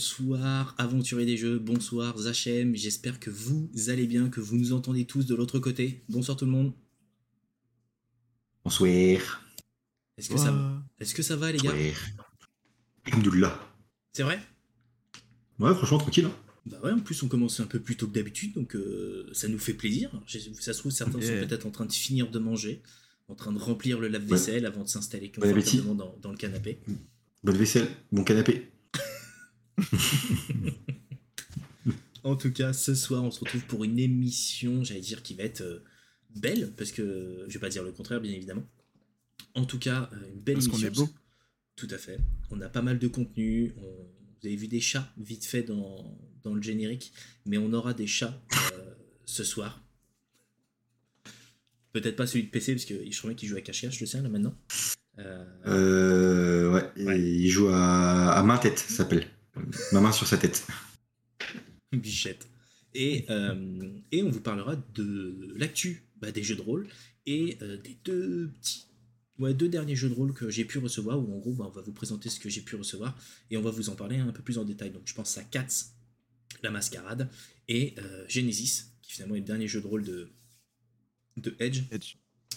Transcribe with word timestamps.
bonsoir 0.00 0.74
aventurier 0.78 1.26
des 1.26 1.36
jeux, 1.36 1.58
bonsoir 1.58 2.16
Zachem, 2.16 2.74
j'espère 2.74 3.20
que 3.20 3.28
vous 3.28 3.68
allez 3.88 4.06
bien, 4.06 4.30
que 4.30 4.40
vous 4.40 4.56
nous 4.56 4.72
entendez 4.72 5.04
tous 5.04 5.26
de 5.26 5.34
l'autre 5.34 5.58
côté. 5.58 6.02
Bonsoir 6.08 6.38
tout 6.38 6.46
le 6.46 6.50
monde. 6.50 6.72
Bonsoir. 8.64 8.88
Est-ce 10.16 10.30
que, 10.30 10.38
ça, 10.38 10.52
va 10.52 10.82
Est 11.00 11.12
que 11.12 11.22
ça 11.22 11.36
va 11.36 11.52
les 11.52 11.58
gars? 11.58 11.74
Alhamdoulilah. 13.04 13.60
C'est 14.14 14.22
vrai? 14.22 14.40
Ouais, 15.58 15.74
franchement, 15.74 15.98
tranquille. 15.98 16.24
Hein. 16.24 16.32
Bah 16.64 16.78
ouais, 16.82 16.92
en 16.92 17.00
plus 17.00 17.22
on 17.22 17.28
commence 17.28 17.60
un 17.60 17.66
peu 17.66 17.78
plus 17.78 17.98
tôt 17.98 18.06
que 18.06 18.14
d'habitude, 18.14 18.54
donc 18.54 18.74
euh, 18.76 19.28
ça 19.34 19.48
nous 19.48 19.58
fait 19.58 19.74
plaisir. 19.74 20.10
Ça 20.26 20.72
se 20.72 20.78
trouve, 20.78 20.92
certains 20.92 21.20
sont 21.20 21.46
peut-être 21.46 21.66
en 21.66 21.70
train 21.70 21.84
de 21.84 21.92
finir 21.92 22.30
de 22.30 22.38
manger, 22.38 22.80
en 23.28 23.34
train 23.34 23.52
de 23.52 23.58
remplir 23.58 24.00
le 24.00 24.08
lave-vaisselle 24.08 24.64
avant 24.64 24.82
de 24.82 24.88
s'installer 24.88 25.30
confortablement 25.30 25.94
dans, 25.94 26.16
dans, 26.22 26.30
le 26.30 26.38
canapé. 26.38 26.80
Bonne 27.44 27.58
vaisselle, 27.58 27.88
bon 28.12 28.24
canapé. 28.24 28.70
en 32.24 32.36
tout 32.36 32.52
cas, 32.52 32.72
ce 32.72 32.94
soir, 32.94 33.24
on 33.24 33.30
se 33.30 33.40
retrouve 33.40 33.64
pour 33.66 33.84
une 33.84 33.98
émission, 33.98 34.84
j'allais 34.84 35.00
dire, 35.00 35.22
qui 35.22 35.34
va 35.34 35.44
être 35.44 35.62
euh, 35.62 35.84
belle, 36.36 36.72
parce 36.76 36.92
que 36.92 37.44
je 37.48 37.54
vais 37.54 37.60
pas 37.60 37.68
dire 37.68 37.82
le 37.82 37.92
contraire, 37.92 38.20
bien 38.20 38.32
évidemment. 38.32 38.64
En 39.54 39.64
tout 39.64 39.78
cas, 39.78 40.10
euh, 40.12 40.32
une 40.32 40.40
belle 40.40 40.56
parce 40.56 40.66
émission. 40.66 40.88
Qu'on 40.88 40.94
est 40.94 41.06
beau. 41.06 41.08
Tout 41.76 41.88
à 41.90 41.98
fait. 41.98 42.18
On 42.50 42.60
a 42.60 42.68
pas 42.68 42.82
mal 42.82 42.98
de 42.98 43.08
contenu. 43.08 43.74
Vous 44.40 44.46
avez 44.46 44.56
vu 44.56 44.68
des 44.68 44.80
chats 44.80 45.12
vite 45.18 45.44
fait 45.44 45.62
dans, 45.62 46.18
dans 46.42 46.54
le 46.54 46.62
générique, 46.62 47.12
mais 47.46 47.58
on 47.58 47.72
aura 47.72 47.94
des 47.94 48.06
chats 48.06 48.40
euh, 48.72 48.94
ce 49.24 49.44
soir. 49.44 49.82
Peut-être 51.92 52.16
pas 52.16 52.26
celui 52.26 52.44
de 52.44 52.50
PC, 52.50 52.74
parce 52.74 52.84
que 52.84 52.94
je 53.10 53.18
crois 53.18 53.34
qu'il 53.34 53.48
joue 53.48 53.56
à 53.56 53.60
cache 53.60 53.86
je 53.90 54.00
le 54.00 54.06
sais, 54.06 54.20
là 54.20 54.28
maintenant. 54.28 54.54
Euh, 55.18 55.44
euh, 55.66 56.72
ouais, 56.72 57.20
il 57.20 57.48
joue 57.48 57.68
à, 57.68 58.42
main 58.44 58.58
tête, 58.58 58.78
ça 58.78 58.94
s'appelle. 58.94 59.26
Ma 59.92 60.00
main 60.00 60.12
sur 60.12 60.26
sa 60.26 60.38
tête. 60.38 60.66
Bichette. 61.92 62.48
Et, 62.94 63.26
euh, 63.30 63.98
et 64.10 64.22
on 64.22 64.30
vous 64.30 64.40
parlera 64.40 64.76
de 64.94 65.54
l'actu 65.56 66.04
bah, 66.20 66.32
des 66.32 66.42
jeux 66.42 66.56
de 66.56 66.60
rôle 66.60 66.88
et 67.26 67.58
des 67.84 67.98
deux 68.04 68.50
petits 68.60 68.86
ouais, 69.38 69.54
deux 69.54 69.68
derniers 69.68 69.96
jeux 69.96 70.08
de 70.08 70.14
rôle 70.14 70.32
que 70.32 70.50
j'ai 70.50 70.64
pu 70.64 70.78
recevoir, 70.78 71.18
où 71.18 71.34
en 71.34 71.38
gros, 71.38 71.52
bah, 71.52 71.66
on 71.66 71.70
va 71.70 71.82
vous 71.82 71.92
présenter 71.92 72.28
ce 72.28 72.40
que 72.40 72.48
j'ai 72.48 72.60
pu 72.60 72.76
recevoir, 72.76 73.16
et 73.50 73.56
on 73.56 73.62
va 73.62 73.70
vous 73.70 73.88
en 73.88 73.94
parler 73.94 74.16
un 74.16 74.32
peu 74.32 74.42
plus 74.42 74.58
en 74.58 74.64
détail. 74.64 74.90
Donc 74.90 75.02
je 75.04 75.14
pense 75.14 75.38
à 75.38 75.44
Cats, 75.44 75.66
La 76.62 76.70
Mascarade, 76.70 77.28
et 77.68 77.94
Genesis, 78.28 78.86
qui 79.02 79.12
finalement 79.12 79.36
est 79.36 79.40
le 79.40 79.44
dernier 79.44 79.68
jeu 79.68 79.80
de 79.80 79.86
rôle 79.86 80.04
de, 80.04 80.30
de 81.36 81.54
Edge. 81.58 81.82
Edge. 81.90 82.16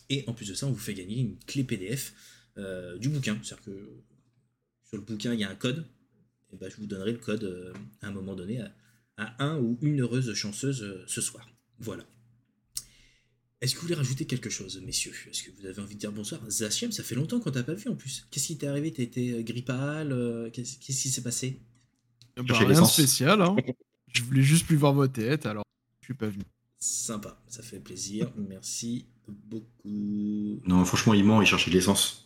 Et 0.09 0.23
en 0.27 0.33
plus 0.33 0.47
de 0.47 0.53
ça, 0.53 0.67
on 0.67 0.71
vous 0.71 0.77
fait 0.77 0.93
gagner 0.93 1.19
une 1.19 1.37
clé 1.39 1.63
PDF 1.63 2.13
euh, 2.57 2.97
du 2.97 3.09
bouquin. 3.09 3.39
C'est-à-dire 3.41 3.65
que 3.65 3.89
sur 4.83 4.97
le 4.97 5.03
bouquin, 5.03 5.33
il 5.33 5.39
y 5.39 5.43
a 5.43 5.49
un 5.49 5.55
code. 5.55 5.85
Et 6.53 6.57
ben, 6.57 6.69
je 6.69 6.77
vous 6.77 6.85
donnerai 6.85 7.11
le 7.11 7.17
code 7.17 7.43
euh, 7.43 7.73
à 8.01 8.07
un 8.07 8.11
moment 8.11 8.35
donné 8.35 8.61
à, 9.17 9.43
un 9.43 9.57
ou 9.59 9.77
une 9.81 10.01
heureuse 10.01 10.33
chanceuse 10.33 10.83
euh, 10.83 11.03
ce 11.07 11.21
soir. 11.21 11.49
Voilà. 11.79 12.03
Est-ce 13.61 13.73
que 13.73 13.79
vous 13.79 13.83
voulez 13.87 13.95
rajouter 13.95 14.25
quelque 14.25 14.49
chose, 14.49 14.81
messieurs? 14.85 15.13
Est-ce 15.29 15.43
que 15.43 15.51
vous 15.59 15.65
avez 15.65 15.81
envie 15.81 15.95
de 15.95 15.99
dire 15.99 16.11
bonsoir? 16.11 16.41
Zachem, 16.49 16.91
ça 16.91 17.03
fait 17.03 17.15
longtemps 17.15 17.39
qu'on 17.39 17.51
t'a 17.51 17.63
pas 17.63 17.73
vu 17.73 17.89
en 17.89 17.95
plus. 17.95 18.27
Qu'est-ce 18.29 18.47
qui 18.47 18.57
t'est 18.57 18.67
arrivé? 18.67 18.91
T'as 18.91 19.03
été 19.03 19.43
grippal 19.43 20.49
Qu'est-ce 20.51 20.77
qui 20.77 20.93
s'est 20.93 21.23
passé? 21.23 21.61
Bah, 22.35 22.57
Rien 22.57 22.81
de 22.81 22.85
spécial. 22.85 23.41
Hein. 23.41 23.55
je 24.13 24.23
voulais 24.23 24.41
juste 24.41 24.65
plus 24.65 24.75
voir 24.75 24.93
vos 24.93 25.07
têtes, 25.07 25.45
alors 25.45 25.63
je 26.01 26.07
suis 26.07 26.13
pas 26.13 26.27
venu. 26.27 26.43
Sympa, 26.77 27.41
ça 27.47 27.63
fait 27.63 27.79
plaisir. 27.79 28.29
Merci 28.35 29.05
beaucoup. 29.27 30.61
Non, 30.65 30.83
franchement, 30.83 31.13
il 31.13 31.23
ment, 31.23 31.41
il 31.41 31.47
cherchait 31.47 31.71
de 31.71 31.75
l'essence. 31.75 32.22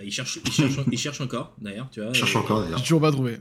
Bah, 0.00 0.06
il, 0.06 0.12
cherche, 0.12 0.38
il, 0.46 0.50
cherche, 0.50 0.76
il 0.90 0.98
cherche 0.98 1.20
encore, 1.20 1.54
d'ailleurs. 1.60 1.90
Tu 1.90 2.00
vois, 2.00 2.08
il 2.08 2.14
cherche 2.14 2.34
encore, 2.34 2.62
d'ailleurs. 2.62 2.78
J'ai 2.78 2.84
toujours 2.84 3.02
pas 3.02 3.12
trouvé. 3.12 3.36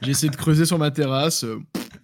J'ai 0.00 0.10
essayé 0.10 0.30
de 0.30 0.36
creuser 0.36 0.64
sur 0.64 0.78
ma 0.78 0.90
terrasse, 0.90 1.44
euh, 1.44 1.58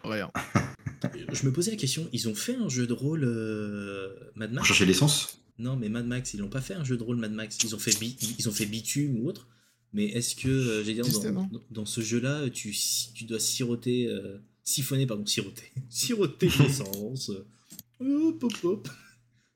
rien. 0.04 0.31
Je 1.32 1.47
me 1.47 1.53
posais 1.53 1.70
la 1.70 1.78
question, 1.78 2.06
ils 2.12 2.28
ont 2.28 2.34
fait 2.34 2.54
un 2.54 2.69
jeu 2.69 2.87
de 2.87 2.92
rôle 2.92 3.25
euh, 3.25 4.09
Mad 4.34 4.50
Max 4.53 4.59
Pour 4.59 4.66
chercher 4.66 4.84
l'essence 4.84 5.38
Non, 5.59 5.76
mais 5.76 5.88
Mad 5.88 6.06
Max, 6.06 6.34
ils 6.34 6.41
l'ont 6.41 6.50
pas 6.50 6.60
fait 6.60 6.75
un 6.75 6.84
jeu 6.84 6.98
de 6.98 7.03
rôle 7.03 7.16
Mad 7.16 7.32
Max. 7.32 7.56
Ils 7.64 7.75
ont 7.75 7.78
fait, 7.78 7.92
ils 8.38 8.47
ont 8.47 8.53
fait 8.53 8.66
Bitume 8.66 9.20
ou 9.20 9.28
autre. 9.28 9.48
Mais 9.94 10.04
est-ce 10.08 10.37
que, 10.37 10.48
euh, 10.48 10.84
j'ai 10.84 10.93
dire, 10.93 11.04
dans, 11.06 11.48
dans, 11.70 11.87
ce 11.87 12.03
jeu-là, 12.03 12.50
tu, 12.50 12.76
tu 13.14 13.25
dois 13.25 13.41
siroter, 13.41 14.14
siphonner, 14.64 15.06
pardon, 15.06 15.25
siroter, 15.25 15.72
siroter 15.88 16.50
l'essence 16.58 17.31
hop, 18.00 18.44
hop, 18.44 18.54
hop. 18.64 18.88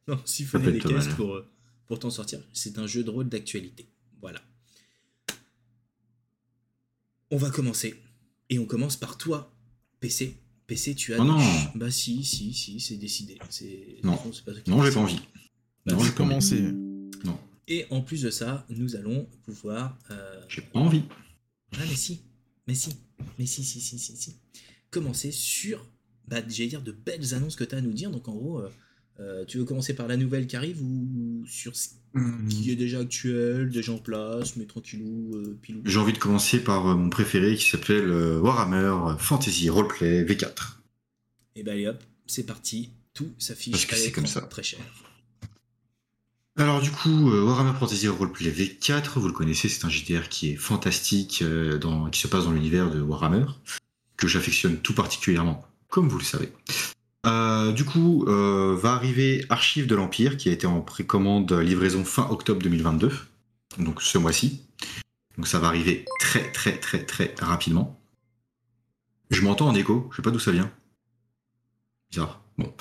Non, 0.09 0.19
siphonner 0.25 0.73
les 0.73 0.79
caisses 0.79 1.09
pour 1.09 1.43
pour 1.91 1.99
t'en 1.99 2.11
sortir. 2.11 2.39
C'est 2.53 2.79
un 2.79 2.87
jeu 2.87 3.03
de 3.03 3.11
rôle 3.11 3.29
d'actualité. 3.29 3.89
Voilà. 4.21 4.41
On 7.33 7.37
va 7.37 7.51
commencer. 7.51 8.01
Et 8.49 8.61
on 8.61 8.65
commence 8.65 8.95
par 8.97 9.19
toi, 9.19 9.53
PC. 9.99 10.37
PC, 10.69 10.95
tu 10.95 11.15
as. 11.15 11.21
Oh 11.21 11.25
non 11.25 11.41
Bah 11.75 11.91
si, 11.91 12.23
si, 12.23 12.55
si, 12.55 12.79
c'est 12.79 12.95
décidé. 12.95 13.41
Non, 14.05 14.13
non, 14.13 14.23
non 14.69 14.85
j'ai 14.85 14.93
pas 14.93 15.01
envie. 15.01 15.19
Bah, 15.85 15.95
non, 15.95 16.05
j'ai 16.05 16.13
commencé. 16.13 16.61
Non. 17.25 17.37
Et 17.67 17.87
en 17.91 18.03
plus 18.03 18.23
de 18.23 18.31
ça, 18.31 18.65
nous 18.69 18.95
allons 18.95 19.29
pouvoir. 19.43 19.99
Euh... 20.13 20.41
J'ai 20.49 20.63
pas 20.63 20.79
envie. 20.79 21.03
Ah 21.73 21.79
mais 21.89 21.97
si, 21.97 22.21
mais 22.69 22.75
si, 22.77 22.95
mais 23.37 23.47
si, 23.47 23.65
si, 23.65 23.81
si, 23.81 23.99
si, 23.99 24.17
si. 24.17 24.37
Commencer 24.93 25.33
sur, 25.33 25.85
bah, 26.29 26.41
j'allais 26.47 26.69
dire, 26.69 26.83
de 26.83 26.93
belles 26.93 27.35
annonces 27.35 27.57
que 27.57 27.65
tu 27.65 27.75
as 27.75 27.79
à 27.79 27.81
nous 27.81 27.93
dire. 27.93 28.13
Donc 28.13 28.29
en 28.29 28.35
gros, 28.37 28.61
euh, 28.61 28.71
euh, 29.21 29.45
tu 29.45 29.59
veux 29.59 29.65
commencer 29.65 29.95
par 29.95 30.09
la 30.09 30.17
nouvelle 30.17 30.47
qui 30.47 30.57
arrive 30.57 30.83
ou 30.83 31.45
sur 31.47 31.77
ce 31.77 31.89
qui 32.49 32.71
est 32.71 32.77
déjà 32.77 33.01
actuel, 33.01 33.71
déjà 33.71 33.93
en 33.93 33.99
place, 33.99 34.57
mais 34.57 34.65
tranquillou, 34.65 35.33
euh, 35.35 35.59
pilou 35.61 35.83
J'ai 35.85 35.99
envie 35.99 36.15
de 36.15 36.19
commencer 36.19 36.65
par 36.65 36.89
euh, 36.89 36.95
mon 36.95 37.11
préféré 37.11 37.55
qui 37.57 37.69
s'appelle 37.69 38.11
Warhammer 38.11 39.17
Fantasy 39.19 39.69
Roleplay 39.69 40.25
V4. 40.25 40.79
Et 41.57 41.63
ben 41.63 41.73
allez 41.73 41.87
hop, 41.87 42.03
c'est 42.27 42.47
parti, 42.47 42.91
tout 43.13 43.31
s'affiche 43.39 43.73
Parce 43.73 43.85
que 43.85 43.97
c'est 43.97 44.13
comme 44.13 44.27
ça. 44.27 44.41
très 44.43 44.63
cher. 44.63 44.81
Alors 46.57 46.81
du 46.81 46.91
coup, 46.91 47.31
Warhammer 47.31 47.79
Fantasy 47.79 48.09
Roleplay 48.09 48.51
V4, 48.51 49.19
vous 49.19 49.27
le 49.27 49.35
connaissez, 49.35 49.69
c'est 49.69 49.85
un 49.85 49.91
JDR 49.91 50.29
qui 50.31 50.53
est 50.53 50.57
fantastique, 50.57 51.45
dans, 51.81 52.09
qui 52.09 52.21
se 52.21 52.27
passe 52.27 52.45
dans 52.45 52.53
l'univers 52.53 52.91
de 52.91 53.01
Warhammer, 53.01 53.47
que 54.17 54.29
j'affectionne 54.29 54.79
tout 54.79 54.95
particulièrement, 54.95 55.67
comme 55.89 56.09
vous 56.09 56.19
le 56.19 56.25
savez. 56.25 56.51
Euh, 57.27 57.73
du 57.73 57.85
coup, 57.85 58.25
euh, 58.29 58.77
va 58.77 58.93
arriver 58.93 59.45
Archive 59.51 59.87
de 59.87 59.95
l'Empire, 59.95 60.37
qui 60.37 60.49
a 60.49 60.53
été 60.53 60.67
en 60.67 60.81
précommande 60.81 61.53
livraison 61.53 62.05
fin 62.05 62.27
octobre 62.31 62.63
2022, 62.63 63.13
donc 63.79 64.01
ce 64.01 64.19
mois-ci. 64.19 64.63
Donc 65.37 65.47
ça 65.47 65.59
va 65.59 65.69
arriver 65.69 66.05
très 66.19 66.51
très 66.51 66.79
très 66.79 67.05
très 67.05 67.35
rapidement. 67.41 68.01
Je 69.31 69.43
m'entends 69.43 69.69
en 69.69 69.75
écho, 69.75 70.09
je 70.11 70.17
sais 70.17 70.23
pas 70.23 70.31
d'où 70.31 70.39
ça 70.39 70.51
vient. 70.51 70.71
Bizarre. 72.11 72.43
Bon. 72.59 72.75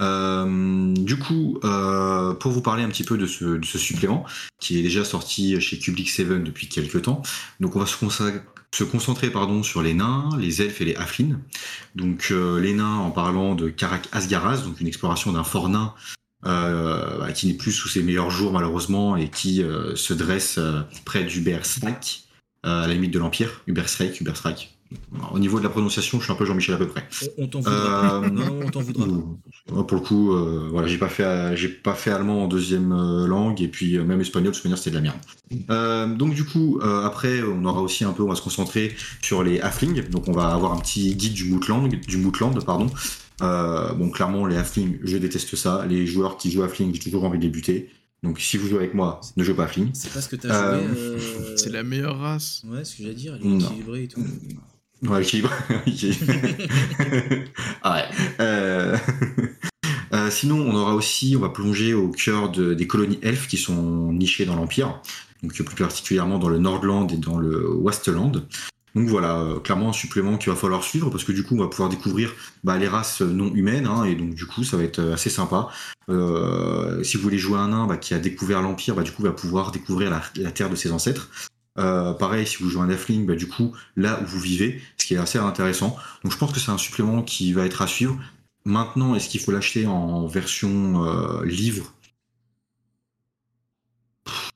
Euh, 0.00 0.94
du 0.94 1.18
coup, 1.18 1.58
pour 1.60 2.52
vous 2.52 2.62
parler 2.62 2.82
un 2.82 2.88
petit 2.88 3.04
peu 3.04 3.18
de 3.18 3.26
ce, 3.26 3.44
de 3.44 3.64
supplément, 3.64 4.24
qui 4.60 4.78
est 4.78 4.82
déjà 4.82 5.04
sorti 5.04 5.60
chez 5.60 5.78
Public 5.78 6.08
7 6.08 6.28
depuis 6.44 6.68
quelques 6.68 7.02
temps, 7.02 7.22
donc 7.60 7.76
on 7.76 7.80
va 7.80 7.86
se 7.86 7.96
consacrer 7.96 8.40
se 8.74 8.84
concentrer 8.84 9.30
pardon, 9.30 9.62
sur 9.62 9.82
les 9.82 9.94
nains, 9.94 10.28
les 10.38 10.62
elfes 10.62 10.80
et 10.80 10.84
les 10.84 10.96
halflings. 10.96 11.36
Donc 11.94 12.28
euh, 12.30 12.60
les 12.60 12.74
nains 12.74 12.96
en 12.96 13.10
parlant 13.10 13.54
de 13.54 13.68
Karak 13.68 14.08
Asgaraz, 14.12 14.62
donc 14.62 14.80
une 14.80 14.86
exploration 14.86 15.32
d'un 15.32 15.44
fort 15.44 15.68
nain 15.68 15.94
euh, 16.44 17.18
bah, 17.18 17.32
qui 17.32 17.46
n'est 17.46 17.54
plus 17.54 17.72
sous 17.72 17.88
ses 17.88 18.02
meilleurs 18.02 18.30
jours 18.30 18.52
malheureusement 18.52 19.16
et 19.16 19.30
qui 19.30 19.62
euh, 19.62 19.96
se 19.96 20.14
dresse 20.14 20.58
près 21.04 21.24
d'Ubersreik, 21.24 22.24
à 22.62 22.86
la 22.86 22.94
limite 22.94 23.12
de 23.12 23.18
l'Empire. 23.18 23.62
Ubersreik, 23.66 24.20
Ubersreik, 24.20 24.75
au 25.32 25.38
niveau 25.38 25.58
de 25.58 25.64
la 25.64 25.70
prononciation, 25.70 26.18
je 26.18 26.24
suis 26.24 26.32
un 26.32 26.36
peu 26.36 26.44
Jean-Michel 26.44 26.74
à 26.74 26.78
peu 26.78 26.88
près. 26.88 27.06
On, 27.38 27.46
t'en 27.46 27.60
voudra. 27.60 28.22
Euh, 28.22 28.30
non, 28.30 28.60
on 28.64 28.70
t'en 28.70 28.80
voudra. 28.80 29.06
Pour 29.66 29.96
le 29.96 30.00
coup, 30.00 30.32
euh, 30.32 30.68
voilà, 30.70 30.86
j'ai 30.88 30.98
pas 30.98 31.08
fait, 31.08 31.56
j'ai 31.56 31.68
pas 31.68 31.94
fait 31.94 32.10
allemand 32.10 32.44
en 32.44 32.48
deuxième 32.48 32.92
euh, 32.92 33.26
langue 33.26 33.60
et 33.60 33.68
puis 33.68 33.98
même 33.98 34.20
espagnol, 34.20 34.52
de 34.52 34.58
toute 34.58 34.76
c'était 34.76 34.90
de 34.90 34.96
la 34.96 35.12
merde. 35.68 36.16
donc 36.18 36.34
du 36.34 36.44
coup, 36.44 36.80
après, 36.82 37.42
on 37.42 37.64
aura 37.64 37.80
aussi 37.80 38.04
un 38.04 38.12
peu, 38.12 38.22
on 38.22 38.28
va 38.28 38.36
se 38.36 38.42
concentrer 38.42 38.94
sur 39.22 39.42
les 39.42 39.60
halflings. 39.60 40.08
Donc 40.08 40.28
on 40.28 40.32
va 40.32 40.48
avoir 40.48 40.72
un 40.72 40.78
petit 40.78 41.14
guide 41.14 41.34
du 41.34 41.44
Mootland, 41.44 41.88
du 41.88 42.16
Mootland, 42.18 42.64
pardon. 42.64 42.86
bon, 43.40 44.10
clairement, 44.10 44.46
les 44.46 44.56
halflings, 44.56 44.98
je 45.02 45.16
déteste 45.16 45.56
ça. 45.56 45.84
Les 45.88 46.06
joueurs 46.06 46.36
qui 46.36 46.50
jouent 46.50 46.62
halfling, 46.62 46.94
j'ai 46.94 47.00
toujours 47.00 47.24
envie 47.24 47.38
de 47.38 47.42
débuter. 47.42 47.90
Donc 48.22 48.40
si 48.40 48.56
vous 48.56 48.66
jouez 48.66 48.78
avec 48.78 48.94
moi, 48.94 49.20
ne 49.36 49.44
jouez 49.44 49.54
pas 49.54 49.64
halfling. 49.64 49.90
C'est 49.92 50.12
pas 50.12 50.20
ce 50.20 50.28
que 50.28 50.36
t'as 50.36 50.78
joué. 50.78 51.18
C'est 51.56 51.70
la 51.70 51.82
meilleure 51.82 52.18
race. 52.18 52.62
Ouais, 52.66 52.84
ce 52.84 52.96
que 52.96 53.02
j'allais 53.02 53.14
dire, 53.14 53.38
elle 53.40 53.46
est 53.46 53.56
équilibrée 53.56 54.04
et 54.04 54.08
tout. 54.08 54.20
Ouais, 55.02 55.22
équilibre. 55.22 55.50
ah 57.82 57.94
ouais. 57.94 58.04
Euh, 58.40 58.96
euh... 60.12 60.30
sinon, 60.30 60.60
on 60.60 60.74
aura 60.74 60.94
aussi, 60.94 61.34
on 61.36 61.40
va 61.40 61.50
plonger 61.50 61.94
au 61.94 62.10
cœur 62.10 62.50
de, 62.50 62.74
des 62.74 62.86
colonies 62.86 63.18
elfes 63.22 63.48
qui 63.48 63.58
sont 63.58 64.12
nichées 64.12 64.46
dans 64.46 64.56
l'Empire, 64.56 65.00
donc 65.42 65.52
plus 65.52 65.76
particulièrement 65.76 66.38
dans 66.38 66.48
le 66.48 66.58
Nordland 66.58 67.10
et 67.12 67.16
dans 67.16 67.38
le 67.38 67.68
Westland. 67.68 68.46
Donc 68.96 69.08
voilà, 69.08 69.40
euh, 69.40 69.60
clairement 69.60 69.90
un 69.90 69.92
supplément 69.92 70.38
qu'il 70.38 70.50
va 70.50 70.56
falloir 70.56 70.82
suivre 70.82 71.10
parce 71.10 71.22
que 71.22 71.32
du 71.32 71.42
coup 71.42 71.54
on 71.54 71.60
va 71.60 71.68
pouvoir 71.68 71.90
découvrir 71.90 72.32
bah, 72.64 72.78
les 72.78 72.88
races 72.88 73.20
non 73.20 73.54
humaines 73.54 73.86
hein, 73.86 74.04
et 74.04 74.14
donc 74.14 74.34
du 74.34 74.46
coup 74.46 74.64
ça 74.64 74.78
va 74.78 74.84
être 74.84 75.00
euh, 75.00 75.12
assez 75.12 75.28
sympa. 75.28 75.68
Euh, 76.08 77.02
si 77.02 77.18
vous 77.18 77.22
voulez 77.22 77.36
jouer 77.36 77.58
un 77.58 77.68
nain 77.68 77.86
bah, 77.86 77.98
qui 77.98 78.14
a 78.14 78.18
découvert 78.18 78.62
l'Empire, 78.62 78.94
bah, 78.94 79.02
du 79.02 79.12
coup 79.12 79.22
va 79.22 79.32
pouvoir 79.32 79.70
découvrir 79.70 80.10
la, 80.10 80.50
terre 80.50 80.70
de 80.70 80.76
ses 80.76 80.92
ancêtres. 80.92 81.28
Pareil, 81.76 82.46
si 82.46 82.62
vous 82.62 82.70
jouez 82.70 82.82
un 82.82 82.86
Deathling, 82.88 83.26
bah, 83.26 83.34
du 83.34 83.48
coup, 83.48 83.74
là 83.96 84.20
où 84.22 84.26
vous 84.26 84.40
vivez, 84.40 84.80
ce 84.96 85.06
qui 85.06 85.14
est 85.14 85.18
assez 85.18 85.38
intéressant. 85.38 85.96
Donc 86.22 86.32
je 86.32 86.38
pense 86.38 86.52
que 86.52 86.60
c'est 86.60 86.70
un 86.70 86.78
supplément 86.78 87.22
qui 87.22 87.52
va 87.52 87.64
être 87.66 87.82
à 87.82 87.86
suivre. 87.86 88.18
Maintenant, 88.64 89.14
est-ce 89.14 89.28
qu'il 89.28 89.40
faut 89.40 89.52
l'acheter 89.52 89.86
en 89.86 90.26
version 90.26 91.42
livre? 91.44 91.92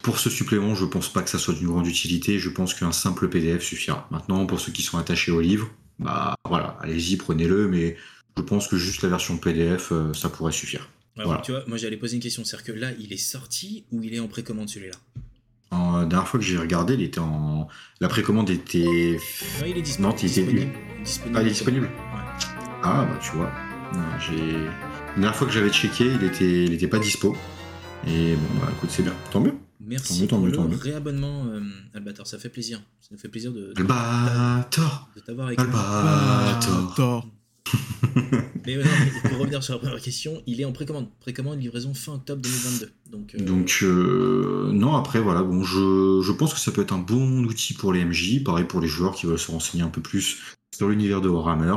Pour 0.02 0.18
ce 0.18 0.30
supplément, 0.30 0.74
je 0.74 0.84
pense 0.84 1.12
pas 1.12 1.22
que 1.22 1.30
ça 1.30 1.38
soit 1.38 1.54
d'une 1.54 1.68
grande 1.68 1.86
utilité. 1.86 2.38
Je 2.38 2.48
pense 2.48 2.74
qu'un 2.74 2.92
simple 2.92 3.28
PDF 3.28 3.62
suffira. 3.62 4.08
Maintenant, 4.10 4.46
pour 4.46 4.58
ceux 4.58 4.72
qui 4.72 4.82
sont 4.82 4.98
attachés 4.98 5.30
au 5.30 5.40
livre, 5.40 5.70
bah 5.98 6.34
voilà, 6.48 6.78
allez-y, 6.80 7.16
prenez-le, 7.16 7.68
mais 7.68 7.96
je 8.36 8.42
pense 8.42 8.66
que 8.68 8.78
juste 8.78 9.02
la 9.02 9.10
version 9.10 9.36
PDF, 9.36 9.92
euh, 9.92 10.14
ça 10.14 10.30
pourrait 10.30 10.52
suffire. 10.52 10.88
Tu 11.44 11.52
vois, 11.52 11.64
moi 11.66 11.76
j'allais 11.76 11.98
poser 11.98 12.16
une 12.16 12.22
question, 12.22 12.44
c'est-à-dire 12.44 12.74
que 12.74 12.80
là, 12.80 12.92
il 12.98 13.12
est 13.12 13.18
sorti 13.18 13.84
ou 13.92 14.02
il 14.02 14.14
est 14.14 14.20
en 14.20 14.28
précommande 14.28 14.70
celui-là? 14.70 14.96
La 15.72 16.06
dernière 16.06 16.26
fois 16.26 16.40
que 16.40 16.46
j'ai 16.46 16.58
regardé, 16.58 16.94
il 16.94 17.02
était 17.02 17.20
en. 17.20 17.68
La 18.00 18.08
précommande 18.08 18.50
était. 18.50 19.18
Non, 19.60 19.66
il 19.66 19.78
est 19.78 19.82
disponible. 19.82 20.12
Non, 20.12 20.16
il 20.20 20.26
était 20.26 20.72
disponible. 21.04 21.36
Ah, 21.36 21.42
il 21.42 21.46
est 21.46 21.50
disponible 21.50 21.90
Ah, 22.82 23.06
bah 23.08 23.18
tu 23.20 23.32
vois. 23.32 23.50
J'ai. 24.18 24.36
La 24.36 25.14
dernière 25.14 25.36
fois 25.36 25.46
que 25.46 25.52
j'avais 25.52 25.70
checké, 25.70 26.06
il 26.06 26.24
était, 26.24 26.64
il 26.64 26.72
était 26.72 26.88
pas 26.88 26.98
dispo. 26.98 27.36
Et 28.06 28.34
bon, 28.34 28.60
bah 28.60 28.68
écoute, 28.76 28.90
c'est 28.90 29.02
bien. 29.02 29.14
Tant 29.30 29.40
mieux. 29.40 29.54
Merci 29.80 30.26
pour 30.26 30.38
le 30.38 30.76
réabonnement, 30.76 31.46
euh, 31.46 31.60
Albator. 31.94 32.26
Ça 32.26 32.38
fait 32.38 32.48
plaisir. 32.48 32.80
Ça 33.00 33.08
nous 33.12 33.18
fait 33.18 33.28
plaisir 33.28 33.52
de, 33.52 33.72
Albator 33.76 35.08
de 35.16 35.20
t'avoir 35.20 35.48
avec 35.48 35.58
Albator. 35.58 37.26
mais, 38.66 38.76
pour 39.28 39.38
revenir 39.38 39.62
sur 39.62 39.74
la 39.74 39.80
première 39.80 40.00
question, 40.00 40.42
il 40.46 40.60
est 40.60 40.64
en 40.64 40.72
précommande. 40.72 41.08
Précommande, 41.20 41.60
livraison 41.60 41.94
fin 41.94 42.14
octobre 42.14 42.42
2022. 42.42 42.92
Donc, 43.44 43.80
euh, 43.82 44.68
euh, 44.68 44.72
non, 44.72 44.96
après, 44.96 45.20
voilà, 45.20 45.42
bon, 45.42 45.62
je, 45.62 46.32
pense 46.32 46.54
que 46.54 46.60
ça 46.60 46.72
peut 46.72 46.82
être 46.82 46.92
un 46.92 46.98
bon 46.98 47.44
outil 47.44 47.74
pour 47.74 47.92
les 47.92 48.04
MJ. 48.04 48.42
Pareil 48.42 48.64
pour 48.64 48.80
les 48.80 48.88
joueurs 48.88 49.14
qui 49.14 49.26
veulent 49.26 49.38
se 49.38 49.50
renseigner 49.50 49.82
un 49.82 49.88
peu 49.88 50.00
plus 50.00 50.38
sur 50.74 50.88
l'univers 50.88 51.20
de 51.20 51.28
Warhammer. 51.28 51.76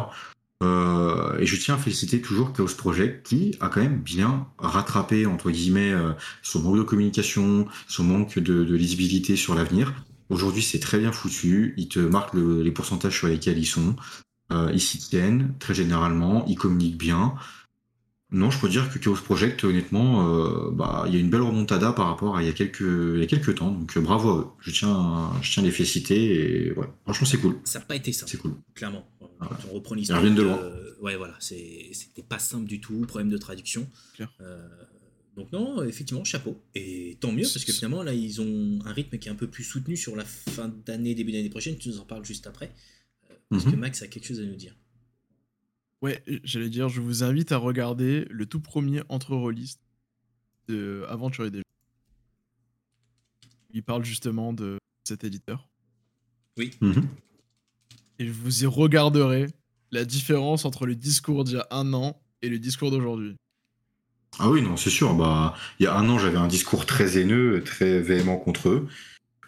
Euh, 0.64 1.38
et 1.40 1.46
je 1.46 1.56
tiens 1.58 1.76
à 1.76 1.78
féliciter 1.78 2.22
toujours 2.22 2.54
Chaos 2.54 2.68
Project 2.78 3.28
qui 3.28 3.56
a 3.60 3.68
quand 3.68 3.82
même 3.82 4.00
bien 4.00 4.48
rattrapé 4.58 5.26
entre 5.26 5.52
guillemets 5.52 5.92
euh, 5.92 6.14
son 6.42 6.62
manque 6.62 6.78
de 6.78 6.84
communication, 6.84 7.68
son 7.88 8.04
manque 8.04 8.40
de, 8.40 8.64
lisibilité 8.74 9.36
sur 9.36 9.56
l'avenir. 9.56 9.94
Aujourd'hui, 10.30 10.62
c'est 10.62 10.80
très 10.80 11.00
bien 11.00 11.12
foutu. 11.12 11.74
Ils 11.78 11.90
te 11.90 12.00
marquent 12.00 12.34
les 12.34 12.72
pourcentages 12.72 13.18
sur 13.18 13.28
lesquels 13.28 13.58
ils 13.58 13.66
sont. 13.66 13.96
Euh, 14.54 14.72
ils 14.74 14.82
s'y 14.82 14.98
tiennent 15.00 15.54
très 15.60 15.74
généralement. 15.74 16.46
Ils 16.48 16.56
communiquent 16.56 16.98
bien. 16.98 17.36
Non, 18.32 18.50
je 18.50 18.60
peux 18.60 18.68
dire 18.68 18.92
que 18.92 18.98
Chaos 18.98 19.14
Project, 19.16 19.64
honnêtement, 19.64 20.28
euh, 20.28 20.72
bah, 20.72 21.04
il 21.08 21.14
y 21.14 21.18
a 21.18 21.20
une 21.20 21.30
belle 21.30 21.44
remontada 21.44 21.94
par 21.94 22.08
rapport 22.08 22.36
à 22.36 22.42
il 22.42 22.48
y 22.48 22.50
a 22.50 22.54
quelques, 22.54 22.82
il 22.82 23.20
y 23.20 23.24
a 23.24 23.28
quelques 23.28 23.56
temps. 23.56 23.72
Donc 23.72 23.96
bravo 24.00 24.30
à 24.30 24.40
eux. 24.40 24.46
Je 24.60 24.72
tiens, 24.72 25.32
je 25.42 25.52
tiens 25.52 25.62
à 25.62 25.66
les 25.68 25.72
féliciter 25.72 26.66
et 26.66 26.72
ouais, 26.74 26.88
franchement 27.04 27.28
c'est 27.28 27.38
cool. 27.38 27.60
Ça 27.64 27.80
n'a 27.80 27.86
pas 27.86 27.96
été 27.96 28.12
simple. 28.12 28.32
C'est 28.32 28.40
cool. 28.40 28.56
Clairement. 28.74 29.08
Quand 29.40 29.50
on 29.70 29.74
reprend 29.76 29.94
l'histoire. 29.94 30.22
de 30.24 30.42
loin. 30.42 30.60
ouais, 31.02 31.16
voilà, 31.16 31.36
c'était 31.40 32.24
pas 32.28 32.40
simple 32.40 32.66
du 32.66 32.82
tout. 32.82 33.02
Problème 33.02 33.30
de 33.30 33.38
traduction. 33.38 33.88
Euh, 34.42 34.68
donc 35.36 35.52
non, 35.52 35.84
effectivement, 35.84 36.24
chapeau. 36.24 36.60
Et 36.74 37.18
tant 37.20 37.32
mieux 37.32 37.44
parce 37.44 37.66
que 37.66 37.72
finalement 37.72 38.02
là, 38.02 38.14
ils 38.14 38.42
ont 38.42 38.80
un 38.84 38.94
rythme 38.94 39.20
qui 39.20 39.28
est 39.28 39.32
un 39.32 39.36
peu 39.36 39.48
plus 39.48 39.64
soutenu 39.64 39.96
sur 39.96 40.16
la 40.16 40.26
fin 40.26 40.74
d'année, 40.86 41.14
début 41.14 41.32
d'année 41.32 41.50
prochaine. 41.50 41.78
Tu 41.78 41.90
nous 41.90 42.00
en 42.00 42.06
parles 42.06 42.26
juste 42.26 42.48
après. 42.48 42.74
Euh, 43.54 43.58
parce 43.58 43.66
mhm. 43.66 43.72
que 43.72 43.78
Max 43.78 44.02
a 44.02 44.08
quelque 44.08 44.26
chose 44.26 44.40
à 44.40 44.44
nous 44.44 44.56
dire? 44.56 44.76
Ouais, 46.02 46.22
j'allais 46.44 46.70
dire, 46.70 46.90
je 46.90 47.00
vous 47.00 47.24
invite 47.24 47.52
à 47.52 47.58
regarder 47.58 48.26
le 48.30 48.46
tout 48.46 48.60
premier 48.60 49.02
entre-release 49.08 49.80
de 50.68 51.06
Aventurier 51.08 51.52
des 51.52 51.60
jeux. 51.60 51.64
Il 53.74 53.84
parle 53.84 54.04
justement 54.04 54.54
de 54.54 54.78
cet 55.06 55.24
éditeur. 55.24 55.68
Oui. 56.58 56.72
Mhm. 56.82 57.08
Et 58.20 58.28
je 58.28 58.32
vous 58.32 58.64
y 58.64 58.66
regarderai 58.66 59.48
la 59.92 60.06
différence 60.06 60.66
entre 60.66 60.86
le 60.86 60.96
discours 60.96 61.44
d'il 61.44 61.56
y 61.56 61.58
a 61.58 61.68
un 61.72 61.94
an 61.94 62.22
et 62.42 62.50
le 62.50 62.60
discours 62.60 62.92
d'aujourd'hui. 62.92 63.36
Ah 64.40 64.50
oui, 64.50 64.62
non, 64.62 64.78
c'est 64.78 64.90
sûr. 64.90 65.14
Bah, 65.14 65.56
il 65.80 65.84
y 65.84 65.88
a 65.88 65.96
un 65.96 66.10
an, 66.10 66.20
j'avais 66.20 66.38
un 66.38 66.48
discours 66.48 66.86
très 66.86 67.18
haineux, 67.18 67.64
très 67.64 68.02
véhément 68.02 68.38
contre 68.38 68.70
eux. 68.70 68.88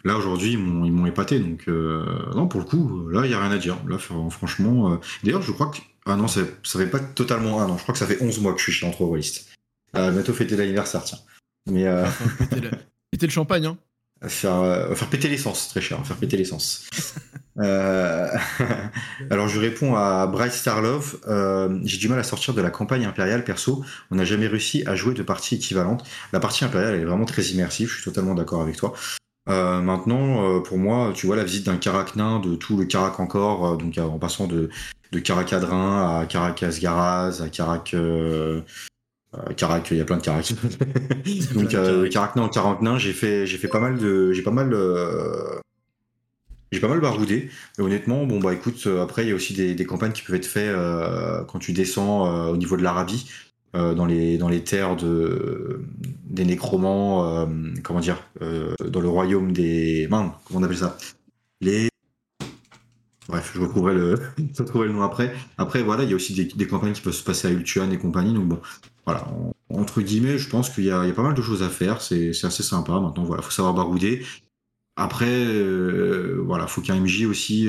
Là, 0.06 0.16
aujourd'hui, 0.16 0.52
ils 0.52 0.58
m'ont 0.58 1.06
épaté. 1.06 1.40
Donc, 1.40 1.64
euh, 1.66 2.04
non, 2.34 2.46
pour 2.46 2.60
le 2.60 2.66
coup, 2.66 3.08
là, 3.08 3.22
il 3.24 3.28
n'y 3.28 3.34
a 3.34 3.40
rien 3.40 3.50
à 3.50 3.58
dire. 3.58 3.76
Là, 3.88 3.98
franchement. 3.98 4.92
Euh, 4.92 4.96
d'ailleurs, 5.24 5.42
je 5.42 5.50
crois 5.50 5.66
que 5.66 5.78
ah 6.06 6.14
non, 6.14 6.28
ça, 6.28 6.42
ça 6.62 6.78
fait 6.78 6.86
pas 6.86 7.00
totalement 7.00 7.60
un 7.60 7.68
an. 7.68 7.76
Je 7.76 7.82
crois 7.82 7.92
que 7.92 7.98
ça 7.98 8.06
fait 8.06 8.22
11 8.22 8.40
mois 8.40 8.52
que 8.52 8.58
je 8.58 8.62
suis 8.62 8.72
chez 8.72 8.86
Entrevoist. 8.86 9.48
Euh, 9.96 10.12
bientôt 10.12 10.32
fêter 10.32 10.56
l'anniversaire, 10.56 11.02
tiens. 11.02 11.18
Mais. 11.68 11.84
Péter, 13.10 13.26
le... 13.26 13.32
champagne, 13.32 13.66
hein. 13.66 13.76
Faire, 14.28 14.60
euh, 14.60 14.94
faire 14.94 15.08
péter 15.08 15.28
l'essence, 15.28 15.68
très 15.68 15.80
cher. 15.80 16.04
Faire 16.06 16.16
péter 16.16 16.36
l'essence. 16.36 16.86
euh... 17.58 18.28
Alors, 19.30 19.48
je 19.48 19.58
réponds 19.58 19.96
à 19.96 20.28
Bryce 20.28 20.54
Starlove. 20.54 21.18
Euh, 21.26 21.80
j'ai 21.82 21.98
du 21.98 22.08
mal 22.08 22.20
à 22.20 22.22
sortir 22.22 22.54
de 22.54 22.62
la 22.62 22.70
campagne 22.70 23.04
impériale, 23.04 23.44
perso. 23.44 23.84
On 24.12 24.14
n'a 24.14 24.24
jamais 24.24 24.46
réussi 24.46 24.84
à 24.86 24.94
jouer 24.94 25.14
de 25.14 25.22
parties 25.24 25.56
équivalentes. 25.56 26.04
La 26.32 26.38
partie 26.38 26.64
impériale, 26.64 26.94
elle 26.94 27.00
est 27.00 27.04
vraiment 27.06 27.24
très 27.24 27.42
immersive. 27.42 27.88
Je 27.88 27.94
suis 27.94 28.04
totalement 28.04 28.34
d'accord 28.34 28.62
avec 28.62 28.76
toi. 28.76 28.94
Euh, 29.48 29.80
maintenant, 29.80 30.56
euh, 30.56 30.60
pour 30.60 30.78
moi, 30.78 31.12
tu 31.14 31.26
vois, 31.26 31.36
la 31.36 31.44
visite 31.44 31.66
d'un 31.66 31.76
Carac 31.76 32.16
nain, 32.16 32.40
de 32.40 32.56
tout 32.56 32.76
le 32.76 32.84
Carac 32.84 33.20
encore, 33.20 33.66
euh, 33.66 33.76
donc 33.76 33.96
en 33.98 34.18
passant 34.18 34.46
de, 34.46 34.70
de 35.12 35.18
Caracadrin 35.20 36.20
à 36.20 36.26
Caracas 36.26 36.78
Garaz, 36.80 37.42
à 37.42 37.48
Carac. 37.48 37.94
Carac, 39.56 39.90
il 39.90 39.98
y 39.98 40.00
a 40.00 40.04
plein 40.04 40.16
de 40.16 40.22
Carac. 40.22 40.52
donc 41.54 42.10
Carac 42.10 42.36
nain, 42.36 42.48
Carac 42.48 42.80
nain, 42.80 42.98
j'ai 42.98 43.12
fait, 43.12 43.46
j'ai 43.46 43.58
fait 43.58 43.68
pas 43.68 43.80
mal 43.80 43.98
de, 43.98 44.32
j'ai 44.32 44.42
pas 44.42 44.50
mal, 44.50 44.74
j'ai 46.72 46.80
pas 46.80 46.88
mal 46.88 47.00
baroudé. 47.00 47.50
Et 47.78 47.82
honnêtement, 47.82 48.24
bon 48.24 48.40
bah 48.40 48.54
écoute, 48.54 48.88
après 49.00 49.24
il 49.24 49.28
y 49.28 49.32
a 49.32 49.34
aussi 49.34 49.52
des, 49.54 49.74
des 49.74 49.84
campagnes 49.84 50.12
qui 50.12 50.22
peuvent 50.22 50.36
être 50.36 50.46
faites 50.46 50.74
quand 51.48 51.58
tu 51.58 51.72
descends 51.72 52.48
au 52.48 52.56
niveau 52.56 52.76
de 52.76 52.82
l'Arabie. 52.82 53.30
Euh, 53.76 53.94
dans, 53.94 54.06
les, 54.06 54.38
dans 54.38 54.48
les 54.48 54.64
terres 54.64 54.96
de, 54.96 55.82
des 56.24 56.46
nécromants, 56.46 57.26
euh, 57.26 57.46
comment 57.82 58.00
dire, 58.00 58.22
euh, 58.40 58.74
dans 58.88 59.00
le 59.00 59.08
royaume 59.08 59.52
des. 59.52 60.06
comment 60.08 60.40
on 60.54 60.62
appelle 60.62 60.78
ça? 60.78 60.96
Les. 61.60 61.90
Bref, 63.28 63.52
je 63.54 63.60
retrouverai 63.60 63.94
le, 63.94 64.18
je 64.54 64.62
retrouverai 64.62 64.86
le 64.88 64.94
nom 64.94 65.02
après. 65.02 65.34
Après, 65.58 65.82
voilà, 65.82 66.04
il 66.04 66.10
y 66.10 66.12
a 66.14 66.16
aussi 66.16 66.32
des, 66.32 66.66
campagnes 66.66 66.94
qui 66.94 67.02
peuvent 67.02 67.12
se 67.12 67.24
passer 67.24 67.48
à 67.48 67.50
Ultuan 67.50 67.90
et 67.92 67.98
compagnie. 67.98 68.32
Donc 68.32 68.48
bon, 68.48 68.60
voilà, 69.04 69.26
entre 69.68 70.00
guillemets, 70.00 70.38
je 70.38 70.48
pense 70.48 70.70
qu'il 70.70 70.84
y, 70.84 70.86
y, 70.86 70.90
a 70.90 71.12
pas 71.12 71.22
mal 71.22 71.34
de 71.34 71.42
choses 71.42 71.62
à 71.62 71.68
faire. 71.68 72.00
C'est 72.00 72.30
assez 72.30 72.62
sympa. 72.62 72.98
Maintenant, 72.98 73.24
voilà, 73.24 73.42
faut 73.42 73.50
savoir 73.50 73.74
barouder. 73.74 74.22
Après, 74.98 75.26
euh, 75.28 76.40
voilà, 76.46 76.66
faut 76.66 76.80
qu'un 76.80 76.98
MJ 76.98 77.26
aussi 77.26 77.68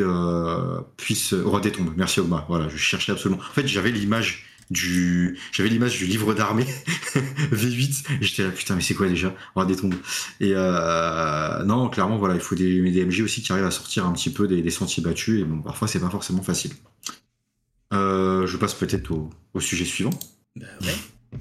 puisse. 0.95 1.33
Roi 1.33 1.59
des 1.59 1.73
tombes, 1.73 1.91
merci 1.97 2.21
Ogma. 2.21 2.45
Voilà, 2.47 2.69
je 2.69 2.77
cherchais 2.77 3.11
absolument. 3.11 3.41
En 3.41 3.53
fait, 3.53 3.67
j'avais 3.67 3.91
l'image 3.91 4.45
du 4.69 5.39
j'avais 5.51 5.69
l'image 5.69 5.97
du 5.97 6.05
livre 6.05 6.33
d'armée 6.33 6.65
V8 7.51 8.05
et 8.21 8.25
j'étais 8.25 8.43
là 8.43 8.51
putain 8.51 8.75
mais 8.75 8.81
c'est 8.81 8.93
quoi 8.93 9.07
déjà? 9.07 9.33
On 9.55 9.61
va 9.61 9.65
des 9.65 9.75
tombes 9.75 9.95
et 10.39 10.51
euh, 10.53 11.63
non 11.63 11.89
clairement 11.89 12.17
voilà 12.17 12.35
il 12.35 12.41
faut 12.41 12.55
des, 12.55 12.91
des, 12.91 13.05
MJ 13.05 13.21
aussi 13.21 13.41
qui 13.41 13.51
arrivent 13.51 13.65
à 13.65 13.71
sortir 13.71 14.05
un 14.05 14.13
petit 14.13 14.29
peu 14.29 14.47
des, 14.47 14.69
sentiers 14.69 15.03
battus 15.03 15.41
et 15.41 15.45
bon 15.45 15.61
parfois 15.61 15.87
c'est 15.87 15.99
pas 15.99 16.09
forcément 16.09 16.43
facile. 16.43 16.71
Euh, 17.93 18.45
je 18.45 18.57
passe 18.57 18.73
peut-être 18.73 19.11
au, 19.11 19.29
au, 19.53 19.61
sujet 19.61 19.85
suivant. 19.85 20.09
Bah 20.57 20.65
ouais. 20.81 21.39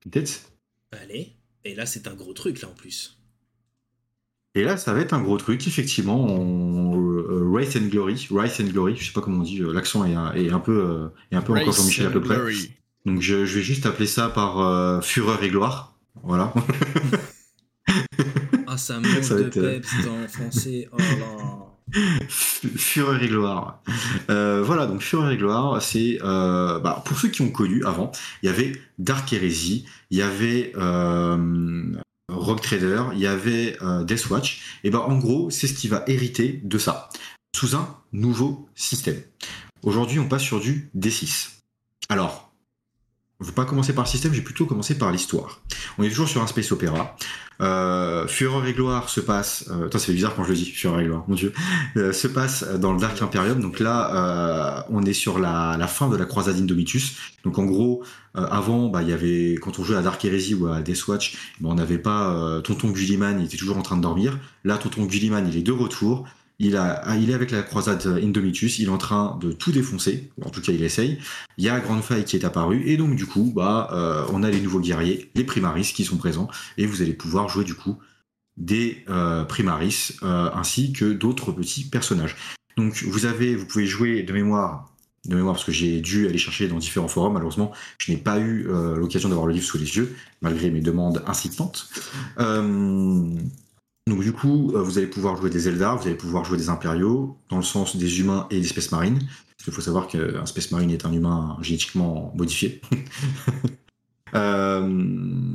Peut-être. 0.00 0.50
Allez. 0.92 1.32
Et 1.64 1.74
là 1.74 1.86
c'est 1.86 2.06
un 2.06 2.14
gros 2.14 2.34
truc 2.34 2.60
là 2.60 2.68
en 2.68 2.74
plus 2.74 3.17
et 4.54 4.64
là, 4.64 4.76
ça 4.76 4.92
va 4.92 5.00
être 5.00 5.12
un 5.12 5.22
gros 5.22 5.36
truc, 5.36 5.66
effectivement. 5.66 6.24
On... 6.24 6.96
Euh, 6.98 7.44
Wraith 7.44 7.76
and 7.76 7.88
Glory, 7.88 8.26
Wraith 8.30 8.60
and 8.60 8.68
Glory, 8.68 8.96
je 8.96 9.06
sais 9.06 9.12
pas 9.12 9.20
comment 9.20 9.40
on 9.40 9.42
dit, 9.42 9.60
euh, 9.60 9.72
l'accent 9.72 10.04
est, 10.04 10.14
est, 10.40 10.50
un 10.50 10.60
peu, 10.60 10.80
euh, 10.80 11.08
est 11.30 11.36
un 11.36 11.42
peu 11.42 11.52
encore 11.52 11.72
Jean-Michel 11.72 12.06
à 12.06 12.10
peu 12.10 12.20
près. 12.20 12.36
Donc 13.04 13.20
je, 13.20 13.44
je, 13.44 13.56
vais 13.56 13.62
juste 13.62 13.86
appeler 13.86 14.06
ça 14.06 14.28
par 14.28 15.02
Fureur 15.02 15.42
et 15.42 15.50
Gloire. 15.50 15.98
Voilà. 16.22 16.52
ah, 18.66 18.76
ça 18.76 18.94
manque 18.94 19.28
de 19.28 19.48
peps 19.48 19.94
en 20.06 20.28
français. 20.28 20.88
Oh 20.92 20.96
là. 20.98 21.68
Fureur 21.92 23.22
et 23.22 23.28
gloire. 23.28 23.82
Euh, 24.30 24.62
voilà, 24.62 24.86
donc 24.86 25.00
Fureur 25.00 25.30
et 25.30 25.36
gloire, 25.36 25.80
c'est 25.80 26.18
euh, 26.22 26.78
bah, 26.80 27.02
pour 27.04 27.18
ceux 27.18 27.28
qui 27.28 27.42
ont 27.42 27.50
connu 27.50 27.84
avant, 27.84 28.12
il 28.42 28.46
y 28.46 28.48
avait 28.48 28.72
Dark 28.98 29.32
Heresy, 29.32 29.86
il 30.10 30.18
y 30.18 30.22
avait 30.22 30.72
euh, 30.76 31.94
Rock 32.30 32.60
Trader, 32.60 33.04
il 33.14 33.20
y 33.20 33.26
avait 33.26 33.76
euh, 33.82 34.04
Deathwatch, 34.04 34.62
et 34.84 34.90
ben 34.90 34.98
en 34.98 35.16
gros, 35.18 35.50
c'est 35.50 35.66
ce 35.66 35.74
qui 35.74 35.88
va 35.88 36.04
hériter 36.06 36.60
de 36.62 36.78
ça, 36.78 37.08
sous 37.54 37.74
un 37.74 37.98
nouveau 38.12 38.68
système. 38.74 39.20
Aujourd'hui, 39.82 40.18
on 40.18 40.28
passe 40.28 40.42
sur 40.42 40.60
du 40.60 40.90
D6. 40.96 41.60
Alors, 42.08 42.47
je 43.40 43.46
vais 43.46 43.52
pas 43.52 43.64
commencer 43.64 43.92
par 43.92 44.04
le 44.04 44.10
système, 44.10 44.34
j'ai 44.34 44.42
plutôt 44.42 44.66
commencé 44.66 44.98
par 44.98 45.12
l'histoire. 45.12 45.60
On 45.96 46.02
est 46.02 46.08
toujours 46.08 46.28
sur 46.28 46.42
un 46.42 46.48
space 46.48 46.72
opéra. 46.72 47.16
Euh, 47.60 48.26
Fureur 48.26 48.66
et 48.66 48.72
gloire 48.72 49.08
se 49.08 49.20
passe. 49.20 49.68
Euh, 49.70 49.86
attends, 49.86 49.98
c'est 50.00 50.12
bizarre 50.12 50.34
quand 50.34 50.42
je 50.42 50.50
le 50.50 50.56
dis. 50.56 50.64
Fureur 50.64 50.98
et 51.00 51.04
gloire, 51.04 51.24
mon 51.28 51.36
dieu. 51.36 51.52
Euh, 51.96 52.12
se 52.12 52.26
passe 52.26 52.64
dans 52.64 52.92
le 52.92 53.00
Dark 53.00 53.20
Imperium. 53.22 53.60
Donc 53.60 53.78
là, 53.78 54.80
euh, 54.80 54.82
on 54.90 55.04
est 55.04 55.12
sur 55.12 55.38
la, 55.38 55.76
la, 55.78 55.86
fin 55.86 56.08
de 56.08 56.16
la 56.16 56.24
croisade 56.24 56.56
Indomitus. 56.56 57.16
Donc 57.44 57.58
en 57.58 57.64
gros, 57.64 58.02
euh, 58.36 58.44
avant, 58.50 58.88
bah, 58.88 59.02
il 59.02 59.08
y 59.08 59.12
avait 59.12 59.54
quand 59.54 59.78
on 59.78 59.84
jouait 59.84 59.96
à 59.96 60.02
Dark 60.02 60.24
Heresy 60.24 60.54
ou 60.54 60.66
à 60.66 60.82
Deathwatch, 60.82 61.36
bah, 61.60 61.68
on 61.70 61.74
n'avait 61.74 61.98
pas 61.98 62.60
Tonton 62.64 62.90
Gulliman, 62.90 63.38
il 63.38 63.46
était 63.46 63.56
toujours 63.56 63.78
en 63.78 63.82
train 63.82 63.96
de 63.96 64.02
dormir. 64.02 64.38
Là, 64.64 64.78
Tonton 64.78 65.04
Gulliman, 65.04 65.46
il 65.48 65.56
est 65.56 65.62
de 65.62 65.72
retour. 65.72 66.26
Ah, 66.60 67.16
il 67.16 67.30
est 67.30 67.34
avec 67.34 67.52
la 67.52 67.62
croisade 67.62 68.04
Indomitus, 68.20 68.80
il 68.80 68.86
est 68.86 68.90
en 68.90 68.98
train 68.98 69.38
de 69.40 69.52
tout 69.52 69.70
défoncer, 69.70 70.28
en 70.44 70.50
tout 70.50 70.60
cas 70.60 70.72
il 70.72 70.82
essaye. 70.82 71.18
Il 71.56 71.64
y 71.64 71.68
a 71.68 71.78
Grande 71.78 72.02
Faille 72.02 72.24
qui 72.24 72.34
est 72.34 72.44
apparu, 72.44 72.82
et 72.86 72.96
donc 72.96 73.14
du 73.14 73.26
coup, 73.26 73.52
bah, 73.54 73.88
euh, 73.92 74.24
on 74.32 74.42
a 74.42 74.50
les 74.50 74.60
nouveaux 74.60 74.80
guerriers, 74.80 75.30
les 75.36 75.44
Primaris 75.44 75.92
qui 75.94 76.04
sont 76.04 76.16
présents, 76.16 76.48
et 76.76 76.86
vous 76.86 77.00
allez 77.00 77.12
pouvoir 77.12 77.48
jouer 77.48 77.64
du 77.64 77.74
coup 77.74 77.96
des 78.56 79.04
euh, 79.08 79.44
Primaris, 79.44 80.16
euh, 80.24 80.50
ainsi 80.52 80.92
que 80.92 81.12
d'autres 81.12 81.52
petits 81.52 81.84
personnages. 81.84 82.36
Donc 82.76 83.04
vous 83.04 83.26
avez, 83.26 83.54
vous 83.54 83.66
pouvez 83.66 83.86
jouer 83.86 84.24
de 84.24 84.32
mémoire, 84.32 84.92
de 85.26 85.36
mémoire 85.36 85.54
parce 85.54 85.64
que 85.64 85.72
j'ai 85.72 86.00
dû 86.00 86.26
aller 86.26 86.38
chercher 86.38 86.66
dans 86.66 86.78
différents 86.78 87.08
forums, 87.08 87.34
malheureusement, 87.34 87.72
je 87.98 88.10
n'ai 88.10 88.18
pas 88.18 88.40
eu 88.40 88.66
euh, 88.68 88.96
l'occasion 88.96 89.28
d'avoir 89.28 89.46
le 89.46 89.54
livre 89.54 89.66
sous 89.66 89.78
les 89.78 89.96
yeux, 89.96 90.16
malgré 90.42 90.70
mes 90.70 90.80
demandes 90.80 91.22
incitantes. 91.28 91.88
Donc 94.08 94.22
du 94.22 94.32
coup, 94.32 94.72
euh, 94.74 94.82
vous 94.82 94.98
allez 94.98 95.06
pouvoir 95.06 95.36
jouer 95.36 95.50
des 95.50 95.68
Eldar, 95.68 95.98
vous 95.98 96.06
allez 96.06 96.16
pouvoir 96.16 96.44
jouer 96.44 96.56
des 96.56 96.68
Impériaux, 96.68 97.36
dans 97.48 97.58
le 97.58 97.62
sens 97.62 97.96
des 97.96 98.20
humains 98.20 98.46
et 98.50 98.60
des 98.60 98.66
Space 98.66 98.90
Marines. 98.90 99.18
Parce 99.18 99.64
qu'il 99.64 99.72
faut 99.72 99.80
savoir 99.80 100.06
qu'un 100.06 100.46
Space 100.46 100.70
Marine 100.70 100.90
est 100.90 101.04
un 101.04 101.12
humain 101.12 101.58
génétiquement 101.60 102.32
modifié. 102.36 102.80
euh, 104.34 104.88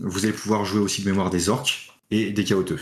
vous 0.03 0.25
allez 0.25 0.33
pouvoir 0.33 0.65
jouer 0.65 0.81
aussi 0.81 1.01
de 1.01 1.09
mémoire 1.09 1.29
des 1.29 1.49
orques 1.49 1.89
et 2.11 2.31
des 2.31 2.45
chaoteux. 2.45 2.79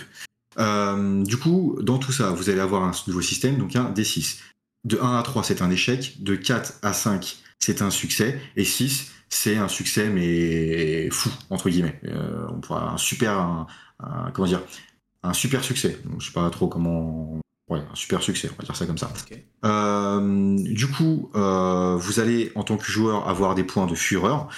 Euh, 0.60 1.24
du 1.24 1.38
coup, 1.38 1.78
dans 1.82 2.00
tout 2.00 2.12
ça, 2.12 2.32
vous 2.32 2.50
allez 2.50 2.60
avoir 2.60 2.84
un 2.84 2.92
nouveau 3.08 3.22
système, 3.22 3.58
donc 3.58 3.76
un 3.76 3.92
D6. 3.92 4.40
De 4.84 5.00
1 5.00 5.18
à 5.18 5.22
3, 5.22 5.44
c'est 5.44 5.62
un 5.62 5.70
échec. 5.70 6.22
De 6.24 6.36
4 6.36 6.80
à 6.82 6.92
5, 6.92 7.38
c'est 7.60 7.82
un 7.82 7.92
succès. 7.92 8.42
Et 8.58 8.66
6, 8.66 9.12
c'est 9.30 9.58
un 9.58 9.68
succès, 9.68 10.10
mais 10.10 11.10
fou, 11.12 11.30
entre 11.52 11.70
guillemets. 11.70 12.02
On 12.50 12.60
pourra 12.60 12.94
un 12.94 12.98
super... 12.98 13.68
Comment 14.34 14.48
dire 14.48 14.62
un 15.24 15.34
super 15.34 15.64
succès. 15.64 15.98
Je 16.20 16.26
sais 16.26 16.32
pas 16.32 16.50
trop 16.50 16.68
comment. 16.68 17.40
Ouais, 17.70 17.80
un 17.80 17.96
super 17.96 18.22
succès, 18.22 18.50
on 18.52 18.62
va 18.62 18.66
dire 18.66 18.76
ça 18.76 18.86
comme 18.86 18.98
ça. 18.98 19.12
Euh, 19.64 20.58
du 20.60 20.88
coup, 20.88 21.32
euh, 21.36 21.96
vous 21.96 22.20
allez 22.20 22.52
en 22.56 22.64
tant 22.64 22.76
que 22.76 22.84
joueur 22.84 23.30
avoir 23.30 23.56
des 23.56 23.64
points 23.64 23.86
de 23.86 23.96
fureur 23.96 24.50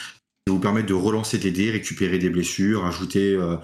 qui 0.46 0.52
vous 0.52 0.60
permettre 0.60 0.88
de 0.88 0.96
relancer 0.96 1.38
des 1.38 1.52
dés, 1.52 1.70
récupérer 1.70 2.18
des 2.18 2.32
blessures, 2.32 2.86
ajouter 2.86 3.34
euh, 3.34 3.58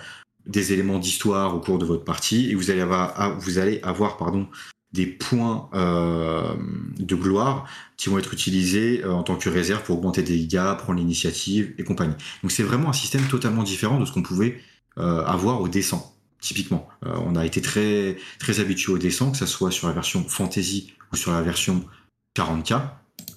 des 0.46 0.72
éléments 0.72 1.00
d'histoire 1.00 1.56
au 1.56 1.60
cours 1.60 1.80
de 1.80 1.86
votre 1.86 2.04
partie, 2.04 2.52
et 2.52 2.56
vous 2.56 2.70
allez 2.70 2.82
avoir, 2.82 3.14
ah, 3.16 3.30
vous 3.40 3.58
allez 3.58 3.80
avoir 3.82 4.18
pardon, 4.18 4.48
des 4.94 5.08
points 5.08 5.70
de 5.74 7.16
gloire 7.16 7.66
qui 7.98 8.10
vont 8.10 8.20
être 8.20 8.34
utilisés 8.34 9.04
en 9.06 9.24
tant 9.24 9.36
que 9.36 9.50
réserve 9.50 9.84
pour 9.84 9.98
augmenter 9.98 10.22
des 10.22 10.38
dégâts, 10.38 10.78
prendre 10.78 11.00
l'initiative 11.00 11.74
et 11.78 11.84
compagnie. 11.84 12.16
Donc 12.44 12.52
c'est 12.52 12.64
vraiment 12.64 12.90
un 12.90 12.94
système 12.94 13.24
totalement 13.28 13.64
différent 13.64 14.00
de 14.00 14.06
ce 14.06 14.12
qu'on 14.12 14.24
pouvait 14.24 14.60
avoir 14.96 15.62
au 15.62 15.68
descent 15.68 16.19
typiquement. 16.40 16.88
Euh, 17.06 17.14
on 17.26 17.36
a 17.36 17.46
été 17.46 17.62
très, 17.62 18.18
très 18.40 18.60
habitué 18.60 18.92
au 18.92 18.98
dessin, 18.98 19.32
que 19.32 19.38
ce 19.38 19.46
soit 19.46 19.72
sur 19.72 19.88
la 19.88 19.94
version 19.94 20.24
fantasy 20.28 20.94
ou 21.12 21.16
sur 21.16 21.32
la 21.32 21.42
version 21.42 21.84
40K. 22.36 22.82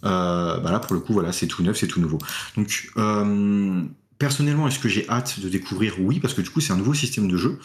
Euh, 0.05 0.59
bah 0.59 0.71
là, 0.71 0.81
pour 0.81 0.95
le 0.95 1.01
coup, 1.01 1.13
voilà, 1.13 1.33
c'est 1.33 1.47
tout 1.47 1.63
neuf, 1.63 1.79
c'est 1.79 1.87
tout 1.87 2.01
nouveau. 2.01 2.19
Donc, 2.57 2.91
euh, 2.97 3.83
personnellement, 4.19 4.69
est-ce 4.69 4.79
que 4.79 4.89
j'ai 4.89 5.09
hâte 5.09 5.41
de 5.41 5.49
découvrir? 5.49 5.97
Oui, 6.01 6.21
parce 6.21 6.35
que 6.35 6.43
du 6.43 6.51
coup, 6.51 6.61
c'est 6.61 6.73
un 6.73 6.77
nouveau 6.77 6.95
système 6.95 7.29
de 7.29 7.37
jeu. 7.37 7.59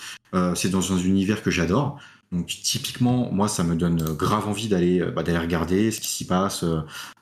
C'est 0.55 0.69
dans 0.69 0.93
un 0.93 0.97
univers 0.97 1.41
que 1.41 1.49
j'adore. 1.49 1.99
Donc, 2.31 2.47
typiquement, 2.47 3.31
moi, 3.31 3.47
ça 3.47 3.63
me 3.63 3.75
donne 3.75 4.03
grave 4.15 4.47
envie 4.47 4.67
d'aller 4.67 5.03
bah, 5.15 5.23
d'aller 5.23 5.39
regarder 5.39 5.89
ce 5.91 5.99
qui 5.99 6.09
s'y 6.09 6.25
passe. 6.25 6.63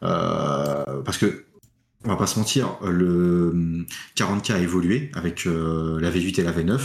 Parce 0.01 1.17
que 1.17 1.45
on 2.03 2.09
va 2.09 2.17
pas 2.17 2.27
se 2.27 2.37
mentir, 2.37 2.77
le 2.83 3.85
40K 4.15 4.53
a 4.53 4.59
évolué 4.59 5.11
avec 5.15 5.45
la 5.45 6.11
V8 6.11 6.41
et 6.41 6.43
la 6.43 6.51
V9. 6.51 6.81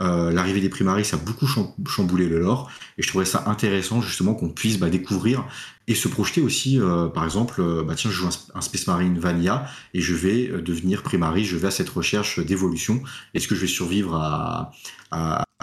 Euh, 0.00 0.30
L'arrivée 0.30 0.60
des 0.60 0.68
primaris 0.68 1.10
a 1.12 1.16
beaucoup 1.16 1.46
chamboulé 1.46 2.26
le 2.26 2.40
lore 2.40 2.70
et 2.96 3.02
je 3.02 3.08
trouvais 3.08 3.24
ça 3.24 3.44
intéressant 3.46 4.00
justement 4.00 4.34
qu'on 4.34 4.48
puisse 4.48 4.78
bah, 4.78 4.88
découvrir 4.88 5.44
et 5.88 5.94
se 5.94 6.08
projeter 6.08 6.40
aussi. 6.40 6.80
Euh, 6.80 7.08
par 7.08 7.24
exemple, 7.24 7.60
euh, 7.60 7.82
bah, 7.82 7.94
tiens, 7.94 8.10
je 8.10 8.16
joue 8.16 8.28
un, 8.54 8.60
Space 8.60 8.86
Marine 8.86 9.18
Vanilla 9.18 9.66
et 9.92 10.00
je 10.00 10.14
vais 10.14 10.48
devenir 10.62 11.02
primari, 11.02 11.44
je 11.44 11.56
vais 11.56 11.68
à 11.68 11.70
cette 11.70 11.90
recherche 11.90 12.38
d'évolution. 12.38 13.02
Est-ce 13.34 13.46
que 13.46 13.54
je 13.54 13.62
vais 13.62 13.66
survivre 13.66 14.70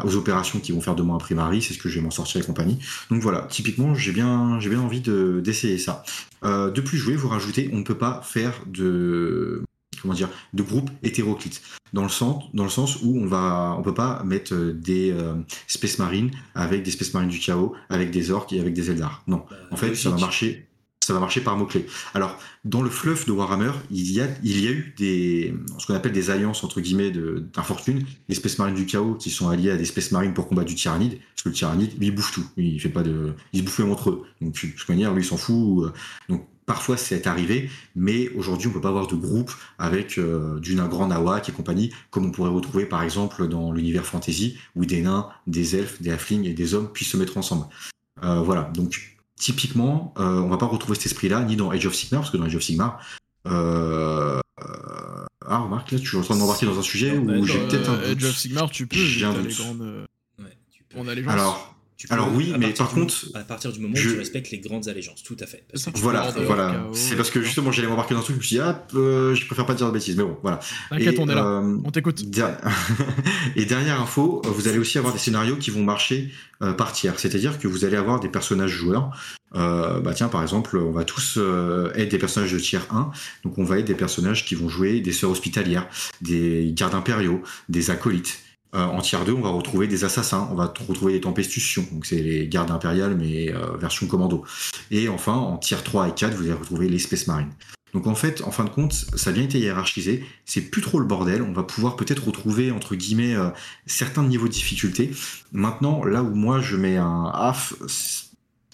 aux 0.03 0.15
opérations 0.15 0.59
qui 0.59 0.71
vont 0.71 0.81
faire 0.81 0.95
de 0.95 1.01
moi 1.01 1.15
un 1.15 1.19
primari? 1.19 1.61
C'est 1.61 1.73
ce 1.73 1.79
que 1.79 1.89
je 1.89 1.95
vais 1.95 2.01
m'en 2.01 2.11
sortir 2.11 2.41
et 2.41 2.43
compagnie. 2.45 2.79
Donc 3.09 3.21
voilà, 3.21 3.47
typiquement, 3.49 3.95
j'ai 3.95 4.11
bien, 4.11 4.59
bien 4.59 4.81
envie 4.81 5.01
d'essayer 5.01 5.77
ça. 5.77 6.03
De 6.43 6.81
plus 6.81 6.97
jouer, 6.97 7.15
vous 7.15 7.29
rajoutez, 7.29 7.69
on 7.73 7.77
ne 7.77 7.83
peut 7.83 7.97
pas 7.97 8.21
faire 8.23 8.53
de 8.67 9.63
comment 10.01 10.13
dire, 10.13 10.29
de 10.53 10.63
groupe 10.63 10.89
hétéroclite, 11.03 11.61
dans 11.93 12.03
le 12.03 12.09
sens, 12.09 12.43
dans 12.53 12.63
le 12.63 12.69
sens 12.69 13.01
où 13.01 13.17
on 13.17 13.25
va, 13.25 13.75
on 13.77 13.81
peut 13.81 13.93
pas 13.93 14.23
mettre 14.23 14.55
des 14.55 15.11
euh, 15.11 15.35
Space 15.67 15.99
Marines 15.99 16.31
avec 16.55 16.83
des 16.83 16.91
Space 16.91 17.13
Marines 17.13 17.29
du 17.29 17.39
chaos, 17.39 17.73
avec 17.89 18.11
des 18.11 18.31
orques 18.31 18.53
et 18.53 18.59
avec 18.59 18.73
des 18.73 18.91
Eldar. 18.91 19.23
Non, 19.27 19.45
Bah, 19.49 19.57
en 19.71 19.75
fait, 19.77 19.95
ça 19.95 20.09
va 20.09 20.17
marcher, 20.17 20.67
ça 21.01 21.13
va 21.13 21.19
marcher 21.19 21.41
par 21.41 21.55
mots 21.57 21.65
clés. 21.65 21.85
Alors, 22.13 22.37
dans 22.65 22.81
le 22.81 22.89
fluff 22.89 23.25
de 23.25 23.31
Warhammer, 23.31 23.71
il 23.91 24.11
y 24.11 24.19
a, 24.19 24.27
il 24.43 24.59
y 24.59 24.67
a 24.67 24.71
eu 24.71 24.93
des, 24.97 25.53
ce 25.77 25.87
qu'on 25.87 25.95
appelle 25.95 26.11
des 26.11 26.29
alliances 26.29 26.63
entre 26.63 26.81
guillemets 26.81 27.11
d'infortune, 27.11 28.03
les 28.27 28.35
Space 28.35 28.57
Marines 28.59 28.75
du 28.75 28.85
chaos 28.85 29.15
qui 29.15 29.29
sont 29.29 29.47
alliés 29.49 29.71
à 29.71 29.77
des 29.77 29.85
Space 29.85 30.11
Marines 30.11 30.33
pour 30.33 30.47
combattre 30.47 30.67
du 30.67 30.75
Tyrannide, 30.75 31.19
parce 31.33 31.43
que 31.43 31.49
le 31.49 31.55
Tyrannide, 31.55 31.97
lui, 31.97 32.07
il 32.07 32.11
bouffe 32.15 32.33
tout, 32.33 32.45
lui, 32.57 32.73
il 32.73 32.79
fait 32.81 32.89
pas 32.89 33.03
de, 33.03 33.33
il 33.53 33.59
se 33.61 33.65
bouffe 33.65 33.79
même 33.79 33.91
entre 33.91 34.09
eux. 34.09 34.23
Donc, 34.41 34.53
de 34.53 34.59
toute 34.59 34.89
manière, 34.89 35.13
lui, 35.13 35.23
il 35.23 35.25
s'en 35.25 35.37
fout. 35.37 35.93
Donc, 36.27 36.45
parfois, 36.67 36.97
c'est 36.97 37.25
arrivé, 37.25 37.71
mais 37.95 38.29
aujourd'hui, 38.35 38.67
on 38.67 38.71
peut 38.71 38.81
pas 38.81 38.89
avoir 38.89 39.07
de 39.07 39.15
groupe 39.15 39.51
avec 39.79 40.19
euh, 40.19 40.59
du 40.59 40.75
nain 40.75 40.87
grand 40.87 41.07
nawak 41.07 41.49
et 41.49 41.51
compagnie, 41.51 41.91
comme 42.11 42.25
on 42.27 42.31
pourrait 42.31 42.51
retrouver 42.51 42.85
par 42.85 43.01
exemple 43.01 43.47
dans 43.47 43.71
l'univers 43.71 44.05
fantasy, 44.05 44.59
où 44.75 44.85
des 44.85 45.01
nains, 45.01 45.29
des 45.47 45.75
elfes, 45.75 45.99
des 46.01 46.11
halflings 46.11 46.45
et 46.45 46.53
des 46.53 46.75
hommes 46.75 46.91
puissent 46.91 47.11
se 47.11 47.17
mettre 47.17 47.37
ensemble. 47.37 47.65
Euh, 48.23 48.41
voilà, 48.41 48.63
donc 48.63 49.17
typiquement, 49.37 50.13
euh, 50.19 50.41
on 50.41 50.49
va 50.49 50.57
pas 50.57 50.65
retrouver 50.65 50.95
cet 50.95 51.07
esprit-là, 51.07 51.41
ni 51.43 51.55
dans 51.55 51.71
Age 51.71 51.87
of 51.87 51.95
Sigmar, 51.95 52.21
parce 52.21 52.31
que 52.31 52.37
dans 52.37 52.45
Age 52.45 52.55
of 52.55 52.61
Sigmar, 52.61 52.99
euh, 53.47 54.39
ah 55.49 55.59
remarque, 55.59 55.91
là 55.91 55.99
tu 55.99 56.15
es 56.15 56.19
en 56.19 56.21
train 56.23 56.35
de 56.35 56.41
m'embarquer 56.41 56.65
dans 56.65 56.77
un 56.77 56.81
sujet 56.81 57.17
où 57.17 57.45
j'ai 57.45 57.59
peut-être 57.67 57.89
un 57.89 57.97
doute. 57.97 58.17
Age 58.17 58.25
of 58.25 58.37
Sigmar, 58.37 58.69
tu 58.69 58.87
peux, 58.87 58.97
J'ai 58.97 59.25
un 59.25 59.33
doute. 59.33 59.47
les 59.47 59.53
grandes. 59.53 60.05
Ouais, 60.39 60.57
tu 60.69 60.83
peux. 60.83 60.97
On 60.99 61.07
a 61.07 61.15
les 61.15 61.23
gens. 61.23 61.29
Alors, 61.29 61.76
Tu 61.97 62.07
peux, 62.07 62.13
alors 62.13 62.31
oui, 62.33 62.53
mais 62.59 62.69
par 62.73 62.91
contre, 62.91 63.15
à 63.33 63.39
partir 63.39 63.71
du 63.71 63.79
moment 63.79 63.95
où 63.95 63.97
je- 63.97 64.11
tu 64.11 64.17
respectes 64.19 64.51
les 64.51 64.59
grandes 64.59 64.87
allégeances, 64.87 65.23
tout 65.23 65.35
à 65.39 65.47
fait. 65.47 65.63
Voilà, 65.95 66.31
voilà. 66.45 66.87
C'est 66.93 67.15
parce 67.15 67.31
que 67.31 67.39
etc. 67.39 67.45
justement 67.47 67.71
j'allais 67.71 67.87
m'embarquer 67.87 68.13
dans 68.13 68.19
un 68.19 68.23
truc, 68.23 68.35
je 68.35 68.39
me 68.39 68.43
suis 68.45 68.55
dit, 68.57 68.61
ah, 68.61 68.85
euh, 68.93 69.33
je 69.33 69.45
préfère 69.47 69.65
pas 69.65 69.73
dire 69.73 69.87
de 69.87 69.91
bêtises, 69.93 70.15
mais 70.15 70.23
bon, 70.23 70.37
voilà. 70.43 70.59
T'inquiète, 70.91 71.15
Et, 71.15 71.19
on 71.19 71.27
est 71.27 71.33
là. 71.33 71.43
euh, 71.45 71.77
On 71.83 71.89
t'écoute. 71.89 72.29
Der- 72.29 72.59
Et 73.55 73.65
dernière 73.65 73.99
info, 73.99 74.43
euh, 74.45 74.49
vous 74.49 74.67
allez 74.67 74.77
aussi 74.77 74.99
avoir 74.99 75.11
des 75.11 75.19
scénarios 75.19 75.55
qui 75.55 75.71
vont 75.71 75.83
marcher 75.83 76.31
euh, 76.61 76.71
par 76.73 76.91
tiers, 76.91 77.19
c'est-à-dire 77.19 77.57
que 77.57 77.67
vous 77.67 77.83
allez 77.83 77.97
avoir 77.97 78.19
des 78.19 78.29
personnages 78.29 78.71
joueurs. 78.71 79.09
Euh, 79.55 79.99
bah 80.01 80.13
tiens, 80.13 80.27
par 80.27 80.41
exemple, 80.43 80.77
on 80.77 80.91
va 80.91 81.03
tous 81.03 81.35
euh, 81.37 81.91
être 81.95 82.09
des 82.11 82.17
personnages 82.19 82.51
de 82.51 82.59
tiers 82.59 82.85
1, 82.91 83.09
donc 83.43 83.57
on 83.57 83.63
va 83.63 83.79
être 83.79 83.85
des 83.85 83.95
personnages 83.95 84.45
qui 84.45 84.55
vont 84.55 84.67
jouer 84.69 84.99
des 84.99 85.13
sœurs 85.13 85.31
hospitalières, 85.31 85.87
des 86.21 86.71
gardes 86.75 86.93
impériaux, 86.95 87.41
des 87.69 87.89
acolytes. 87.89 88.39
Euh, 88.75 88.83
en 88.83 88.99
tiers 89.01 89.23
2, 89.23 89.33
on 89.33 89.41
va 89.41 89.49
retrouver 89.49 89.87
des 89.87 90.03
assassins, 90.03 90.47
on 90.51 90.55
va 90.55 90.73
retrouver 90.87 91.13
des 91.13 91.21
tempestutions, 91.21 91.87
donc 91.91 92.05
c'est 92.05 92.21
les 92.21 92.47
gardes 92.47 92.71
impériales 92.71 93.15
mais 93.15 93.53
euh, 93.53 93.77
version 93.77 94.07
commando. 94.07 94.43
Et 94.91 95.07
enfin, 95.07 95.33
en 95.33 95.57
tiers 95.57 95.83
3 95.83 96.09
et 96.09 96.11
4, 96.13 96.35
vous 96.35 96.43
allez 96.43 96.53
retrouver 96.53 96.89
les 96.89 96.99
Space 96.99 97.27
Marines. 97.27 97.51
Donc 97.93 98.05
en 98.07 98.15
fait, 98.15 98.41
en 98.43 98.51
fin 98.51 98.65
de 98.65 98.69
compte, 98.69 98.91
ça 98.91 99.29
a 99.29 99.33
bien 99.33 99.43
été 99.43 99.59
hiérarchisé, 99.59 100.25
c'est 100.45 100.61
plus 100.61 100.81
trop 100.81 100.99
le 100.99 101.05
bordel, 101.05 101.41
on 101.41 101.53
va 101.53 101.63
pouvoir 101.63 101.95
peut-être 101.95 102.25
retrouver, 102.25 102.71
entre 102.71 102.95
guillemets, 102.95 103.35
euh, 103.35 103.49
certains 103.85 104.23
niveaux 104.23 104.47
de 104.47 104.53
difficulté. 104.53 105.11
Maintenant, 105.53 106.03
là 106.03 106.21
où 106.21 106.35
moi 106.35 106.59
je 106.59 106.75
mets 106.75 106.97
un 106.97 107.31
AF, 107.33 107.73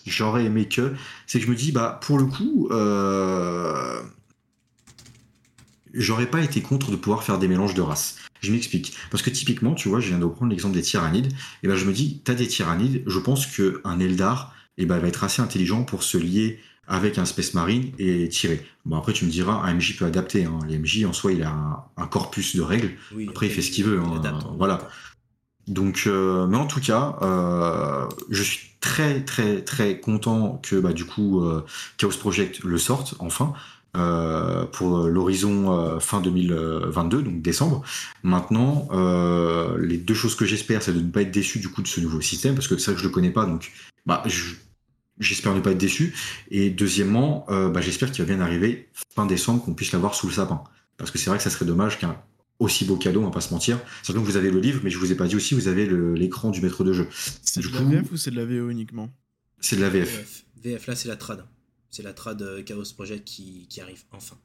j'aurais 0.07 0.45
aimé 0.45 0.67
que, 0.67 0.93
c'est 1.27 1.39
que 1.39 1.45
je 1.45 1.51
me 1.51 1.55
dis, 1.55 1.71
bah 1.71 1.99
pour 2.01 2.17
le 2.17 2.25
coup, 2.25 2.67
j'aurais 5.93 6.25
pas 6.25 6.41
été 6.41 6.61
contre 6.61 6.89
de 6.89 6.95
pouvoir 6.95 7.23
faire 7.23 7.37
des 7.37 7.47
mélanges 7.47 7.75
de 7.75 7.81
races. 7.81 8.17
Je 8.43 8.51
m'explique. 8.51 8.93
Parce 9.09 9.23
que 9.23 9.29
typiquement, 9.29 9.73
tu 9.73 9.89
vois, 9.89 9.99
je 9.99 10.09
viens 10.09 10.19
de 10.19 10.25
reprendre 10.25 10.51
l'exemple 10.51 10.75
des 10.75 10.81
tyrannides, 10.81 11.31
et 11.63 11.67
ben 11.67 11.75
je 11.75 11.85
me 11.85 11.93
dis, 11.93 12.21
t'as 12.23 12.33
des 12.33 12.47
tyrannides, 12.47 13.01
je 13.07 13.19
pense 13.19 13.47
qu'un 13.47 13.99
Eldar, 13.99 14.53
et 14.77 14.85
ben, 14.85 14.99
va 14.99 15.07
être 15.07 15.23
assez 15.23 15.41
intelligent 15.41 15.83
pour 15.83 16.03
se 16.03 16.17
lier 16.17 16.59
avec 16.87 17.17
un 17.17 17.25
Space 17.25 17.53
Marine 17.53 17.91
et 17.97 18.27
tirer. 18.27 18.65
Bon, 18.85 18.97
après, 18.97 19.13
tu 19.13 19.25
me 19.25 19.29
diras, 19.29 19.61
un 19.63 19.73
MJ 19.73 19.97
peut 19.97 20.05
adapter. 20.05 20.43
Hein. 20.43 20.59
Les 20.67 20.77
MJ, 20.77 21.05
en 21.05 21.13
soi, 21.13 21.31
il 21.31 21.43
a 21.43 21.49
un, 21.49 21.83
un 21.95 22.07
corpus 22.07 22.55
de 22.55 22.61
règles. 22.61 22.91
Oui, 23.15 23.27
Après, 23.29 23.47
il 23.47 23.51
fait 23.53 23.61
ce 23.61 23.71
qu'il 23.71 23.85
veut, 23.85 23.99
hein, 23.99 24.17
adapte, 24.17 24.43
hein, 24.43 24.55
voilà. 24.57 24.89
Donc, 25.67 26.03
euh, 26.07 26.45
mais 26.47 26.57
en 26.57 26.67
tout 26.67 26.81
cas, 26.81 27.17
euh, 27.21 28.05
je 28.29 28.43
suis 28.43 28.71
très, 28.81 29.23
très, 29.23 29.61
très 29.61 29.99
content 29.99 30.59
que, 30.61 30.75
bah, 30.75 30.91
du 30.91 31.05
coup, 31.05 31.41
euh, 31.41 31.65
Chaos 31.97 32.17
Project 32.19 32.63
le 32.63 32.77
sorte, 32.77 33.15
enfin. 33.19 33.53
Euh, 33.95 34.65
pour 34.65 35.07
l'horizon 35.07 35.77
euh, 35.77 35.99
fin 35.99 36.19
2022, 36.21 37.21
donc 37.21 37.41
décembre. 37.41 37.83
Maintenant, 38.23 38.87
euh, 38.91 39.77
les 39.79 39.97
deux 39.97 40.13
choses 40.15 40.35
que 40.35 40.45
j'espère, 40.45 40.81
c'est 40.81 40.93
de 40.93 40.99
ne 41.01 41.09
pas 41.11 41.21
être 41.21 41.31
déçu 41.31 41.59
du 41.59 41.69
coup 41.69 41.81
de 41.81 41.87
ce 41.87 41.99
nouveau 42.01 42.21
système, 42.21 42.55
parce 42.55 42.67
que 42.67 42.77
c'est 42.77 42.85
vrai 42.91 42.95
que 42.95 43.01
je 43.01 43.07
le 43.07 43.13
connais 43.13 43.29
pas, 43.31 43.45
donc 43.45 43.71
bah, 44.05 44.23
je- 44.25 44.55
j'espère 45.19 45.53
ne 45.53 45.59
pas 45.61 45.71
être 45.71 45.77
déçu. 45.77 46.13
Et 46.49 46.69
deuxièmement, 46.69 47.45
euh, 47.49 47.69
bah, 47.69 47.81
j'espère 47.81 48.11
qu'il 48.11 48.23
va 48.25 48.33
bien 48.33 48.43
arriver 48.43 48.89
fin 49.15 49.25
décembre, 49.25 49.63
qu'on 49.63 49.73
puisse 49.73 49.91
l'avoir 49.91 50.15
sous 50.15 50.27
le 50.27 50.33
sapin. 50.33 50.63
Parce 50.97 51.11
que 51.11 51.17
c'est 51.17 51.29
vrai 51.29 51.37
que 51.37 51.43
ça 51.43 51.49
serait 51.49 51.65
dommage 51.65 51.99
qu'un 51.99 52.15
aussi 52.59 52.85
beau 52.85 52.95
cadeau, 52.97 53.21
on 53.21 53.25
va 53.25 53.31
pas 53.31 53.41
se 53.41 53.53
mentir. 53.53 53.79
Surtout 54.03 54.21
que 54.21 54.25
vous 54.25 54.37
avez 54.37 54.49
le 54.51 54.59
livre, 54.59 54.81
mais 54.83 54.89
je 54.89 54.97
vous 54.97 55.11
ai 55.11 55.15
pas 55.15 55.27
dit 55.27 55.35
aussi, 55.35 55.53
vous 55.53 55.67
avez 55.67 55.85
l'écran 56.15 56.49
du 56.51 56.61
maître 56.61 56.83
de 56.83 56.93
jeu. 56.93 57.07
C'est 57.41 57.59
Du 57.59 57.69
de 57.69 57.73
la 57.73 57.79
coup- 57.81 57.89
VF 57.89 58.11
ou 58.11 58.17
c'est 58.17 58.31
de 58.31 58.35
la 58.37 58.45
VO 58.45 58.69
uniquement? 58.69 59.09
C'est 59.59 59.75
de 59.75 59.81
la 59.81 59.89
VF. 59.89 60.09
VF. 60.17 60.43
VF, 60.63 60.87
là, 60.87 60.95
c'est 60.95 61.07
la 61.09 61.15
trad. 61.15 61.43
C'est 61.93 62.01
la 62.01 62.13
trad 62.13 62.41
euh, 62.41 62.63
Chaos 62.63 62.91
Project 62.95 63.23
qui, 63.23 63.67
qui 63.69 63.79
arrive 63.79 64.01
enfin. 64.11 64.35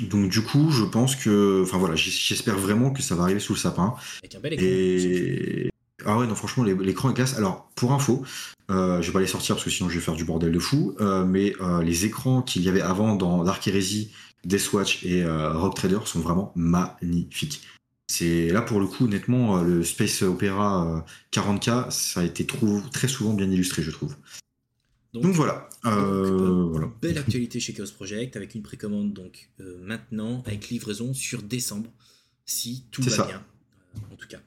Donc 0.00 0.30
du 0.30 0.40
coup, 0.40 0.70
je 0.70 0.84
pense 0.84 1.14
que, 1.16 1.62
enfin 1.62 1.76
voilà, 1.76 1.96
j'espère 1.96 2.56
vraiment 2.58 2.92
que 2.92 3.02
ça 3.02 3.14
va 3.14 3.24
arriver 3.24 3.40
sous 3.40 3.52
le 3.52 3.58
sapin. 3.58 3.94
Avec 4.20 4.34
un 4.34 4.40
bel 4.40 4.54
écran. 4.54 4.66
Et 4.66 5.70
ah 6.06 6.18
ouais, 6.18 6.26
non, 6.26 6.34
franchement, 6.34 6.64
l'écran 6.64 7.10
est 7.10 7.14
classe. 7.14 7.36
Alors 7.36 7.70
pour 7.74 7.92
info, 7.92 8.24
euh, 8.70 9.02
je 9.02 9.06
vais 9.08 9.12
pas 9.12 9.20
les 9.20 9.26
sortir 9.26 9.54
parce 9.54 9.64
que 9.66 9.70
sinon 9.70 9.90
je 9.90 9.96
vais 9.96 10.00
faire 10.00 10.14
du 10.14 10.24
bordel 10.24 10.50
de 10.50 10.58
fou. 10.58 10.96
euh, 11.00 11.26
mais 11.26 11.54
euh, 11.60 11.82
les 11.82 12.06
écrans 12.06 12.40
qu'il 12.40 12.62
y 12.62 12.70
avait 12.70 12.80
avant 12.80 13.16
dans 13.16 13.44
Dark 13.44 13.68
Heresy, 13.68 14.10
Deathwatch 14.46 15.04
et 15.04 15.22
euh, 15.22 15.52
Rock 15.52 15.76
Trader 15.76 15.98
sont 16.06 16.20
vraiment 16.20 16.52
magnifiques. 16.56 17.60
C'est 18.06 18.48
là 18.48 18.62
pour 18.62 18.80
le 18.80 18.86
coup, 18.86 19.04
honnêtement, 19.04 19.58
euh, 19.58 19.64
le 19.64 19.84
Space 19.84 20.22
Opera 20.22 20.86
euh, 20.86 21.00
40K, 21.32 21.90
ça 21.90 22.20
a 22.20 22.24
été 22.24 22.46
trop, 22.46 22.80
très 22.92 23.08
souvent 23.08 23.34
bien 23.34 23.50
illustré, 23.50 23.82
je 23.82 23.90
trouve. 23.90 24.16
Donc 25.14 25.26
voilà. 25.34 25.68
Euh, 25.84 26.38
Donc, 26.38 26.72
voilà. 26.72 26.88
Belle 27.02 27.18
actualité 27.18 27.60
chez 27.60 27.72
Chaos 27.74 27.92
Project 27.94 28.36
avec 28.36 28.54
une 28.54 28.62
précommande 28.62 29.12
donc 29.12 29.50
euh, 29.60 29.78
maintenant 29.82 30.42
avec 30.46 30.68
livraison 30.70 31.12
sur 31.12 31.42
décembre 31.42 31.90
si 32.46 32.86
tout 32.90 33.02
va 33.02 33.10
ça. 33.10 33.24
bien 33.26 33.42
euh, 33.96 34.12
en 34.12 34.16
tout 34.16 34.26
cas. 34.28 34.38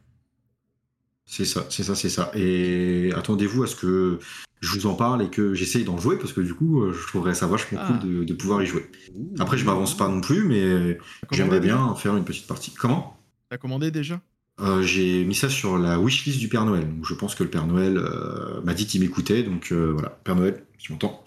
C'est 1.27 1.45
ça, 1.45 1.65
c'est 1.69 1.83
ça, 1.83 1.95
c'est 1.95 2.09
ça. 2.09 2.31
Et 2.35 3.11
attendez-vous 3.15 3.63
à 3.63 3.67
ce 3.67 3.75
que 3.75 4.19
je 4.61 4.69
vous 4.71 4.85
en 4.87 4.95
parle 4.95 5.21
et 5.23 5.29
que 5.29 5.53
j'essaye 5.53 5.83
d'en 5.83 5.97
jouer 5.97 6.17
parce 6.17 6.33
que 6.33 6.41
du 6.41 6.53
coup, 6.53 6.81
euh, 6.83 6.93
je 6.93 7.07
trouverais 7.07 7.35
ça 7.35 7.45
vachement 7.47 7.79
Ah. 7.81 7.87
cool 7.99 8.09
de, 8.09 8.23
de 8.23 8.33
pouvoir 8.33 8.61
y 8.63 8.65
jouer. 8.65 8.89
Ouh. 9.15 9.33
Après, 9.39 9.57
je 9.57 9.65
m'avance 9.65 9.95
pas 9.97 10.07
non 10.07 10.21
plus, 10.21 10.45
mais 10.45 10.97
j'aimerais 11.31 11.59
bien 11.59 11.93
faire 11.95 12.15
une 12.17 12.25
petite 12.25 12.47
partie. 12.47 12.71
Comment? 12.73 13.19
T'as 13.49 13.57
commandé 13.57 13.91
déjà? 13.91 14.21
Euh, 14.61 14.81
J'ai 14.81 15.25
mis 15.25 15.35
ça 15.35 15.49
sur 15.49 15.77
la 15.77 15.99
wishlist 15.99 16.39
du 16.39 16.47
Père 16.47 16.65
Noël. 16.65 16.87
Donc, 16.87 17.05
je 17.05 17.13
pense 17.13 17.35
que 17.35 17.43
le 17.43 17.49
Père 17.49 17.67
Noël 17.67 17.97
euh, 17.97 18.61
m'a 18.61 18.73
dit 18.73 18.85
qu'il 18.87 19.01
m'écoutait. 19.01 19.43
Donc 19.43 19.71
euh, 19.71 19.91
voilà, 19.93 20.09
Père 20.23 20.35
Noël, 20.35 20.63
tu 20.77 20.91
m'entends 20.93 21.23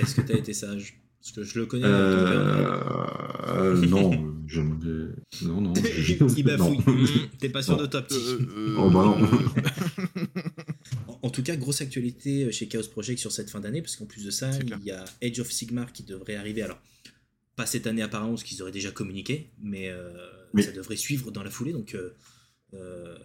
Est-ce 0.00 0.14
que 0.14 0.20
tu 0.22 0.32
as 0.32 0.36
été 0.36 0.52
sage? 0.54 0.96
Parce 1.20 1.32
que 1.32 1.42
je 1.44 1.58
le 1.58 1.66
connais. 1.66 1.82
ton 1.82 1.88
père, 1.90 3.84
Non, 3.90 4.34
je 4.46 4.60
ne. 4.62 5.10
Non, 5.42 5.60
non. 5.60 5.72
Il 6.36 6.44
bafouille. 6.44 6.78
Non. 6.86 6.94
Mmh, 6.94 7.06
T'es 7.38 7.48
pas 7.50 7.62
sûr 7.62 7.76
Non. 7.76 7.82
de 7.82 7.86
toi, 7.86 8.00
petit. 8.02 8.16
Euh, 8.16 8.74
Oh, 8.78 8.88
bah 8.90 9.04
non. 9.04 9.18
En, 11.08 11.18
en 11.22 11.30
tout 11.30 11.42
cas, 11.42 11.56
grosse 11.56 11.80
actualité 11.82 12.50
chez 12.52 12.68
Chaos 12.68 12.88
Project 12.90 13.18
sur 13.18 13.32
cette 13.32 13.50
fin 13.50 13.60
d'année, 13.60 13.82
parce 13.82 13.96
qu'en 13.96 14.06
plus 14.06 14.24
de 14.24 14.30
ça, 14.30 14.48
il 14.80 14.86
y 14.86 14.90
a 14.90 15.04
Age 15.22 15.40
of 15.40 15.50
Sigmar 15.52 15.92
qui 15.92 16.04
devrait 16.04 16.36
arriver. 16.36 16.62
Alors, 16.62 16.78
pas 17.60 17.66
cette 17.66 17.86
année 17.86 18.02
apparemment, 18.02 18.30
parce 18.32 18.42
qu'ils 18.44 18.62
auraient 18.62 18.72
déjà 18.72 18.90
communiqué, 18.90 19.50
mais 19.60 19.88
euh, 19.90 20.10
Oui. 20.54 20.62
ça 20.62 20.72
devrait 20.72 20.96
suivre 20.96 21.30
dans 21.30 21.42
la 21.42 21.50
foulée. 21.50 21.72
Donc, 21.72 21.94
euh, 21.94 22.16
euh, 22.74 23.16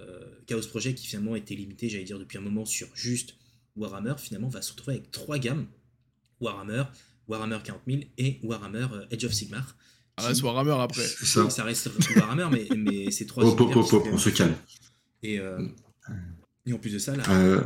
Chaos 0.45 0.67
Project, 0.67 0.99
qui 0.99 1.07
finalement 1.07 1.35
était 1.37 1.55
limité, 1.55 1.87
j'allais 1.89 2.03
dire, 2.03 2.19
depuis 2.19 2.37
un 2.37 2.41
moment 2.41 2.65
sur 2.65 2.87
juste 2.95 3.35
Warhammer, 3.77 4.15
finalement 4.17 4.49
va 4.49 4.61
se 4.61 4.71
retrouver 4.73 4.97
avec 4.97 5.11
trois 5.11 5.37
gammes 5.37 5.67
Warhammer, 6.41 6.83
Warhammer 7.29 7.59
40 7.63 7.81
000 7.87 8.01
et 8.17 8.39
Warhammer 8.43 8.87
euh, 8.91 9.05
Age 9.13 9.23
of 9.25 9.33
Sigmar. 9.33 9.77
Ah, 10.17 10.33
c'est 10.33 10.43
Warhammer 10.43 10.75
après. 10.79 11.05
C'est 11.07 11.25
ça. 11.25 11.49
Ça 11.49 11.63
reste 11.63 11.89
Warhammer, 12.15 12.47
mais, 12.51 12.67
mais 12.75 13.11
c'est 13.11 13.25
trois 13.25 13.43
qui 13.43 13.49
hop, 13.61 13.85
sont 13.85 14.03
on 14.11 14.17
se 14.17 14.29
calme. 14.29 14.55
Et, 15.23 15.39
euh, 15.39 15.65
et 16.65 16.73
en 16.73 16.77
plus 16.77 16.91
de 16.91 16.99
ça, 16.99 17.15
la, 17.15 17.23
Euh, 17.29 17.61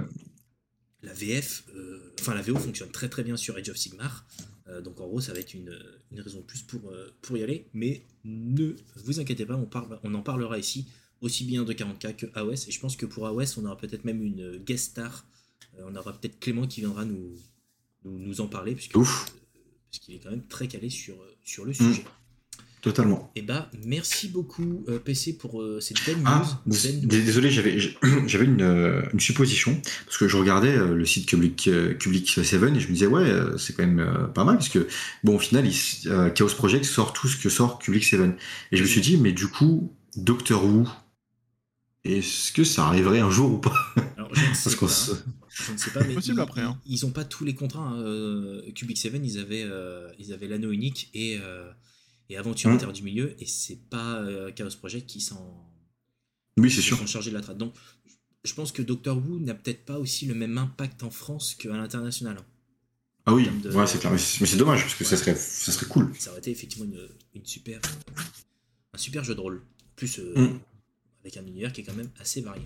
la 1.01 1.13
VF, 1.13 1.63
euh, 1.75 2.13
enfin 2.19 2.33
la 2.35 2.41
VO 2.41 2.57
fonctionne 2.57 2.91
très 2.91 3.09
très 3.09 3.23
bien 3.23 3.37
sur 3.37 3.55
Age 3.55 3.69
of 3.69 3.77
Sigmar. 3.77 4.25
Euh, 4.69 4.81
donc 4.81 4.99
en 5.01 5.07
gros, 5.07 5.19
ça 5.19 5.33
va 5.33 5.39
être 5.39 5.53
une, 5.53 5.77
une 6.11 6.21
raison 6.21 6.39
de 6.39 6.43
plus 6.45 6.61
pour, 6.61 6.89
euh, 6.91 7.09
pour 7.21 7.37
y 7.37 7.43
aller. 7.43 7.65
Mais 7.73 8.03
ne 8.23 8.75
vous 9.03 9.19
inquiétez 9.19 9.45
pas, 9.45 9.55
on, 9.55 9.65
parle, 9.65 9.99
on 10.03 10.13
en 10.13 10.21
parlera 10.21 10.57
ici 10.59 10.87
aussi 11.21 11.43
bien 11.43 11.63
de 11.63 11.73
40K 11.73 12.15
que 12.15 12.25
AOS. 12.35 12.67
Et 12.67 12.71
je 12.71 12.79
pense 12.79 12.95
que 12.95 13.05
pour 13.05 13.27
AOS, 13.27 13.57
on 13.57 13.65
aura 13.65 13.77
peut-être 13.77 14.05
même 14.05 14.21
une 14.23 14.57
guest 14.57 14.91
star. 14.91 15.25
Euh, 15.77 15.83
on 15.87 15.95
aura 15.95 16.13
peut-être 16.13 16.39
Clément 16.39 16.67
qui 16.67 16.81
viendra 16.81 17.03
nous, 17.05 17.35
nous, 18.05 18.19
nous 18.19 18.41
en 18.41 18.47
parler, 18.47 18.75
puisque, 18.75 18.95
Ouf. 18.95 19.25
euh, 19.27 19.59
parce 19.91 19.99
qu'il 19.99 20.13
est 20.15 20.19
quand 20.19 20.29
même 20.31 20.45
très 20.47 20.67
calé 20.67 20.89
sur, 20.89 21.15
sur 21.43 21.65
le 21.65 21.71
Mm. 21.71 21.75
sujet. 21.75 22.05
Totalement. 22.81 23.31
Et 23.35 23.41
bah, 23.41 23.69
merci 23.85 24.27
beaucoup 24.29 24.83
euh, 24.87 24.99
PC 24.99 25.37
pour 25.37 25.61
euh, 25.61 25.79
cette 25.79 26.05
belle 26.05 26.17
news. 26.17 26.23
Ah, 26.25 26.61
news. 26.65 26.75
désolé, 27.05 27.51
j'avais 27.51 27.77
j'avais 28.27 28.45
une, 28.45 28.61
euh, 28.61 29.01
une 29.13 29.19
supposition 29.19 29.79
parce 30.05 30.17
que 30.17 30.27
je 30.27 30.37
regardais 30.37 30.75
euh, 30.75 30.93
le 30.95 31.05
site 31.05 31.27
Public 31.27 31.67
euh, 31.67 31.93
Public 31.93 32.27
7 32.29 32.43
et 32.53 32.79
je 32.79 32.87
me 32.87 32.93
disais 32.93 33.05
ouais 33.07 33.23
euh, 33.23 33.57
c'est 33.57 33.73
quand 33.73 33.85
même 33.85 33.99
euh, 33.99 34.27
pas 34.27 34.43
mal 34.43 34.55
parce 34.57 34.69
que 34.69 34.87
bon 35.23 35.35
au 35.35 35.39
final 35.39 35.65
il 35.67 35.75
euh, 36.09 36.29
Chaos 36.29 36.47
Project 36.55 36.85
sort 36.85 37.13
tout 37.13 37.27
ce 37.27 37.37
que 37.37 37.49
sort 37.49 37.79
Public 37.79 38.03
7 38.03 38.19
et 38.71 38.77
je 38.77 38.81
me 38.83 38.87
suis 38.87 39.01
dit 39.01 39.17
mais 39.17 39.31
du 39.33 39.47
coup 39.47 39.93
Doctor 40.15 40.63
Who 40.65 40.87
est-ce 42.05 42.51
que 42.53 42.63
ça 42.63 42.85
arriverait 42.87 43.19
un 43.19 43.29
jour 43.29 43.51
ou 43.53 43.57
pas? 43.57 43.73
Alors, 44.17 44.33
je 44.33 44.39
ne 44.41 44.45
sais 44.53 44.63
Parce 44.63 44.75
qu'on 44.75 44.85
pas. 44.85 44.91
se- 44.91 45.11
Je 45.49 45.71
ne 45.73 45.77
sais 45.77 45.91
pas, 45.91 45.99
mais 46.07 46.13
Possible 46.13 46.37
ils, 46.37 46.41
après, 46.41 46.61
hein. 46.61 46.79
ils, 46.85 46.93
ils 46.93 47.05
ont 47.05 47.11
pas 47.11 47.25
tous 47.25 47.43
les 47.43 47.53
contrats. 47.55 47.89
hein. 47.89 47.99
Euh, 48.01 48.61
Cubic 48.73 48.97
7, 48.97 49.13
ils 49.23 49.37
avaient, 49.37 49.65
euh, 49.65 50.07
ils 50.17 50.31
avaient 50.31 50.47
l'anneau 50.47 50.71
unique 50.71 51.09
et, 51.13 51.37
euh, 51.41 51.69
et 52.29 52.37
Aventure 52.37 52.69
Mm. 52.69 52.73
Intérieure 52.73 52.93
du 52.93 53.03
Milieu, 53.03 53.35
et 53.41 53.45
c'est 53.45 53.79
pas 53.89 54.17
euh, 54.21 54.51
Chaos 54.51 54.69
Project 54.77 55.07
qui 55.07 55.21
s'en 55.21 55.65
Oui 56.57 56.69
c'est 56.71 56.81
sûr. 56.81 56.97
sont 56.97 57.07
chargés 57.07 57.31
de 57.31 57.35
la 57.35 57.41
trade. 57.41 57.57
Donc, 57.57 57.73
je 58.43 58.53
pense 58.53 58.71
que 58.71 58.81
Doctor 58.81 59.17
Who 59.17 59.39
n'a 59.39 59.53
peut-être 59.53 59.85
pas 59.85 59.99
aussi 59.99 60.25
le 60.25 60.33
même 60.35 60.57
impact 60.57 61.03
en 61.03 61.09
France 61.09 61.55
qu'à 61.55 61.69
l'international. 61.75 62.37
hein. 62.37 62.45
Ah 63.25 63.33
oui 63.33 63.47
de- 63.63 63.69
ouais 63.71 63.85
c'est 63.85 63.99
clair 63.99 64.11
mais 64.11 64.17
c'est 64.17 64.57
dommage 64.57 64.81
parce 64.81 64.95
que 64.95 65.03
ça 65.03 65.15
serait 65.17 65.35
ça 65.35 65.71
serait 65.71 65.85
cool. 65.87 66.11
Ça 66.17 66.31
aurait 66.31 66.39
été 66.39 66.49
effectivement 66.51 66.85
une, 66.85 67.07
une 67.35 67.45
super, 67.45 67.79
un 68.93 68.97
super 68.97 69.23
jeu 69.23 69.35
de 69.35 69.39
rôle. 69.41 69.61
Plus 69.95 70.19
euh, 70.19 70.33
Mm. 70.35 70.59
avec 71.23 71.37
un 71.37 71.45
univers 71.45 71.73
qui 71.73 71.81
est 71.81 71.83
quand 71.83 71.93
même 71.95 72.09
assez 72.19 72.41
varié. 72.41 72.65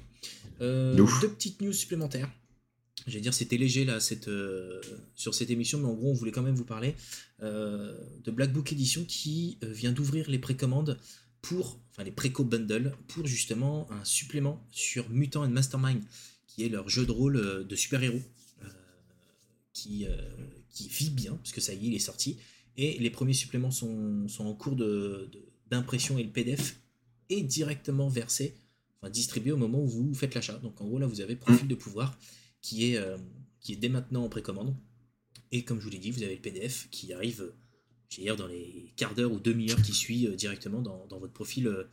Euh, 0.61 0.95
deux 0.95 1.05
petites 1.29 1.59
news 1.61 1.73
supplémentaires. 1.73 2.29
J'allais 3.07 3.21
dire, 3.21 3.33
c'était 3.33 3.57
léger 3.57 3.83
là 3.85 3.99
cette, 3.99 4.27
euh, 4.29 4.79
sur 5.15 5.33
cette 5.35 5.49
émission, 5.49 5.79
mais 5.79 5.87
en 5.87 5.93
gros, 5.93 6.09
on 6.11 6.13
voulait 6.13 6.31
quand 6.31 6.41
même 6.41 6.55
vous 6.55 6.63
parler 6.65 6.95
euh, 7.41 7.97
de 8.23 8.31
Black 8.31 8.53
Book 8.53 8.71
Edition 8.71 9.03
qui 9.05 9.57
euh, 9.63 9.71
vient 9.71 9.91
d'ouvrir 9.91 10.29
les 10.29 10.39
précommandes 10.39 10.97
pour, 11.41 11.79
enfin 11.91 12.03
les 12.03 12.11
préco 12.11 12.45
bundles 12.45 12.93
pour 13.09 13.27
justement 13.27 13.91
un 13.91 14.05
supplément 14.05 14.65
sur 14.71 15.09
Mutant 15.09 15.43
and 15.43 15.49
Mastermind, 15.49 16.01
qui 16.47 16.63
est 16.63 16.69
leur 16.69 16.87
jeu 16.87 17.05
de 17.05 17.11
rôle 17.11 17.67
de 17.67 17.75
super-héros 17.75 18.21
qui, 19.73 20.05
qui 20.69 20.87
vit 20.87 21.09
bien, 21.09 21.35
parce 21.35 21.51
que 21.51 21.59
ça 21.61 21.73
y 21.73 21.77
est, 21.85 21.87
il 21.89 21.95
est 21.95 21.99
sorti. 21.99 22.37
Et 22.77 22.97
les 22.99 23.09
premiers 23.09 23.33
suppléments 23.33 23.71
sont, 23.71 24.27
sont 24.27 24.45
en 24.45 24.53
cours 24.53 24.75
de- 24.75 25.29
de- 25.31 25.43
d'impression 25.69 26.17
et 26.17 26.23
le 26.23 26.29
PDF 26.29 26.77
est 27.29 27.41
directement 27.41 28.07
versé, 28.07 28.55
enfin 29.01 29.09
distribué 29.09 29.51
au 29.51 29.57
moment 29.57 29.81
où 29.81 29.87
vous 29.87 30.13
faites 30.13 30.33
l'achat. 30.35 30.57
Donc 30.59 30.79
en 30.81 30.85
gros, 30.85 30.99
là, 30.99 31.07
vous 31.07 31.21
avez 31.21 31.35
Profil 31.35 31.67
de 31.67 31.75
pouvoir 31.75 32.17
qui 32.63 32.91
est, 32.91 32.97
euh, 32.97 33.17
qui 33.59 33.73
est 33.73 33.75
dès 33.75 33.89
maintenant 33.89 34.23
en 34.23 34.29
précommande. 34.29 34.75
Et 35.51 35.63
comme 35.63 35.79
je 35.79 35.83
vous 35.83 35.91
l'ai 35.91 35.99
dit, 35.99 36.09
vous 36.09 36.23
avez 36.23 36.33
le 36.33 36.41
PDF 36.41 36.87
qui 36.89 37.13
arrive, 37.13 37.41
euh, 37.41 37.53
j'allais 38.09 38.23
dire, 38.23 38.35
dans 38.35 38.47
les 38.47 38.91
quarts 38.95 39.13
d'heure 39.13 39.31
ou 39.31 39.39
demi-heure 39.39 39.79
qui 39.83 39.93
suit 39.93 40.25
euh, 40.25 40.35
directement 40.35 40.81
dans, 40.81 41.05
dans 41.05 41.19
votre 41.19 41.33
profil 41.33 41.67
euh, 41.67 41.83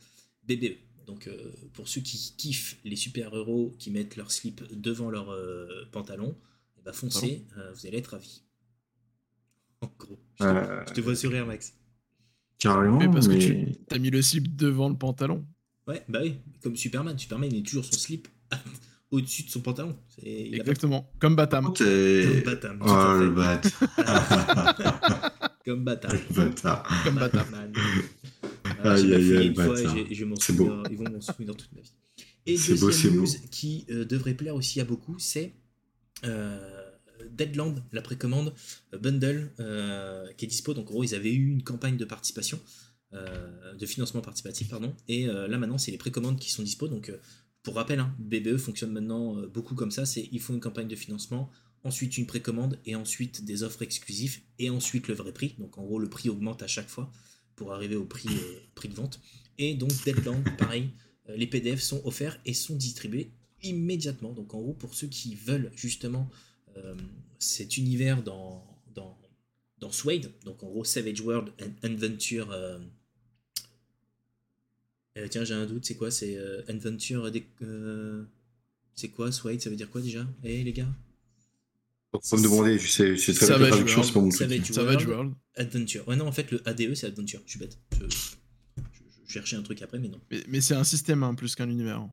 BBE. 0.47 0.77
Donc 1.05 1.27
euh, 1.27 1.51
pour 1.73 1.87
ceux 1.87 2.01
qui 2.01 2.33
kiffent 2.37 2.79
les 2.83 2.95
super-héros 2.95 3.75
qui 3.77 3.91
mettent 3.91 4.15
leur 4.15 4.31
slip 4.31 4.63
devant 4.71 5.11
leur 5.11 5.29
euh, 5.31 5.67
pantalon, 5.91 6.35
ben, 6.83 6.93
foncez, 6.93 7.45
euh, 7.57 7.71
vous 7.73 7.85
allez 7.85 7.97
être 7.99 8.07
ravis. 8.07 8.41
En 9.83 9.91
gros. 9.97 10.19
Je 10.39 10.43
te, 10.43 10.49
Euh, 10.49 10.85
je 10.87 10.93
te 10.93 11.01
vois 11.01 11.15
sourire, 11.15 11.45
Max. 11.47 11.73
Carrément 12.59 12.99
Mais 12.99 13.09
parce 13.09 13.27
que 13.27 13.33
tu 13.33 13.75
t'as 13.87 13.97
mis 13.97 14.11
le 14.11 14.21
slip 14.21 14.55
devant 14.55 14.89
le 14.89 14.95
pantalon. 14.95 15.43
Ouais, 15.87 16.03
bah 16.07 16.19
oui, 16.21 16.35
comme 16.61 16.75
Superman. 16.75 17.17
Superman, 17.17 17.49
il 17.51 17.57
est 17.59 17.63
toujours 17.65 17.83
son 17.83 17.93
slip 17.93 18.27
au-dessus 19.11 19.43
de 19.43 19.49
son 19.49 19.61
pantalon. 19.61 19.93
Pas 19.93 20.27
Exactement. 20.27 21.11
Comme 21.19 21.35
Batam. 21.35 21.65
Comme 21.73 22.41
Batam, 22.45 22.79
Oh 22.81 23.17
le 23.19 23.29
bâtard. 23.31 23.71
Comme 25.65 25.83
Batam. 25.83 26.11
Comme 26.33 27.15
Batam. 27.15 27.15
Batman. 27.15 27.73
Aïe, 28.83 29.13
aïe, 29.13 29.37
aïe, 29.37 29.53
C'est 29.55 30.53
souviens- 30.53 30.83
Ils 30.89 30.97
vont 30.97 31.09
m'en 31.09 31.21
souvenir 31.21 31.55
toute 31.55 31.71
ma 31.75 31.81
vie. 31.81 31.91
Et 32.47 32.57
C'est 32.57 32.73
beau, 32.79 32.87
deuxième 32.87 33.11
c'est 33.13 33.17
news 33.17 33.25
beau. 33.25 33.47
qui 33.51 33.85
euh, 33.91 34.03
devrait 34.05 34.33
plaire 34.33 34.55
aussi 34.55 34.81
à 34.81 34.85
beaucoup, 34.85 35.19
c'est 35.19 35.53
euh, 36.25 36.59
Deadland, 37.29 37.83
la 37.91 38.01
précommande 38.01 38.53
euh, 38.93 38.97
bundle 38.97 39.51
euh, 39.59 40.25
qui 40.37 40.45
est 40.45 40.47
dispo. 40.47 40.73
Donc 40.73 40.89
en 40.89 40.93
gros, 40.93 41.03
ils 41.03 41.13
avaient 41.13 41.31
eu 41.33 41.51
une 41.51 41.61
campagne 41.63 41.97
de 41.97 42.05
participation, 42.05 42.59
euh, 43.13 43.75
de 43.75 43.85
financement 43.85 44.21
participatif, 44.21 44.69
pardon. 44.69 44.95
Et 45.07 45.27
euh, 45.27 45.47
là 45.47 45.59
maintenant, 45.59 45.77
c'est 45.77 45.91
les 45.91 45.99
précommandes 45.99 46.39
qui 46.39 46.49
sont 46.51 46.63
dispo. 46.63 46.87
Donc 46.87 47.09
euh, 47.09 47.17
pour 47.63 47.75
rappel, 47.75 47.99
hein, 47.99 48.15
BBE 48.17 48.57
fonctionne 48.57 48.91
maintenant 48.91 49.37
euh, 49.37 49.47
beaucoup 49.47 49.75
comme 49.75 49.91
ça. 49.91 50.05
C'est 50.05 50.27
il 50.31 50.39
faut 50.39 50.53
une 50.53 50.59
campagne 50.59 50.87
de 50.87 50.95
financement. 50.95 51.49
ensuite 51.83 52.17
une 52.17 52.27
précommande 52.27 52.79
et 52.85 52.95
ensuite 52.95 53.43
des 53.43 53.63
offres 53.63 53.81
exclusives 53.81 54.39
et 54.59 54.69
ensuite 54.69 55.07
le 55.07 55.13
vrai 55.15 55.31
prix. 55.31 55.55
Donc 55.59 55.77
en 55.77 55.83
gros, 55.83 55.99
le 55.99 56.09
prix 56.09 56.29
augmente 56.29 56.63
à 56.63 56.67
chaque 56.67 56.89
fois 56.89 57.11
pour 57.55 57.73
arriver 57.73 57.95
au 57.95 58.05
prix, 58.05 58.29
euh, 58.29 58.87
de 58.87 58.93
vente. 58.93 59.19
Et 59.57 59.75
donc 59.75 59.91
Deadland, 60.03 60.43
pareil, 60.57 60.89
euh, 61.29 61.35
les 61.35 61.47
PDF 61.47 61.81
sont 61.81 62.01
offerts 62.05 62.39
et 62.45 62.53
sont 62.53 62.75
distribués 62.75 63.31
immédiatement. 63.61 64.31
Donc 64.31 64.53
en 64.55 64.61
gros, 64.61 64.73
pour 64.73 64.95
ceux 64.95 65.07
qui 65.07 65.35
veulent 65.35 65.71
justement 65.75 66.29
cet 67.37 67.75
univers 67.77 68.23
dans, 68.23 68.65
dans, 68.95 69.19
dans 69.79 69.91
Suede, 69.91 70.31
donc 70.45 70.63
en 70.63 70.67
gros 70.67 70.85
Savage 70.85 71.19
World 71.19 71.51
Adventure. 71.83 72.55
Euh, 75.17 75.27
tiens, 75.29 75.43
j'ai 75.43 75.53
un 75.53 75.65
doute, 75.65 75.85
c'est 75.85 75.95
quoi? 75.95 76.11
C'est 76.11 76.37
euh, 76.37 76.61
Adventure. 76.67 77.31
des- 77.31 77.45
euh, 77.61 78.23
c'est 78.95 79.09
quoi 79.09 79.31
Suede 79.31 79.61
Ça 79.61 79.69
veut 79.69 79.75
dire 79.75 79.89
quoi 79.89 80.01
déjà? 80.01 80.27
Eh 80.43 80.63
les 80.63 80.73
gars? 80.73 80.87
Faut 82.23 82.37
me 82.37 82.43
demander, 82.43 82.77
je 82.77 82.87
sais, 82.89 83.15
je 83.15 83.21
sais 83.21 83.33
très 83.33 83.45
bien 83.47 83.55
Savage 83.55 83.69
traduction, 83.69 84.03
c'est 84.03 84.13
pas 84.13 84.19
mon 84.19 84.29
truc. 84.29 84.49
Savage 84.49 84.65
Savage 84.71 85.05
World. 85.05 85.09
World. 85.09 85.33
Adventure. 85.55 86.07
Ouais, 86.07 86.15
non, 86.17 86.27
en 86.27 86.31
fait, 86.33 86.51
le 86.51 86.61
ADE, 86.67 86.93
c'est 86.93 87.07
Adventure. 87.07 87.41
Je 87.45 87.51
suis 87.51 87.59
bête. 87.59 87.77
Je, 87.93 88.09
je- 88.09 88.35
je 89.25 89.31
cherchais 89.31 89.55
un 89.55 89.63
truc 89.63 89.81
après, 89.81 89.97
mais 89.97 90.09
non. 90.09 90.19
Mais, 90.29 90.43
mais 90.49 90.59
c'est 90.61 90.75
un 90.75 90.83
système 90.83 91.23
hein, 91.23 91.33
plus 91.35 91.55
qu'un 91.55 91.69
univers. 91.69 92.05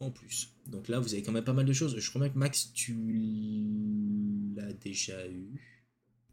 En 0.00 0.10
plus. 0.10 0.48
Donc 0.66 0.88
là, 0.88 0.98
vous 0.98 1.12
avez 1.14 1.22
quand 1.22 1.30
même 1.32 1.44
pas 1.44 1.52
mal 1.52 1.64
de 1.64 1.72
choses. 1.72 1.96
Je 1.96 2.08
crois 2.10 2.20
bien 2.22 2.28
que 2.30 2.38
Max, 2.38 2.72
tu 2.74 2.92
l'as 4.56 4.72
déjà 4.72 5.26
eu. 5.28 5.60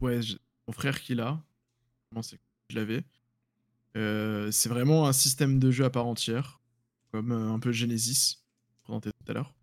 Ouais, 0.02 0.20
mon 0.68 0.74
frère 0.74 1.00
qui 1.00 1.14
l'a. 1.16 1.42
Comment 2.10 2.24
c'est 2.24 2.38
que 2.38 2.42
je 2.72 2.76
l'avais? 2.78 3.04
Euh, 3.96 4.52
c'est 4.52 4.70
vraiment 4.70 5.08
un 5.08 5.14
système 5.14 5.60
de 5.60 5.72
jeu 5.72 5.86
à 5.86 5.90
part 5.90 6.08
entière, 6.08 6.62
comme 7.12 7.32
euh, 7.32 7.52
un 7.52 7.60
peu 7.60 7.72
Genesis, 7.72 8.44
présenté 8.84 9.12
tout 9.12 9.32
à 9.32 9.34
l'heure. 9.34 9.54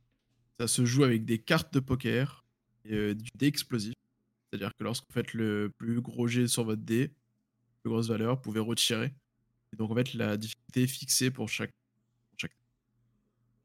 Ça 0.58 0.68
se 0.68 0.84
joue 0.84 1.04
avec 1.04 1.24
des 1.24 1.38
cartes 1.38 1.72
de 1.72 1.80
poker 1.80 2.44
et 2.84 2.94
euh, 2.94 3.14
du 3.14 3.30
dé 3.34 3.46
explosif. 3.46 3.94
C'est-à-dire 4.50 4.74
que 4.76 4.84
lorsque 4.84 5.04
vous 5.08 5.12
faites 5.12 5.34
le 5.34 5.72
plus 5.76 6.00
gros 6.00 6.26
jet 6.26 6.46
sur 6.46 6.64
votre 6.64 6.82
dé, 6.82 7.12
plus 7.82 7.90
grosse 7.90 8.08
valeur, 8.08 8.36
vous 8.36 8.42
pouvez 8.42 8.60
retirer. 8.60 9.14
Et 9.72 9.76
donc 9.76 9.90
en 9.90 9.94
fait, 9.94 10.14
la 10.14 10.36
difficulté 10.36 10.82
est 10.82 10.86
fixée 10.86 11.30
pour 11.30 11.48
chaque. 11.48 11.70
pour 12.30 12.38
chaque... 12.38 12.56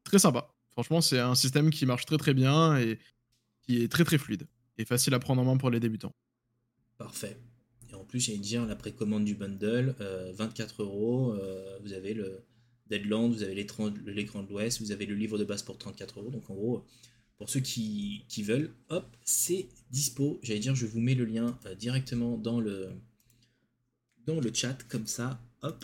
Très 0.03 0.19
sympa. 0.19 0.49
Franchement, 0.71 1.01
c'est 1.01 1.19
un 1.19 1.35
système 1.35 1.69
qui 1.69 1.85
marche 1.85 2.05
très 2.05 2.17
très 2.17 2.33
bien 2.33 2.77
et 2.77 2.99
qui 3.61 3.81
est 3.81 3.91
très 3.91 4.03
très 4.03 4.17
fluide 4.17 4.47
et 4.77 4.85
facile 4.85 5.13
à 5.13 5.19
prendre 5.19 5.41
en 5.41 5.45
main 5.45 5.57
pour 5.57 5.69
les 5.69 5.79
débutants. 5.79 6.13
Parfait. 6.97 7.37
Plus, 8.07 8.19
j'allais 8.19 8.37
dire 8.39 8.65
la 8.65 8.75
précommande 8.75 9.25
du 9.25 9.35
bundle, 9.35 9.95
euh, 10.01 10.31
24 10.33 10.83
euros. 10.83 11.33
euh, 11.33 11.77
Vous 11.83 11.93
avez 11.93 12.13
le 12.13 12.43
Deadland, 12.89 13.31
vous 13.33 13.43
avez 13.43 13.55
l'écran 13.55 13.89
de 13.89 14.49
l'Ouest, 14.49 14.79
vous 14.81 14.91
avez 14.91 15.05
le 15.05 15.15
livre 15.15 15.37
de 15.37 15.43
base 15.43 15.63
pour 15.63 15.77
34 15.77 16.19
euros. 16.19 16.29
Donc 16.29 16.49
en 16.49 16.53
gros, 16.55 16.85
pour 17.37 17.49
ceux 17.49 17.59
qui, 17.59 18.23
qui 18.29 18.43
veulent, 18.43 18.71
hop, 18.89 19.05
c'est 19.23 19.67
dispo. 19.91 20.39
J'allais 20.43 20.59
dire, 20.59 20.75
je 20.75 20.85
vous 20.85 21.01
mets 21.01 21.15
le 21.15 21.25
lien 21.25 21.57
euh, 21.65 21.75
directement 21.75 22.37
dans 22.37 22.59
le, 22.61 22.89
dans 24.25 24.39
le 24.39 24.53
chat, 24.53 24.77
comme 24.87 25.07
ça, 25.07 25.39
hop, 25.61 25.83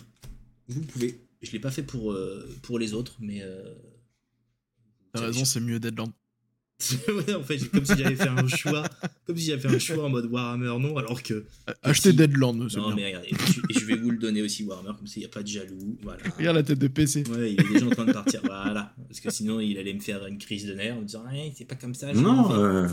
vous 0.68 0.80
pouvez. 0.82 1.20
Je 1.42 1.50
l'ai 1.50 1.58
pas 1.58 1.72
fait 1.72 1.82
pour, 1.82 2.12
euh, 2.12 2.48
pour 2.62 2.78
les 2.78 2.94
autres, 2.94 3.16
mais. 3.20 3.42
euh, 3.42 3.74
T'as 5.12 5.20
raison, 5.26 5.44
c'est 5.44 5.60
mieux 5.60 5.80
Deadland. 5.80 6.12
Ouais, 7.08 7.34
en 7.34 7.42
fait, 7.42 7.58
j'ai- 7.58 7.68
comme 7.68 7.84
si 7.84 7.96
j'avais 7.96 8.16
fait 8.16 8.28
un 8.28 8.46
choix, 8.48 8.84
comme 9.26 9.36
si 9.36 9.46
j'avais 9.46 9.60
fait 9.68 9.74
un 9.74 9.78
choix 9.78 10.04
en 10.04 10.08
mode 10.08 10.26
Warhammer, 10.26 10.74
non, 10.80 10.96
alors 10.96 11.22
que. 11.22 11.44
Achetez 11.82 12.10
si. 12.10 12.16
Deadland, 12.16 12.68
c'est 12.68 12.78
Non, 12.78 12.88
bien. 12.88 12.96
mais 12.96 13.06
regardez, 13.06 13.28
je, 13.30 13.60
et 13.70 13.78
je 13.80 13.84
vais 13.86 13.96
vous 13.96 14.10
le 14.10 14.16
donner 14.18 14.42
aussi, 14.42 14.64
Warhammer, 14.64 14.90
comme 14.98 15.06
ça, 15.06 15.14
il 15.16 15.20
n'y 15.20 15.26
a 15.26 15.28
pas 15.28 15.42
de 15.42 15.48
jaloux. 15.48 15.96
Voilà. 16.02 16.18
Regarde 16.36 16.56
la 16.56 16.62
tête 16.64 16.78
de 16.80 16.88
PC. 16.88 17.22
Ouais, 17.30 17.52
il 17.52 17.60
est 17.60 17.68
déjà 17.72 17.86
en 17.86 17.90
train 17.90 18.04
de 18.04 18.12
partir. 18.12 18.40
Voilà. 18.44 18.92
Parce 19.08 19.20
que 19.20 19.30
sinon, 19.30 19.60
il 19.60 19.78
allait 19.78 19.94
me 19.94 20.00
faire 20.00 20.26
une 20.26 20.38
crise 20.38 20.66
de 20.66 20.74
nerfs 20.74 20.96
en 20.96 21.00
me 21.00 21.06
disant, 21.06 21.24
Ouais, 21.24 21.52
c'est 21.56 21.66
pas 21.66 21.76
comme 21.76 21.94
ça. 21.94 22.12
je 22.12 22.18
Non, 22.18 22.48
vais. 22.48 22.54
euh, 22.58 22.88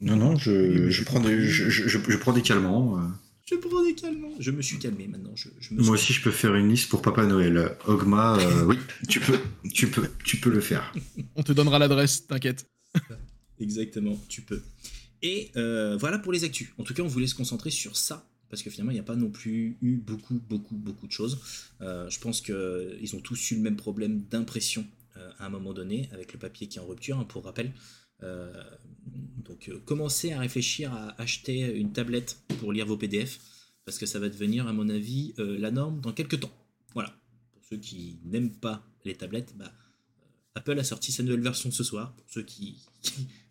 non, 0.00 0.16
non, 0.16 0.36
je, 0.36 0.88
je, 0.88 1.04
prends 1.04 1.20
des, 1.20 1.40
je, 1.46 1.68
je, 1.68 1.86
je- 1.88 1.98
je 2.10 2.16
prends 2.16 2.32
des 2.32 2.42
calmants. 2.42 2.98
euh. 2.98 3.02
Je 3.46 3.56
prends 3.56 3.84
des 3.84 3.94
calmants. 3.94 4.32
Je 4.40 4.50
me 4.52 4.62
suis 4.62 4.78
calmé 4.78 5.06
maintenant. 5.06 5.32
Je, 5.34 5.50
je 5.60 5.74
me 5.74 5.82
Moi 5.82 5.90
aussi, 5.96 6.14
je 6.14 6.22
peux 6.22 6.30
faire 6.30 6.54
une 6.54 6.70
liste 6.70 6.88
pour 6.88 7.02
Papa 7.02 7.26
Noël. 7.26 7.76
Ogma, 7.86 8.38
euh, 8.38 8.64
oui, 8.64 8.78
tu 9.06 9.20
peux, 9.20 9.38
tu 9.74 9.86
peux, 9.88 10.08
tu 10.24 10.38
peux 10.38 10.48
le 10.50 10.60
faire. 10.62 10.94
On 11.36 11.42
te 11.42 11.52
donnera 11.52 11.78
l'adresse, 11.78 12.26
t'inquiète. 12.26 12.66
Exactement, 13.60 14.18
tu 14.28 14.42
peux. 14.42 14.62
Et 15.22 15.50
euh, 15.56 15.96
voilà 15.96 16.18
pour 16.18 16.32
les 16.32 16.44
actus. 16.44 16.68
En 16.78 16.84
tout 16.84 16.94
cas, 16.94 17.02
on 17.02 17.08
voulait 17.08 17.26
se 17.26 17.34
concentrer 17.34 17.70
sur 17.70 17.96
ça. 17.96 18.28
Parce 18.50 18.62
que 18.62 18.70
finalement, 18.70 18.92
il 18.92 18.94
n'y 18.94 19.00
a 19.00 19.04
pas 19.04 19.16
non 19.16 19.30
plus 19.30 19.78
eu 19.80 19.96
beaucoup, 19.96 20.40
beaucoup, 20.48 20.76
beaucoup 20.76 21.06
de 21.06 21.12
choses. 21.12 21.40
Euh, 21.80 22.08
je 22.10 22.20
pense 22.20 22.40
qu'ils 22.40 23.16
ont 23.16 23.20
tous 23.20 23.50
eu 23.50 23.56
le 23.56 23.62
même 23.62 23.76
problème 23.76 24.22
d'impression 24.30 24.86
euh, 25.16 25.30
à 25.38 25.46
un 25.46 25.48
moment 25.48 25.72
donné, 25.72 26.08
avec 26.12 26.32
le 26.32 26.38
papier 26.38 26.68
qui 26.68 26.78
est 26.78 26.80
en 26.80 26.86
rupture, 26.86 27.18
hein, 27.18 27.24
pour 27.24 27.44
rappel. 27.44 27.72
Donc, 29.44 29.70
commencez 29.84 30.32
à 30.32 30.40
réfléchir 30.40 30.94
à 30.94 31.20
acheter 31.20 31.60
une 31.76 31.92
tablette 31.92 32.38
pour 32.58 32.72
lire 32.72 32.86
vos 32.86 32.96
PDF, 32.96 33.38
parce 33.84 33.98
que 33.98 34.06
ça 34.06 34.18
va 34.18 34.30
devenir, 34.30 34.66
à 34.66 34.72
mon 34.72 34.88
avis, 34.88 35.34
la 35.36 35.70
norme 35.70 36.00
dans 36.00 36.12
quelques 36.12 36.40
temps. 36.40 36.52
Voilà. 36.94 37.14
Pour 37.52 37.62
ceux 37.68 37.76
qui 37.76 38.20
n'aiment 38.24 38.54
pas 38.54 38.86
les 39.04 39.14
tablettes, 39.14 39.54
bah, 39.58 39.70
Apple 40.54 40.78
a 40.78 40.84
sorti 40.84 41.12
sa 41.12 41.22
nouvelle 41.22 41.42
version 41.42 41.70
ce 41.70 41.84
soir. 41.84 42.14
Pour 42.14 42.30
ceux 42.30 42.42
qui, 42.44 42.78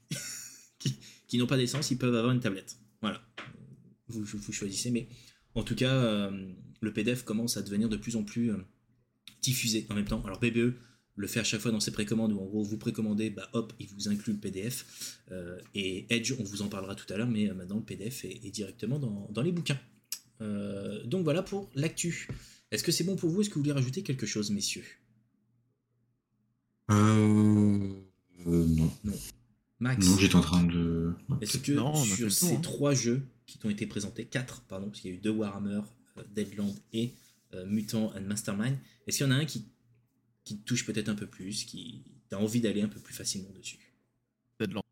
qui- 0.84 0.96
qui 1.28 1.38
n'ont 1.38 1.48
pas 1.48 1.58
d'essence, 1.58 1.92
ils 1.92 1.98
peuvent 1.98 2.16
avoir 2.16 2.34
une 2.34 2.40
tablette. 2.40 2.78
Voilà. 3.02 3.22
Vous, 4.08 4.24
vous 4.24 4.52
choisissez, 4.54 4.92
mais 4.92 5.08
en 5.56 5.64
tout 5.64 5.76
cas, 5.76 5.94
euh, 5.94 6.52
le 6.82 6.94
PDF 6.94 7.24
commence 7.24 7.58
à 7.58 7.62
devenir 7.62 7.90
de 7.90 7.98
plus 7.98 8.16
en 8.16 8.24
plus 8.24 8.52
euh, 8.52 8.58
diffusé 9.42 9.86
en 9.90 9.96
même 9.96 10.06
temps. 10.06 10.22
Alors 10.26 10.40
BBE 10.40 10.74
le 11.16 11.28
fait 11.28 11.40
à 11.40 11.44
chaque 11.44 11.62
fois 11.62 11.72
dans 11.72 11.80
ses 11.80 11.92
précommandes 11.92 12.34
où 12.34 12.40
en 12.40 12.46
gros 12.46 12.64
vous 12.64 12.78
précommandez, 12.78 13.30
bah 13.30 13.48
hop, 13.54 13.72
il 13.80 13.88
vous 13.88 14.08
inclut 14.10 14.34
le 14.34 14.40
PDF. 14.40 15.20
Euh, 15.32 15.60
et 15.76 16.06
Edge, 16.14 16.34
on 16.40 16.44
vous 16.44 16.62
en 16.64 16.70
parlera 16.70 16.96
tout 16.96 17.12
à 17.14 17.18
l'heure, 17.18 17.28
mais 17.30 17.48
maintenant 17.54 17.78
le 17.78 17.84
PDF 17.84 18.26
est, 18.26 18.40
est 18.44 18.52
directement 18.52 19.00
dans, 19.00 19.30
dans 19.32 19.42
les 19.42 19.52
bouquins. 19.52 19.80
Donc 21.06 21.24
voilà 21.24 21.42
pour 21.42 21.70
l'actu. 21.76 22.28
Est-ce 22.72 22.84
que 22.84 22.92
c'est 22.92 23.06
bon 23.06 23.16
pour 23.16 23.30
vous? 23.30 23.40
Est-ce 23.42 23.50
que 23.50 23.54
vous 23.56 23.62
voulez 23.62 23.72
rajouter 23.72 24.04
quelque 24.04 24.26
chose, 24.26 24.52
messieurs? 24.52 24.84
Euh, 26.92 27.94
non, 28.46 28.92
Max 29.84 30.08
non, 30.08 30.18
j'étais 30.18 30.36
en 30.38 30.42
train 30.42 30.64
de. 30.64 31.14
Est-ce 31.42 31.58
que 31.58 31.74
Non, 31.74 31.94
sur 31.94 32.32
ces 32.32 32.56
hein. 32.56 32.62
trois 32.62 32.94
jeux 32.94 33.22
qui 33.46 33.58
t'ont 33.58 33.70
été 33.70 33.86
présentés, 33.86 34.24
quatre, 34.26 34.62
pardon, 34.62 34.88
parce 34.88 35.02
qu'il 35.02 35.12
y 35.12 35.14
a 35.14 35.18
eu 35.18 35.20
deux 35.20 35.30
Warhammer, 35.32 35.82
euh, 36.18 36.24
Deadland 36.34 36.74
et 36.94 37.14
euh, 37.54 37.66
Mutant 37.66 38.14
and 38.16 38.22
Mastermind, 38.22 38.78
est-ce 39.06 39.18
qu'il 39.18 39.28
y 39.28 39.30
en 39.30 39.34
a 39.34 39.36
un 39.36 39.44
qui, 39.46 39.66
qui 40.46 40.58
te 40.58 40.64
touche 40.66 40.86
peut-être 40.86 41.10
un 41.10 41.16
peu 41.16 41.28
plus, 41.28 41.66
qui 41.66 42.02
t'as 42.30 42.38
envie 42.38 42.62
d'aller 42.62 42.82
un 42.82 42.88
peu 42.88 43.02
plus 43.02 43.14
facilement 43.14 43.50
dessus? 43.52 43.78
Deadland. 44.58 44.84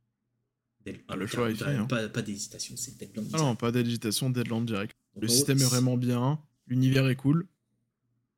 Dead- 0.86 1.00
Ah, 1.08 1.16
le 1.16 1.26
choix 1.26 1.50
est 1.50 1.62
hein. 1.64 1.86
Pas, 1.86 2.10
pas 2.10 2.22
d'hésitation, 2.22 2.76
c'est 2.76 2.98
Deadland. 2.98 3.30
Ah 3.32 3.38
non, 3.38 3.56
pas 3.56 3.72
d'hésitation, 3.72 4.30
Deadland 4.30 4.66
direct. 4.66 4.94
Donc, 5.16 5.24
Le 5.24 5.30
système 5.30 5.60
est 5.62 5.64
vraiment 5.64 5.96
bien, 5.96 6.38
l'univers 6.68 7.08
est 7.08 7.16
cool. 7.16 7.48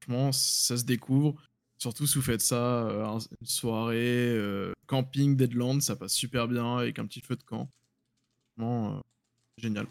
Franchement, 0.01 0.31
ça 0.31 0.77
se 0.77 0.83
découvre. 0.83 1.41
Surtout 1.83 2.07
si 2.07 2.15
vous 2.15 2.21
faites 2.21 2.39
ça, 2.39 2.87
euh, 2.87 3.03
un- 3.05 3.17
une 3.41 3.45
soirée, 3.45 4.29
euh, 4.29 4.71
camping, 4.87 5.35
Deadland, 5.35 5.81
ça 5.81 5.97
passe 5.97 6.13
super 6.13 6.47
bien 6.47 6.77
avec 6.77 6.97
un 6.97 7.05
petit 7.05 7.19
feu 7.19 7.35
de 7.35 7.43
camp. 7.43 7.69
Vraiment 8.55 8.99
euh, 8.99 9.01
génial. 9.57 9.87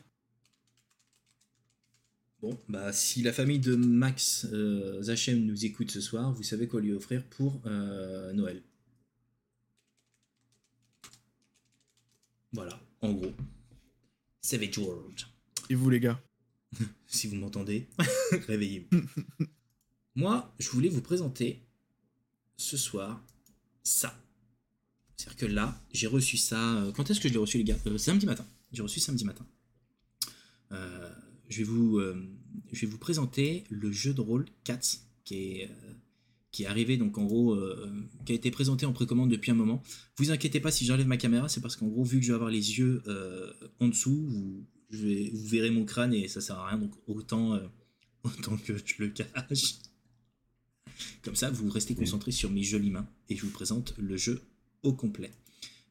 Bon, 2.41 2.59
bah 2.71 2.95
si 2.95 3.21
la 3.23 3.31
famille 3.31 3.59
de 3.59 3.75
Max 3.77 4.47
Zachem 5.03 5.45
nous 5.45 5.67
écoute 5.67 5.91
ce 5.91 6.01
soir, 6.01 6.33
vous 6.33 6.43
savez 6.43 6.67
quoi 6.67 6.81
lui 6.81 6.95
offrir 6.95 7.23
pour 7.27 7.61
Noël. 7.67 8.63
Voilà, 12.55 12.81
en 13.03 13.13
gros. 13.13 13.33
Savage 14.41 14.79
World. 14.79 15.21
Et 15.69 15.75
vous 15.75 15.91
les 15.91 16.01
gars? 16.01 16.19
Si 17.07 17.29
vous 17.29 17.37
m'entendez, 17.37 17.87
réveillez-vous. 18.49 19.03
Moi, 20.15 20.55
je 20.59 20.71
voulais 20.71 20.89
vous 20.89 21.03
présenter 21.03 21.63
ce 22.63 22.77
soir 22.77 23.23
ça. 23.83 24.17
C'est-à-dire 25.17 25.37
que 25.37 25.47
là, 25.47 25.81
j'ai 25.93 26.07
reçu 26.07 26.37
ça. 26.37 26.77
euh, 26.77 26.93
Quand 26.93 27.11
est-ce 27.11 27.21
que 27.21 27.29
je 27.29 27.35
l'ai 27.35 27.39
reçu, 27.39 27.59
les 27.59 27.65
gars? 27.65 27.77
Euh, 27.87 27.99
Samedi 27.99 28.27
matin. 28.27 28.47
J'ai 28.73 28.83
reçu 28.83 29.01
samedi 29.01 29.25
matin. 29.25 29.47
Euh, 30.73 31.11
je, 31.51 31.59
vais 31.59 31.65
vous, 31.65 32.99
présenter 32.99 33.65
le 33.69 33.93
jeu 33.93 34.15
de 34.15 34.23
rôle 34.23 34.47
Cats 34.65 34.79
qui 35.25 35.69
est, 36.61 36.67
arrivé, 36.67 36.97
donc 36.97 37.19
en 37.19 37.25
gros, 37.25 37.59
qui 38.25 38.33
a 38.33 38.35
été 38.35 38.51
présenté 38.51 38.87
en 38.87 38.95
précommande 38.95 39.31
depuis 39.31 39.51
un 39.51 39.55
moment. 39.55 39.83
Vous 40.17 40.31
inquiétez 40.31 40.61
pas 40.61 40.71
si 40.71 40.87
j'enlève 40.87 41.07
ma 41.07 41.19
caméra, 41.19 41.51
c'est 41.51 41.61
parce 41.61 41.77
qu'en 41.77 41.89
gros, 41.89 42.03
vu 42.03 42.19
que 42.19 42.25
je 42.25 42.29
vais 42.29 42.37
avoir 42.37 42.51
les 42.51 42.79
yeux 42.79 43.03
en 43.79 43.89
dessous, 43.89 44.27
vous, 44.27 44.65
vous 44.91 45.47
verrez 45.47 45.71
mon 45.71 45.85
crâne 45.85 46.15
et 46.15 46.29
ça 46.29 46.41
sert 46.41 46.57
à 46.59 46.69
rien, 46.69 46.79
donc 46.79 46.93
autant, 47.07 47.61
autant 48.25 48.57
que 48.57 48.79
je 48.79 48.95
le 49.01 49.09
cache. 49.09 49.75
Comme 51.23 51.37
ça, 51.37 51.51
vous 51.51 51.71
restez 51.71 51.95
concentrés 51.95 52.33
sur 52.33 52.51
mes 52.51 52.63
jolies 52.65 52.91
mains 52.91 53.07
et 53.29 53.37
je 53.37 53.43
vous 53.43 53.51
présente 53.51 53.95
le 53.99 54.17
jeu 54.17 54.43
au 54.83 54.93
complet. 54.93 55.31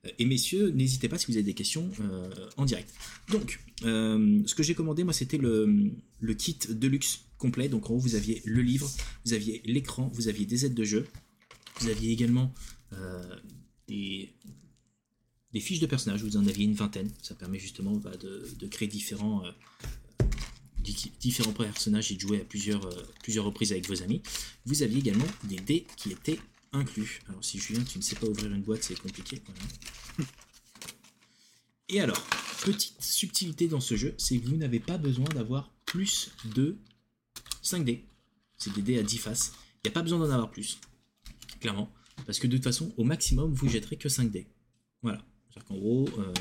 Euh, 0.05 0.09
Et 0.19 0.25
messieurs, 0.25 0.71
n'hésitez 0.71 1.07
pas 1.09 1.17
si 1.17 1.27
vous 1.27 1.33
avez 1.33 1.43
des 1.43 1.53
questions 1.53 1.89
euh, 2.01 2.29
en 2.57 2.65
direct. 2.65 2.93
Donc, 3.29 3.59
euh, 3.83 4.41
ce 4.45 4.55
que 4.55 4.63
j'ai 4.63 4.75
commandé, 4.75 5.03
moi, 5.03 5.13
c'était 5.13 5.37
le, 5.37 5.91
le 6.19 6.33
kit 6.33 6.57
Deluxe 6.69 7.21
complet. 7.37 7.69
Donc, 7.69 7.89
en 7.89 7.93
haut, 7.93 7.99
vous 7.99 8.15
aviez 8.15 8.41
le 8.45 8.61
livre, 8.61 8.89
vous 9.25 9.33
aviez 9.33 9.61
l'écran, 9.65 10.09
vous 10.13 10.27
aviez 10.27 10.45
des 10.45 10.65
aides 10.65 10.73
de 10.73 10.83
jeu, 10.83 11.07
vous 11.79 11.87
aviez 11.87 12.11
également 12.11 12.53
euh, 12.93 13.35
des, 13.87 14.33
des 15.53 15.59
fiches 15.61 15.79
de 15.79 15.85
personnages, 15.87 16.23
vous 16.23 16.35
en 16.37 16.45
aviez 16.45 16.65
une 16.65 16.73
vingtaine, 16.75 17.09
ça 17.21 17.35
permet 17.35 17.59
justement 17.59 17.95
bah, 17.95 18.15
de, 18.17 18.45
de 18.59 18.67
créer 18.67 18.87
différents, 18.89 19.43
di- 19.43 19.49
différents 20.81 21.53
personnages 21.53 22.11
et 22.11 22.15
de 22.15 22.19
jouer 22.19 22.41
à 22.41 22.45
plusieurs, 22.45 22.85
euh, 22.85 23.03
plusieurs 23.23 23.45
reprises 23.45 23.71
avec 23.71 23.87
vos 23.87 24.01
amis. 24.01 24.21
Vous 24.65 24.83
aviez 24.83 24.99
également 24.99 25.27
des 25.43 25.57
dés 25.57 25.85
qui 25.97 26.11
étaient 26.11 26.39
inclus. 26.73 27.21
Alors 27.27 27.43
si 27.43 27.59
Julien, 27.59 27.83
tu 27.83 27.97
ne 27.97 28.03
sais 28.03 28.15
pas 28.15 28.27
ouvrir 28.27 28.51
une 28.51 28.61
boîte, 28.61 28.83
c'est 28.83 28.99
compliqué. 28.99 29.41
Et 31.89 31.99
alors, 31.99 32.21
petite 32.63 33.01
subtilité 33.01 33.67
dans 33.67 33.81
ce 33.81 33.95
jeu, 33.95 34.15
c'est 34.17 34.37
que 34.37 34.47
vous 34.47 34.55
n'avez 34.55 34.79
pas 34.79 34.97
besoin 34.97 35.25
d'avoir 35.25 35.69
plus 35.85 36.31
de 36.55 36.77
5 37.61 37.83
dés. 37.83 38.05
C'est 38.57 38.73
des 38.73 38.81
dés 38.81 38.97
à 38.97 39.03
10 39.03 39.17
faces. 39.17 39.53
Il 39.83 39.87
n'y 39.87 39.91
a 39.91 39.93
pas 39.93 40.01
besoin 40.01 40.19
d'en 40.19 40.31
avoir 40.31 40.49
plus, 40.51 40.79
clairement. 41.59 41.91
Parce 42.25 42.39
que 42.39 42.47
de 42.47 42.55
toute 42.55 42.63
façon, 42.63 42.93
au 42.95 43.03
maximum, 43.03 43.51
vous 43.53 43.67
jetterez 43.67 43.97
que 43.97 44.07
5 44.07 44.31
dés. 44.31 44.47
Voilà. 45.01 45.21
C'est-à-dire 45.49 45.67
qu'en 45.67 45.75
gros, 45.75 46.09
euh, 46.17 46.33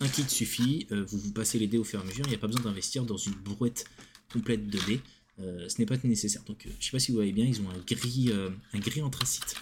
un 0.00 0.08
kit 0.08 0.28
suffit, 0.28 0.86
euh, 0.92 1.04
vous 1.04 1.18
vous 1.18 1.32
passez 1.32 1.58
les 1.58 1.66
dés 1.66 1.78
au 1.78 1.84
fur 1.84 2.00
et 2.00 2.02
à 2.02 2.06
mesure, 2.06 2.24
il 2.24 2.30
n'y 2.30 2.34
a 2.34 2.38
pas 2.38 2.46
besoin 2.46 2.62
d'investir 2.62 3.04
dans 3.04 3.18
une 3.18 3.34
brouette 3.34 3.84
complète 4.32 4.66
de 4.66 4.78
dés. 4.86 5.00
Euh, 5.38 5.68
ce 5.68 5.78
n'est 5.78 5.86
pas 5.86 5.96
nécessaire. 6.04 6.42
Donc, 6.44 6.66
euh, 6.66 6.70
je 6.80 6.86
sais 6.86 6.90
pas 6.90 6.98
si 6.98 7.10
vous 7.10 7.16
voyez 7.16 7.32
bien, 7.32 7.44
ils 7.44 7.60
ont 7.60 7.70
un 7.70 7.78
gris, 7.78 8.32
un 8.72 8.78
gris 8.78 9.02
anthracite. 9.02 9.54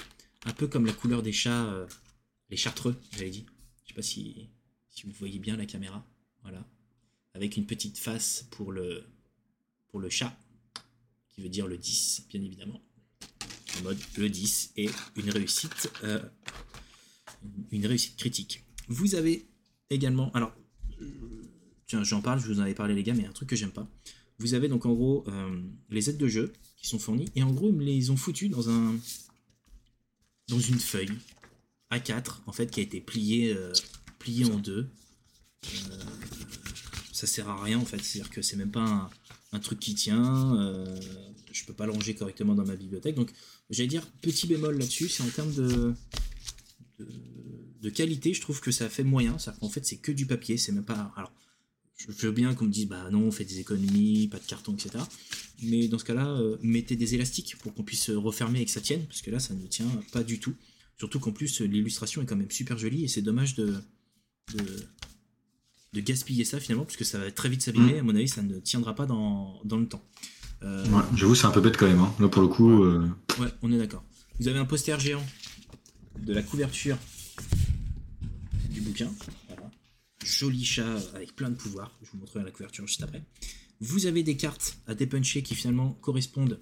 Un 0.44 0.52
peu 0.52 0.68
comme 0.68 0.86
la 0.86 0.92
couleur 0.92 1.22
des 1.22 1.32
chats, 1.32 1.86
les 2.50 2.56
chartreux, 2.56 2.96
j'avais 3.12 3.30
dit. 3.30 3.46
Je 3.84 3.88
sais 3.88 3.94
pas 3.94 4.02
si, 4.02 4.48
vous 5.04 5.12
voyez 5.18 5.40
bien 5.40 5.56
la 5.56 5.66
caméra. 5.66 6.06
Voilà. 6.42 6.64
Avec 7.34 7.56
une 7.56 7.66
petite 7.66 7.98
face 7.98 8.46
pour 8.50 8.72
le, 8.72 9.04
pour 9.88 10.00
le 10.00 10.08
chat, 10.08 10.36
qui 11.30 11.42
veut 11.42 11.48
dire 11.48 11.66
le 11.66 11.76
10, 11.76 12.26
bien 12.30 12.40
évidemment. 12.42 12.80
En 13.78 13.82
mode 13.82 13.98
le 14.16 14.28
10 14.28 14.72
et 14.76 14.88
une 15.16 15.30
réussite, 15.30 15.90
une 17.72 17.86
réussite 17.86 18.16
critique. 18.16 18.64
Vous 18.88 19.14
avez 19.16 19.46
également, 19.90 20.30
alors, 20.32 20.52
euh, 21.00 21.06
tiens, 21.86 22.04
j'en 22.04 22.20
parle, 22.20 22.40
je 22.40 22.46
vous 22.46 22.60
en 22.60 22.62
avais 22.62 22.74
parlé 22.74 22.94
les 22.94 23.02
gars, 23.02 23.14
mais 23.14 23.26
un 23.26 23.32
truc 23.32 23.48
que 23.48 23.56
j'aime 23.56 23.72
pas. 23.72 23.88
Vous 24.38 24.54
avez 24.54 24.68
donc 24.68 24.86
en 24.86 24.92
gros 24.92 25.24
euh, 25.28 25.60
les 25.90 26.10
aides 26.10 26.16
de 26.16 26.28
jeu 26.28 26.52
qui 26.76 26.86
sont 26.86 26.98
fournies, 26.98 27.28
et 27.34 27.42
en 27.42 27.52
gros 27.52 27.68
ils 27.68 27.74
me 27.74 27.82
les 27.82 28.10
ont 28.10 28.16
foutues 28.16 28.48
dans 28.48 28.70
un, 28.70 28.96
dans 30.48 30.60
une 30.60 30.78
feuille 30.78 31.12
A4 31.90 32.42
en 32.46 32.52
fait 32.52 32.70
qui 32.70 32.78
a 32.80 32.82
été 32.84 33.00
pliée, 33.00 33.52
euh, 33.52 33.72
pliée 34.20 34.44
en 34.44 34.56
deux. 34.58 34.88
Euh, 35.66 35.98
ça 37.12 37.26
sert 37.26 37.48
à 37.48 37.60
rien 37.60 37.80
en 37.80 37.84
fait, 37.84 38.00
c'est-à-dire 38.00 38.30
que 38.30 38.42
c'est 38.42 38.56
même 38.56 38.70
pas 38.70 38.84
un, 38.84 39.10
un 39.50 39.58
truc 39.58 39.80
qui 39.80 39.96
tient. 39.96 40.56
je 41.50 41.64
peux 41.64 41.72
pas 41.72 41.86
le 41.86 41.92
ranger 41.92 42.14
correctement 42.14 42.54
dans 42.54 42.64
ma 42.64 42.76
bibliothèque, 42.76 43.16
donc 43.16 43.32
j'allais 43.70 43.88
dire 43.88 44.06
petit 44.22 44.46
bémol 44.46 44.78
là-dessus, 44.78 45.08
c'est 45.08 45.24
en 45.24 45.30
termes 45.30 45.52
de, 45.52 45.94
de, 46.98 47.06
de 47.82 47.90
qualité, 47.90 48.34
je 48.34 48.40
trouve 48.40 48.60
que 48.60 48.70
ça 48.70 48.88
fait 48.88 49.04
moyen. 49.04 49.36
Qu'en 49.60 49.68
fait 49.68 49.84
c'est 49.86 49.96
que 49.98 50.12
du 50.12 50.26
papier, 50.26 50.56
c'est 50.58 50.72
même 50.72 50.84
pas. 50.84 51.12
Alors, 51.16 51.32
je 51.96 52.06
veux 52.26 52.32
bien 52.32 52.54
qu'on 52.54 52.66
me 52.66 52.70
dise 52.70 52.86
bah 52.86 53.08
non, 53.10 53.22
on 53.22 53.30
fait 53.32 53.44
des 53.44 53.58
économies, 53.60 54.28
pas 54.28 54.38
de 54.38 54.44
carton, 54.46 54.72
etc. 54.74 55.02
Mais 55.62 55.88
dans 55.88 55.98
ce 55.98 56.04
cas-là, 56.04 56.28
euh, 56.28 56.56
mettez 56.62 56.94
des 56.96 57.14
élastiques 57.14 57.56
pour 57.58 57.74
qu'on 57.74 57.82
puisse 57.82 58.10
refermer 58.10 58.60
et 58.60 58.64
que 58.64 58.70
ça 58.70 58.80
tienne, 58.80 59.04
parce 59.06 59.20
que 59.22 59.30
là 59.30 59.38
ça 59.40 59.54
ne 59.54 59.66
tient 59.66 59.88
pas 60.12 60.22
du 60.22 60.38
tout. 60.38 60.54
Surtout 60.98 61.18
qu'en 61.20 61.32
plus 61.32 61.60
l'illustration 61.60 62.22
est 62.22 62.26
quand 62.26 62.36
même 62.36 62.50
super 62.50 62.78
jolie 62.78 63.04
et 63.04 63.08
c'est 63.08 63.22
dommage 63.22 63.54
de, 63.56 63.74
de, 64.54 64.64
de 65.92 66.00
gaspiller 66.00 66.44
ça 66.44 66.60
finalement, 66.60 66.84
parce 66.84 66.96
que 66.96 67.04
ça 67.04 67.18
va 67.18 67.30
très 67.32 67.48
vite 67.48 67.62
s'abîmer. 67.62 67.94
Mm. 67.94 67.98
À 67.98 68.02
mon 68.02 68.14
avis, 68.16 68.28
ça 68.28 68.42
ne 68.42 68.58
tiendra 68.60 68.94
pas 68.94 69.06
dans, 69.06 69.60
dans 69.64 69.78
le 69.78 69.86
temps. 69.88 70.04
Euh, 70.62 70.84
Ouais, 70.88 71.02
J'avoue, 71.16 71.34
c'est 71.36 71.46
un 71.46 71.50
peu 71.52 71.60
bête 71.60 71.76
quand 71.76 71.86
même. 71.86 72.00
hein. 72.00 72.12
Là, 72.20 72.28
pour 72.28 72.42
le 72.42 72.48
coup, 72.48 72.82
euh, 72.82 73.08
Ouais, 73.38 73.48
on 73.62 73.72
est 73.72 73.78
d'accord. 73.78 74.04
Vous 74.40 74.48
avez 74.48 74.58
un 74.58 74.64
poster 74.64 74.98
géant? 75.00 75.24
De 76.22 76.32
la 76.32 76.42
couverture 76.42 76.98
du 78.70 78.80
bouquin. 78.80 79.12
Joli 80.24 80.64
chat 80.64 80.98
avec 81.14 81.34
plein 81.34 81.50
de 81.50 81.56
pouvoirs. 81.56 81.96
Je 82.02 82.10
vous 82.10 82.18
montrerai 82.18 82.44
la 82.44 82.50
couverture 82.50 82.86
juste 82.86 83.02
après. 83.02 83.22
Vous 83.80 84.06
avez 84.06 84.22
des 84.22 84.36
cartes 84.36 84.78
à 84.86 84.94
dépuncher 84.94 85.42
qui 85.42 85.54
finalement 85.54 85.92
correspondent 86.00 86.60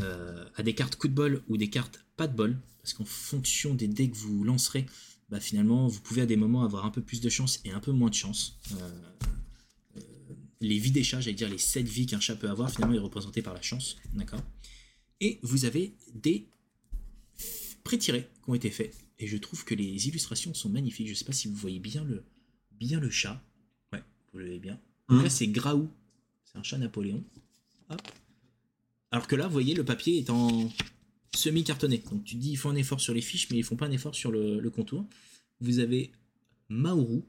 euh, 0.00 0.44
à 0.56 0.62
des 0.62 0.74
cartes 0.74 0.96
coup 0.96 1.08
de 1.08 1.14
bol 1.14 1.42
ou 1.48 1.56
des 1.56 1.70
cartes 1.70 2.04
pas 2.16 2.26
de 2.26 2.34
bol. 2.34 2.58
Parce 2.82 2.92
qu'en 2.92 3.04
fonction 3.04 3.74
des 3.74 3.88
dés 3.88 4.10
que 4.10 4.16
vous 4.16 4.44
lancerez, 4.44 4.86
bah, 5.30 5.40
finalement, 5.40 5.88
vous 5.88 6.00
pouvez 6.00 6.22
à 6.22 6.26
des 6.26 6.36
moments 6.36 6.64
avoir 6.64 6.84
un 6.84 6.90
peu 6.90 7.00
plus 7.00 7.20
de 7.20 7.30
chance 7.30 7.60
et 7.64 7.70
un 7.70 7.80
peu 7.80 7.92
moins 7.92 8.10
de 8.10 8.14
chance. 8.14 8.58
Euh, 8.72 8.90
euh, 9.96 10.00
les 10.60 10.78
vies 10.78 10.90
des 10.90 11.02
chats, 11.02 11.20
j'allais 11.20 11.34
dire 11.34 11.48
les 11.48 11.58
7 11.58 11.88
vies 11.88 12.06
qu'un 12.06 12.20
chat 12.20 12.36
peut 12.36 12.50
avoir, 12.50 12.70
finalement, 12.70 12.94
est 12.94 12.98
représenté 12.98 13.40
par 13.40 13.54
la 13.54 13.62
chance. 13.62 13.96
D'accord? 14.12 14.42
Et 15.20 15.38
vous 15.42 15.64
avez 15.64 15.96
des 16.14 16.46
pré-tirés 17.84 18.28
qui 18.42 18.50
ont 18.50 18.54
été 18.54 18.70
faits. 18.70 18.94
Et 19.18 19.26
je 19.26 19.36
trouve 19.36 19.64
que 19.64 19.74
les 19.74 20.08
illustrations 20.08 20.52
sont 20.54 20.68
magnifiques. 20.68 21.08
Je 21.08 21.14
sais 21.14 21.24
pas 21.24 21.32
si 21.32 21.48
vous 21.48 21.54
voyez 21.54 21.78
bien 21.78 22.02
le, 22.04 22.24
bien 22.72 22.98
le 22.98 23.10
chat. 23.10 23.42
Ouais, 23.92 24.02
vous 24.32 24.38
le 24.38 24.46
voyez 24.46 24.58
bien. 24.58 24.80
Donc 25.08 25.22
là, 25.22 25.30
c'est 25.30 25.46
Graou. 25.46 25.88
C'est 26.44 26.58
un 26.58 26.62
chat 26.62 26.78
Napoléon. 26.78 27.22
Hop. 27.90 28.02
Alors 29.10 29.28
que 29.28 29.36
là, 29.36 29.46
vous 29.46 29.52
voyez, 29.52 29.74
le 29.74 29.84
papier 29.84 30.18
est 30.18 30.30
en 30.30 30.72
semi-cartonné. 31.34 31.98
Donc 32.10 32.24
tu 32.24 32.34
te 32.34 32.40
dis, 32.40 32.50
ils 32.50 32.56
font 32.56 32.70
un 32.70 32.76
effort 32.76 33.00
sur 33.00 33.14
les 33.14 33.20
fiches, 33.20 33.48
mais 33.50 33.58
ils 33.58 33.64
font 33.64 33.76
pas 33.76 33.86
un 33.86 33.92
effort 33.92 34.14
sur 34.14 34.32
le, 34.32 34.58
le 34.58 34.70
contour. 34.70 35.06
Vous 35.60 35.78
avez 35.78 36.10
Maoru. 36.68 37.22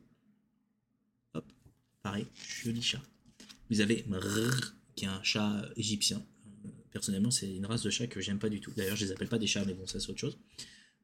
Hop. 1.33 1.45
Pareil, 2.01 2.25
joli 2.63 2.81
chat. 2.81 3.01
Vous 3.69 3.81
avez 3.81 4.03
Mrrr, 4.07 4.73
qui 4.95 5.05
est 5.05 5.09
un 5.09 5.21
chat 5.23 5.69
égyptien. 5.75 6.23
Personnellement, 6.95 7.29
c'est 7.29 7.53
une 7.53 7.65
race 7.65 7.81
de 7.83 7.89
chat 7.89 8.07
que 8.07 8.21
j'aime 8.21 8.39
pas 8.39 8.47
du 8.47 8.61
tout. 8.61 8.71
D'ailleurs, 8.71 8.95
je 8.95 9.03
les 9.03 9.11
appelle 9.11 9.27
pas 9.27 9.37
des 9.37 9.47
chats, 9.47 9.65
mais 9.65 9.73
bon, 9.73 9.85
ça 9.85 9.99
c'est 9.99 10.09
autre 10.09 10.17
chose. 10.21 10.37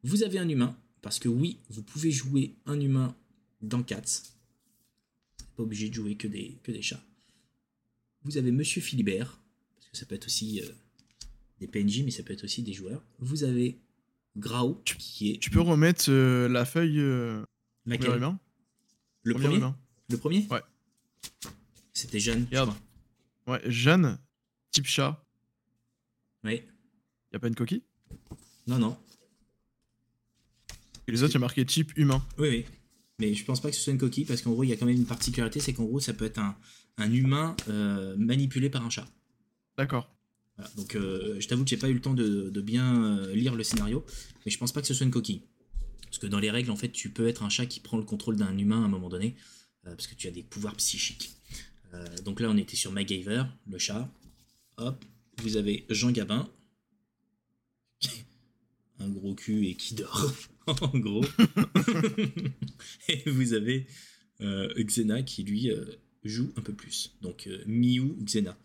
Vous 0.05 0.23
avez 0.23 0.39
un 0.39 0.47
humain, 0.47 0.73
parce 1.01 1.19
que 1.19 1.27
oui, 1.27 1.59
vous 1.69 1.83
pouvez 1.83 2.11
jouer 2.11 2.55
un 2.65 2.79
humain 2.79 3.13
dans 3.61 3.83
Cats. 3.83 4.21
Pas 5.57 5.63
obligé 5.63 5.89
de 5.89 5.93
jouer 5.93 6.15
que 6.15 6.29
des, 6.29 6.57
que 6.63 6.71
des 6.71 6.81
chats. 6.81 7.03
Vous 8.23 8.37
avez 8.37 8.53
Monsieur 8.53 8.81
Philibert, 8.81 9.37
parce 9.75 9.89
que 9.89 9.97
ça 9.97 10.05
peut 10.05 10.15
être 10.15 10.27
aussi 10.27 10.61
euh, 10.61 10.69
des 11.59 11.67
PNJ, 11.67 12.03
mais 12.05 12.11
ça 12.11 12.23
peut 12.23 12.31
être 12.31 12.45
aussi 12.45 12.63
des 12.63 12.71
joueurs. 12.71 13.03
Vous 13.19 13.43
avez 13.43 13.77
Grau, 14.37 14.81
qui 14.85 15.31
est 15.31 15.39
Tu 15.39 15.49
peux 15.49 15.59
remettre 15.59 16.05
euh, 16.07 16.47
la 16.47 16.63
feuille 16.63 17.01
euh, 17.01 17.43
laquelle? 17.85 18.15
humain? 18.15 18.39
Le 19.23 19.33
Premier 19.33 19.57
humain. 19.57 19.77
Le 20.09 20.15
premier? 20.15 20.47
Ouais. 20.49 20.61
C'était 21.91 22.21
Jeanne. 22.21 22.43
je 22.49 22.57
Regarde. 22.57 22.73
Ouais, 23.45 23.59
Jeanne, 23.69 24.17
type 24.71 24.85
chat. 24.85 25.20
Ouais. 26.43 26.67
Y 27.31 27.35
a 27.35 27.39
pas 27.39 27.47
une 27.47 27.55
coquille? 27.55 27.83
Non, 28.67 28.77
non. 28.79 28.97
Et 31.07 31.11
les 31.11 31.23
autres, 31.23 31.33
y 31.33 31.37
a 31.37 31.39
marqué 31.39 31.65
type 31.65 31.97
humain. 31.97 32.25
Oui, 32.37 32.49
oui. 32.49 32.65
Mais 33.19 33.33
je 33.33 33.45
pense 33.45 33.61
pas 33.61 33.69
que 33.69 33.75
ce 33.75 33.81
soit 33.81 33.93
une 33.93 33.99
coquille 33.99 34.25
parce 34.25 34.41
qu'en 34.41 34.51
gros, 34.51 34.63
il 34.63 34.69
y 34.69 34.73
a 34.73 34.77
quand 34.77 34.85
même 34.85 34.95
une 34.95 35.05
particularité, 35.05 35.59
c'est 35.59 35.73
qu'en 35.73 35.85
gros, 35.85 35.99
ça 35.99 36.13
peut 36.13 36.25
être 36.25 36.39
un, 36.39 36.57
un 36.97 37.11
humain 37.11 37.55
euh, 37.69 38.15
manipulé 38.17 38.69
par 38.69 38.83
un 38.83 38.89
chat. 38.89 39.07
D'accord. 39.77 40.13
Voilà. 40.57 40.71
Donc, 40.75 40.95
euh, 40.95 41.39
je 41.39 41.47
t'avoue 41.47 41.63
que 41.63 41.69
j'ai 41.69 41.77
pas 41.77 41.89
eu 41.89 41.93
le 41.93 42.01
temps 42.01 42.13
de, 42.13 42.49
de 42.49 42.61
bien 42.61 43.03
euh, 43.03 43.35
lire 43.35 43.55
le 43.55 43.63
scénario, 43.63 44.03
mais 44.45 44.51
je 44.51 44.57
pense 44.57 44.71
pas 44.71 44.81
que 44.81 44.87
ce 44.87 44.93
soit 44.93 45.05
une 45.05 45.11
coquille. 45.11 45.43
Parce 46.05 46.17
que 46.17 46.27
dans 46.27 46.39
les 46.39 46.51
règles, 46.51 46.71
en 46.71 46.75
fait, 46.75 46.91
tu 46.91 47.11
peux 47.11 47.27
être 47.27 47.43
un 47.43 47.49
chat 47.49 47.65
qui 47.67 47.79
prend 47.79 47.97
le 47.97 48.03
contrôle 48.03 48.35
d'un 48.35 48.57
humain 48.57 48.81
à 48.81 48.85
un 48.85 48.89
moment 48.89 49.07
donné, 49.07 49.35
parce 49.83 50.07
que 50.07 50.15
tu 50.15 50.27
as 50.27 50.31
des 50.31 50.43
pouvoirs 50.43 50.75
psychiques. 50.75 51.37
Donc 52.25 52.41
là, 52.41 52.49
on 52.49 52.57
était 52.57 52.75
sur 52.75 52.91
MacGyver, 52.91 53.43
le 53.69 53.77
chat. 53.77 54.11
Hop, 54.75 55.05
vous 55.41 55.57
avez 55.57 55.85
Jean 55.89 56.11
Gabin, 56.11 56.49
un 58.99 59.09
gros 59.09 59.33
cul 59.35 59.67
et 59.67 59.75
qui 59.75 59.95
dort, 59.95 60.31
en 60.67 60.99
gros. 60.99 61.25
et 63.09 63.29
vous 63.29 63.53
avez 63.53 63.87
euh, 64.41 64.71
Xena 64.83 65.23
qui 65.23 65.43
lui 65.43 65.71
euh, 65.71 65.85
joue 66.23 66.51
un 66.55 66.61
peu 66.61 66.73
plus. 66.73 67.15
Donc 67.21 67.47
euh, 67.47 67.63
Miou, 67.65 68.15
Xena. 68.23 68.57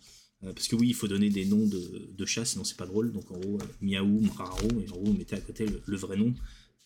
Euh, 0.44 0.52
parce 0.52 0.68
que 0.68 0.76
oui, 0.76 0.88
il 0.88 0.94
faut 0.94 1.08
donner 1.08 1.30
des 1.30 1.46
noms 1.46 1.66
de, 1.66 2.10
de 2.12 2.26
chats, 2.26 2.44
sinon 2.44 2.64
c'est 2.64 2.76
pas 2.76 2.86
drôle. 2.86 3.12
Donc 3.12 3.30
en 3.30 3.38
gros, 3.38 3.58
Miaou, 3.80 4.20
Mraro, 4.20 4.68
et 4.80 4.88
en 4.90 4.96
gros, 4.96 5.04
vous 5.06 5.14
mettez 5.14 5.36
à 5.36 5.40
côté 5.40 5.66
le, 5.66 5.80
le 5.84 5.96
vrai 5.96 6.16
nom 6.16 6.34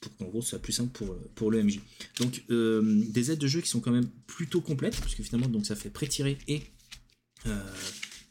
pour 0.00 0.16
qu'en 0.16 0.26
gros, 0.26 0.40
ce 0.40 0.50
soit 0.50 0.58
plus 0.60 0.72
simple 0.72 0.92
pour, 0.92 1.14
pour 1.34 1.50
le 1.50 1.62
MJ. 1.62 1.80
Donc 2.20 2.42
des 2.48 3.30
aides 3.30 3.38
de 3.38 3.46
jeu 3.46 3.60
qui 3.60 3.68
sont 3.68 3.80
quand 3.80 3.90
même 3.90 4.08
plutôt 4.26 4.62
complètes, 4.62 4.98
parce 4.98 5.14
que 5.14 5.22
finalement, 5.22 5.48
donc 5.48 5.66
ça 5.66 5.76
fait 5.76 5.90
pré-tirer 5.90 6.38
et 6.48 6.62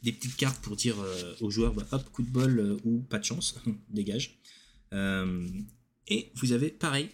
des 0.02 0.12
petites 0.12 0.36
cartes 0.36 0.60
pour 0.62 0.76
dire 0.76 0.98
euh, 1.00 1.34
aux 1.40 1.50
joueurs, 1.50 1.74
bah, 1.74 1.86
hop, 1.92 2.10
coup 2.12 2.22
de 2.22 2.30
bol 2.30 2.58
euh, 2.58 2.76
ou 2.84 3.00
pas 3.00 3.18
de 3.18 3.24
chance, 3.24 3.54
dégage. 3.90 4.38
Euh, 4.92 5.46
et 6.08 6.30
vous 6.36 6.52
avez 6.52 6.68
pareil 6.70 7.08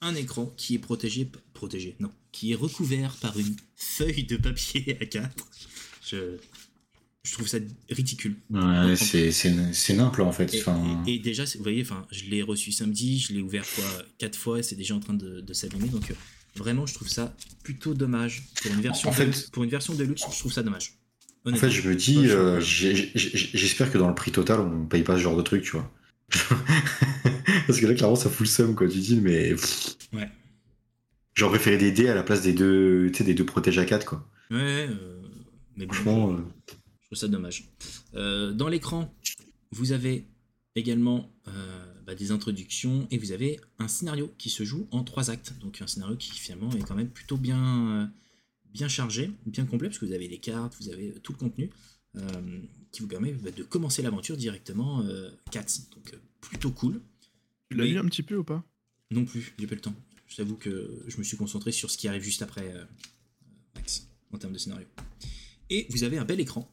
un 0.00 0.14
écran 0.14 0.52
qui 0.56 0.74
est 0.74 0.78
protégé, 0.78 1.28
protégé, 1.52 1.96
non, 2.00 2.10
qui 2.32 2.52
est 2.52 2.56
recouvert 2.56 3.14
par 3.16 3.38
une 3.38 3.54
feuille 3.76 4.24
de 4.24 4.36
papier 4.36 4.98
A4. 5.00 5.30
Je, 6.06 6.36
je 7.22 7.32
trouve 7.32 7.46
ça 7.48 7.58
ridicule. 7.88 8.36
ouais, 8.50 8.96
c'est 8.96 9.94
nimple 9.94 10.22
en 10.22 10.32
fait. 10.32 10.52
Et, 10.54 10.60
Enfin, 10.60 11.04
et- 11.06 11.14
et 11.14 11.18
déjà, 11.18 11.44
vous 11.44 11.62
voyez, 11.62 11.82
enfin, 11.82 12.06
je 12.10 12.24
l'ai 12.24 12.42
reçu 12.42 12.72
samedi, 12.72 13.18
je 13.18 13.32
l'ai 13.32 13.40
ouvert 13.40 13.64
quoi, 13.74 13.84
quatre 14.18 14.36
fois, 14.38 14.58
et 14.58 14.62
c'est 14.62 14.76
déjà 14.76 14.94
en 14.94 15.00
train 15.00 15.14
de, 15.14 15.40
de 15.40 15.52
s'abîmer. 15.54 15.88
Donc 15.88 16.10
euh, 16.10 16.14
vraiment, 16.56 16.84
je 16.86 16.92
trouve 16.94 17.08
ça 17.08 17.34
plutôt 17.62 17.94
dommage 17.94 18.42
pour 18.62 18.72
une 18.72 18.80
version. 18.82 19.08
En 19.08 19.12
fait- 19.12 19.26
de, 19.26 19.50
pour 19.52 19.64
une 19.64 19.70
version 19.70 19.94
de 19.94 20.04
luxe, 20.04 20.22
je 20.30 20.38
trouve 20.38 20.52
ça 20.52 20.62
dommage. 20.62 20.98
En 21.46 21.54
fait, 21.54 21.70
je 21.70 21.86
me 21.88 21.94
dis, 21.94 22.28
euh, 22.28 22.58
j'espère 22.60 23.92
que 23.92 23.98
dans 23.98 24.08
le 24.08 24.14
prix 24.14 24.32
total, 24.32 24.60
on 24.60 24.86
paye 24.86 25.02
pas 25.02 25.16
ce 25.16 25.22
genre 25.22 25.36
de 25.36 25.42
truc, 25.42 25.62
tu 25.62 25.72
vois. 25.72 25.90
Parce 27.66 27.80
que 27.80 27.86
là, 27.86 27.94
clairement, 27.94 28.16
ça 28.16 28.30
fout 28.30 28.46
le 28.46 28.50
seum, 28.50 28.74
quoi. 28.74 28.88
Tu 28.88 28.98
dis, 28.98 29.20
mais. 29.20 29.50
pff. 29.50 29.96
Ouais. 30.12 30.30
J'aurais 31.34 31.58
préféré 31.58 31.76
des 31.76 31.92
dés 31.92 32.08
à 32.08 32.14
la 32.14 32.22
place 32.22 32.42
des 32.42 32.52
deux, 32.52 33.10
tu 33.10 33.18
sais, 33.18 33.24
des 33.24 33.34
deux 33.34 33.44
protèges 33.44 33.78
à 33.78 33.84
4, 33.84 34.06
quoi. 34.06 34.26
Ouais, 34.50 34.88
euh, 34.88 35.20
mais 35.76 35.86
bon, 35.86 35.92
Franchement, 35.92 36.32
euh, 36.32 36.36
je 37.02 37.06
trouve 37.06 37.18
ça 37.18 37.28
dommage. 37.28 37.68
Euh, 38.14 38.52
dans 38.52 38.68
l'écran, 38.68 39.12
vous 39.72 39.92
avez 39.92 40.26
également 40.76 41.30
euh, 41.48 41.84
bah, 42.06 42.14
des 42.14 42.30
introductions 42.30 43.06
et 43.10 43.18
vous 43.18 43.32
avez 43.32 43.60
un 43.78 43.88
scénario 43.88 44.32
qui 44.38 44.50
se 44.50 44.64
joue 44.64 44.86
en 44.92 45.02
trois 45.02 45.30
actes. 45.30 45.54
Donc 45.60 45.82
un 45.82 45.86
scénario 45.86 46.16
qui 46.16 46.30
finalement 46.30 46.70
est 46.72 46.82
quand 46.82 46.94
même 46.94 47.10
plutôt 47.10 47.36
bien, 47.36 47.90
euh, 47.90 48.06
bien 48.74 48.88
chargé, 48.88 49.30
bien 49.46 49.64
complet, 49.64 49.88
parce 49.88 49.98
que 49.98 50.04
vous 50.04 50.12
avez 50.12 50.28
les 50.28 50.38
cartes, 50.38 50.74
vous 50.80 50.90
avez 50.90 51.12
tout 51.22 51.32
le 51.32 51.38
contenu 51.38 51.70
euh, 52.16 52.60
qui 52.92 53.00
vous 53.00 53.08
permet 53.08 53.32
bah, 53.32 53.50
de 53.50 53.62
commencer 53.62 54.02
l'aventure 54.02 54.36
directement 54.36 55.00
euh, 55.02 55.30
4. 55.52 55.90
Donc 55.94 56.12
euh, 56.12 56.18
plutôt 56.40 56.70
cool. 56.72 57.00
Tu 57.70 57.76
l'as 57.76 57.84
Mais- 57.84 57.90
lu 57.90 57.98
un 57.98 58.04
petit 58.06 58.22
peu 58.22 58.36
ou 58.36 58.44
pas? 58.44 58.62
Non 59.10 59.24
plus, 59.24 59.54
j'ai 59.58 59.66
pas 59.66 59.74
le 59.76 59.80
temps. 59.80 59.94
Je 60.26 60.36
t'avoue 60.36 60.56
que 60.56 61.04
je 61.06 61.16
me 61.18 61.22
suis 61.22 61.36
concentré 61.36 61.70
sur 61.72 61.90
ce 61.90 61.96
qui 61.98 62.08
arrive 62.08 62.22
juste 62.22 62.42
après 62.42 62.72
euh, 62.74 62.84
Max, 63.76 64.08
en 64.32 64.38
termes 64.38 64.52
de 64.52 64.58
scénario. 64.58 64.86
Et 65.70 65.86
vous 65.90 66.02
avez 66.02 66.18
un 66.18 66.24
bel 66.24 66.40
écran, 66.40 66.68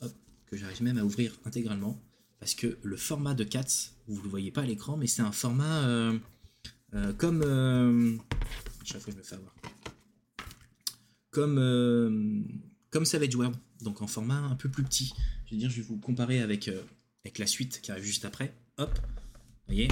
Hop, 0.00 0.12
que 0.46 0.56
j'arrive 0.56 0.82
même 0.82 0.98
à 0.98 1.04
ouvrir 1.04 1.38
intégralement, 1.44 2.00
parce 2.40 2.54
que 2.54 2.78
le 2.82 2.96
format 2.96 3.34
de 3.34 3.44
Cats, 3.44 3.90
vous 4.08 4.18
ne 4.18 4.22
le 4.24 4.28
voyez 4.28 4.50
pas 4.50 4.62
à 4.62 4.66
l'écran, 4.66 4.96
mais 4.96 5.06
c'est 5.06 5.22
un 5.22 5.32
format 5.32 5.86
euh, 5.86 6.18
euh, 6.94 7.12
comme... 7.12 7.42
euh, 7.44 8.16
à 8.80 8.84
chaque 8.84 9.00
fois 9.02 9.12
je 9.12 9.18
me 9.18 9.22
fais 9.22 9.36
avoir. 9.36 9.54
Comme, 11.32 11.58
euh, 11.58 12.40
comme 12.90 13.04
Savage 13.04 13.34
World, 13.34 13.56
donc 13.80 14.00
en 14.00 14.06
format 14.06 14.38
un 14.38 14.54
peu 14.54 14.68
plus 14.68 14.84
petit. 14.84 15.12
Je 15.46 15.54
veux 15.54 15.58
dire, 15.58 15.70
je 15.70 15.76
vais 15.76 15.82
vous 15.82 15.98
comparer 15.98 16.40
avec, 16.40 16.68
euh, 16.68 16.80
avec 17.24 17.38
la 17.38 17.46
suite 17.46 17.80
qui 17.82 17.90
arrive 17.90 18.04
juste 18.04 18.24
après. 18.24 18.54
Hop, 18.78 18.94
vous 18.94 19.74
voyez 19.74 19.88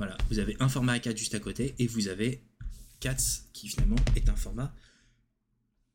voilà, 0.00 0.16
vous 0.30 0.38
avez 0.38 0.56
un 0.60 0.68
format 0.70 0.96
A4 0.96 1.14
juste 1.14 1.34
à 1.34 1.40
côté 1.40 1.74
et 1.78 1.86
vous 1.86 2.08
avez 2.08 2.42
Cats 3.00 3.16
qui 3.52 3.68
finalement 3.68 3.96
est 4.16 4.30
un 4.30 4.34
format 4.34 4.74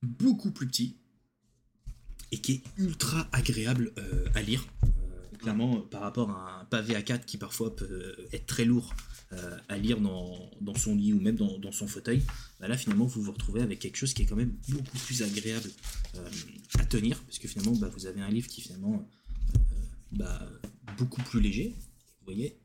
beaucoup 0.04 0.52
plus 0.52 0.68
petit 0.68 0.98
et 2.32 2.38
qui 2.38 2.52
est 2.54 2.64
ultra 2.78 3.28
agréable 3.32 3.94
euh, 3.98 4.28
à 4.36 4.44
lire. 4.44 4.64
Euh, 4.84 5.38
clairement, 5.38 5.82
par 5.82 6.02
rapport 6.02 6.30
à 6.30 6.62
un 6.62 6.66
pavé 6.66 6.94
A4 6.94 7.26
qui 7.26 7.38
parfois 7.38 7.76
peut 7.76 8.16
être 8.32 8.46
très 8.46 8.66
lourd 8.66 8.94
euh, 9.36 9.58
à 9.70 9.78
lire 9.78 10.00
dans, 10.00 10.50
dans 10.62 10.76
son 10.76 10.96
lit 10.96 11.14
ou 11.14 11.20
même 11.20 11.36
dans, 11.36 11.58
dans 11.60 11.72
son 11.72 11.88
fauteuil, 11.88 12.22
bah 12.60 12.68
là 12.68 12.78
finalement 12.78 13.06
vous 13.06 13.22
vous 13.22 13.32
retrouvez 13.32 13.62
avec 13.62 13.80
quelque 13.80 13.98
chose 13.98 14.14
qui 14.14 14.22
est 14.22 14.26
quand 14.26 14.36
même 14.36 14.54
beaucoup 14.70 14.98
plus 15.06 15.24
agréable 15.24 15.70
euh, 16.16 16.30
à 16.80 16.86
tenir 16.86 17.22
parce 17.24 17.40
que 17.40 17.48
finalement 17.48 17.76
bah, 17.76 17.90
vous 17.96 18.06
avez 18.06 18.22
un 18.22 18.30
livre 18.30 18.48
qui 18.48 18.62
finalement 18.62 19.08
euh, 19.56 19.60
bah, 20.12 20.50
beaucoup 20.98 21.22
plus 21.22 21.42
léger. 21.42 21.74
Vous 22.20 22.26
voyez, 22.26 22.60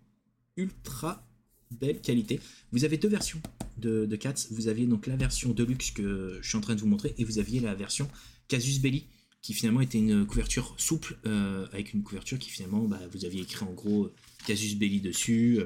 ultra 0.57 1.27
belle 1.71 2.01
qualité. 2.01 2.41
Vous 2.73 2.85
avez 2.85 2.99
deux 2.99 3.09
versions 3.09 3.41
de, 3.79 4.07
de 4.07 4.17
Cats. 4.17 4.47
Vous 4.51 4.69
aviez 4.69 4.87
donc 4.87 5.07
la 5.07 5.17
version 5.17 5.53
Deluxe 5.53 5.91
que 5.91 6.39
je 6.43 6.49
suis 6.49 6.59
en 6.59 6.61
train 6.61 6.75
de 6.75 6.81
vous 6.81 6.89
montrer 6.89 7.15
et 7.19 7.25
vous 7.25 7.39
aviez 7.39 7.61
la 7.61 7.75
version 7.75 8.09
Casus 8.49 8.81
Belli 8.81 9.07
qui 9.43 9.55
finalement 9.55 9.81
était 9.81 9.99
une 9.99 10.27
couverture 10.27 10.75
souple 10.77 11.19
euh, 11.25 11.67
avec 11.73 11.95
une 11.95 12.03
couverture 12.03 12.39
qui 12.39 12.51
finalement 12.51 12.87
vous 13.13 13.25
aviez 13.25 13.43
écrit 13.43 13.65
en 13.65 13.73
gros 13.73 14.11
Casus 14.47 14.77
Belli 14.77 15.01
dessus 15.01 15.61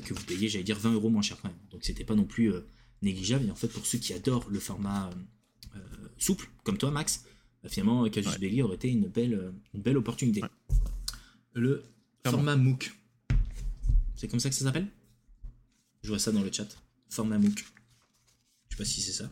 que 0.00 0.14
vous 0.14 0.24
payez 0.24 0.48
j'allais 0.48 0.64
dire 0.64 0.78
20 0.78 0.92
euros 0.94 1.10
moins 1.10 1.22
cher 1.22 1.38
quand 1.40 1.48
même. 1.48 1.58
Donc 1.70 1.84
c'était 1.84 2.04
pas 2.04 2.14
non 2.14 2.24
plus 2.24 2.52
euh, 2.52 2.66
négligeable 3.02 3.46
et 3.46 3.50
en 3.50 3.54
fait 3.54 3.68
pour 3.68 3.86
ceux 3.86 3.98
qui 3.98 4.12
adorent 4.12 4.48
le 4.48 4.60
format 4.60 5.10
euh, 5.76 5.78
souple 6.18 6.48
comme 6.64 6.78
toi 6.78 6.90
Max 6.90 7.24
bah, 7.62 7.68
finalement 7.68 8.08
Casus 8.08 8.32
Ouais. 8.32 8.38
Belli 8.38 8.62
aurait 8.62 8.76
été 8.76 8.88
une 8.88 9.08
belle, 9.08 9.34
euh, 9.34 9.52
une 9.74 9.82
belle 9.82 9.96
opportunité. 9.96 10.42
Ouais. 10.42 10.48
Le 11.54 11.84
format 12.24 12.56
MOOC 12.56 12.92
c'est 14.22 14.28
comme 14.28 14.38
ça 14.38 14.50
que 14.50 14.54
ça 14.54 14.64
s'appelle? 14.64 14.86
Je 16.04 16.08
vois 16.08 16.20
ça 16.20 16.30
dans 16.30 16.42
le 16.42 16.52
chat. 16.52 16.68
Format 17.10 17.38
MOOC. 17.38 17.58
Je 18.68 18.76
sais 18.76 18.76
pas 18.76 18.84
si 18.84 19.00
c'est 19.00 19.10
ça. 19.10 19.28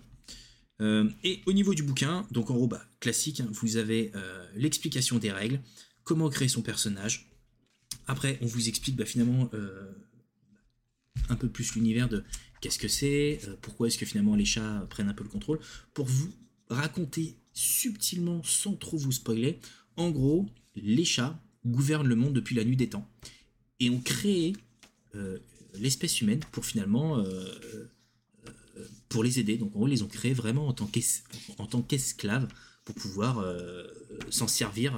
Euh, 0.81 1.09
et 1.23 1.43
au 1.47 1.53
niveau 1.53 1.75
du 1.75 1.85
bouquin, 1.85 2.27
donc 2.33 2.51
en 2.51 2.55
gros, 2.55 2.67
bah, 2.67 2.83
classique, 2.99 3.39
hein, 3.39 3.49
vous 3.53 3.77
avez 3.77 4.11
euh, 4.17 4.45
l'explication 4.57 5.19
des 5.19 5.31
règles, 5.31 5.61
comment 6.03 6.29
créer 6.29 6.49
son 6.49 6.63
personnage. 6.63 7.31
Après, 8.09 8.39
on 8.41 8.47
vous 8.47 8.69
explique 8.69 8.97
bah, 8.97 9.05
finalement 9.05 9.49
euh, 9.55 9.93
un 11.29 11.37
peu 11.37 11.49
plus 11.49 11.75
l'univers 11.75 12.09
de 12.09 12.25
qu'est-ce 12.61 12.79
que 12.79 12.89
c'est, 12.89 13.41
euh, 13.47 13.57
pourquoi 13.61 13.87
est-ce 13.87 13.99
que 13.99 14.07
finalement 14.07 14.35
les 14.35 14.45
chats 14.45 14.87
prennent 14.91 15.09
un 15.09 15.15
peu 15.15 15.25
le 15.25 15.31
contrôle, 15.31 15.61
pour 15.95 16.07
vous 16.07 16.33
raconter 16.69 17.37
subtilement, 17.53 18.43
sans 18.45 18.75
trop 18.75 18.97
vous 18.97 19.13
spoiler, 19.13 19.59
en 19.97 20.11
gros, 20.11 20.47
les 20.77 21.05
chats 21.05 21.43
gouvernent 21.67 22.07
le 22.07 22.17
monde 22.17 22.33
depuis 22.33 22.55
la 22.55 22.65
nuit 22.65 22.77
des 22.77 22.89
temps 22.89 23.09
et 23.81 23.91
ont 23.91 24.01
créé 24.01 24.55
euh, 25.15 25.39
l'espèce 25.75 26.21
humaine 26.21 26.41
pour 26.53 26.65
finalement 26.65 27.19
euh, 27.19 27.45
pour 29.09 29.25
les 29.25 29.41
aider. 29.41 29.59
Donc 29.59 29.75
en 29.75 29.79
gros, 29.79 29.89
ils 29.89 29.91
les 29.91 30.03
ont 30.03 30.09
créés 30.09 30.33
vraiment 30.33 30.69
en 30.69 30.73
tant 30.73 31.83
qu'esclaves 31.83 32.49
pour 32.85 32.95
pouvoir 32.95 33.45
s'en 34.31 34.49
servir 34.49 34.95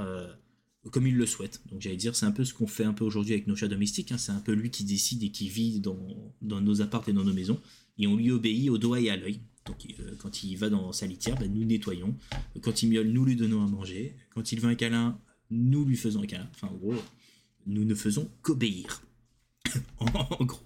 comme 0.91 1.07
ils 1.07 1.17
le 1.17 1.27
souhaitent. 1.27 1.63
Donc 1.71 1.81
j'allais 1.81 1.97
dire, 1.97 2.17
c'est 2.17 2.27
un 2.27 2.33
peu 2.33 2.45
ce 2.45 2.53
qu'on 2.55 2.67
fait 2.67 2.85
un 2.85 2.93
peu 2.93 3.05
aujourd'hui 3.05 3.35
avec 3.35 3.47
nos 3.47 3.55
chats 3.55 3.69
domestiques. 3.69 4.13
hein. 4.13 4.19
C'est 4.19 4.33
un 4.33 4.41
peu 4.41 4.53
lui 4.53 4.71
qui 4.71 4.85
décide 4.85 5.23
et 5.23 5.31
qui 5.31 5.49
vit 5.49 5.81
dans, 5.81 5.97
nos 6.43 6.83
apparts 6.83 7.09
et 7.09 7.13
dans 7.13 7.25
nos 7.25 7.33
maisons. 7.33 7.61
Et 7.99 8.07
on 8.07 8.17
lui 8.17 8.31
obéit 8.31 8.69
au 8.69 8.79
doigt 8.79 9.01
et 9.01 9.11
à 9.11 9.17
l'œil. 9.17 9.41
Donc 9.67 9.87
euh, 10.01 10.17
quand 10.19 10.43
il 10.43 10.57
va 10.57 10.71
dans 10.71 10.93
sa 10.93 11.07
litière, 11.07 11.37
bah, 11.39 11.47
nous 11.47 11.65
nettoyons. 11.65 12.17
Quand 12.63 12.83
il 12.83 12.89
miaule, 12.91 13.09
nous 13.09 13.25
lui 13.25 13.37
donnons 13.37 13.63
à 13.63 13.69
manger. 13.69 14.17
Quand 14.35 14.51
il 14.51 14.61
veut 14.61 14.69
un 14.69 14.75
câlin, 14.75 15.19
nous 15.51 15.85
lui 15.85 15.97
faisons 15.97 16.23
un 16.23 16.27
câlin. 16.27 16.49
Enfin 16.55 16.67
en 16.69 16.77
gros, 16.77 16.95
nous 17.67 17.85
ne 17.85 17.95
faisons 17.95 18.29
qu'obéir. 18.43 19.03
en 19.99 20.45
gros. 20.45 20.61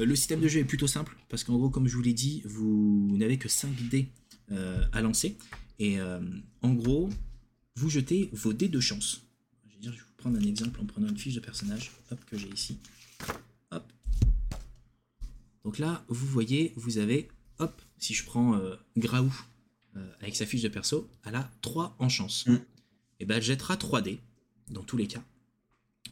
Euh, 0.00 0.04
Le 0.04 0.16
système 0.16 0.40
de 0.40 0.48
jeu 0.48 0.60
est 0.60 0.64
plutôt 0.64 0.88
simple 0.88 1.16
parce 1.28 1.44
qu'en 1.44 1.56
gros, 1.56 1.70
comme 1.70 1.86
je 1.86 1.94
vous 1.94 2.02
l'ai 2.02 2.12
dit, 2.12 2.42
vous 2.44 3.14
n'avez 3.16 3.38
que 3.38 3.48
5 3.48 3.88
dés 3.88 4.08
euh, 4.50 4.84
à 4.92 5.00
lancer. 5.00 5.36
Et 5.78 5.98
en 6.62 6.72
gros, 6.72 7.10
vous 7.74 7.90
jetez 7.90 8.30
vos 8.32 8.52
dés 8.52 8.68
de 8.68 8.78
chance. 8.78 9.24
Je 9.84 9.90
vais, 9.90 9.96
vous 9.96 10.14
prendre 10.16 10.38
un 10.38 10.42
exemple 10.42 10.80
en 10.80 10.86
prenant 10.86 11.08
une 11.08 11.18
fiche 11.18 11.34
de 11.34 11.40
personnage 11.40 11.92
hop, 12.10 12.18
que 12.24 12.38
j'ai 12.38 12.48
ici. 12.48 12.78
Hop. 13.70 13.92
Donc 15.62 15.78
là, 15.78 16.04
vous 16.08 16.26
voyez, 16.26 16.72
vous 16.76 16.96
avez, 16.96 17.28
hop, 17.58 17.82
si 17.98 18.14
je 18.14 18.24
prends 18.24 18.56
euh, 18.56 18.76
Graou 18.96 19.30
euh, 19.96 20.10
avec 20.20 20.36
sa 20.36 20.46
fiche 20.46 20.62
de 20.62 20.68
perso, 20.68 21.10
elle 21.24 21.34
a 21.34 21.50
3 21.60 21.96
en 21.98 22.08
chance. 22.08 22.46
Mm. 22.46 22.56
Et 23.20 23.26
ben 23.26 23.36
elle 23.36 23.42
jettera 23.42 23.76
3 23.76 24.00
dés, 24.00 24.20
dans 24.70 24.82
tous 24.82 24.96
les 24.96 25.06
cas, 25.06 25.22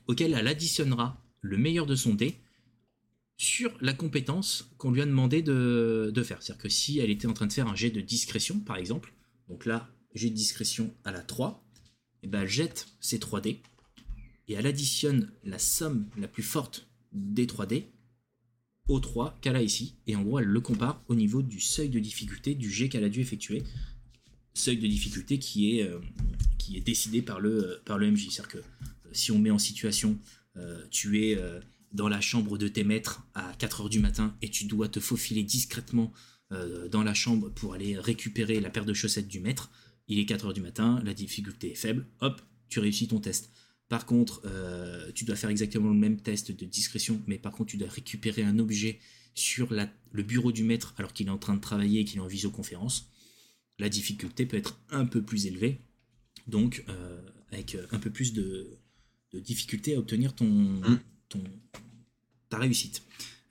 auquel 0.07 0.35
elle 0.35 0.49
additionnera 0.49 1.25
le 1.41 1.57
meilleur 1.57 1.87
de 1.87 1.97
son 1.97 2.15
dé 2.15 2.39
sur 3.39 3.75
la 3.81 3.95
compétence 3.95 4.71
qu'on 4.77 4.91
lui 4.91 5.01
a 5.01 5.07
demandé 5.07 5.41
de, 5.41 6.13
de 6.15 6.23
faire. 6.23 6.43
C'est-à-dire 6.43 6.63
que 6.63 6.69
si 6.69 6.99
elle 6.99 7.11
était 7.11 7.27
en 7.27 7.33
train 7.33 7.47
de 7.47 7.53
faire 7.53 7.69
un 7.69 7.75
jet 7.75 7.91
de 7.91 8.03
discrétion, 8.03 8.61
par 8.61 8.77
exemple, 8.77 9.15
donc 9.49 9.65
là, 9.65 9.91
jet 10.15 10.29
de 10.29 10.35
discrétion 10.35 10.95
à 11.05 11.11
la 11.11 11.23
3, 11.23 11.65
et 12.23 12.29
ben 12.29 12.43
elle 12.43 12.49
jette 12.49 12.89
ses 13.01 13.19
3 13.19 13.41
dés 13.41 13.63
et 14.49 14.55
elle 14.55 14.67
additionne 14.67 15.31
la 15.45 15.59
somme 15.59 16.09
la 16.17 16.29
plus 16.29 16.43
forte 16.43 16.89
des 17.13 17.47
3 17.47 17.67
dés 17.67 17.91
aux 18.89 19.01
3 19.01 19.39
qu'elle 19.41 19.57
a 19.57 19.63
ici. 19.63 19.97
Et 20.07 20.17
en 20.17 20.23
gros, 20.23 20.39
elle 20.41 20.47
le 20.47 20.61
compare 20.61 21.03
au 21.09 21.15
niveau 21.15 21.43
du 21.43 21.61
seuil 21.61 21.89
de 21.89 22.01
difficulté 22.01 22.55
du 22.55 22.71
jet 22.71 22.89
qu'elle 22.89 23.05
a 23.05 23.09
dû 23.09 23.21
effectuer. 23.21 23.63
Seuil 24.55 24.79
de 24.79 24.87
difficulté 24.87 25.39
qui 25.39 25.79
est, 25.79 25.83
euh, 25.85 26.01
décidé 26.85 27.23
par 27.23 27.41
le, 27.41 27.81
par 27.85 27.99
le 27.99 28.11
MJ. 28.11 28.29
C'est-à-dire 28.31 28.49
que 28.49 28.59
euh, 28.59 28.63
si 29.13 29.31
on 29.31 29.39
met 29.39 29.51
en 29.51 29.59
situation, 29.59 30.19
euh, 30.57 30.85
tu 30.91 31.25
es 31.25 31.37
euh, 31.37 31.61
dans 31.93 32.09
la 32.09 32.21
chambre 32.21 32.59
de 32.59 32.69
tes 32.69 32.85
maîtres 32.85 33.27
à 33.35 33.53
4h 33.55 33.89
du 33.89 34.01
matin 34.01 34.35
et 34.43 34.51
tu 34.51 34.65
dois 34.65 34.89
te 34.89 35.01
faufiler 35.01 35.43
discrètement 35.43 36.13
euh, 36.53 36.89
dans 36.89 37.03
la 37.03 37.15
chambre 37.15 37.51
pour 37.51 37.75
aller 37.75 37.99
récupérer 37.99 38.61
la 38.61 38.71
paire 38.71 38.85
de 38.85 38.95
chaussettes 38.95 39.29
du 39.29 39.41
maître. 39.41 39.71
Il 40.09 40.19
est 40.19 40.25
4h 40.29 40.53
du 40.53 40.61
matin, 40.61 41.01
la 41.05 41.15
difficulté 41.15 41.73
est 41.73 41.77
faible, 41.77 42.07
hop, 42.21 42.41
tu 42.69 42.81
réussis 42.81 43.09
ton 43.09 43.21
test. 43.21 43.51
Par 43.89 44.07
contre, 44.07 44.43
euh, 44.47 45.11
tu 45.15 45.25
dois 45.25 45.37
faire 45.37 45.51
exactement 45.51 45.89
le 45.89 45.95
même 45.99 46.21
test 46.21 46.51
de 46.51 46.65
discrétion, 46.67 47.21
mais 47.27 47.39
par 47.39 47.53
contre, 47.53 47.71
tu 47.71 47.77
dois 47.77 47.89
récupérer 47.89 48.43
un 48.43 48.59
objet 48.59 48.99
sur 49.35 49.73
la- 49.73 49.91
le 50.13 50.23
bureau 50.23 50.51
du 50.53 50.65
maître 50.65 50.95
alors 50.99 51.13
qu'il 51.13 51.27
est 51.27 51.31
en 51.31 51.39
train 51.39 51.55
de 51.55 51.61
travailler 51.61 52.01
et 52.01 52.05
qu'il 52.05 52.19
est 52.19 52.23
en 52.23 52.27
visioconférence. 52.27 53.11
La 53.79 53.89
difficulté 53.89 54.47
peut 54.47 54.57
être 54.57 54.79
un 54.91 55.05
peu 55.07 55.23
plus 55.23 55.47
élevée, 55.47 55.79
donc 56.47 56.85
euh, 56.89 57.21
avec 57.51 57.75
euh, 57.75 57.87
un 57.91 57.99
peu 57.99 58.11
plus 58.11 58.33
de, 58.33 58.79
de 59.33 59.41
difficulté 59.41 59.95
à 59.95 59.99
obtenir 59.99 60.35
ton, 60.35 60.47
Mm. 60.47 60.99
ton- 61.29 61.45
ta 62.49 62.59
réussite. 62.59 63.03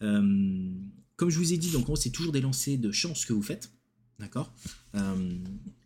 Euh, 0.01 0.71
comme 1.15 1.29
je 1.29 1.37
vous 1.37 1.53
ai 1.53 1.57
dit, 1.57 1.69
donc 1.71 1.81
en 1.83 1.85
gros, 1.85 1.95
c'est 1.95 2.09
toujours 2.11 2.31
des 2.31 2.41
lancers 2.41 2.77
de 2.77 2.91
chance 2.91 3.25
que 3.25 3.33
vous 3.33 3.43
faites. 3.43 3.71
D'accord 4.21 4.53
Euh, 4.95 5.37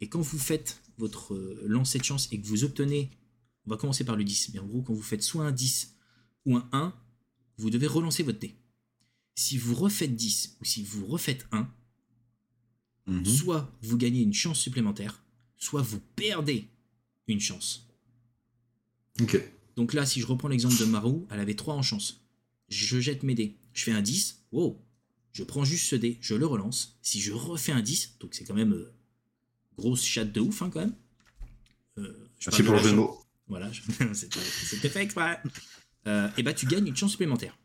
Et 0.02 0.08
quand 0.10 0.22
vous 0.22 0.38
faites 0.38 0.82
votre 0.98 1.34
euh, 1.34 1.64
lancer 1.66 1.98
de 2.00 2.04
chance 2.04 2.28
et 2.32 2.40
que 2.40 2.46
vous 2.46 2.64
obtenez, 2.64 3.10
on 3.66 3.72
va 3.72 3.78
commencer 3.78 4.04
par 4.04 4.16
le 4.16 4.24
10, 4.24 4.52
mais 4.54 4.60
en 4.60 4.66
gros, 4.68 4.82
quand 4.84 4.94
vous 4.94 5.02
faites 5.02 5.24
soit 5.24 5.46
un 5.46 5.52
10 5.52 5.96
ou 6.46 6.56
un 6.58 6.70
1, 6.72 6.94
vous 7.58 7.70
devez 7.72 7.88
relancer 7.88 8.22
votre 8.24 8.38
dé. 8.40 8.56
Si 9.36 9.58
vous 9.58 9.74
refaites 9.74 10.16
10 10.16 10.58
ou 10.62 10.66
si 10.66 10.84
vous 10.84 11.06
refaites 11.08 11.48
1, 11.52 11.68
Mhm. 13.08 13.26
soit 13.26 13.72
vous 13.82 13.98
gagnez 13.98 14.22
une 14.22 14.34
chance 14.34 14.60
supplémentaire, 14.60 15.24
soit 15.58 15.82
vous 15.82 16.00
perdez 16.16 16.68
une 17.28 17.40
chance. 17.40 17.88
Ok. 19.22 19.40
Donc 19.76 19.94
là, 19.94 20.06
si 20.06 20.20
je 20.22 20.26
reprends 20.28 20.48
l'exemple 20.48 20.78
de 20.78 20.86
Marou, 20.86 21.26
elle 21.30 21.40
avait 21.40 21.56
3 21.56 21.76
en 21.76 21.82
chance. 21.84 22.22
Je 22.70 23.00
jette 23.00 23.24
mes 23.24 23.36
dés. 23.36 23.58
Je 23.74 23.84
fais 23.84 23.92
un 23.92 24.02
10. 24.02 24.44
Wow. 24.52 24.82
Je 25.36 25.44
prends 25.44 25.66
juste 25.66 25.88
ce 25.88 25.98
dé, 25.98 26.18
je 26.22 26.34
le 26.34 26.46
relance. 26.46 26.98
Si 27.02 27.20
je 27.20 27.34
refais 27.34 27.74
un 27.74 27.82
10, 27.82 28.20
donc 28.22 28.34
c'est 28.34 28.46
quand 28.46 28.54
même 28.54 28.72
euh, 28.72 28.94
grosse 29.78 30.02
chatte 30.06 30.32
de 30.32 30.40
ouf 30.40 30.62
hein, 30.62 30.70
quand 30.72 30.80
même. 30.80 30.96
Euh, 31.98 32.30
je 32.40 32.50
Merci 32.50 32.64
pour 32.64 32.72
le 32.74 32.78
jeu 32.80 32.84
de 32.86 32.90
chance- 32.92 32.96
mots. 32.96 33.20
Voilà, 33.48 33.70
je- 33.72 33.82
c'était 34.14 34.90
fait 34.90 35.04
exprès. 35.04 35.42
Euh, 36.08 36.30
et 36.38 36.44
bah 36.44 36.54
tu 36.54 36.66
gagnes 36.68 36.88
une 36.88 36.96
chance 36.96 37.12
supplémentaire. 37.12 37.58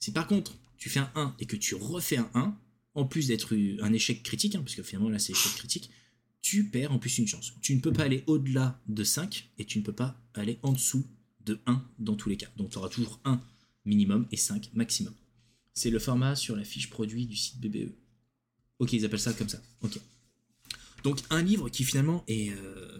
Si 0.00 0.12
par 0.12 0.26
contre 0.26 0.58
tu 0.76 0.90
fais 0.90 1.00
un 1.00 1.10
1 1.14 1.34
et 1.38 1.46
que 1.46 1.56
tu 1.56 1.74
refais 1.74 2.18
un 2.18 2.30
1, 2.34 2.58
en 2.94 3.04
plus 3.06 3.28
d'être 3.28 3.56
un 3.82 3.92
échec 3.94 4.22
critique, 4.22 4.54
hein, 4.54 4.60
parce 4.62 4.74
que 4.74 4.82
finalement 4.82 5.08
là 5.08 5.18
c'est 5.18 5.32
échec 5.32 5.52
critique, 5.54 5.90
tu 6.42 6.64
perds 6.68 6.92
en 6.92 6.98
plus 6.98 7.16
une 7.16 7.26
chance. 7.26 7.54
Tu 7.62 7.74
ne 7.74 7.80
peux 7.80 7.92
pas 7.92 8.02
aller 8.04 8.22
au-delà 8.26 8.80
de 8.86 9.02
5 9.02 9.50
et 9.56 9.64
tu 9.64 9.78
ne 9.78 9.82
peux 9.84 9.94
pas 9.94 10.20
aller 10.34 10.58
en 10.62 10.72
dessous 10.72 11.06
de 11.46 11.58
1 11.66 11.82
dans 12.00 12.16
tous 12.16 12.28
les 12.28 12.36
cas. 12.36 12.48
Donc 12.58 12.68
tu 12.70 12.76
auras 12.78 12.90
toujours 12.90 13.18
1 13.24 13.40
minimum 13.86 14.26
et 14.30 14.36
5 14.36 14.70
maximum. 14.74 15.14
C'est 15.78 15.90
le 15.90 16.00
format 16.00 16.34
sur 16.34 16.56
la 16.56 16.64
fiche 16.64 16.90
produit 16.90 17.24
du 17.26 17.36
site 17.36 17.60
BBE. 17.60 17.92
Ok, 18.80 18.94
ils 18.94 19.04
appellent 19.04 19.20
ça 19.20 19.32
comme 19.32 19.48
ça. 19.48 19.62
Ok. 19.82 20.00
Donc 21.04 21.20
un 21.30 21.40
livre 21.40 21.68
qui 21.68 21.84
finalement 21.84 22.24
est 22.26 22.50
euh, 22.50 22.98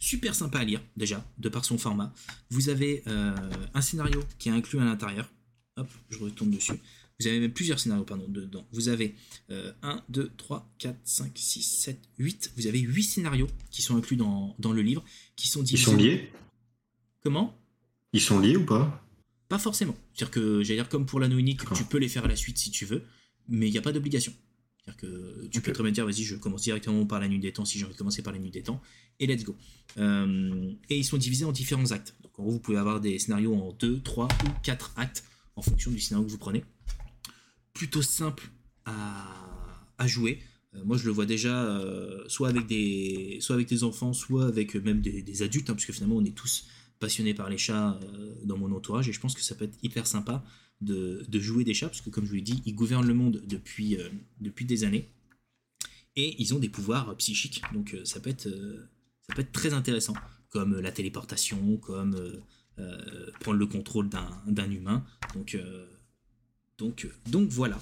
super 0.00 0.34
sympa 0.34 0.58
à 0.58 0.64
lire 0.64 0.82
déjà, 0.96 1.24
de 1.38 1.48
par 1.48 1.64
son 1.64 1.78
format. 1.78 2.12
Vous 2.50 2.70
avez 2.70 3.04
euh, 3.06 3.36
un 3.72 3.80
scénario 3.80 4.20
qui 4.40 4.48
est 4.48 4.52
inclus 4.52 4.80
à 4.80 4.84
l'intérieur. 4.84 5.30
Hop, 5.76 5.88
je 6.10 6.18
retourne 6.18 6.50
dessus. 6.50 6.80
Vous 7.20 7.28
avez 7.28 7.38
même 7.38 7.52
plusieurs 7.52 7.78
scénarios 7.78 8.04
pardon, 8.04 8.26
dedans. 8.26 8.66
Vous 8.72 8.88
avez 8.88 9.14
euh, 9.50 9.72
1, 9.82 10.02
2, 10.08 10.32
3, 10.36 10.68
4, 10.78 10.98
5, 11.04 11.30
6, 11.36 11.62
7, 11.62 12.00
8. 12.18 12.52
Vous 12.56 12.66
avez 12.66 12.80
8 12.80 13.02
scénarios 13.04 13.48
qui 13.70 13.80
sont 13.80 13.96
inclus 13.96 14.16
dans, 14.16 14.56
dans 14.58 14.72
le 14.72 14.82
livre, 14.82 15.04
qui 15.36 15.46
sont 15.46 15.62
Ils 15.62 15.78
sont 15.78 15.96
liés? 15.96 16.32
Comment? 17.22 17.56
Ils 18.12 18.20
sont 18.20 18.40
liés 18.40 18.56
ou 18.56 18.66
pas? 18.66 19.07
Pas 19.48 19.58
forcément. 19.58 19.96
C'est-à-dire 20.12 20.30
que, 20.30 20.62
j'allais 20.62 20.80
dire, 20.80 20.88
comme 20.88 21.06
pour 21.06 21.20
l'anneau 21.20 21.38
unique, 21.38 21.60
tu 21.74 21.84
peux 21.84 21.98
les 21.98 22.08
faire 22.08 22.24
à 22.24 22.28
la 22.28 22.36
suite 22.36 22.58
si 22.58 22.70
tu 22.70 22.84
veux, 22.84 23.02
mais 23.48 23.68
il 23.68 23.72
n'y 23.72 23.78
a 23.78 23.82
pas 23.82 23.92
d'obligation. 23.92 24.32
C'est-à-dire 24.84 25.00
que 25.00 25.46
tu 25.48 25.60
peux 25.60 25.72
très 25.72 25.82
bien 25.82 25.92
dire, 25.92 26.04
vas-y, 26.04 26.22
je 26.22 26.36
commence 26.36 26.62
directement 26.62 27.06
par 27.06 27.20
la 27.20 27.28
nuit 27.28 27.38
des 27.38 27.52
temps 27.52 27.64
si 27.64 27.78
j'ai 27.78 27.84
envie 27.84 27.94
de 27.94 27.98
commencer 27.98 28.22
par 28.22 28.32
la 28.32 28.38
nuit 28.38 28.50
des 28.50 28.62
temps, 28.62 28.80
et 29.20 29.26
let's 29.26 29.44
go. 29.44 29.56
Euh, 29.96 30.72
et 30.90 30.98
ils 30.98 31.04
sont 31.04 31.18
divisés 31.18 31.44
en 31.44 31.52
différents 31.52 31.90
actes. 31.92 32.14
Donc 32.22 32.38
en 32.38 32.42
gros, 32.42 32.52
vous 32.52 32.60
pouvez 32.60 32.78
avoir 32.78 33.00
des 33.00 33.18
scénarios 33.18 33.54
en 33.54 33.72
2, 33.72 34.00
3 34.02 34.26
ou 34.26 34.48
4 34.62 34.92
actes 34.96 35.24
en 35.56 35.62
fonction 35.62 35.90
du 35.90 36.00
scénario 36.00 36.26
que 36.26 36.32
vous 36.32 36.38
prenez. 36.38 36.64
Plutôt 37.72 38.02
simple 38.02 38.50
à, 38.84 39.86
à 39.96 40.06
jouer. 40.06 40.40
Euh, 40.74 40.84
moi, 40.84 40.96
je 40.96 41.06
le 41.06 41.10
vois 41.10 41.26
déjà 41.26 41.64
euh, 41.64 42.24
soit, 42.28 42.48
avec 42.48 42.66
des, 42.66 43.38
soit 43.40 43.56
avec 43.56 43.68
des 43.68 43.82
enfants, 43.84 44.12
soit 44.12 44.46
avec 44.46 44.74
même 44.74 45.00
des, 45.00 45.22
des 45.22 45.42
adultes, 45.42 45.70
hein, 45.70 45.74
parce 45.74 45.86
que 45.86 45.92
finalement, 45.92 46.16
on 46.16 46.24
est 46.24 46.34
tous 46.34 46.66
passionnés 46.98 47.34
par 47.34 47.48
les 47.48 47.58
chats 47.58 47.98
euh, 48.02 48.34
dans 48.44 48.56
mon 48.56 48.72
entourage, 48.72 49.08
et 49.08 49.12
je 49.12 49.20
pense 49.20 49.34
que 49.34 49.42
ça 49.42 49.54
peut 49.54 49.64
être 49.64 49.78
hyper 49.82 50.06
sympa 50.06 50.44
de, 50.80 51.24
jouer 51.34 51.64
des 51.64 51.74
chats, 51.74 51.88
parce 51.88 52.00
que 52.00 52.10
comme 52.10 52.24
je 52.24 52.30
vous 52.30 52.36
l'ai 52.36 52.42
dit, 52.42 52.62
ils 52.66 52.74
gouvernent 52.74 53.06
le 53.06 53.14
monde 53.14 53.42
depuis, 53.46 53.96
euh, 53.96 54.08
des 54.40 54.84
années, 54.84 55.08
et 56.16 56.40
ils 56.40 56.54
ont 56.54 56.58
des 56.58 56.68
pouvoirs 56.68 57.16
psychiques, 57.16 57.62
donc 57.72 57.94
euh, 57.94 58.04
ça, 58.04 58.20
peut 58.20 58.30
être, 58.30 58.48
ça 59.28 59.34
peut 59.34 59.42
être 59.42 59.52
très 59.52 59.72
intéressant, 59.72 60.14
comme 60.50 60.80
la 60.80 60.92
téléportation, 60.92 61.76
comme 61.76 62.16
prendre 63.40 63.58
le 63.58 63.66
contrôle 63.66 64.08
d'un 64.08 64.70
humain, 64.70 65.04
donc, 65.34 65.58
donc, 66.78 67.48
voilà. 67.48 67.80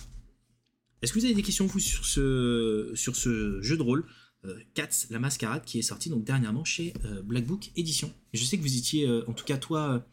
Est-ce 1.02 1.12
que 1.12 1.18
vous 1.18 1.26
avez 1.26 1.34
des 1.34 1.42
questions 1.42 1.68
sur 1.68 2.06
ce, 2.06 2.92
sur 2.94 3.14
ce 3.14 3.60
jeu 3.60 3.76
de 3.76 3.82
rôle? 3.82 4.06
Euh, 4.47 4.59
Cats, 4.74 5.07
la 5.11 5.18
mascarade, 5.18 5.64
qui 5.64 5.78
est 5.78 5.82
sorti 5.82 6.09
donc 6.11 6.24
dernièrement 6.24 6.64
chez 6.64 6.92
euh, 7.05 7.22
Black 7.22 7.47
Book 7.47 7.70
Édition. 7.76 8.12
Je 8.34 8.44
sais 8.44 8.57
que 8.57 8.62
vous 8.62 8.76
étiez, 8.76 9.07
euh, 9.09 9.24
en 9.28 9.32
tout 9.32 9.44
cas 9.44 9.57
toi, 9.57 10.05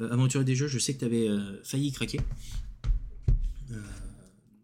euh, 0.00 0.10
aventurier 0.10 0.44
des 0.44 0.54
jeux, 0.56 0.66
je 0.68 0.78
sais 0.78 0.94
que 0.94 0.98
tu 1.00 1.04
avais 1.04 1.28
failli 1.62 1.88
y 1.88 1.92
craquer. 1.92 2.20
Euh, 3.70 3.76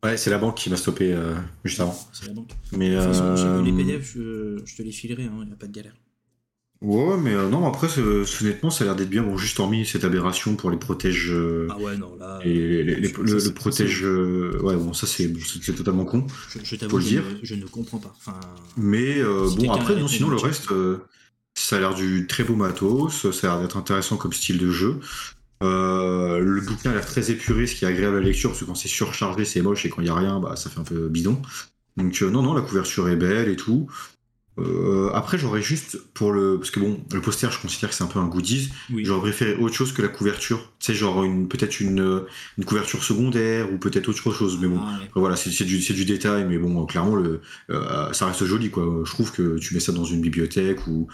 Ouais, 0.03 0.17
c'est 0.17 0.31
la 0.31 0.39
banque 0.39 0.57
qui 0.57 0.71
m'a 0.71 0.79
stoppé 0.79 1.13
euh, 1.13 1.35
juste 1.63 1.79
avant. 1.79 1.95
c'est 2.15 2.27
la 2.27 2.33
banque. 2.33 2.51
Mais, 2.73 2.89
De 2.89 2.97
toute 2.97 3.05
façon, 3.05 3.25
euh, 3.37 3.63
les 3.63 3.71
PDF, 3.71 4.15
je, 4.15 4.63
je 4.65 4.75
te 4.77 4.81
les 4.81 4.93
filerai, 4.93 5.25
il 5.25 5.31
n'y 5.47 5.53
a 5.53 5.57
pas 5.57 5.67
de 5.67 5.73
galère. 5.73 5.95
Ouais, 6.83 7.19
mais 7.19 7.35
euh, 7.35 7.51
non, 7.51 7.67
après, 7.67 7.89
c'est- 7.91 8.01
honnêtement, 8.01 8.71
ça 8.71 8.85
a 8.85 8.87
l'air 8.87 8.97
d'être 8.97 9.11
bien. 9.11 9.23
Bon, 9.23 9.37
juste 9.37 9.61
hormis 9.61 9.85
cette 9.85 10.05
aberration 10.05 10.57
pour 10.57 10.71
les 10.71 10.79
protèges. 10.79 11.31
euh, 11.31 11.69
Ah 11.71 11.79
ouais, 11.79 11.97
non, 11.99 12.17
là. 12.19 12.39
et 12.43 12.55
les, 12.55 12.83
les- 12.85 12.95
les- 12.97 13.09
le, 13.13 13.53
protège. 13.55 14.03
euh, 14.03 14.59
ouais, 14.63 14.77
bon, 14.77 14.95
ça, 14.95 15.07
c'est 15.07 15.31
totalement 15.77 16.07
con. 16.07 16.27
Je, 16.49 16.59
je 16.63 16.77
t'avoue, 16.77 16.97
le 16.97 17.03
je, 17.03 17.09
dire. 17.09 17.23
ne- 17.23 17.39
je 17.43 17.55
ne 17.55 17.67
comprends 17.67 17.99
pas. 17.99 18.15
Enfin, 18.17 18.41
Mais 18.79 19.19
euh, 19.19 19.47
Si 19.49 19.57
bon, 19.59 19.73
après, 19.73 19.95
non, 20.01 20.09
sinon, 20.09 20.31
le 20.31 20.37
reste, 20.39 20.73
euh, 20.73 20.99
ça 21.55 21.77
a 21.77 21.81
l'air 21.81 21.95
du 21.95 22.27
très 22.27 22.45
beau 22.45 22.55
matos. 22.57 23.31
Ça 23.31 23.53
a 23.53 23.55
l'air 23.57 23.63
d'être 23.63 23.77
intéressant 23.77 24.17
comme 24.17 24.33
style 24.33 24.57
de 24.57 24.71
jeu. 24.71 25.01
Euh, 25.63 26.39
le 26.39 26.63
bouquin 26.63 26.93
a 26.93 26.95
l'air 26.95 27.05
très 27.05 27.31
épuré, 27.31 27.67
ce 27.67 27.75
qui 27.75 27.85
est 27.85 27.89
agréable 27.89 28.17
à 28.17 28.21
la 28.21 28.27
lecture, 28.27 28.49
parce 28.51 28.61
que 28.61 28.65
quand 28.65 28.75
c'est 28.75 28.89
surchargé, 28.89 29.45
c'est 29.45 29.61
moche, 29.61 29.85
et 29.85 29.91
quand 29.91 30.01
il 30.01 30.05
n'y 30.05 30.11
a 30.11 30.15
rien, 30.15 30.41
bah, 30.41 30.57
ça 30.57 30.71
fait 30.71 30.81
un 30.81 30.85
peu 30.85 31.09
bidon. 31.09 31.43
Donc, 31.99 32.23
euh, 32.23 32.31
non, 32.31 32.41
non, 32.41 32.55
la 32.55 32.63
couverture 32.63 33.11
est 33.11 33.17
belle 33.17 33.49
et 33.51 33.57
tout. 33.57 33.87
Euh, 34.59 35.11
après, 35.15 35.39
j'aurais 35.39 35.63
juste 35.63 35.97
pour 36.13 36.33
le. 36.33 36.59
Parce 36.59 36.71
que 36.71 36.81
bon, 36.81 37.01
le 37.13 37.21
poster, 37.21 37.51
je 37.51 37.61
considère 37.61 37.91
que 37.91 37.95
c'est 37.95 38.05
un 38.05 38.09
peu 38.09 38.19
un 38.19 38.27
goodies. 38.27 38.71
oui. 38.93 39.05
J'aurais 39.05 39.21
préféré 39.31 39.55
autre 39.57 39.75
chose 39.75 39.93
que 39.93 40.03
la 40.03 40.09
couverture. 40.09 40.59
Tu 40.81 40.87
sais, 40.87 40.95
genre 40.95 41.23
une, 41.25 41.49
peut-être 41.49 41.81
une, 41.81 42.01
euh, 42.01 42.27
une 42.59 42.65
couverture 42.65 43.03
secondaire 43.03 43.73
ou 43.73 43.79
peut-être 43.79 44.09
autre 44.09 44.33
chose. 44.33 44.59
Mais 44.61 44.69
bon, 44.69 44.81
Ah, 44.83 44.99
ouais. 44.99 45.11
Voilà, 45.15 45.37
c'est 45.37 45.51
c'est 45.51 45.65
du, 45.65 45.81
c'est 45.81 45.95
du 45.95 46.05
détail, 46.05 46.45
mais 46.47 46.59
bon, 46.59 46.85
clairement, 46.85 47.15
le, 47.17 47.41
euh, 47.71 48.13
ça 48.13 48.27
reste 48.27 48.45
joli, 48.45 48.71
quoi. 48.71 49.03
Je 49.05 49.11
trouve 49.11 49.33
que 49.33 49.59
tu 49.59 49.73
mets 49.73 49.81
ça 49.81 49.93
dans 49.93 50.05
une 50.05 50.21
bibliothèque 50.21 50.87
ou, 50.87 51.07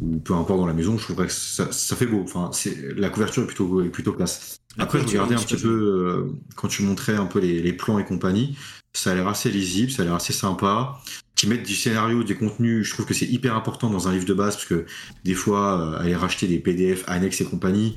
ou 0.00 0.18
peu 0.18 0.34
importe 0.34 0.58
dans 0.60 0.66
la 0.66 0.74
maison, 0.74 0.98
je 0.98 1.04
trouverais 1.04 1.28
que 1.28 1.32
ça, 1.32 1.70
ça 1.72 1.96
fait 1.96 2.06
beau. 2.06 2.22
Enfin, 2.24 2.50
c'est, 2.52 2.94
la 2.96 3.08
couverture 3.08 3.44
est 3.44 3.46
plutôt, 3.46 3.82
est 3.82 3.88
plutôt 3.90 4.12
classe. 4.12 4.56
La 4.76 4.84
Après, 4.84 5.00
je 5.00 5.06
regardais 5.06 5.34
un 5.34 5.38
petit 5.38 5.56
peu, 5.56 5.68
euh, 5.68 6.32
quand 6.56 6.68
tu 6.68 6.82
montrais 6.82 7.14
un 7.14 7.26
peu 7.26 7.38
les, 7.38 7.62
les 7.62 7.72
plans 7.72 7.98
et 7.98 8.04
compagnie, 8.04 8.56
ça 8.94 9.12
a 9.12 9.14
l'air 9.14 9.28
assez 9.28 9.50
lisible, 9.50 9.90
ça 9.92 10.02
a 10.02 10.04
l'air 10.04 10.14
assez 10.14 10.32
sympa. 10.32 10.98
Qui 11.42 11.48
mettent 11.48 11.66
du 11.66 11.74
scénario, 11.74 12.22
des 12.22 12.36
contenus, 12.36 12.86
je 12.86 12.92
trouve 12.92 13.04
que 13.04 13.14
c'est 13.14 13.26
hyper 13.26 13.56
important 13.56 13.90
dans 13.90 14.06
un 14.06 14.12
livre 14.12 14.26
de 14.26 14.32
base, 14.32 14.54
parce 14.54 14.64
que 14.64 14.86
des 15.24 15.34
fois, 15.34 15.80
euh, 15.80 15.98
aller 15.98 16.14
racheter 16.14 16.46
des 16.46 16.60
PDF 16.60 17.02
annexes 17.08 17.40
et 17.40 17.44
compagnie, 17.44 17.96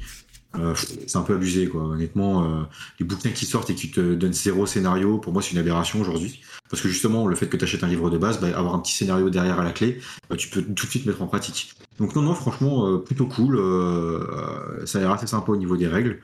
euh, 0.56 0.74
c'est 1.06 1.16
un 1.16 1.22
peu 1.22 1.36
abusé, 1.36 1.68
quoi. 1.68 1.84
Honnêtement, 1.84 2.44
euh, 2.44 2.64
les 3.00 3.06
bouquins 3.06 3.30
qui 3.30 3.46
sortent 3.46 3.70
et 3.70 3.76
qui 3.76 3.92
te 3.92 4.16
donnent 4.16 4.34
zéro 4.34 4.66
scénario, 4.66 5.20
pour 5.20 5.32
moi, 5.32 5.44
c'est 5.44 5.52
une 5.52 5.60
aberration 5.60 6.02
aujourd'hui. 6.02 6.42
Parce 6.72 6.82
que 6.82 6.90
justement, 6.90 7.28
le 7.28 7.36
fait 7.36 7.46
que 7.46 7.56
tu 7.56 7.64
achètes 7.64 7.84
un 7.84 7.88
livre 7.88 8.10
de 8.10 8.18
base, 8.18 8.42
bah, 8.42 8.48
avoir 8.58 8.74
un 8.74 8.80
petit 8.80 8.94
scénario 8.94 9.30
derrière 9.30 9.60
à 9.60 9.64
la 9.64 9.74
clé, 9.74 10.00
bah, 10.28 10.38
tu 10.38 10.50
peux 10.50 10.64
tout 10.64 10.88
de 10.88 10.90
suite 10.90 11.06
mettre 11.06 11.22
en 11.22 11.28
pratique. 11.28 11.76
Donc 12.00 12.16
non, 12.16 12.24
non, 12.24 12.34
franchement, 12.34 12.98
plutôt 12.98 13.28
cool. 13.28 13.60
ça 14.86 14.98
a 14.98 15.02
l'air 15.02 15.12
assez 15.12 15.28
sympa 15.28 15.52
au 15.52 15.56
niveau 15.56 15.78
des 15.78 15.88
règles. 15.88 16.20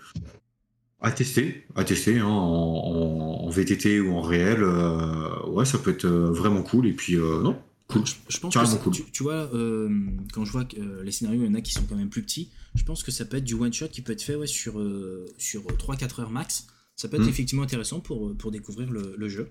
À 1.03 1.11
tester, 1.11 1.65
à 1.75 1.83
tester 1.83 2.19
hein, 2.19 2.25
en, 2.27 2.31
en- 2.31 3.45
en 3.45 3.49
VTT 3.49 3.99
ou 4.01 4.13
en 4.13 4.21
réel. 4.21 4.61
euh, 4.61 5.45
ouais, 5.47 5.65
ça 5.65 5.79
peut 5.79 5.91
être 5.91 6.05
euh, 6.05 6.31
vraiment 6.31 6.61
cool. 6.61 6.85
Et 6.87 6.93
puis, 6.93 7.15
euh, 7.15 7.41
non, 7.41 7.59
cool. 7.87 8.05
Je, 8.05 8.13
je 8.29 8.39
pense 8.39 8.53
Carrément 8.53 8.77
que 8.77 8.83
cool. 8.83 8.93
tu, 8.93 9.03
tu 9.11 9.23
vois, 9.23 9.49
euh, 9.55 9.89
quand 10.31 10.45
je 10.45 10.51
vois 10.51 10.63
que 10.65 10.79
euh, 10.79 11.03
les 11.03 11.11
scénarios, 11.11 11.41
il 11.41 11.47
y 11.47 11.49
en 11.49 11.55
a 11.55 11.61
qui 11.61 11.73
sont 11.73 11.85
quand 11.89 11.95
même 11.95 12.09
plus 12.11 12.21
petits, 12.21 12.51
je 12.75 12.83
pense 12.83 13.01
que 13.03 13.11
ça 13.11 13.25
peut 13.25 13.37
être 13.37 13.43
du 13.43 13.55
one 13.55 13.73
shot 13.73 13.87
qui 13.87 14.01
peut 14.03 14.13
être 14.13 14.21
fait 14.21 14.35
ouais, 14.35 14.45
sur, 14.47 14.79
euh, 14.79 15.25
sur 15.39 15.63
3-4 15.63 16.21
heures 16.21 16.29
max. 16.29 16.67
Ça 16.95 17.07
peut 17.07 17.17
être 17.17 17.25
Mm. 17.25 17.29
effectivement 17.29 17.63
intéressant 17.63 17.99
pour, 17.99 18.37
pour 18.37 18.51
découvrir 18.51 18.91
le, 18.91 19.15
le 19.17 19.29
jeu. 19.29 19.49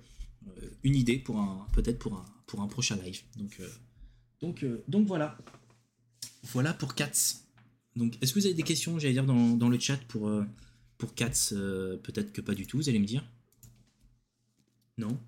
Une 0.84 0.94
idée 0.94 1.18
pour 1.18 1.38
un 1.38 1.66
peut-être 1.74 1.98
pour 1.98 2.14
un, 2.14 2.24
pour 2.46 2.60
un 2.62 2.66
prochain 2.68 2.96
live. 3.04 3.20
Donc, 3.36 3.60
donc, 4.40 4.64
donc 4.88 5.06
voilà. 5.06 5.36
Voilà 6.52 6.72
pour 6.72 6.94
Cats. 6.94 7.10
Donc, 7.96 8.16
est-ce 8.22 8.32
que 8.32 8.38
vous 8.38 8.46
avez 8.46 8.54
des 8.54 8.62
questions, 8.62 8.98
j'allais 8.98 9.12
dire, 9.14 9.26
dans, 9.26 9.50
dans 9.56 9.68
le 9.68 9.78
chat 9.78 9.98
pour, 10.08 10.30
pour 11.00 11.14
Cats 11.14 11.50
Euh, 11.52 11.96
Peut-être 11.98 12.32
que 12.32 12.40
pas 12.40 12.54
du 12.54 12.66
tout, 12.68 12.76
vous 12.78 12.88
allez 12.88 13.00
me 13.00 13.06
dire? 13.06 13.24
Non? 14.98 15.18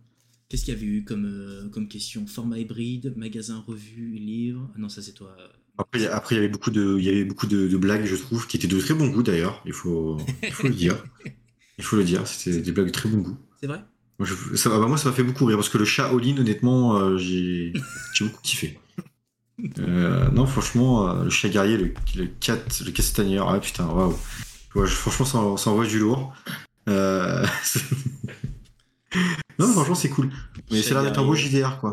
Qu'est-ce 0.48 0.64
qu'il 0.64 0.74
y 0.74 0.76
avait 0.76 0.86
eu 0.86 1.04
comme, 1.04 1.24
euh, 1.24 1.68
comme 1.70 1.88
question? 1.88 2.26
Format 2.26 2.58
hybride, 2.58 3.14
magasin, 3.16 3.64
revue, 3.66 4.16
livre? 4.18 4.68
Ah 4.74 4.78
Non, 4.78 4.88
ça 4.88 5.00
c'est 5.02 5.12
toi. 5.12 5.34
Après, 5.78 6.00
il 6.00 6.02
y 6.02 6.06
a- 6.06 6.14
après, 6.14 6.34
il 6.34 6.38
y 6.38 6.40
avait 6.40 6.50
beaucoup 6.50 6.70
de, 6.70 6.96
il 6.98 7.04
y 7.04 7.08
avait 7.08 7.24
beaucoup 7.24 7.46
de, 7.46 7.66
de 7.68 7.76
blagues, 7.78 8.04
je 8.04 8.16
trouve, 8.16 8.46
qui 8.46 8.58
étaient 8.58 8.66
de 8.68 8.78
très 8.78 8.92
bon 8.94 9.08
goût 9.08 9.22
d'ailleurs. 9.22 9.62
Il 9.64 9.72
faut, 9.72 10.18
il 10.42 10.52
faut 10.52 10.68
le 10.68 10.74
dire. 10.74 11.02
Il 11.78 11.84
faut 11.84 11.96
le 11.96 12.04
dire. 12.04 12.26
C'était 12.28 12.60
des 12.60 12.72
blagues 12.72 12.86
de 12.88 12.92
très 12.92 13.08
bon 13.08 13.18
goût. 13.18 13.38
C'est 13.60 13.66
vrai? 13.66 13.82
Moi, 14.18 14.28
je- 14.28 14.56
ça, 14.56 14.70
bah, 14.70 14.86
moi, 14.86 14.98
ça 14.98 15.08
m'a 15.08 15.14
fait 15.14 15.24
beaucoup 15.24 15.46
rire 15.46 15.56
parce 15.56 15.70
que 15.70 15.78
le 15.78 15.84
chat 15.86 16.08
all-in, 16.08 16.36
honnêtement, 16.38 16.96
euh, 16.98 17.16
j'ai 17.18 17.72
j'ai 18.14 18.24
beaucoup 18.26 18.42
kiffé. 18.42 18.78
Euh, 19.78 20.30
non, 20.30 20.46
franchement, 20.46 21.08
euh, 21.08 21.24
le 21.24 21.30
chat 21.30 21.48
guerrier, 21.48 21.76
le, 21.76 21.94
le 22.16 22.26
cat, 22.40 22.58
le 22.84 22.90
castagneur, 22.90 23.48
ah 23.48 23.60
putain, 23.60 23.86
waouh. 23.86 24.16
Ouais, 24.74 24.86
franchement, 24.86 25.26
ça, 25.26 25.62
ça 25.62 25.70
envoie 25.70 25.86
du 25.86 25.98
lourd. 25.98 26.34
Euh, 26.88 27.44
non, 29.58 29.68
franchement, 29.68 29.94
c'est 29.94 30.08
cool. 30.08 30.30
Mais 30.70 30.86
a 30.86 30.94
l'air 30.94 31.02
d'être 31.04 31.18
un 31.18 31.24
beau. 31.24 31.34
JDR, 31.34 31.78
quoi. 31.78 31.92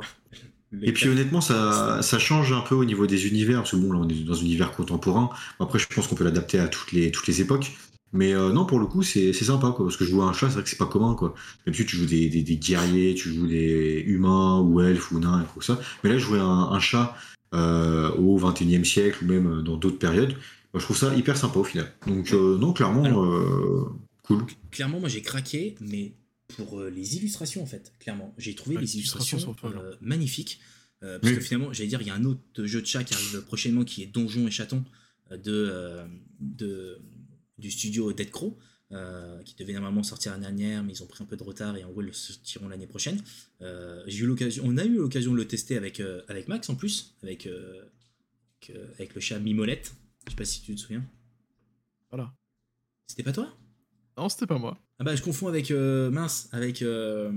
Et 0.84 0.94
puis 0.94 1.10
honnêtement, 1.10 1.42
ça, 1.42 2.02
ça 2.04 2.20
change 2.20 2.54
un 2.54 2.62
peu 2.62 2.76
au 2.76 2.86
niveau 2.86 3.08
des 3.08 3.28
univers, 3.28 3.58
parce 3.58 3.72
que 3.72 3.78
bon, 3.78 3.92
là 3.92 4.00
on 4.00 4.08
est 4.08 4.24
dans 4.24 4.36
un 4.36 4.42
univers 4.42 4.72
contemporain. 4.72 5.30
Après, 5.60 5.80
je 5.80 5.88
pense 5.88 6.08
qu'on 6.08 6.16
peut 6.16 6.24
l'adapter 6.24 6.60
à 6.60 6.68
toutes 6.68 6.92
les, 6.92 7.12
toutes 7.12 7.28
les 7.28 7.42
époques. 7.42 7.72
Mais 8.14 8.34
euh, 8.34 8.52
non, 8.52 8.66
pour 8.66 8.80
le 8.80 8.86
coup, 8.86 9.04
c'est 9.04 9.34
c'est 9.34 9.46
sympa, 9.46 9.72
quoi, 9.76 9.86
parce 9.86 9.98
que 9.98 10.06
je 10.06 10.16
à 10.16 10.24
un 10.24 10.34
chat, 10.34 10.48
c'est 10.48 10.54
vrai 10.54 10.64
que 10.64 10.70
c'est 10.70 10.78
pas 10.78 10.86
commun, 10.86 11.16
quoi. 11.16 11.34
D'habitude, 11.66 11.88
tu 11.88 11.96
joues 11.96 12.06
des, 12.06 12.30
des, 12.30 12.44
des 12.44 12.58
guerriers, 12.58 13.16
tu 13.16 13.34
joues 13.34 13.48
des 13.48 14.04
humains 14.08 14.60
ou 14.62 14.82
elfes 14.82 15.12
ou 15.12 15.20
nains 15.20 15.42
et 15.42 15.54
tout 15.54 15.62
ça. 15.62 15.80
Mais 16.04 16.12
là, 16.12 16.18
je 16.18 16.24
jouais 16.24 16.40
un, 16.40 16.70
un 16.72 16.80
chat 16.80 17.16
euh, 17.56 18.12
au 18.12 18.40
21e 18.40 18.84
siècle 18.84 19.24
ou 19.24 19.28
même 19.28 19.62
dans 19.64 19.76
d'autres 19.76 19.98
périodes. 19.98 20.36
Je 20.76 20.80
trouve 20.84 20.98
ça 20.98 21.16
hyper 21.16 21.36
sympa 21.38 21.60
au 21.60 21.64
final. 21.64 21.92
Donc, 22.08 22.32
euh, 22.34 22.58
non, 22.58 22.74
clairement, 22.74 23.04
Alors- 23.04 23.24
euh, 23.26 23.90
cool. 24.24 24.46
Clairement, 24.72 25.00
moi 25.00 25.10
j'ai 25.10 25.22
craqué, 25.22 25.76
mais 25.82 26.14
pour 26.56 26.80
euh, 26.80 26.90
les 26.90 27.16
illustrations 27.18 27.62
en 27.64 27.66
fait, 27.66 27.94
clairement. 28.00 28.34
J'ai 28.38 28.56
trouvé 28.56 28.76
Ouais, 28.76 28.82
les 28.82 28.96
illustrations 28.96 29.56
euh, 29.66 29.94
magnifiques. 30.02 30.60
Euh, 31.02 31.18
parce 31.20 31.32
Oui. 31.32 31.40
que 31.40 31.44
finalement, 31.44 31.72
j'allais 31.72 31.88
dire, 31.90 32.02
il 32.02 32.08
y 32.08 32.12
a 32.12 32.16
un 32.16 32.26
autre 32.26 32.66
jeu 32.66 32.82
de 32.82 32.86
chat 32.86 33.04
qui 33.04 33.14
arrive 33.14 33.42
prochainement 33.46 33.84
qui 33.86 34.04
est 34.04 34.08
Donjon 34.08 34.48
et 34.48 34.52
Chaton 34.52 34.84
de, 35.32 35.38
euh, 35.48 36.06
de, 36.42 37.00
du 37.58 37.72
studio 37.72 38.12
Dead 38.12 38.30
Crow, 38.32 38.58
euh, 38.92 39.42
qui 39.44 39.56
devait 39.56 39.74
normalement 39.74 40.04
sortir 40.04 40.32
l'année 40.34 40.48
dernière, 40.48 40.84
mais 40.84 40.94
ils 40.94 41.02
ont 41.04 41.06
pris 41.06 41.24
un 41.24 41.28
peu 41.28 41.38
de 41.38 41.44
retard 41.44 41.78
et 41.78 41.84
en 41.86 41.90
gros 41.92 42.02
ils 42.02 42.08
le 42.08 42.14
sortiront 42.14 42.68
l'année 42.68 42.88
prochaine. 42.88 43.22
Euh, 43.62 44.04
j'ai 44.08 44.24
eu 44.24 44.28
l'occasion, 44.28 44.64
on 44.66 44.78
a 44.78 44.84
eu 44.84 44.96
l'occasion 44.98 45.32
de 45.32 45.38
le 45.38 45.48
tester 45.48 45.78
avec, 45.78 46.00
euh, 46.02 46.22
avec 46.28 46.48
Max 46.50 46.68
en 46.70 46.76
plus, 46.76 47.16
avec, 47.24 47.46
euh, 47.48 47.82
avec, 48.62 48.76
euh, 48.76 48.88
avec 48.96 49.16
le 49.16 49.22
chat 49.22 49.40
Mimolette. 49.40 49.94
Je 50.26 50.32
sais 50.32 50.36
pas 50.38 50.46
si 50.46 50.62
tu 50.62 50.76
te 50.76 50.80
souviens. 50.80 51.04
Voilà. 52.12 52.34
C'était 53.08 53.24
pas 53.24 53.32
toi? 53.32 53.48
Non, 54.18 54.30
c'était 54.30 54.48
pas 54.48 54.58
moi. 54.58 54.78
Ah 55.00 55.04
bah 55.04 55.16
je 55.16 55.22
confonds 55.22 55.48
avec 55.48 55.72
euh, 55.72 56.12
mince, 56.12 56.50
avec 56.52 56.82
euh, 56.82 57.32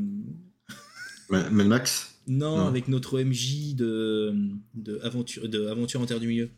Ma- 1.31 1.49
Mad 1.51 1.67
Max? 1.69 2.19
Non, 2.27 2.59
Non. 2.59 2.67
avec 2.67 2.89
notre 2.89 3.21
MJ 3.23 3.75
de 3.75 4.35
de 4.75 4.99
aventure 5.03 5.49
de 5.49 5.67
aventure 5.67 6.01
en 6.01 6.07
terre 6.07 6.21
du 6.21 6.27
milieu. 6.29 6.51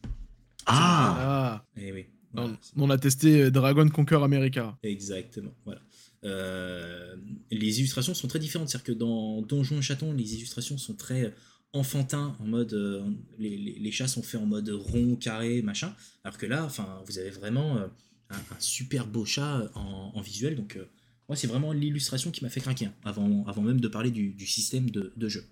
Ah 0.66 1.16
Ah, 1.18 1.64
Eh 1.76 1.92
oui. 1.92 2.06
voilà. 2.32 2.56
on 2.76 2.90
a 2.90 2.98
testé 2.98 3.42
euh, 3.42 3.50
Dragon 3.50 3.88
Conquer 3.88 4.16
America. 4.22 4.78
Exactement. 4.82 5.54
Voilà. 5.64 5.80
Euh, 6.24 7.16
les 7.50 7.78
illustrations 7.80 8.14
sont 8.14 8.28
très 8.28 8.38
différentes, 8.38 8.70
c'est-à-dire 8.70 8.84
que 8.94 8.98
dans 8.98 9.42
Donjon 9.42 9.78
et 9.78 9.82
Chaton, 9.82 10.12
les 10.14 10.34
illustrations 10.34 10.78
sont 10.78 10.94
très 10.94 11.34
enfantins, 11.74 12.36
en 12.38 12.46
mode 12.46 12.72
euh, 12.72 13.04
les, 13.38 13.92
chats 13.92 14.08
sont 14.08 14.22
faits 14.22 14.40
en 14.40 14.46
mode 14.46 14.70
rond, 14.70 15.16
carré, 15.16 15.60
machin, 15.60 15.94
alors 16.22 16.38
que 16.38 16.46
là, 16.46 16.64
enfin, 16.64 17.02
vous 17.06 17.18
avez 17.18 17.30
vraiment 17.30 17.76
euh, 17.76 17.86
un, 18.30 18.60
super 18.60 19.06
beau 19.06 19.24
chat 19.24 19.70
en, 19.74 20.12
en 20.14 20.20
visuel, 20.22 20.56
donc 20.56 20.76
euh, 20.76 20.88
moi 21.28 21.36
c'est 21.36 21.48
vraiment 21.48 21.72
l'illustration 21.72 22.30
qui 22.30 22.44
m'a 22.44 22.48
fait 22.48 22.60
craquer, 22.60 22.86
hein, 22.86 22.94
avant, 23.04 23.62
même 23.62 23.80
de 23.80 23.88
parler 23.88 24.10
du, 24.10 24.46
système 24.46 24.88
de, 24.88 25.28
jeu. 25.28 25.44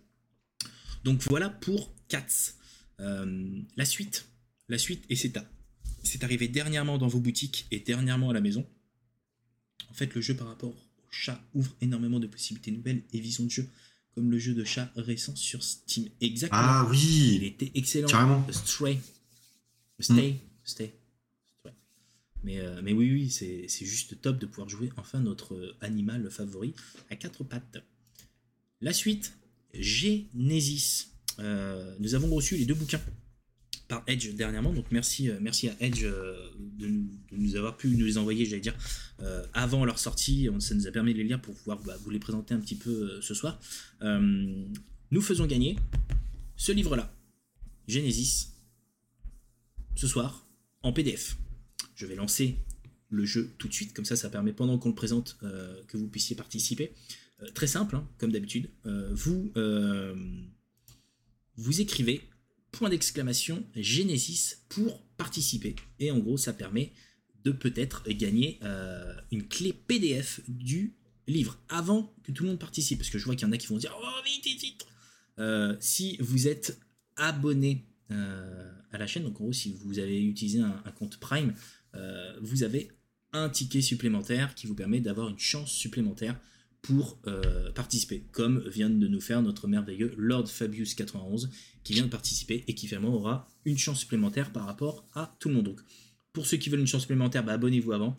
Donc 1.04 1.22
voilà 1.28 1.50
pour 1.50 1.92
Cats. 2.08 2.54
Euh, 3.00 3.60
la 3.76 3.84
suite, 3.84 4.28
la 4.68 4.78
suite, 4.78 5.04
et 5.08 5.16
c'est 5.16 5.36
c'est 6.04 6.24
arrivé 6.24 6.48
dernièrement 6.48 6.98
dans 6.98 7.08
vos 7.08 7.20
boutiques 7.20 7.66
et 7.70 7.80
dernièrement 7.80 8.30
à 8.30 8.32
la 8.32 8.40
maison. 8.40 8.66
En 9.90 9.94
fait, 9.94 10.14
le 10.14 10.20
jeu 10.20 10.34
par 10.34 10.48
rapport 10.48 10.70
au 10.70 11.08
chat 11.10 11.40
ouvre 11.54 11.74
énormément 11.80 12.20
de 12.20 12.26
possibilités 12.26 12.70
nouvelles 12.70 13.02
et 13.12 13.20
visions 13.20 13.44
de 13.44 13.50
jeu, 13.50 13.68
comme 14.14 14.30
le 14.30 14.38
jeu 14.38 14.54
de 14.54 14.64
chat 14.64 14.90
récent 14.96 15.34
sur 15.36 15.62
Steam. 15.62 16.08
Exactement. 16.20 16.60
Ah 16.62 16.86
Il 16.88 16.90
oui 16.90 17.46
était 17.46 17.70
excellent. 17.74 18.08
Carrément. 18.08 18.46
Stray. 18.50 18.98
Stay. 20.00 20.40
Stay. 20.64 20.92
Stray. 21.60 21.74
Mais, 22.44 22.58
euh, 22.58 22.80
mais 22.82 22.92
oui, 22.92 23.10
oui, 23.12 23.30
c'est 23.30 23.86
juste 23.86 24.20
top 24.20 24.38
de 24.38 24.46
pouvoir 24.46 24.68
jouer 24.68 24.90
enfin 24.96 25.20
notre 25.20 25.54
euh, 25.54 25.76
animal 25.80 26.28
favori 26.30 26.74
à 27.10 27.16
quatre 27.16 27.44
pattes. 27.44 27.78
La 28.80 28.92
suite, 28.92 29.34
Genesis. 29.74 31.08
Euh, 31.38 31.94
nous 32.00 32.14
avons 32.14 32.28
reçu 32.34 32.56
les 32.56 32.66
deux 32.66 32.74
bouquins 32.74 33.00
par 33.92 34.02
Edge 34.06 34.30
dernièrement, 34.30 34.72
donc 34.72 34.86
merci, 34.90 35.28
euh, 35.28 35.36
merci 35.42 35.68
à 35.68 35.76
Edge 35.80 36.04
euh, 36.04 36.34
de, 36.78 36.88
nous- 37.32 37.56
avoir 37.56 37.76
pu 37.76 37.88
nous 37.88 38.06
les 38.06 38.16
envoyer, 38.16 38.46
j'allais 38.46 38.62
dire, 38.62 38.74
euh, 39.20 39.44
avant 39.52 39.84
leur 39.84 39.98
sortie. 39.98 40.48
Ça 40.60 40.74
nous 40.74 40.86
a 40.86 40.90
permis 40.90 41.12
de 41.12 41.18
les 41.18 41.24
lire 41.24 41.42
pour 41.42 41.54
pouvoir 41.54 41.78
bah, 41.82 41.94
vous 42.00 42.08
les 42.08 42.18
présenter 42.18 42.54
un 42.54 42.60
petit 42.60 42.74
peu 42.74 43.20
ce 43.20 43.34
soir. 43.34 43.60
Nous 44.00 45.20
faisons 45.20 45.44
gagner 45.44 45.76
ce 46.56 46.72
livre-là, 46.72 47.14
Genesis, 47.86 48.54
ce 49.94 50.06
soir, 50.06 50.48
en 50.82 50.94
PDF. 50.94 51.36
Je 51.94 52.06
vais 52.06 52.16
lancer 52.16 52.56
le 53.10 53.26
jeu 53.26 53.52
tout 53.58 53.68
de 53.68 53.74
suite, 53.74 53.92
comme 53.92 54.06
ça 54.06 54.16
ça 54.16 54.30
permet 54.30 54.54
pendant 54.54 54.78
qu'on 54.78 54.88
le 54.88 54.94
présente 54.94 55.36
que 55.86 55.98
vous 55.98 56.08
puissiez 56.08 56.34
participer. 56.34 56.94
Très 57.54 57.66
simple, 57.66 57.96
hein, 57.96 58.08
comme 58.16 58.32
d'habitude. 58.32 58.70
Vous, 58.86 59.52
vous 61.56 61.80
écrivez 61.82 62.22
point 62.72 62.88
d'exclamation 62.88 63.64
Genesis 63.76 64.56
pour 64.68 65.02
participer. 65.16 65.76
Et 66.00 66.10
en 66.10 66.18
gros, 66.18 66.36
ça 66.36 66.52
permet 66.52 66.92
de 67.44 67.52
peut-être 67.52 68.08
gagner 68.08 68.58
euh, 68.62 69.14
une 69.30 69.46
clé 69.46 69.72
PDF 69.72 70.40
du 70.48 70.94
livre 71.26 71.58
avant 71.68 72.14
que 72.24 72.32
tout 72.32 72.44
le 72.44 72.50
monde 72.50 72.58
participe. 72.58 72.98
Parce 72.98 73.10
que 73.10 73.18
je 73.18 73.24
vois 73.24 73.36
qu'il 73.36 73.46
y 73.46 73.50
en 73.50 73.52
a 73.52 73.56
qui 73.56 73.66
vont 73.68 73.78
dire 73.78 73.94
Oh, 74.00 74.22
vite, 74.24 74.44
vite, 74.44 74.60
vite 74.60 74.86
Euh, 75.38 75.76
Si 75.80 76.16
vous 76.18 76.48
êtes 76.48 76.78
abonné 77.16 77.86
euh, 78.10 78.72
à 78.90 78.98
la 78.98 79.06
chaîne, 79.06 79.24
donc 79.24 79.40
en 79.40 79.44
gros, 79.44 79.52
si 79.52 79.72
vous 79.84 79.98
avez 79.98 80.22
utilisé 80.22 80.60
un, 80.60 80.92
compte 80.98 81.18
Prime, 81.18 81.54
euh, 81.94 82.36
vous 82.40 82.62
avez 82.62 82.90
un 83.32 83.48
ticket 83.48 83.80
supplémentaire 83.80 84.54
qui 84.54 84.66
vous 84.66 84.74
permet 84.74 85.00
d'avoir 85.00 85.28
une 85.28 85.38
chance 85.38 85.70
supplémentaire 85.70 86.38
pour 86.82 87.16
euh, 87.28 87.70
participer, 87.72 88.24
comme 88.32 88.68
vient 88.68 88.90
de 88.90 89.06
nous 89.06 89.20
faire 89.20 89.40
notre 89.40 89.68
merveilleux 89.68 90.12
Lord 90.18 90.46
Fabius91 90.46 91.48
qui 91.84 91.92
vient 91.92 92.04
de 92.04 92.10
participer 92.10 92.64
et 92.66 92.74
qui 92.74 92.88
finalement 92.88 93.14
aura 93.14 93.48
une 93.64 93.78
chance 93.78 94.00
supplémentaire 94.00 94.50
par 94.50 94.66
rapport 94.66 95.06
à 95.14 95.36
tout 95.38 95.48
le 95.48 95.54
monde. 95.54 95.64
Donc, 95.66 95.80
pour 96.32 96.44
ceux 96.44 96.56
qui 96.56 96.70
veulent 96.70 96.80
une 96.80 96.86
chance 96.88 97.02
supplémentaire, 97.02 97.44
bah, 97.44 97.52
abonnez-vous 97.52 97.92
avant 97.92 98.18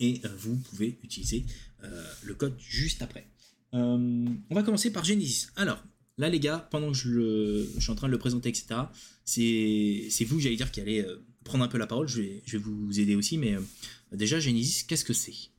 et 0.00 0.22
euh, 0.24 0.28
vous 0.38 0.56
pouvez 0.56 0.98
utiliser 1.02 1.44
euh, 1.84 2.04
le 2.22 2.34
code 2.34 2.54
juste 2.58 3.02
après. 3.02 3.26
On 3.74 4.36
va 4.50 4.62
commencer 4.62 4.90
par 4.90 5.04
Genesis. 5.04 5.48
Alors, 5.56 5.82
là, 6.18 6.28
les 6.28 6.40
gars, 6.40 6.66
pendant 6.70 6.92
que 6.92 6.96
je, 6.96 7.66
suis 7.78 7.90
en 7.90 7.94
train 7.94 8.06
de 8.06 8.12
le 8.12 8.18
présenter, 8.18 8.50
etc., 8.50 8.66
c'est 9.24 10.24
vous, 10.24 10.40
j'allais 10.40 10.56
dire, 10.56 10.70
qui 10.70 10.82
allez 10.82 11.06
prendre 11.42 11.64
un 11.64 11.68
peu 11.68 11.78
la 11.78 11.86
parole. 11.86 12.06
Je 12.06 12.20
vais, 12.20 12.58
vous 12.58 13.00
aider 13.00 13.14
aussi, 13.14 13.38
mais 13.38 13.56
déjà, 14.12 14.40
Genesis, 14.40 14.84
qu'est-ce 14.86 15.06
que 15.06 15.14
c'est? 15.14 15.51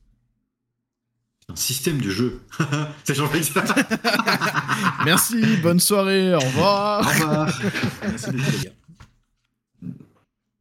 Un 1.48 1.56
système 1.56 2.00
de 2.00 2.10
jeu. 2.10 2.40
que 3.06 3.14
ça. 3.14 3.64
Merci, 5.04 5.56
bonne 5.62 5.80
soirée, 5.80 6.34
au 6.34 6.40
revoir. 6.40 7.06
Au 7.06 7.10
revoir. 7.10 7.60
Merci 8.02 8.30
beaucoup, 8.30 8.50
les 8.50 8.64
gars. 8.64 9.92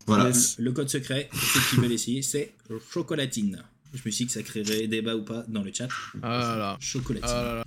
Voilà. 0.05 0.29
Le, 0.29 0.63
le 0.63 0.71
code 0.73 0.89
secret, 0.89 1.29
pour 1.31 1.39
ceux 1.39 1.59
qui 1.69 1.75
veulent 1.77 1.91
essayer, 1.91 2.21
c'est 2.21 2.53
chocolatine. 2.91 3.63
Je 3.93 4.01
me 4.05 4.11
suis 4.11 4.25
dit 4.25 4.27
que 4.27 4.33
ça 4.33 4.43
créerait 4.43 4.87
débat 4.87 5.15
ou 5.15 5.23
pas 5.23 5.45
dans 5.47 5.61
le 5.61 5.71
chat. 5.71 5.87
Ah 6.21 6.39
là 6.39 6.57
là. 6.57 6.77
Chocolatine. 6.79 7.29
Ah 7.31 7.43
là 7.43 7.55
là. 7.55 7.65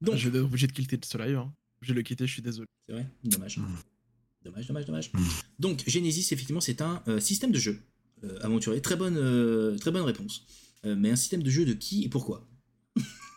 Donc, 0.00 0.16
Je 0.16 0.28
vais 0.28 0.38
être 0.38 0.44
obligé 0.44 0.66
de 0.66 0.72
quitter 0.72 0.98
ce 1.02 1.18
live. 1.18 1.36
Hein. 1.36 1.52
Je 1.80 1.88
vais 1.88 1.94
le 1.94 2.02
quitter, 2.02 2.26
je 2.26 2.32
suis 2.32 2.42
désolé. 2.42 2.66
c'est 2.86 2.92
vrai, 2.92 3.06
dommage. 3.24 3.58
Mm. 3.58 3.64
Dommage, 4.44 4.66
dommage, 4.66 4.86
dommage. 4.86 5.12
Mm. 5.12 5.20
Donc, 5.58 5.84
Genesis, 5.86 6.32
effectivement, 6.32 6.60
c'est 6.60 6.80
un 6.80 7.02
euh, 7.08 7.20
système 7.20 7.52
de 7.52 7.58
jeu 7.58 7.80
euh, 8.24 8.38
aventurier. 8.40 8.80
Très 8.80 8.96
bonne, 8.96 9.16
euh, 9.16 9.76
très 9.78 9.90
bonne 9.90 10.02
réponse. 10.02 10.44
Euh, 10.84 10.96
mais 10.98 11.10
un 11.10 11.16
système 11.16 11.42
de 11.42 11.50
jeu 11.50 11.64
de 11.64 11.74
qui 11.74 12.04
et 12.04 12.08
pourquoi 12.08 12.46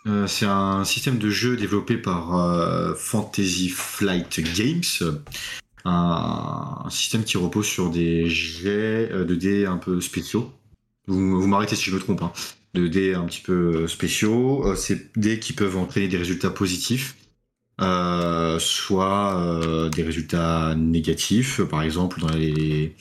Euh, 0.08 0.28
c'est 0.28 0.46
un 0.46 0.86
système 0.86 1.18
de 1.18 1.32
jeu 1.32 1.58
développé 1.58 1.98
par 1.98 2.38
euh, 2.38 2.94
Fantasy 2.94 3.70
Flight 3.70 4.40
Games. 4.56 4.84
Un, 5.84 6.88
système 6.92 7.24
qui 7.24 7.38
repose 7.38 7.66
sur 7.66 7.90
des 7.90 8.30
jets 8.30 9.10
de 9.10 9.36
dés 9.36 9.66
un 9.66 9.78
peu 9.78 10.00
spéciaux. 10.02 10.54
Vous, 11.08 11.48
m'arrêtez 11.48 11.76
si 11.76 11.86
je 11.86 11.96
me 11.96 12.00
trompe. 12.00 12.22
Hein. 12.22 12.32
De 12.76 12.88
dés 12.88 13.16
un 13.16 13.26
petit 13.26 13.42
peu 13.42 13.88
spéciaux. 13.88 14.76
C'est 14.76 15.18
des 15.18 15.40
qui 15.40 15.54
peuvent 15.54 15.78
entraîner 15.78 16.08
des 16.08 16.18
résultats 16.18 16.52
positifs. 16.52 17.16
soit 17.80 19.90
des 19.92 20.04
résultats 20.04 20.76
négatifs. 20.76 21.62
Par 21.62 21.82
exemple, 21.82 22.22
dans 22.22 22.30
les, 22.30 22.96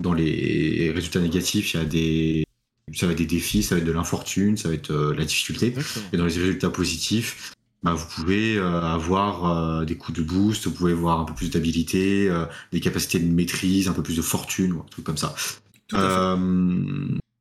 dans 0.00 0.12
les 0.12 0.90
résultats 0.92 1.20
négatifs, 1.20 1.74
il 1.74 1.76
y 1.76 1.80
a 1.80 1.84
des, 1.84 2.47
ça 2.94 3.06
va 3.06 3.12
être 3.12 3.18
des 3.18 3.26
défis, 3.26 3.62
ça 3.62 3.74
va 3.74 3.80
être 3.80 3.86
de 3.86 3.92
l'infortune, 3.92 4.56
ça 4.56 4.68
va 4.68 4.74
être 4.74 4.90
euh, 4.90 5.14
la 5.14 5.24
difficulté. 5.24 5.68
Exactement. 5.68 6.06
Et 6.12 6.16
dans 6.16 6.26
les 6.26 6.34
résultats 6.34 6.70
positifs, 6.70 7.54
bah, 7.82 7.94
vous 7.94 8.06
pouvez 8.08 8.58
euh, 8.58 8.80
avoir 8.82 9.80
euh, 9.80 9.84
des 9.84 9.96
coups 9.96 10.18
de 10.18 10.24
boost, 10.24 10.66
vous 10.66 10.72
pouvez 10.72 10.92
avoir 10.92 11.20
un 11.20 11.24
peu 11.24 11.34
plus 11.34 11.50
d'habilité, 11.50 12.28
euh, 12.28 12.44
des 12.72 12.80
capacités 12.80 13.20
de 13.20 13.32
maîtrise, 13.32 13.88
un 13.88 13.92
peu 13.92 14.02
plus 14.02 14.16
de 14.16 14.22
fortune, 14.22 14.72
ou 14.72 14.80
un 14.80 14.86
truc 14.90 15.04
comme 15.04 15.16
ça. 15.16 15.34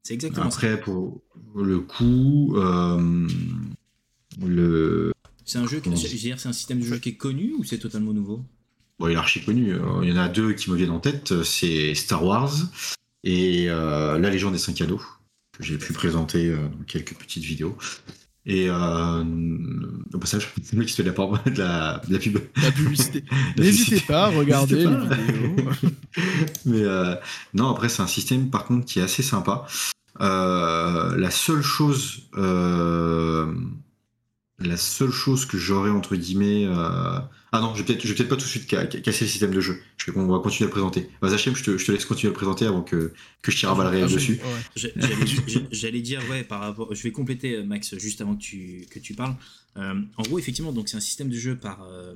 C'est 0.04 0.14
exactement 0.14 0.52
ça. 0.52 0.58
après, 0.58 0.80
pour 0.80 1.22
le 1.56 1.80
coup, 1.80 2.56
le... 4.46 5.12
C'est 5.44 5.58
un 5.58 5.68
jeu, 5.68 5.80
dire, 5.82 6.40
c'est 6.40 6.50
un 6.50 6.54
système 6.54 6.80
de 6.82 6.86
jeu 6.86 6.98
qui 6.98 7.10
est 7.10 7.16
connu 7.16 7.54
ou 7.58 7.64
c'est 7.64 7.80
totalement 7.80 8.14
nouveau? 8.14 8.44
Bon, 9.00 9.08
il 9.08 9.14
est 9.14 9.16
archi 9.16 9.44
connu. 9.44 9.74
Il 10.04 10.10
y 10.10 10.12
en 10.12 10.18
a 10.18 10.28
deux 10.28 10.54
qui 10.54 10.70
me 10.70 10.76
viennent 10.76 10.92
en 10.92 11.00
tête, 11.00 11.42
c'est 11.44 11.96
Star 11.96 12.24
Wars 12.24 12.54
et 13.24 13.66
La 13.66 14.30
Légion 14.30 14.52
des 14.52 14.60
Cinq 14.60 14.76
Cadeaux, 14.76 15.02
que 15.58 15.64
j'ai 15.64 15.78
pu 15.78 15.94
présenter 15.94 16.50
euh, 16.50 16.58
dans 16.58 16.84
quelques 16.86 17.16
petites 17.16 17.44
vidéos. 17.44 17.78
Et 18.46 18.68
euh, 18.70 19.24
au 20.14 20.18
passage, 20.20 20.54
c'est 20.64 20.80
qui 20.80 20.94
se 20.94 21.02
fait 21.02 21.10
de 21.10 21.14
la, 21.14 21.52
de 21.52 21.58
la, 21.60 22.02
de 22.08 22.14
la 22.14 22.20
pub. 22.20 22.40
La 22.64 22.72
publicité. 22.72 23.24
N'hésitez 23.58 24.00
pas 24.00 24.26
à 24.26 24.28
regarder 24.30 24.76
les 24.76 24.88
N'hésitez 24.88 25.10
pas. 25.10 25.16
vidéos. 25.16 25.56
Mais 26.66 26.84
euh, 26.84 27.16
non, 27.54 27.70
après, 27.70 27.90
c'est 27.90 28.02
un 28.02 28.08
système 28.08 28.50
par 28.50 28.64
contre 28.64 28.86
qui 28.86 29.00
est 29.00 29.04
assez 29.04 29.24
sympa. 29.24 29.68
Euh, 30.22 31.16
la 31.18 31.30
seule 31.30 31.62
chose 31.62 32.24
la 34.60 34.76
seule 34.76 35.12
chose 35.12 35.46
que 35.46 35.58
j'aurais 35.58 35.92
entre 35.92 36.16
guillemets. 36.16 36.68
Ah 37.54 37.62
non, 37.62 37.74
je 37.76 37.80
vais 37.82 37.86
peut-être 37.86 38.02
je 38.04 38.10
vais 38.10 38.16
peut-être 38.16 38.30
pas 38.30 38.36
tout 38.36 38.44
de 38.44 38.50
suite 38.50 38.70
ca- 38.70 38.90
ca- 38.92 39.00
casser 39.00 39.24
le 39.26 39.30
système 39.32 39.52
de 39.52 39.62
jeu. 39.62 39.80
Je 39.98 40.12
vais, 40.12 40.18
on 40.20 40.28
va 40.28 40.40
continuer 40.40 40.66
à 40.66 40.68
le 40.68 40.72
présenter. 40.74 41.10
Vas 41.22 41.30
Zachem, 41.30 41.56
je 41.56 41.64
te, 41.64 41.78
je 41.78 41.86
te 41.86 41.92
laisse 41.94 42.04
continuer 42.06 42.30
à 42.30 42.34
le 42.34 42.36
présenter 42.38 42.66
avant 42.66 42.82
que, 42.84 43.14
que 43.42 43.52
je 43.52 43.58
tire 43.58 43.70
à 43.70 43.90
réelles 43.90 44.04
Ah, 44.04 44.08
je- 44.10 44.16
dessus. 44.16 44.40
ouais. 44.76 44.94
J'allais 45.72 46.02
dire, 46.02 46.22
ouais, 46.30 46.44
par 46.44 46.60
rapport. 46.60 46.94
Je 46.94 47.02
vais 47.04 47.12
compléter, 47.12 47.56
euh, 47.56 47.64
Max, 47.64 47.98
juste 47.98 48.20
avant 48.22 48.36
que 48.36 48.42
tu, 48.42 48.86
que 48.90 49.00
tu 49.00 49.14
parles. 49.14 49.36
Euh, 49.78 49.94
en 50.18 50.24
gros, 50.24 50.40
effectivement, 50.40 50.72
donc 50.74 50.90
c'est 50.90 50.98
un 50.98 51.02
système 51.02 51.30
de 51.30 51.38
jeu 51.38 51.56
par, 51.56 51.84
euh, 51.84 52.16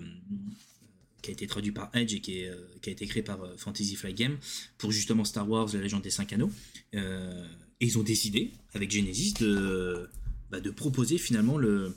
qui 1.21 1.29
a 1.29 1.33
été 1.33 1.47
traduit 1.47 1.71
par 1.71 1.89
Edge 1.93 2.13
et 2.13 2.19
qui, 2.19 2.39
est, 2.39 2.51
qui 2.81 2.89
a 2.89 2.93
été 2.93 3.05
créé 3.07 3.23
par 3.23 3.41
euh, 3.43 3.53
Fantasy 3.57 3.95
Flight 3.95 4.17
Game 4.17 4.37
pour 4.77 4.91
justement 4.91 5.23
Star 5.23 5.47
Wars, 5.49 5.69
la 5.73 5.79
légende 5.79 6.01
des 6.01 6.09
cinq 6.09 6.33
anneaux. 6.33 6.51
Euh, 6.95 7.45
et 7.79 7.85
ils 7.85 7.97
ont 7.97 8.03
décidé, 8.03 8.51
avec 8.73 8.91
Genesis, 8.91 9.33
de, 9.39 10.09
bah, 10.51 10.59
de 10.59 10.69
proposer 10.71 11.17
finalement 11.17 11.57
le, 11.57 11.95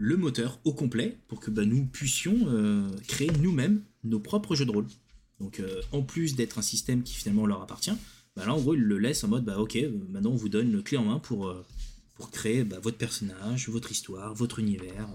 le 0.00 0.16
moteur 0.16 0.58
au 0.64 0.72
complet 0.72 1.18
pour 1.28 1.40
que 1.40 1.50
bah, 1.50 1.66
nous 1.66 1.84
puissions 1.84 2.36
euh, 2.48 2.90
créer 3.06 3.30
nous-mêmes 3.40 3.82
nos 4.02 4.18
propres 4.18 4.54
jeux 4.54 4.64
de 4.64 4.70
rôle. 4.70 4.86
Donc, 5.40 5.60
euh, 5.60 5.82
en 5.92 6.02
plus 6.02 6.34
d'être 6.34 6.58
un 6.58 6.62
système 6.62 7.02
qui 7.02 7.14
finalement 7.14 7.46
leur 7.46 7.60
appartient, 7.60 7.92
bah 8.36 8.46
là 8.46 8.54
en 8.54 8.60
gros 8.60 8.74
ils 8.74 8.80
le 8.80 8.98
laissent 8.98 9.24
en 9.24 9.28
mode 9.28 9.44
bah 9.44 9.58
ok 9.58 9.76
euh, 9.76 9.90
maintenant 10.08 10.30
on 10.30 10.36
vous 10.36 10.48
donne 10.48 10.70
le 10.72 10.82
clé 10.82 10.96
en 10.96 11.04
main 11.04 11.18
pour, 11.18 11.48
euh, 11.48 11.66
pour 12.14 12.30
créer 12.30 12.64
bah, 12.64 12.78
votre 12.80 12.96
personnage, 12.96 13.68
votre 13.68 13.90
histoire, 13.90 14.34
votre 14.34 14.58
univers, 14.58 15.08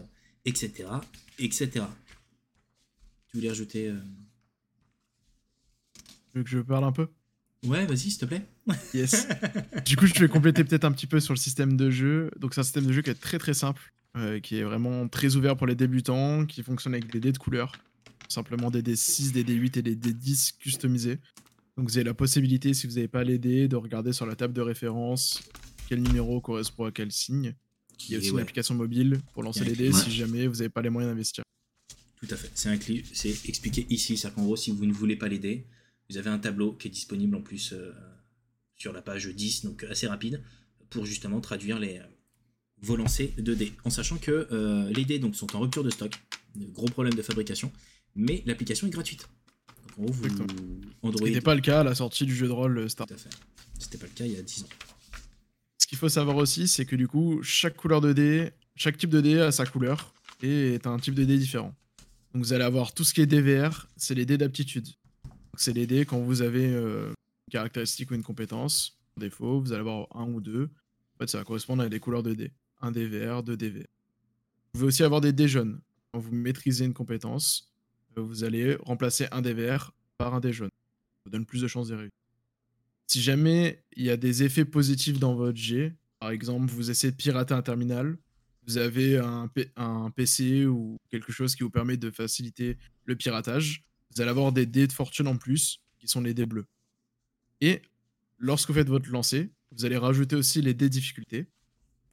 etc. 0.46 0.90
etc. 1.40 1.86
Tu 3.28 3.38
voulais 3.38 3.50
rajouter 3.50 3.90
euh, 3.90 4.00
Tu 6.32 6.38
veux 6.38 6.44
que 6.44 6.50
je 6.50 6.60
parle 6.60 6.84
un 6.84 6.92
peu? 6.92 7.08
Ouais 7.66 7.86
vas-y 7.88 8.12
s'il 8.12 8.18
te 8.18 8.26
plaît. 8.26 8.46
Yes. 8.94 9.28
du 9.86 9.96
coup, 9.96 10.06
je 10.06 10.20
vais 10.20 10.28
compléter 10.28 10.64
peut-être 10.64 10.86
un 10.86 10.92
petit 10.92 11.08
peu 11.08 11.20
sur 11.20 11.34
le 11.34 11.40
système 11.40 11.76
de 11.76 11.90
jeu. 11.90 12.30
Donc, 12.38 12.54
c'est 12.54 12.60
un 12.60 12.64
système 12.64 12.86
de 12.86 12.94
jeu 12.94 13.02
qui 13.02 13.10
est 13.10 13.16
très 13.16 13.40
très 13.40 13.56
simple, 13.56 13.95
euh, 14.16 14.40
qui 14.40 14.58
est 14.58 14.64
vraiment 14.64 15.08
très 15.08 15.36
ouvert 15.36 15.58
pour 15.58 15.68
les 15.68 15.76
débutants, 15.76 16.46
qui 16.46 16.64
fonctionne 16.64 16.94
avec 16.94 17.12
des 17.12 17.20
dés 17.20 17.32
de 17.32 17.38
couleur. 17.38 17.74
Simplement 18.30 18.72
des 18.72 18.82
dés 18.82 18.96
6, 18.96 19.34
des 19.34 19.44
dés 19.44 19.54
8 19.54 19.78
et 19.78 19.82
des 19.82 19.96
dés 19.96 20.14
10 20.14 20.54
customisés. 20.54 21.20
Donc, 21.78 21.90
vous 21.90 21.98
avez 21.98 22.06
la 22.06 22.14
possibilité, 22.14 22.74
si 22.74 22.88
vous 22.88 22.94
n'avez 22.94 23.08
pas 23.08 23.24
les 23.24 23.38
dés, 23.38 23.68
de 23.68 23.76
regarder 23.76 24.14
sur 24.14 24.26
la 24.26 24.36
table 24.36 24.54
de 24.54 24.62
référence 24.62 25.44
quel 25.90 26.02
numéro 26.02 26.42
correspond 26.42 26.86
à 26.86 26.92
quel 26.92 27.12
signe. 27.12 27.54
Il 28.08 28.12
y 28.12 28.16
a 28.16 28.18
aussi 28.20 28.30
une 28.30 28.40
application 28.40 28.76
mobile 28.76 29.20
pour 29.34 29.44
lancer 29.44 29.64
les 29.64 29.76
dés 29.76 29.92
Ouais. 29.92 30.02
si 30.02 30.12
jamais 30.12 30.48
vous 30.48 30.56
n'avez 30.56 30.70
pas 30.70 30.82
les 30.82 30.90
moyens 30.90 31.12
d'investir. 31.12 31.44
Tout 32.16 32.28
à 32.30 32.36
fait. 32.36 32.52
C'est 32.56 33.48
expliqué 33.48 33.86
ici. 33.90 34.18
C'est-à-dire 34.18 34.36
qu'en 34.36 34.44
gros, 34.46 34.56
si 34.56 34.72
vous 34.72 34.86
ne 34.86 34.94
voulez 34.94 35.16
pas 35.16 35.28
l'aider, 35.28 35.66
vous 36.10 36.18
avez 36.18 36.30
un 36.30 36.40
tableau 36.40 36.74
qui 36.74 36.88
est 36.88 36.92
disponible 36.92 37.36
en 37.36 37.42
plus 37.42 37.74
euh, 37.74 37.92
sur 38.76 38.94
la 38.94 39.02
page 39.02 39.28
10, 39.28 39.66
donc 39.66 39.84
assez 39.84 40.08
rapide, 40.08 40.42
pour 40.90 41.06
justement 41.06 41.40
traduire 41.42 41.80
les, 41.80 42.00
euh, 42.00 42.04
vos 42.82 42.96
lancers 42.96 43.30
de 43.38 43.54
dés. 43.54 43.74
En 43.84 43.90
sachant 43.90 44.18
que 44.18 44.48
euh, 44.52 44.90
les 44.92 45.06
dés 45.06 45.20
donc, 45.20 45.36
sont 45.36 45.56
en 45.56 45.60
rupture 45.60 45.84
de 45.84 45.90
stock, 45.90 46.14
gros 46.58 46.88
problème 46.88 47.14
de 47.14 47.22
fabrication, 47.22 47.72
mais 48.16 48.44
l'application 48.46 48.88
est 48.88 48.92
gratuite. 48.92 49.28
Donc 49.82 50.00
en 50.00 50.04
gros, 50.04 50.14
vous, 50.14 50.28
Android. 51.02 51.20
qui 51.20 51.34
n'était 51.34 51.42
pas 51.42 51.56
le 51.56 51.62
cas 51.62 51.82
à 51.82 51.84
la 51.84 51.96
sortie 51.96 52.26
du 52.26 52.36
jeu 52.36 52.48
de 52.48 52.52
rôle 52.52 52.78
euh, 52.78 52.90
Star 52.90 53.08
Tout 53.08 53.14
à 53.14 53.18
fait. 53.18 53.30
C'était 53.80 53.98
pas 53.98 54.08
le 54.08 54.14
cas 54.14 54.26
il 54.26 54.34
y 54.34 54.38
a 54.38 54.42
10 54.42 54.64
ans. 54.64 54.68
Ce 55.78 55.88
qu'il 55.88 55.98
faut 55.98 56.10
savoir 56.10 56.38
aussi, 56.38 56.68
c'est 56.68 56.86
que 56.86 56.96
du 56.96 57.08
coup, 57.08 57.42
chaque 57.44 57.76
couleur 57.76 58.02
de 58.02 58.14
dé, 58.14 58.52
chaque 58.76 58.98
type 58.98 59.10
de 59.10 59.22
dé 59.22 59.40
a 59.40 59.52
sa 59.52 59.66
couleur 59.66 60.14
et 60.42 60.74
est 60.74 60.88
un 60.88 60.98
type 60.98 61.14
de 61.14 61.24
dé 61.24 61.38
différent. 61.38 61.76
Donc 62.34 62.44
vous 62.44 62.54
allez 62.54 62.64
avoir 62.64 62.94
tout 62.94 63.04
ce 63.04 63.14
qui 63.14 63.22
est 63.22 63.26
DVR, 63.26 63.88
c'est 63.96 64.16
les 64.16 64.26
dés 64.26 64.38
d'aptitude. 64.38 64.88
C'est 65.58 65.74
les 65.74 65.88
dés 65.88 66.06
quand 66.06 66.20
vous 66.20 66.42
avez 66.42 66.68
euh, 66.68 67.08
une 67.10 67.52
caractéristique 67.52 68.12
ou 68.12 68.16
une 68.16 68.24
compétence. 68.24 69.00
Par 69.16 69.22
défaut, 69.22 69.62
vous 69.62 69.72
allez 69.72 69.82
avoir 69.82 70.08
un 70.16 70.26
ou 70.26 70.42
deux. 70.42 70.70
En 71.16 71.18
fait, 71.20 71.30
ça 71.30 71.38
va 71.38 71.44
correspondre 71.44 71.84
à 71.84 71.90
des 71.90 72.00
couleurs 72.00 72.24
de 72.24 72.34
dés. 72.34 72.52
Un 72.86 72.92
dé 72.92 73.08
vert, 73.08 73.42
deux 73.42 73.58
verts. 73.58 73.82
Vous 73.82 74.72
pouvez 74.74 74.86
aussi 74.86 75.02
avoir 75.02 75.20
des 75.20 75.34
dés 75.34 75.48
jaunes. 75.48 75.82
Quand 76.12 76.20
vous 76.20 76.32
maîtrisez 76.32 76.86
une 76.86 76.94
compétence, 76.94 77.74
euh, 78.16 78.22
vous 78.22 78.44
allez 78.44 78.76
remplacer 78.76 79.26
un 79.32 79.42
dé 79.42 79.56
vert 79.56 79.92
par 80.20 80.36
un 80.36 80.40
dé 80.40 80.54
jaune. 80.54 80.70
Ça 80.70 81.22
vous 81.26 81.32
donne 81.32 81.48
plus 81.48 81.64
de 81.64 81.68
chances 81.68 81.88
de 81.88 81.96
réussir. 81.96 82.12
Si 83.08 83.24
jamais 83.24 83.84
il 83.96 84.06
y 84.06 84.12
a 84.12 84.18
des 84.18 84.44
effets 84.44 84.66
positifs 84.66 85.18
dans 85.18 85.34
votre 85.34 85.58
jet, 85.58 85.96
par 86.20 86.30
exemple, 86.30 86.72
vous 86.72 86.92
essayez 86.92 87.10
de 87.10 87.18
pirater 87.18 87.56
un 87.56 87.64
terminal, 87.64 88.20
vous 88.68 88.78
avez 88.78 89.18
un, 89.18 89.50
un 89.78 90.12
PC 90.12 90.68
ou 90.68 90.98
quelque 91.10 91.32
chose 91.32 91.56
qui 91.56 91.64
vous 91.64 91.72
permet 91.72 91.98
de 91.98 92.12
faciliter 92.12 92.78
le 93.06 93.16
piratage, 93.16 93.84
vous 94.14 94.22
allez 94.22 94.30
avoir 94.30 94.52
des 94.52 94.68
dés 94.68 94.86
de 94.86 94.94
fortune 94.94 95.28
en 95.28 95.38
plus, 95.38 95.82
qui 95.98 96.08
sont 96.08 96.22
les 96.22 96.36
dés 96.36 96.46
bleus. 96.46 96.68
Et 97.62 97.82
lorsque 98.38 98.70
vous 98.70 98.76
faites 98.76 98.90
votre 98.90 99.10
lancer, 99.10 99.50
vous 99.72 99.86
allez 99.86 99.98
rajouter 99.98 100.36
aussi 100.36 100.62
les 100.62 100.76
dés 100.76 100.90
difficultés. 100.90 101.48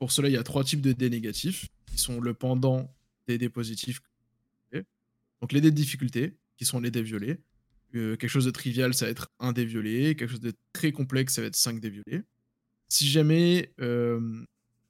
Pour 0.03 0.11
cela, 0.11 0.29
il 0.29 0.33
y 0.33 0.37
a 0.37 0.43
trois 0.43 0.65
types 0.65 0.81
de 0.81 0.91
dés 0.91 1.11
négatifs, 1.11 1.69
qui 1.87 1.97
sont 1.97 2.21
le 2.21 2.35
pendant 2.35 2.93
des 3.29 3.39
dés 3.39 3.49
positifs. 3.49 4.03
Donc 4.73 5.53
les 5.53 5.61
dés 5.61 5.71
de 5.71 5.77
difficulté, 5.77 6.37
qui 6.57 6.65
sont 6.65 6.81
les 6.81 6.91
dés 6.91 7.05
violets. 7.05 7.41
Euh, 7.95 8.17
quelque 8.17 8.29
chose 8.29 8.45
de 8.45 8.51
trivial, 8.51 8.95
ça 8.95 9.05
va 9.05 9.13
être 9.13 9.29
un 9.39 9.53
dé 9.53 9.65
violet. 9.65 10.17
Quelque 10.17 10.33
chose 10.33 10.41
de 10.41 10.55
très 10.73 10.91
complexe, 10.91 11.35
ça 11.35 11.41
va 11.41 11.47
être 11.47 11.55
5 11.55 11.79
dés 11.79 11.91
violets. 11.91 12.25
Si 12.89 13.07
jamais 13.07 13.73
euh, 13.81 14.45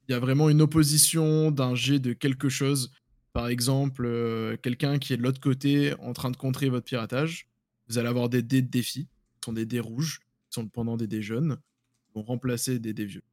il 0.09 0.13
y 0.13 0.15
a 0.15 0.19
vraiment 0.19 0.49
une 0.49 0.63
opposition 0.63 1.51
d'un 1.51 1.75
jet 1.75 1.99
de 1.99 2.15
quelque 2.15 2.49
chose, 2.49 2.91
par 3.35 3.49
exemple, 3.49 4.07
euh, 4.07 4.57
quelqu'un 4.63 4.99
qui 4.99 5.13
est 5.13 5.19
de 5.19 5.23
l'autre 5.23 5.41
côté 5.41 5.93
en 5.99 6.15
train 6.15 6.31
de 6.31 6.39
contrer 6.39 6.71
votre 6.71 6.87
piratage, 6.87 7.51
vous 7.87 7.99
allez 7.99 8.09
avoir 8.09 8.31
des 8.31 8.41
dés 8.41 8.63
de 8.63 8.71
défi, 8.71 9.09
qui 9.09 9.45
sont 9.45 9.53
des 9.53 9.67
dés 9.67 9.81
rouges, 9.81 10.21
qui 10.21 10.55
sont 10.55 10.69
pendant 10.69 10.97
des 10.97 11.07
dés 11.07 11.21
jaunes, 11.21 11.59
qui 12.07 12.15
vont 12.15 12.23
remplacer 12.23 12.79
des 12.79 12.95
dés 12.95 13.05
vieux. 13.05 13.25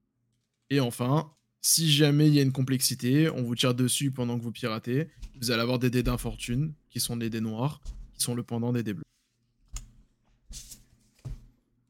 Et 0.69 0.81
enfin, 0.81 1.31
si 1.61 1.91
jamais 1.91 2.27
il 2.27 2.33
y 2.33 2.39
a 2.39 2.41
une 2.41 2.51
complexité, 2.51 3.29
on 3.29 3.43
vous 3.43 3.55
tire 3.55 3.73
dessus 3.73 4.11
pendant 4.11 4.37
que 4.37 4.43
vous 4.43 4.51
piratez, 4.51 5.09
vous 5.41 5.51
allez 5.51 5.61
avoir 5.61 5.79
des 5.79 5.89
dés 5.89 6.03
d'infortune, 6.03 6.73
qui 6.89 6.99
sont 6.99 7.17
des 7.17 7.29
dés 7.29 7.41
noirs, 7.41 7.81
qui 8.13 8.23
sont 8.23 8.35
le 8.35 8.43
pendant 8.43 8.71
des 8.73 8.83
dés 8.83 8.93
bleus. 8.93 9.03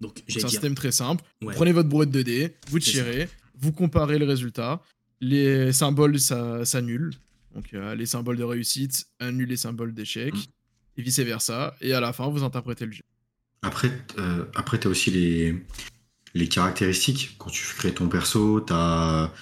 Donc, 0.01 0.23
C'est 0.27 0.37
un 0.37 0.39
dire. 0.41 0.49
système 0.49 0.75
très 0.75 0.91
simple. 0.91 1.23
Ouais. 1.41 1.53
Prenez 1.53 1.71
votre 1.73 1.89
brouette 1.89 2.11
de 2.11 2.21
dés, 2.21 2.55
vous 2.69 2.79
tirez, 2.79 3.27
vous 3.55 3.71
comparez 3.73 4.17
le 4.17 4.25
résultat. 4.25 4.81
Les 5.19 5.73
symboles 5.73 6.19
ça- 6.19 6.63
s'annulent. 6.63 7.13
Donc 7.53 7.73
euh, 7.73 7.95
les 7.95 8.05
symboles 8.05 8.37
de 8.37 8.43
réussite 8.43 9.07
annulent 9.19 9.49
les 9.49 9.57
symboles 9.57 9.93
d'échec. 9.93 10.33
Mm. 10.33 10.37
Et 10.97 11.01
vice 11.01 11.19
versa. 11.19 11.75
Et 11.81 11.93
à 11.93 11.99
la 11.99 12.13
fin, 12.13 12.27
vous 12.29 12.43
interprétez 12.43 12.85
le 12.85 12.91
jeu. 12.93 13.03
Après, 13.61 13.91
euh, 14.17 14.45
après 14.55 14.79
tu 14.79 14.87
as 14.87 14.89
aussi 14.89 15.11
les, 15.11 15.65
les 16.33 16.47
caractéristiques. 16.47 17.35
Quand 17.37 17.49
tu 17.49 17.65
crées 17.75 17.93
ton 17.93 18.07
perso, 18.07 18.61
tu 18.61 18.71
as 18.73 19.33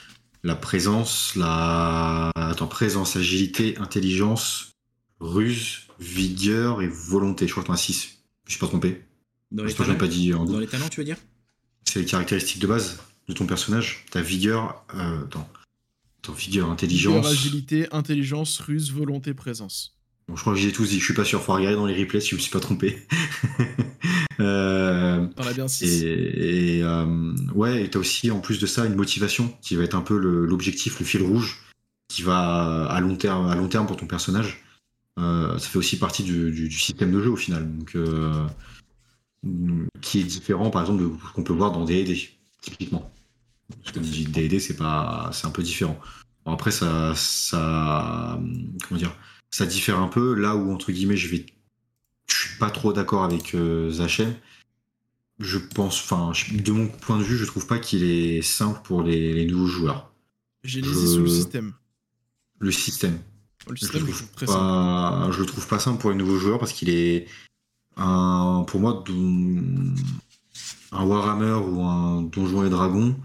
la 0.43 0.55
présence, 0.55 1.35
la 1.35 2.31
attends, 2.35 2.67
présence, 2.67 3.15
agilité, 3.15 3.77
intelligence, 3.77 4.71
ruse, 5.19 5.87
vigueur 5.99 6.81
et 6.81 6.87
volonté. 6.87 7.47
Je 7.47 7.51
crois 7.51 7.63
que 7.63 7.67
tu 7.67 7.73
as 7.73 7.77
6. 7.77 8.17
Je 8.45 8.51
suis 8.51 8.59
pas 8.59 8.67
trompé. 8.67 9.03
Dans 9.51 9.63
les, 9.63 9.73
Parce 9.73 9.77
que 9.77 9.83
je 9.83 9.91
l'ai 9.91 9.97
talents, 9.97 10.09
pas 10.09 10.13
dit 10.13 10.33
en 10.33 10.45
dans 10.45 10.59
les 10.59 10.67
talents, 10.67 10.89
tu 10.89 10.99
veux 10.99 11.05
dire? 11.05 11.17
C'est 11.85 11.99
les 11.99 12.05
caractéristiques 12.05 12.61
de 12.61 12.67
base 12.67 12.99
de 13.27 13.33
ton 13.33 13.45
personnage. 13.45 14.05
Ta 14.11 14.21
vigueur, 14.21 14.85
euh, 14.95 15.23
vigueur, 16.33 16.69
intelligence. 16.69 17.15
Vigueur, 17.15 17.31
agilité, 17.31 17.87
intelligence, 17.93 18.59
ruse, 18.59 18.91
volonté, 18.91 19.33
présence. 19.33 19.96
Bon, 20.27 20.35
je 20.35 20.41
crois 20.41 20.53
que 20.53 20.59
j'ai 20.59 20.71
tous 20.71 20.89
dit. 20.89 20.99
Je 20.99 21.05
suis 21.05 21.13
pas 21.13 21.23
sûr. 21.25 21.41
Faut 21.41 21.53
regarder 21.53 21.75
dans 21.77 21.85
les 21.85 21.97
replays 21.97 22.19
si 22.21 22.29
je 22.31 22.35
me 22.35 22.39
suis 22.41 22.51
pas 22.51 22.59
trompé. 22.59 23.05
euh, 24.39 25.27
bien 25.55 25.67
6. 25.67 26.03
Et, 26.03 26.77
et, 26.77 26.83
euh, 26.83 27.33
ouais, 27.55 27.83
et 27.83 27.89
t'as 27.89 27.99
aussi 27.99 28.29
en 28.31 28.39
plus 28.39 28.59
de 28.59 28.65
ça 28.65 28.85
une 28.85 28.95
motivation 28.95 29.53
qui 29.61 29.75
va 29.75 29.83
être 29.83 29.95
un 29.95 30.01
peu 30.01 30.17
l'objectif, 30.17 30.99
le, 30.99 31.05
fil 31.05 31.21
rouge, 31.23 31.61
qui 32.09 32.23
va 32.23 32.85
à 32.87 32.99
long 32.99 33.15
terme, 33.15 33.47
à 33.47 33.55
long 33.55 33.67
terme 33.69 33.87
pour 33.87 33.97
ton 33.97 34.07
personnage. 34.07 34.63
Euh, 35.19 35.57
ça 35.57 35.67
fait 35.69 35.79
aussi 35.79 35.97
partie 35.97 36.23
du, 36.23 36.51
du- 36.51 36.67
du 36.69 36.77
système 36.77 37.11
de 37.11 37.21
jeu 37.23 37.31
au 37.31 37.35
final, 37.35 37.75
donc 37.75 37.95
euh, 37.95 38.45
qui 40.01 40.19
est 40.19 40.23
différent 40.23 40.69
par 40.69 40.81
exemple 40.83 41.01
de 41.03 41.09
ce 41.27 41.33
qu'on 41.33 41.43
peut 41.43 41.53
voir 41.53 41.71
dans 41.71 41.85
D&D 41.85 42.29
typiquement. 42.61 43.11
Parce 43.83 43.93
que 43.93 43.99
D&D 43.99 44.59
c'est 44.59 44.77
pas, 44.77 45.29
c'est 45.33 45.47
un 45.47 45.51
peu 45.51 45.63
différent. 45.63 45.99
Bon, 46.45 46.53
après 46.53 46.71
ça, 46.71 47.13
ça, 47.15 48.39
comment 48.87 48.99
dire, 48.99 49.15
ça 49.49 49.65
diffère 49.65 49.99
un 49.99 50.07
peu 50.07 50.33
là 50.33 50.55
où 50.55 50.71
entre 50.71 50.91
guillemets 50.91 51.17
je 51.17 51.29
vais, 51.29 51.45
je 52.27 52.35
suis 52.35 52.57
pas 52.57 52.69
trop 52.69 52.93
d'accord 52.93 53.23
avec 53.23 53.55
euh, 53.55 53.89
Zachem 53.91 54.33
je 55.39 55.59
pense, 55.59 56.01
enfin, 56.01 56.31
de 56.51 56.71
mon 56.71 56.87
point 56.87 57.19
de 57.19 57.23
vue, 57.23 57.37
je 57.37 57.45
trouve 57.45 57.67
pas 57.67 57.77
qu'il 57.77 58.03
est 58.03 58.41
simple 58.41 58.79
pour 58.83 59.03
les, 59.03 59.33
les 59.33 59.45
nouveaux 59.45 59.67
joueurs. 59.67 60.11
Genesis 60.63 61.13
je- 61.13 61.19
ou 61.19 61.23
le 61.25 61.29
système 61.29 61.73
Le 62.57 62.71
système, 62.71 63.19
Le 63.67 63.67
je 63.67 63.69
le 63.69 63.77
système, 63.77 64.01
je 64.01 64.05
trouve 64.05 64.17
trouve 64.17 64.31
très 64.35 64.47
simple. 64.47 64.57
pas, 64.57 65.29
je 65.31 65.39
le 65.39 65.45
trouve 65.45 65.67
pas 65.67 65.77
simple 65.77 66.01
pour 66.01 66.09
les 66.09 66.15
nouveaux 66.15 66.39
joueurs 66.39 66.57
parce 66.57 66.73
qu'il 66.73 66.89
est 66.89 67.27
un, 67.97 68.65
pour 68.67 68.79
moi, 68.79 69.03
un 70.91 71.03
Warhammer 71.05 71.53
ou 71.69 71.83
un 71.83 72.23
Donjon 72.23 72.65
et 72.65 72.69
Dragon, 72.71 73.15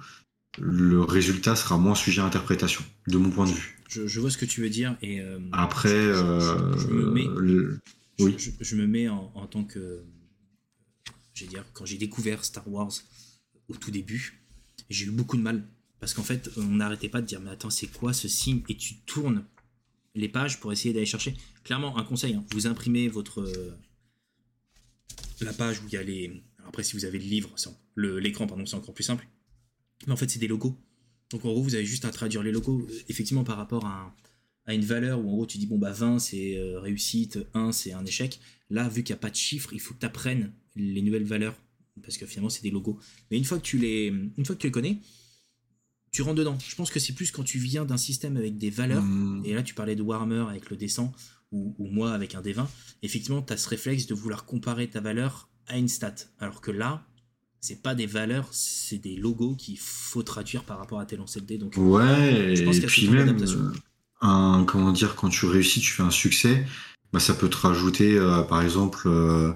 le 0.58 1.00
résultat 1.00 1.56
sera 1.56 1.78
moins 1.78 1.94
sujet 1.94 2.20
à 2.20 2.26
interprétation, 2.26 2.84
de 3.06 3.16
mon 3.16 3.30
point 3.30 3.46
de 3.46 3.52
vue. 3.52 3.78
Je, 3.92 4.06
je 4.06 4.20
vois 4.20 4.30
ce 4.30 4.38
que 4.38 4.44
tu 4.46 4.60
veux 4.62 4.70
dire 4.70 4.96
et 5.02 5.20
euh, 5.20 5.38
Après, 5.52 5.90
je, 5.90 6.86
me 6.88 7.10
mets, 7.10 7.26
le- 7.40 7.80
je- 8.18 8.24
oui. 8.24 8.34
je, 8.38 8.50
je 8.60 8.76
me 8.76 8.86
mets 8.86 9.08
en, 9.08 9.30
en 9.34 9.46
tant 9.46 9.64
que, 9.64 10.02
j'ai 11.34 11.46
dire, 11.46 11.64
quand 11.74 11.84
j'ai 11.84 11.98
découvert 11.98 12.44
Star 12.44 12.66
Wars 12.68 12.92
au 13.68 13.74
tout 13.76 13.90
début, 13.90 14.42
j'ai 14.90 15.06
eu 15.06 15.10
beaucoup 15.10 15.36
de 15.36 15.42
mal 15.42 15.64
Parce 16.00 16.14
qu'en 16.14 16.22
fait, 16.22 16.50
on 16.56 16.62
n'arrêtait 16.62 17.08
pas 17.08 17.20
de 17.20 17.26
dire, 17.26 17.40
mais 17.40 17.50
attends, 17.50 17.70
c'est 17.70 17.86
quoi 17.86 18.12
ce 18.12 18.28
signe? 18.28 18.62
Et 18.68 18.76
tu 18.76 18.96
tournes 19.06 19.44
les 20.14 20.28
pages 20.28 20.58
pour 20.60 20.72
essayer 20.72 20.92
d'aller 20.92 21.06
chercher. 21.06 21.34
Clairement, 21.64 21.96
un 21.98 22.04
conseil, 22.04 22.34
hein, 22.34 22.44
vous 22.52 22.66
imprimez 22.66 23.08
votre 23.08 23.46
la 25.40 25.52
page 25.52 25.80
où 25.80 25.84
il 25.88 25.92
y 25.92 25.96
a 25.96 26.02
les. 26.02 26.42
Après, 26.66 26.82
si 26.82 26.96
vous 26.96 27.04
avez 27.04 27.18
le 27.18 27.24
livre, 27.24 27.50
l'écran, 27.96 28.46
pardon, 28.46 28.64
c'est 28.66 28.76
encore 28.76 28.94
plus 28.94 29.04
simple. 29.04 29.26
Mais 30.06 30.12
en 30.12 30.16
fait, 30.16 30.28
c'est 30.30 30.38
des 30.38 30.48
logos. 30.48 30.76
Donc 31.32 31.44
en 31.44 31.50
gros, 31.52 31.62
vous 31.62 31.74
avez 31.74 31.84
juste 31.84 32.04
à 32.04 32.10
traduire 32.10 32.42
les 32.42 32.52
euh, 32.52 32.86
effectivement, 33.08 33.44
par 33.44 33.56
rapport 33.56 33.86
à, 33.86 34.02
un- 34.02 34.14
à 34.66 34.74
une 34.74 34.84
valeur 34.84 35.18
où 35.18 35.28
en 35.30 35.32
gros 35.34 35.46
tu 35.46 35.58
dis 35.58 35.66
bon 35.66 35.78
bah 35.78 35.90
20 35.92 36.18
c'est 36.18 36.56
euh, 36.58 36.78
réussite, 36.78 37.38
1 37.54 37.72
c'est 37.72 37.92
un 37.92 38.04
échec. 38.04 38.38
Là, 38.70 38.88
vu 38.88 39.02
qu'il 39.02 39.12
n'y 39.14 39.18
a 39.18 39.20
pas 39.20 39.30
de 39.30 39.36
chiffres, 39.36 39.70
il 39.72 39.80
faut 39.80 39.94
que 39.94 40.00
tu 40.00 40.06
apprennes 40.06 40.52
les 40.76 41.02
nouvelles 41.02 41.24
valeurs 41.24 41.54
parce 42.02 42.16
que 42.16 42.24
finalement 42.26 42.48
c'est 42.50 42.62
des 42.62 42.70
logos. 42.70 42.98
Mais 43.30 43.38
une 43.38 43.44
fois 43.44 43.58
que 43.58 43.64
tu 43.64 43.78
les, 43.78 44.06
une 44.06 44.44
fois 44.46 44.54
que 44.54 44.60
tu 44.60 44.66
les 44.68 44.72
connais, 44.72 44.98
tu 46.10 46.22
rentres 46.22 46.36
dedans. 46.38 46.58
Je 46.66 46.74
pense 46.74 46.90
que 46.90 47.00
c'est 47.00 47.14
plus 47.14 47.30
quand 47.30 47.42
tu 47.42 47.58
viens 47.58 47.84
d'un 47.84 47.96
système 47.96 48.36
avec 48.36 48.58
des 48.58 48.70
valeurs. 48.70 49.02
Hmm. 49.02 49.42
Et 49.44 49.54
là, 49.54 49.62
tu 49.62 49.74
parlais 49.74 49.96
de 49.96 50.02
Warhammer 50.02 50.44
avec 50.48 50.68
le 50.70 50.76
dessin, 50.76 51.10
ou, 51.52 51.74
ou 51.78 51.86
moi 51.88 52.12
avec 52.12 52.34
un 52.34 52.42
D20. 52.42 52.66
Effectivement, 53.02 53.40
tu 53.42 53.52
as 53.52 53.56
ce 53.56 53.68
réflexe 53.68 54.06
de 54.06 54.14
vouloir 54.14 54.44
comparer 54.44 54.88
ta 54.88 55.00
valeur 55.00 55.48
à 55.66 55.78
une 55.78 55.88
stat. 55.88 56.14
Alors 56.38 56.60
que 56.60 56.70
là, 56.70 57.06
c'est 57.62 57.80
pas 57.80 57.94
des 57.94 58.06
valeurs, 58.06 58.48
c'est 58.50 58.98
des 58.98 59.16
logos 59.16 59.54
qu'il 59.54 59.78
faut 59.78 60.24
traduire 60.24 60.64
par 60.64 60.78
rapport 60.78 60.98
à 60.98 61.06
tes 61.06 61.16
lancers 61.16 61.40
de 61.40 61.46
dés. 61.46 61.58
Donc, 61.58 61.74
Ouais, 61.76 62.54
Je 62.56 62.64
pense 62.64 62.76
et 62.76 62.82
puis 62.82 63.08
même, 63.08 63.40
euh, 63.40 63.72
un, 64.20 64.64
comment 64.66 64.90
dire, 64.90 65.14
quand 65.14 65.28
tu 65.28 65.46
réussis, 65.46 65.80
tu 65.80 65.92
fais 65.92 66.02
un 66.02 66.10
succès, 66.10 66.66
bah, 67.12 67.20
ça 67.20 67.34
peut 67.34 67.48
te 67.48 67.56
rajouter, 67.56 68.18
euh, 68.18 68.42
par 68.42 68.62
exemple, 68.62 69.06
euh, 69.06 69.52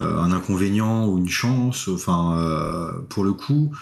euh, 0.00 0.18
un 0.18 0.32
inconvénient 0.32 1.06
ou 1.06 1.18
une 1.18 1.28
chance. 1.28 1.88
Enfin, 1.88 2.38
euh, 2.38 2.92
pour 3.10 3.24
le 3.24 3.34
coup, 3.34 3.76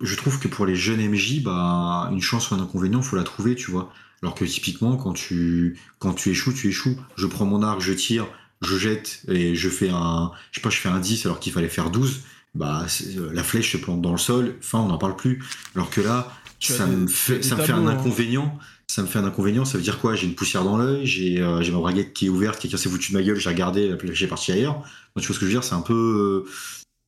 je 0.00 0.14
trouve 0.14 0.38
que 0.38 0.46
pour 0.46 0.64
les 0.64 0.76
jeunes 0.76 1.00
MJ, 1.00 1.42
bah, 1.42 2.08
une 2.12 2.20
chance 2.20 2.52
ou 2.52 2.54
un 2.54 2.60
inconvénient, 2.60 3.02
faut 3.02 3.16
la 3.16 3.24
trouver, 3.24 3.56
tu 3.56 3.72
vois. 3.72 3.92
Alors 4.22 4.36
que 4.36 4.44
typiquement, 4.44 4.96
quand 4.96 5.12
tu, 5.12 5.76
quand 5.98 6.14
tu 6.14 6.30
échoues, 6.30 6.52
tu 6.52 6.68
échoues. 6.68 6.96
Je 7.16 7.26
prends 7.26 7.46
mon 7.46 7.62
arc, 7.62 7.80
je 7.80 7.92
tire, 7.92 8.26
je 8.62 8.76
jette 8.76 9.22
et 9.28 9.56
je 9.56 9.68
fais 9.68 9.90
un, 9.90 10.30
je 10.52 10.60
sais 10.60 10.62
pas, 10.62 10.70
je 10.70 10.78
fais 10.78 10.88
un 10.88 11.00
10 11.00 11.26
alors 11.26 11.40
qu'il 11.40 11.52
fallait 11.52 11.68
faire 11.68 11.90
12. 11.90 12.20
Bah, 12.56 12.86
euh, 13.16 13.30
la 13.32 13.42
flèche 13.42 13.72
se 13.72 13.76
plante 13.76 14.02
dans 14.02 14.12
le 14.12 14.18
sol, 14.18 14.54
enfin, 14.60 14.80
on 14.80 14.88
n'en 14.88 14.98
parle 14.98 15.16
plus. 15.16 15.42
Alors 15.74 15.90
que 15.90 16.00
là, 16.00 16.32
Tu 16.58 16.72
ça 16.72 16.86
me 16.86 17.06
fait, 17.06 17.38
des 17.38 17.42
ça 17.42 17.56
me 17.56 17.60
fait 17.62 17.72
un 17.72 17.86
hein. 17.86 17.88
inconvénient. 17.88 18.58
Ça 18.88 19.02
me 19.02 19.08
fait 19.08 19.18
un 19.18 19.24
inconvénient, 19.24 19.64
ça 19.64 19.78
veut 19.78 19.82
dire 19.84 19.98
quoi? 19.98 20.14
J'ai 20.14 20.26
une 20.28 20.34
poussière 20.36 20.62
dans 20.64 20.76
l'œil, 20.76 21.04
j'ai 21.06 21.40
euh, 21.40 21.58
ma 21.72 21.78
braguette 21.78 22.12
qui 22.12 22.26
est 22.26 22.28
ouverte, 22.28 22.60
quelqu'un 22.60 22.76
s'est 22.76 22.88
foutu 22.88 23.12
de 23.12 23.16
ma 23.18 23.22
gueule, 23.22 23.36
j'ai 23.36 23.48
regardé, 23.50 23.88
la 23.88 23.98
flèche 23.98 24.22
est 24.22 24.28
partie 24.28 24.52
ailleurs. 24.52 24.74
Donc, 24.74 24.84
tu 25.22 25.26
vois 25.26 25.34
ce 25.34 25.40
que 25.40 25.46
je 25.46 25.46
veux 25.46 25.50
dire? 25.50 25.64
C'est 25.64 25.74
un 25.74 25.80
peu. 25.80 26.44
euh, 26.46 26.50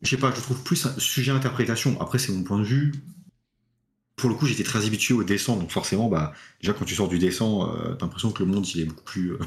je 0.03 0.11
sais 0.11 0.17
pas, 0.17 0.33
je 0.35 0.41
trouve 0.41 0.63
plus 0.63 0.87
un 0.87 0.95
sujet 0.99 1.33
à 1.33 1.37
interprétation. 1.37 2.01
Après, 2.01 2.19
c'est 2.19 2.33
mon 2.33 2.43
point 2.45 2.59
de 2.59 2.65
vue. 2.65 2.93
Pour 4.17 4.29
le 4.31 4.35
coup, 4.35 4.47
j'étais 4.47 4.65
très 4.65 4.85
habitué 4.85 5.15
au 5.15 5.23
dessin, 5.23 5.55
donc 5.57 5.71
forcément, 5.71 6.09
bah, 6.09 6.33
déjà 6.61 6.73
quand 6.73 6.85
tu 6.85 6.95
sors 6.97 7.09
du 7.09 7.19
dessin, 7.21 7.47
euh, 7.47 7.95
t'as 7.95 8.07
l'impression 8.07 8.33
que 8.33 8.43
le 8.43 8.51
monde 8.51 8.67
il 8.75 8.81
est 8.81 8.85
beaucoup 8.85 9.05
plus. 9.05 9.33
euh, 9.33 9.39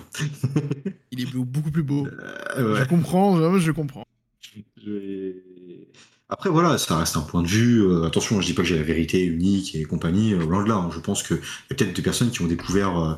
Il 1.11 1.21
est 1.21 1.25
beau- 1.25 1.45
beaucoup 1.45 1.71
plus 1.71 1.83
beau. 1.83 2.07
euh, 2.57 2.73
ouais. 2.73 2.79
Je 2.79 2.85
comprends, 2.85 3.35
vraiment, 3.35 3.59
je 3.59 3.71
comprends. 3.71 4.05
Je- 4.77 5.41
Après, 6.33 6.49
voilà, 6.49 6.77
ça 6.77 6.97
reste 6.97 7.17
un 7.17 7.21
point 7.21 7.43
de 7.43 7.47
vue. 7.47 7.81
Euh, 7.83 8.05
attention, 8.05 8.39
je 8.39 8.45
dis 8.45 8.53
pas 8.53 8.61
que 8.61 8.67
j'ai 8.69 8.77
la 8.77 8.83
vérité 8.83 9.21
unique 9.25 9.75
et 9.75 9.83
compagnie, 9.83 10.33
euh, 10.33 10.39
loin 10.45 10.63
de 10.63 10.69
là. 10.69 10.75
hein. 10.75 10.89
Je 10.93 10.99
pense 10.99 11.23
qu'il 11.23 11.35
y 11.37 11.73
a 11.73 11.75
peut-être 11.75 11.93
des 11.93 12.01
personnes 12.01 12.31
qui 12.31 12.41
ont 12.41 12.47
découvert, 12.47 12.97
euh, 12.97 13.15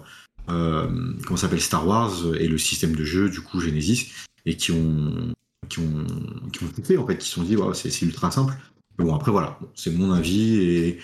euh, 0.49 1.13
comment 1.25 1.37
s'appelle, 1.37 1.61
Star 1.61 1.87
Wars 1.87 2.11
et 2.39 2.47
le 2.47 2.57
système 2.57 2.95
de 2.95 3.03
jeu, 3.03 3.29
du 3.29 3.41
coup, 3.41 3.59
Genesis, 3.59 4.11
et 4.47 4.57
qui 4.57 4.71
ont, 4.71 5.31
qui 5.69 5.79
ont, 5.79 6.05
qui 6.51 6.63
ont 6.63 6.67
kiffé, 6.69 6.97
en 6.97 7.05
fait, 7.05 7.17
qui 7.19 7.27
se 7.27 7.35
sont 7.35 7.43
dit, 7.43 7.55
ouais, 7.55 7.75
c'est 7.75 8.01
ultra 8.01 8.31
simple. 8.31 8.55
Bon, 8.97 9.13
après, 9.15 9.31
voilà, 9.31 9.59
c'est 9.75 9.91
mon 9.91 10.11
avis 10.11 10.55
et. 10.61 10.99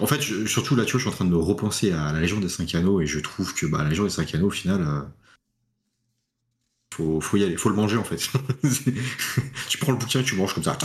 En 0.00 0.06
fait, 0.06 0.20
surtout 0.46 0.74
là, 0.74 0.84
tu 0.84 0.92
vois, 0.92 0.98
je 1.00 1.04
suis 1.04 1.12
en 1.12 1.16
train 1.16 1.24
de 1.26 1.30
me 1.30 1.36
repenser 1.36 1.92
à 1.92 2.12
la 2.12 2.20
Légion 2.20 2.40
des 2.40 2.48
5 2.48 2.74
Anneaux 2.74 3.00
et 3.00 3.06
je 3.06 3.20
trouve 3.20 3.54
que 3.54 3.66
bah, 3.66 3.82
la 3.84 3.90
Légion 3.90 4.04
des 4.04 4.10
5 4.10 4.34
Anneaux, 4.34 4.48
au 4.48 4.50
final, 4.50 5.06
faut, 6.94 7.20
faut 7.20 7.36
y 7.36 7.42
aller, 7.44 7.56
faut 7.56 7.68
le 7.70 7.74
manger 7.74 7.96
en 7.96 8.04
fait. 8.04 8.16
tu 9.68 9.78
prends 9.78 9.92
le 9.92 9.98
bouquin 9.98 10.22
tu 10.22 10.36
manges 10.36 10.54
comme 10.54 10.62
ça. 10.62 10.78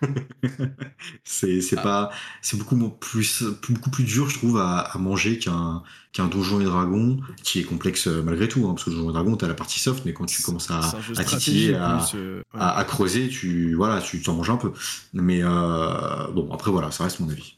c'est 1.24 1.60
Ah. 1.76 1.82
pas, 1.82 2.10
c'est 2.42 2.56
beaucoup 2.56 2.76
plus, 2.90 3.42
beaucoup 3.68 3.90
plus 3.90 4.04
dur, 4.04 4.28
je 4.28 4.38
trouve, 4.38 4.58
à, 4.58 4.78
à 4.78 4.98
manger 4.98 5.38
qu'un 5.38 5.82
qu'un 6.12 6.28
donjon 6.28 6.60
et 6.60 6.64
dragon 6.64 7.20
qui 7.42 7.60
est 7.60 7.62
complexe 7.64 8.06
euh, 8.06 8.22
malgré 8.22 8.46
tout, 8.46 8.66
hein, 8.66 8.74
parce 8.74 8.84
que 8.84 8.90
donjon 8.90 9.08
et 9.10 9.12
dragon, 9.14 9.34
t'as 9.36 9.48
la 9.48 9.54
partie 9.54 9.80
soft, 9.80 10.04
mais 10.04 10.12
quand 10.12 10.26
tu 10.26 10.42
commences 10.42 10.70
à, 10.70 10.80
à 11.16 11.24
titiller, 11.24 11.74
à, 11.74 12.04
euh, 12.14 12.42
ouais. 12.54 12.60
à, 12.60 12.76
à 12.76 12.84
creuser, 12.84 13.28
tu 13.28 13.74
voilà, 13.74 14.00
tu 14.02 14.20
t'en 14.22 14.34
manges 14.34 14.50
un 14.50 14.58
peu. 14.58 14.72
Mais 15.14 15.40
euh, 15.42 16.28
bon, 16.32 16.52
après 16.52 16.70
voilà, 16.70 16.90
ça 16.90 17.04
reste 17.04 17.20
mon 17.20 17.30
avis. 17.30 17.56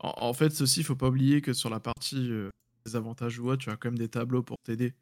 En, 0.00 0.12
en 0.16 0.34
fait, 0.34 0.50
ceci, 0.52 0.80
il 0.80 0.84
faut 0.84 0.96
pas 0.96 1.08
oublier 1.08 1.40
que 1.40 1.52
sur 1.52 1.70
la 1.70 1.78
partie 1.80 2.28
euh, 2.30 2.50
des 2.84 2.96
avantages 2.96 3.38
ou 3.38 3.48
autre, 3.48 3.62
tu 3.62 3.70
as 3.70 3.76
quand 3.76 3.88
même 3.90 3.98
des 3.98 4.08
tableaux 4.08 4.42
pour 4.42 4.56
t'aider. 4.64 4.94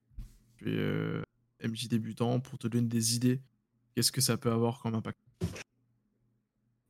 Euh, 0.66 1.22
MJ 1.62 1.88
débutant 1.88 2.40
pour 2.40 2.58
te 2.58 2.68
donner 2.68 2.88
des 2.88 3.16
idées. 3.16 3.40
Qu'est-ce 3.94 4.12
que 4.12 4.20
ça 4.20 4.36
peut 4.36 4.50
avoir 4.50 4.80
comme 4.80 4.94
impact? 4.94 5.18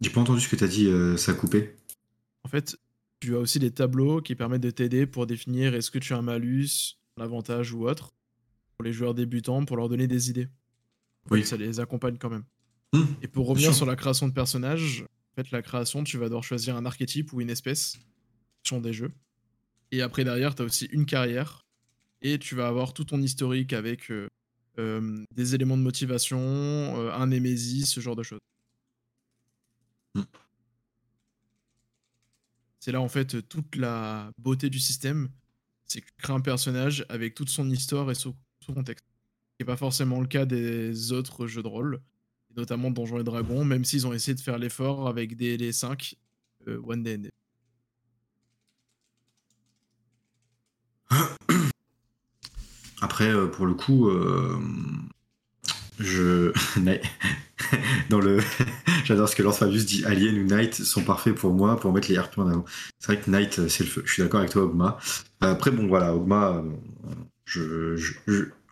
J'ai 0.00 0.10
pas 0.10 0.20
entendu 0.20 0.40
ce 0.40 0.48
que 0.48 0.56
t'as 0.56 0.66
dit, 0.68 0.86
euh, 0.86 1.16
ça 1.16 1.32
a 1.32 1.34
coupé. 1.34 1.76
En 2.44 2.48
fait, 2.48 2.76
tu 3.20 3.36
as 3.36 3.38
aussi 3.38 3.58
des 3.58 3.70
tableaux 3.70 4.22
qui 4.22 4.34
permettent 4.34 4.62
de 4.62 4.70
t'aider 4.70 5.06
pour 5.06 5.26
définir 5.26 5.74
est-ce 5.74 5.90
que 5.90 5.98
tu 5.98 6.14
as 6.14 6.16
un 6.16 6.22
malus, 6.22 6.96
un 7.18 7.22
avantage 7.24 7.72
ou 7.72 7.86
autre 7.86 8.10
pour 8.76 8.84
les 8.84 8.92
joueurs 8.92 9.14
débutants 9.14 9.64
pour 9.66 9.76
leur 9.76 9.90
donner 9.90 10.06
des 10.06 10.30
idées. 10.30 10.48
Oui. 11.30 11.44
Ça 11.44 11.58
les 11.58 11.80
accompagne 11.80 12.16
quand 12.16 12.30
même. 12.30 12.44
Hmm, 12.94 13.04
Et 13.22 13.28
pour 13.28 13.46
revenir 13.46 13.74
sur 13.74 13.84
la 13.84 13.94
création 13.94 14.26
de 14.26 14.32
personnages, 14.32 15.04
en 15.32 15.42
fait, 15.42 15.50
la 15.50 15.60
création, 15.62 16.02
tu 16.02 16.16
vas 16.16 16.24
devoir 16.26 16.42
choisir 16.42 16.76
un 16.76 16.86
archétype 16.86 17.32
ou 17.32 17.40
une 17.42 17.50
espèce 17.50 17.98
sur 18.62 18.80
des 18.80 18.92
jeux. 18.94 19.12
Et 19.92 20.00
après, 20.02 20.24
derrière, 20.24 20.54
tu 20.54 20.62
as 20.62 20.64
aussi 20.64 20.86
une 20.86 21.04
carrière. 21.04 21.60
Et 22.22 22.38
tu 22.38 22.54
vas 22.54 22.68
avoir 22.68 22.92
tout 22.92 23.04
ton 23.04 23.20
historique 23.20 23.72
avec 23.72 24.10
euh, 24.10 24.28
des 25.34 25.54
éléments 25.54 25.76
de 25.76 25.82
motivation, 25.82 26.38
euh, 26.38 27.12
un 27.12 27.28
némésis, 27.28 27.90
ce 27.90 28.00
genre 28.00 28.16
de 28.16 28.22
choses. 28.22 28.40
Hmm. 30.14 30.22
C'est 32.80 32.92
là, 32.92 33.00
en 33.00 33.08
fait, 33.08 33.48
toute 33.48 33.76
la 33.76 34.30
beauté 34.38 34.70
du 34.70 34.78
système. 34.78 35.28
C'est 35.86 36.00
que 36.00 36.06
tu 36.06 36.22
crées 36.22 36.32
un 36.32 36.40
personnage 36.40 37.04
avec 37.08 37.34
toute 37.34 37.50
son 37.50 37.68
histoire 37.68 38.10
et 38.10 38.14
son, 38.14 38.34
son 38.64 38.74
contexte. 38.74 39.04
Ce 39.58 39.62
n'est 39.62 39.66
pas 39.66 39.76
forcément 39.76 40.20
le 40.20 40.26
cas 40.26 40.46
des 40.46 41.12
autres 41.12 41.46
jeux 41.46 41.62
de 41.62 41.68
rôle 41.68 42.00
notamment 42.56 42.90
Donjons 42.90 43.20
et 43.20 43.24
Dragons, 43.24 43.64
même 43.64 43.84
s'ils 43.84 44.06
ont 44.06 44.12
essayé 44.12 44.34
de 44.34 44.40
faire 44.40 44.58
l'effort 44.58 45.08
avec 45.08 45.36
des 45.36 45.56
les5 45.56 46.14
euh, 46.68 46.80
One 46.84 47.02
Day. 47.02 47.18
Après, 53.01 53.28
euh, 53.28 53.46
pour 53.46 53.66
le 53.66 53.74
coup, 53.74 54.09
euh, 54.09 54.59
je. 55.98 56.53
Dans 58.11 58.20
le. 58.20 58.38
J'adore 59.05 59.28
ce 59.28 59.36
que 59.36 59.42
Lance 59.42 59.59
Fabius 59.59 59.84
dit 59.86 60.05
Alien 60.05 60.38
ou 60.38 60.44
Night 60.44 60.74
sont 60.74 61.03
parfaits 61.03 61.34
pour 61.34 61.53
moi 61.53 61.78
pour 61.78 61.92
mettre 61.92 62.09
les 62.11 62.18
RP 62.18 62.38
en 62.38 62.48
avant. 62.48 62.64
C'est 62.98 63.12
vrai 63.12 63.22
que 63.22 63.30
Night, 63.30 63.59
euh, 63.59 63.68
c'est 63.68 63.84
le 63.84 63.90
feu. 63.90 64.03
Je 64.07 64.12
suis 64.12 64.22
d'accord 64.22 64.40
avec 64.40 64.53
toi, 64.53 64.62
Ogma. 64.62 64.98
Après, 65.40 65.70
bon, 65.70 65.86
voilà, 65.86 66.14
Ogma, 66.14 66.62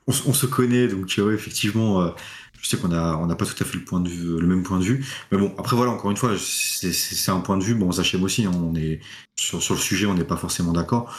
on, 0.06 0.12
se- 0.12 0.28
on 0.28 0.32
se 0.32 0.46
connaît, 0.46 0.88
donc 0.88 1.14
ouais, 1.18 1.34
effectivement, 1.34 2.14
je 2.60 2.66
sais 2.66 2.76
qu'on 2.76 2.92
a, 2.92 3.16
on 3.16 3.26
n'a 3.26 3.36
pas 3.36 3.46
tout 3.46 3.62
à 3.62 3.64
fait 3.64 3.76
le, 3.76 3.84
point 3.84 4.00
de 4.00 4.08
vue, 4.08 4.38
le 4.38 4.46
même 4.46 4.62
point 4.62 4.78
de 4.78 4.84
vue. 4.84 5.04
Mais 5.30 5.38
bon, 5.38 5.54
après, 5.58 5.76
voilà, 5.76 5.92
encore 5.92 6.10
une 6.10 6.16
fois, 6.16 6.32
c'est 6.38 7.30
un 7.30 7.40
point 7.40 7.56
de 7.56 7.64
vue. 7.64 7.74
Bon, 7.74 7.90
Zachem 7.92 8.22
aussi, 8.22 8.44
hein, 8.44 8.52
on 8.54 8.74
est, 8.74 9.00
sur, 9.36 9.62
sur 9.62 9.74
le 9.74 9.80
sujet, 9.80 10.06
on 10.06 10.14
n'est 10.14 10.24
pas 10.24 10.36
forcément 10.36 10.72
d'accord. 10.72 11.14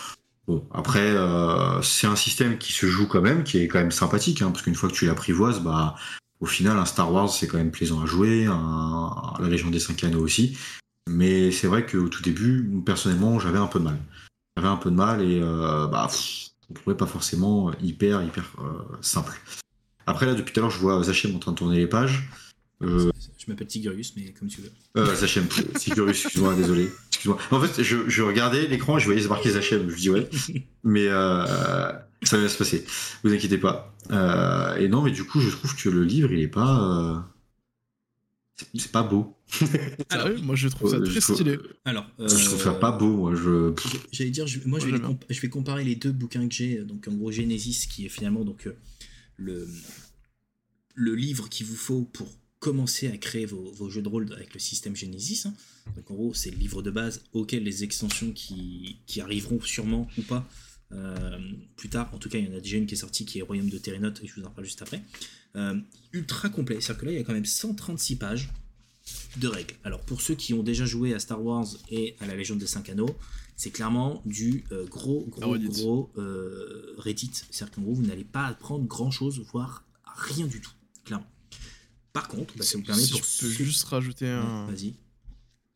Bon, 0.50 0.66
après, 0.72 1.12
euh, 1.12 1.80
c'est 1.84 2.08
un 2.08 2.16
système 2.16 2.58
qui 2.58 2.74
se 2.74 2.88
joue 2.88 3.06
quand 3.06 3.22
même, 3.22 3.44
qui 3.44 3.60
est 3.60 3.68
quand 3.68 3.78
même 3.78 3.92
sympathique, 3.92 4.42
hein, 4.42 4.50
parce 4.50 4.64
qu'une 4.64 4.74
fois 4.74 4.90
que 4.90 4.96
tu 4.96 5.06
l'apprivoises, 5.06 5.60
bah, 5.60 5.94
au 6.40 6.48
final, 6.48 6.80
un 6.80 6.86
Star 6.86 7.14
Wars, 7.14 7.30
c'est 7.30 7.46
quand 7.46 7.60
même 7.60 7.70
plaisant 7.70 8.02
à 8.02 8.08
jouer, 8.08 8.46
la 8.46 9.48
Légion 9.48 9.70
des 9.70 9.80
Cinq 9.80 10.04
Anneaux 10.04 10.24
aussi. 10.24 10.58
Mais 11.08 11.52
c'est 11.52 11.68
vrai 11.68 11.86
qu'au 11.86 12.10
tout 12.10 12.24
début, 12.24 12.68
personnellement, 12.84 13.38
j'avais 13.38 13.60
un 13.60 13.68
peu 13.68 13.78
de 13.78 13.84
mal. 13.84 14.00
J'avais 14.58 14.70
un 14.70 14.78
peu 14.78 14.90
de 14.90 14.96
mal 14.96 15.22
et 15.22 15.40
euh, 15.40 15.86
bah, 15.86 16.08
pff, 16.10 16.50
on 16.72 16.74
trouvait 16.74 16.98
pas 16.98 17.06
forcément 17.06 17.72
hyper, 17.80 18.24
hyper 18.24 18.46
euh, 18.58 18.98
simple. 19.02 19.40
Après, 20.08 20.26
là, 20.26 20.34
depuis 20.34 20.52
tout 20.52 20.62
à 20.62 20.64
l'heure, 20.64 20.72
je 20.72 20.80
vois 20.80 21.04
Zachem 21.04 21.36
en 21.36 21.38
train 21.38 21.52
de 21.52 21.58
tourner 21.58 21.78
les 21.78 21.88
pages. 21.88 22.28
Je 23.40 23.50
m'appelle 23.50 23.68
Tigurius, 23.68 24.14
mais 24.18 24.34
comme 24.34 24.50
tu 24.50 24.60
veux. 24.62 24.72
euh, 24.98 25.16
Zachem, 25.16 25.48
Sigurus, 25.78 26.24
excuse-moi, 26.26 26.56
désolé. 26.56 26.90
Excuse-moi. 27.08 27.40
En 27.52 27.62
fait, 27.62 27.82
je, 27.82 28.10
je 28.10 28.22
regardais 28.22 28.68
l'écran 28.68 28.98
et 28.98 29.00
je 29.00 29.06
voyais 29.06 29.22
se 29.22 29.30
marquer 29.30 29.50
Zachem. 29.52 29.90
Je 29.90 29.96
dis 29.96 30.10
ouais. 30.10 30.30
Mais 30.84 31.08
euh, 31.08 31.46
ça 32.24 32.36
va 32.36 32.40
bien 32.44 32.50
se 32.50 32.58
passer. 32.58 32.86
Vous 33.24 33.34
inquiétez 33.34 33.58
pas. 33.58 33.96
Euh, 34.12 34.76
et 34.76 34.90
non, 34.90 35.02
mais 35.02 35.12
du 35.12 35.24
coup, 35.24 35.40
je 35.40 35.50
trouve 35.52 35.74
que 35.76 35.88
le 35.90 36.04
livre, 36.04 36.32
il 36.34 36.40
est 36.42 36.48
pas. 36.50 37.16
euh, 37.16 37.20
c'est- 38.76 38.92
pas 38.92 39.04
beau. 39.04 39.38
Sérieux? 40.12 40.38
Moi, 40.44 40.56
je 40.56 40.68
trouve 40.68 40.92
ça 40.92 41.00
très 41.00 41.10
je 41.12 41.20
trouve- 41.20 41.36
stylé. 41.36 41.58
Alors, 41.86 42.06
Je 42.20 42.46
trouve 42.46 42.62
ça 42.62 42.74
pas 42.74 42.92
beau, 42.92 43.16
moi. 43.16 43.36
Je... 43.36 43.74
J'allais 44.12 44.32
dire, 44.32 44.48
je- 44.48 44.60
moi 44.66 44.80
je 44.80 44.86
vais, 44.86 44.92
les 44.92 44.98
j'aime 44.98 45.08
comp- 45.08 45.26
je 45.30 45.40
vais 45.42 45.50
comparer 45.50 45.84
les 45.86 45.96
deux 45.96 46.12
bouquins 46.12 46.46
que 46.48 46.54
j'ai. 46.54 46.80
Donc 46.84 47.08
en 47.08 47.14
gros 47.14 47.32
Genesis 47.32 47.88
qui 47.90 48.06
est 48.06 48.10
finalement 48.10 48.44
donc 48.44 48.68
euh, 48.68 48.76
le 49.38 49.66
le 50.96 51.16
livre 51.16 51.48
qu'il 51.50 51.66
vous 51.66 51.76
faut 51.78 52.02
pour 52.04 52.28
commencer 52.60 53.08
à 53.08 53.18
créer 53.18 53.46
vos, 53.46 53.90
jeux 53.90 54.02
de 54.02 54.10
rôle 54.10 54.32
avec 54.34 54.54
le 54.54 54.60
système 54.60 54.96
Genesis. 54.96 55.44
Hein. 55.46 55.54
Donc 55.96 56.12
en 56.12 56.14
gros, 56.14 56.34
c'est 56.34 56.52
le 56.52 56.58
livre 56.58 56.82
de 56.82 56.92
base 56.92 57.22
auquel 57.32 57.64
les 57.64 57.84
extensions 57.84 58.32
qui, 58.32 59.00
arriveront 59.20 59.62
sûrement 59.62 60.08
ou 60.18 60.22
pas 60.24 60.48
euh, 60.92 61.40
plus 61.78 61.90
tard. 61.90 62.14
En 62.14 62.18
tout 62.18 62.30
cas, 62.30 62.38
il 62.38 62.50
y 62.50 62.54
en 62.54 62.58
a 62.58 62.60
déjà 62.60 62.78
une 62.78 62.86
qui 62.86 62.96
est 62.96 62.98
sortie 62.98 63.26
qui 63.26 63.40
est 63.40 63.42
Royaume 63.42 63.70
de 63.70 63.78
Terrenote 63.78 64.20
et 64.24 64.28
je 64.28 64.36
vous 64.36 64.46
en 64.46 64.52
parle 64.52 64.66
juste 64.66 64.82
après. 64.82 65.02
Euh, 65.56 65.80
ultra 66.12 66.50
complet. 66.50 66.82
C'est-à-dire 66.82 67.02
que 67.02 67.06
là, 67.06 67.12
il 67.14 67.18
y 67.18 67.22
a 67.22 67.24
quand 67.24 67.34
même 67.34 67.46
136 67.46 68.18
pages 68.18 68.50
de 69.38 69.48
règles. 69.48 69.76
Alors 69.84 70.02
pour 70.02 70.22
ceux 70.22 70.36
qui 70.36 70.54
ont 70.54 70.62
déjà 70.62 70.86
joué 70.86 71.14
à 71.14 71.20
Star 71.20 71.44
Wars 71.44 71.68
et 71.90 72.16
à 72.20 72.28
la 72.28 72.36
Légende 72.36 72.60
des 72.60 72.68
5 72.68 72.90
Anneaux, 72.90 73.16
c'est 73.56 73.72
clairement 73.72 74.22
du 74.26 74.66
euh, 74.72 74.86
gros, 74.86 75.26
gros, 75.28 75.58
gros 75.58 76.12
Reddit. 76.98 77.32
C'est-à-dire 77.50 77.74
qu'en 77.74 77.82
gros, 77.84 77.94
vous 77.94 78.06
n'allez 78.06 78.26
pas 78.26 78.46
apprendre 78.46 78.86
grand-chose, 78.86 79.40
voire 79.52 79.86
rien 80.04 80.46
du 80.46 80.60
tout, 80.60 80.72
clairement. 81.06 81.28
Par 82.14 82.28
contre, 82.28 82.56
bah, 82.58 82.64
ça 82.64 82.78
vous 82.78 82.84
permet 82.84 83.02
pour. 83.10 83.24
Je 83.24 83.40
peux 83.40 83.64
juste 83.64 83.84
rajouter 83.86 84.28
un. 84.28 84.66
Vas-y. 84.66 84.96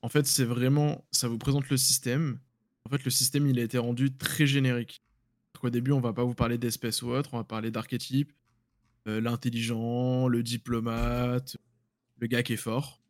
En 0.02 0.10
fait, 0.10 0.26
c'est 0.28 0.46
vraiment. 0.46 1.06
Ça 1.12 1.28
vous 1.28 1.38
présente 1.38 1.70
le 1.70 1.78
système. 1.78 2.40
En 2.86 2.90
fait, 2.90 3.04
le 3.06 3.12
système, 3.12 3.48
il 3.48 3.60
a 3.60 3.64
été 3.64 3.78
rendu 3.78 4.16
très 4.16 4.46
générique. 4.46 5.02
Au 5.64 5.70
début, 5.70 5.94
on 5.94 6.02
va 6.02 6.12
pas 6.12 6.26
vous 6.26 6.34
parler 6.34 6.58
d'espèces 6.58 7.02
ou 7.04 7.10
autre, 7.12 7.30
on 7.34 7.38
va 7.38 7.46
parler 7.46 7.72
d'archétypes, 7.72 8.34
euh, 9.08 9.22
l'intelligent, 9.22 10.28
le 10.28 10.44
diplomate, 10.44 11.56
le 12.18 12.28
gars 12.28 12.44
qui 12.44 12.54
est 12.54 12.58
fort. 12.58 13.02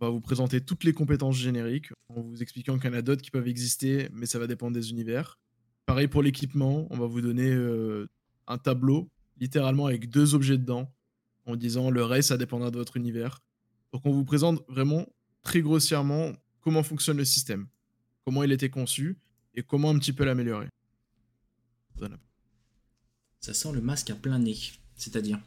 On 0.00 0.06
va 0.06 0.10
vous 0.10 0.20
présenter 0.20 0.60
toutes 0.60 0.84
les 0.84 0.92
compétences 0.92 1.36
génériques 1.36 1.90
en 2.08 2.22
vous 2.22 2.40
expliquant 2.40 2.78
qu'il 2.78 2.88
y 2.88 2.94
en 2.94 2.96
a 2.96 3.02
d'autres 3.02 3.22
qui 3.22 3.32
peuvent 3.32 3.48
exister, 3.48 4.08
mais 4.12 4.26
ça 4.26 4.38
va 4.38 4.46
dépendre 4.46 4.74
des 4.74 4.90
univers. 4.90 5.40
Pareil 5.86 6.06
pour 6.06 6.22
l'équipement, 6.22 6.86
on 6.90 6.98
va 6.98 7.06
vous 7.06 7.20
donner 7.20 7.50
euh, 7.50 8.08
un 8.46 8.58
tableau, 8.58 9.10
littéralement 9.40 9.86
avec 9.86 10.08
deux 10.08 10.36
objets 10.36 10.56
dedans 10.56 10.94
en 11.48 11.56
disant 11.56 11.90
le 11.90 12.04
reste, 12.04 12.28
ça 12.28 12.36
dépendra 12.36 12.70
de 12.70 12.76
votre 12.76 12.96
univers. 12.96 13.40
Donc 13.92 14.02
on 14.04 14.12
vous 14.12 14.24
présente 14.24 14.62
vraiment 14.68 15.06
très 15.42 15.62
grossièrement 15.62 16.32
comment 16.60 16.82
fonctionne 16.82 17.16
le 17.16 17.24
système, 17.24 17.66
comment 18.24 18.42
il 18.44 18.52
était 18.52 18.68
conçu 18.68 19.18
et 19.54 19.62
comment 19.62 19.90
un 19.90 19.98
petit 19.98 20.12
peu 20.12 20.24
l'améliorer. 20.24 20.68
Ça 23.40 23.54
sent 23.54 23.72
le 23.72 23.80
masque 23.80 24.10
à 24.10 24.14
plein 24.14 24.38
nez, 24.38 24.58
c'est-à-dire 24.94 25.40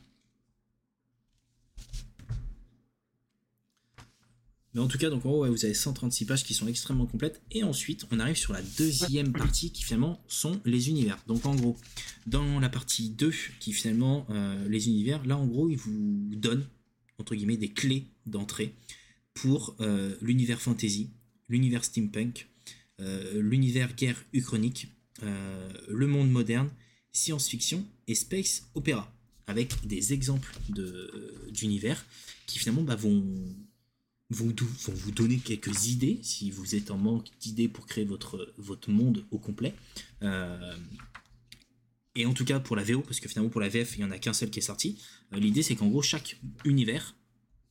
Mais 4.73 4.79
en 4.79 4.87
tout 4.87 4.97
cas, 4.97 5.09
donc 5.09 5.25
en 5.25 5.31
haut, 5.31 5.45
vous 5.51 5.65
avez 5.65 5.73
136 5.73 6.25
pages 6.25 6.43
qui 6.43 6.53
sont 6.53 6.67
extrêmement 6.67 7.05
complètes. 7.05 7.41
Et 7.51 7.63
ensuite, 7.63 8.05
on 8.11 8.19
arrive 8.19 8.37
sur 8.37 8.53
la 8.53 8.61
deuxième 8.77 9.33
partie 9.33 9.71
qui 9.71 9.83
finalement 9.83 10.23
sont 10.27 10.61
les 10.63 10.89
univers. 10.89 11.21
Donc 11.27 11.45
en 11.45 11.55
gros, 11.55 11.77
dans 12.25 12.59
la 12.59 12.69
partie 12.69 13.09
2, 13.09 13.33
qui 13.59 13.73
finalement, 13.73 14.25
euh, 14.29 14.67
les 14.69 14.87
univers, 14.87 15.25
là 15.25 15.37
en 15.37 15.45
gros, 15.45 15.69
ils 15.69 15.77
vous 15.77 16.29
donnent, 16.35 16.65
entre 17.17 17.35
guillemets, 17.35 17.57
des 17.57 17.69
clés 17.69 18.07
d'entrée 18.25 18.73
pour 19.33 19.75
euh, 19.81 20.15
l'univers 20.21 20.61
fantasy, 20.61 21.09
l'univers 21.49 21.83
steampunk, 21.83 22.47
euh, 23.01 23.41
l'univers 23.41 23.93
guerre 23.95 24.23
uchronique, 24.33 24.87
le 25.21 26.07
monde 26.07 26.31
moderne, 26.31 26.71
science-fiction 27.11 27.85
et 28.07 28.15
space 28.15 28.63
opéra. 28.73 29.13
Avec 29.45 29.85
des 29.85 30.13
exemples 30.13 30.51
d'univers 31.49 32.05
qui 32.47 32.57
finalement 32.57 32.81
bah, 32.81 32.95
vont 32.95 33.23
vont, 34.31 34.53
vous 34.87 35.11
donner 35.11 35.37
quelques 35.37 35.87
idées 35.87 36.19
si 36.21 36.51
vous 36.51 36.75
êtes 36.75 36.89
en 36.89 36.97
manque 36.97 37.27
d'idées 37.39 37.67
pour 37.67 37.85
créer 37.85 38.05
votre, 38.05 38.53
votre 38.57 38.89
monde 38.89 39.25
au 39.31 39.37
complet. 39.37 39.73
Euh, 40.23 40.75
et 42.15 42.25
en 42.25 42.33
tout 42.33 42.45
cas 42.45 42.59
pour 42.59 42.75
la 42.75 42.83
VO, 42.83 43.01
parce 43.01 43.19
que 43.19 43.27
finalement 43.27 43.49
pour 43.49 43.61
la 43.61 43.69
VF, 43.69 43.97
il 43.97 43.99
n'y 43.99 44.05
en 44.05 44.11
a 44.11 44.19
qu'un 44.19 44.33
seul 44.33 44.49
qui 44.49 44.59
est 44.59 44.63
sorti. 44.63 44.97
Euh, 45.33 45.39
l'idée 45.39 45.63
c'est 45.63 45.75
qu'en 45.75 45.87
gros, 45.87 46.01
chaque 46.01 46.39
univers, 46.65 47.15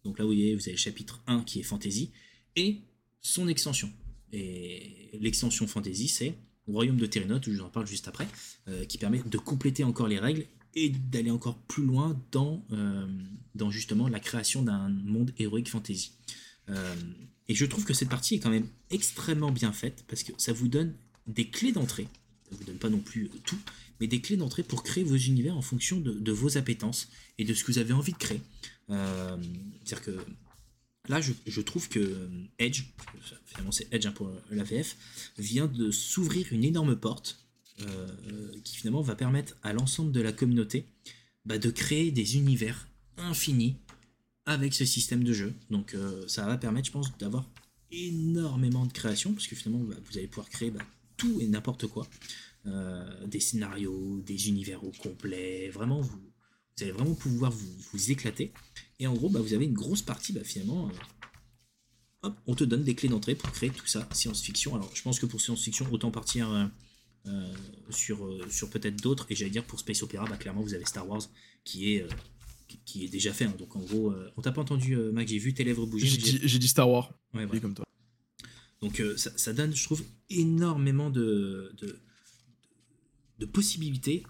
donc 0.05 0.19
là 0.19 0.25
vous 0.25 0.31
voyez, 0.31 0.55
vous 0.55 0.63
avez 0.63 0.73
le 0.73 0.79
chapitre 0.79 1.23
1 1.27 1.45
qui 1.45 1.61
est 1.61 1.63
fantasy, 1.65 2.11
et 2.57 2.81
son 3.21 3.49
extension. 3.49 3.91
Et 4.33 5.11
l'extension 5.21 5.67
fantasy, 5.67 6.09
c'est 6.09 6.35
Royaume 6.67 6.99
de 6.99 7.07
Terrenote, 7.07 7.45
je 7.47 7.51
vous 7.53 7.63
en 7.63 7.71
parle 7.71 7.87
juste 7.87 8.07
après, 8.07 8.29
euh, 8.69 8.85
qui 8.85 8.97
permet 8.97 9.23
de 9.25 9.39
compléter 9.39 9.83
encore 9.83 10.09
les 10.09 10.19
règles 10.19 10.47
et 10.75 10.91
d'aller 10.91 11.33
encore 11.33 11.59
plus 11.59 11.85
loin 11.85 12.23
dans, 12.31 12.65
dans 13.57 13.73
justement 13.73 14.07
la 14.07 14.21
création 14.21 14.63
d'un 14.63 14.89
monde 14.89 15.33
héroïque 15.37 15.69
fantasy. 15.69 16.13
Euh, 16.71 16.95
et 17.49 17.55
je 17.55 17.65
trouve 17.65 17.85
que 17.85 17.95
cette 17.95 18.09
partie 18.09 18.37
est 18.37 18.39
quand 18.39 18.51
même 18.51 18.69
extrêmement 18.91 19.51
bien 19.51 19.73
faite 19.73 20.05
parce 20.09 20.23
que 20.23 20.33
ça 20.39 20.53
vous 20.53 20.69
donne 20.69 20.95
des 21.27 21.49
clés 21.49 21.73
d'entrée. 21.73 22.09
Ça 22.49 22.57
vous 22.57 22.65
donne 22.65 22.79
pas 22.79 22.89
non 22.89 23.01
plus 23.01 23.29
tout, 23.45 23.59
mais 24.01 24.07
des 24.07 24.21
clés 24.21 24.37
d'entrée 24.37 24.63
pour 24.63 24.83
créer 24.83 25.05
vos 25.05 25.17
univers 25.17 25.57
en 25.57 25.63
fonction 25.63 26.01
de, 26.01 26.33
vos 26.33 26.57
appétences 26.57 27.09
et 27.39 27.45
de 27.45 27.55
ce 27.55 27.65
que 27.65 27.73
vous 27.73 27.79
avez 27.79 27.93
envie 27.93 28.13
de 28.13 28.19
créer. 28.19 28.41
Euh, 28.91 29.37
c'est-à-dire 29.85 30.05
que 30.05 30.19
là, 31.09 31.21
je, 31.21 31.61
trouve 31.61 31.89
que 31.89 32.29
Edge, 32.59 32.85
finalement 33.47 33.73
c'est 33.73 33.93
Edge 33.93 34.07
hein, 34.07 34.13
pour 34.13 34.31
la 34.51 34.65
VF, 34.65 34.97
vient 35.39 35.67
de 35.67 35.91
s'ouvrir 35.91 36.53
une 36.53 36.65
énorme 36.65 36.97
porte 36.97 37.47
euh, 37.83 38.07
qui 38.65 38.77
finalement 38.77 39.01
va 39.01 39.15
permettre 39.15 39.57
à 39.63 39.73
l'ensemble 39.73 40.13
de 40.13 40.21
la 40.21 40.33
communauté 40.33 40.87
bah, 41.47 41.59
de 41.59 41.71
créer 41.71 42.11
des 42.11 42.37
univers 42.37 42.89
infinis 43.17 43.77
avec 44.47 44.75
ce 44.75 44.85
système 44.85 45.25
de 45.25 45.33
jeu. 45.33 45.55
Donc 45.71 45.95
euh, 45.95 46.27
ça 46.29 46.47
va 46.47 46.57
permettre, 46.57 46.87
je 46.87 46.93
pense, 46.93 47.17
d'avoir 47.19 47.49
énormément 47.91 48.87
de 48.87 48.93
création, 48.93 49.33
parce 49.33 49.47
que 49.47 49.57
finalement, 49.57 49.85
bah, 49.85 49.97
vous 50.05 50.19
allez 50.19 50.29
pouvoir 50.29 50.49
créer 50.49 50.71
bah, 50.71 50.85
tout 51.17 51.41
et 51.41 51.47
n'importe 51.47 51.87
quoi. 51.87 52.07
Euh, 52.67 53.27
des 53.27 53.41
scénarios, 53.41 54.21
des 54.27 54.49
univers 54.49 54.85
au 54.85 54.93
complet, 54.93 55.71
vraiment, 55.71 56.01
vous, 56.01 56.19
vous 56.19 56.83
allez 56.83 56.93
vraiment 56.93 57.15
pouvoir 57.15 57.51
vous, 57.51 58.11
éclater. 58.11 58.53
Et 58.99 59.07
en 59.07 59.15
gros, 59.15 59.29
bah, 59.29 59.41
vous 59.41 59.55
avez 59.55 59.65
une 59.65 59.75
grosse 59.75 60.03
partie, 60.03 60.35
finalement, 60.45 60.89
euh, 60.89 60.93
hop, 62.23 62.37
on 62.47 62.55
te 62.55 62.65
donne 62.65 62.85
des 62.85 62.95
clés 62.95 63.09
d'entrée 63.09 63.35
pour 63.35 63.51
créer 63.51 63.71
tout 63.71 63.87
ça, 63.87 64.09
science-fiction. 64.13 64.75
Alors, 64.75 64.91
je 64.95 65.03
pense 65.03 65.19
que 65.19 65.27
pour 65.27 65.41
science-fiction, 65.41 65.87
autant 65.91 66.11
partir 66.11 66.71
sur, 67.91 68.27
sur 68.51 68.71
peut-être 68.71 69.03
d'autres, 69.03 69.27
et 69.31 69.35
j'allais 69.35 69.51
dire 69.51 69.65
pour 69.65 69.79
Space 69.81 70.03
Opera, 70.03 70.27
clairement, 70.39 70.63
vous 70.63 70.75
avez 70.75 70.87
Star 70.87 71.09
Wars, 71.09 71.23
qui 71.65 71.95
est 71.95 72.07
qui 72.85 73.05
est 73.05 73.09
déjà 73.09 73.33
fait. 73.33 73.45
Hein. 73.45 73.55
Donc 73.59 73.77
en 73.77 73.81
gros, 73.81 74.11
euh, 74.11 74.31
on 74.37 74.43
t'a 74.43 74.53
pas 74.53 74.61
entendu, 74.61 74.95
euh, 74.95 75.13
Mac, 75.13 75.29
j'ai 75.29 75.39
vu 75.39 75.55
tes 75.55 75.65
lèvres 75.65 75.87
bouger. 75.87 76.07
J'ai 76.07 76.59
dit, 76.59 76.69
Star 76.69 76.89
Wars. 76.89 77.13
Ouais, 77.35 77.47
comme 77.61 77.75
toi. 77.75 77.85
Donc 78.81 79.01
euh, 79.01 79.17
ça, 79.17 79.53
donne, 79.53 79.75
je 79.75 79.85
trouve, 79.85 80.03
énormément 80.31 81.11
de, 81.11 81.75
de, 83.39 83.47
possibilités 83.47 84.25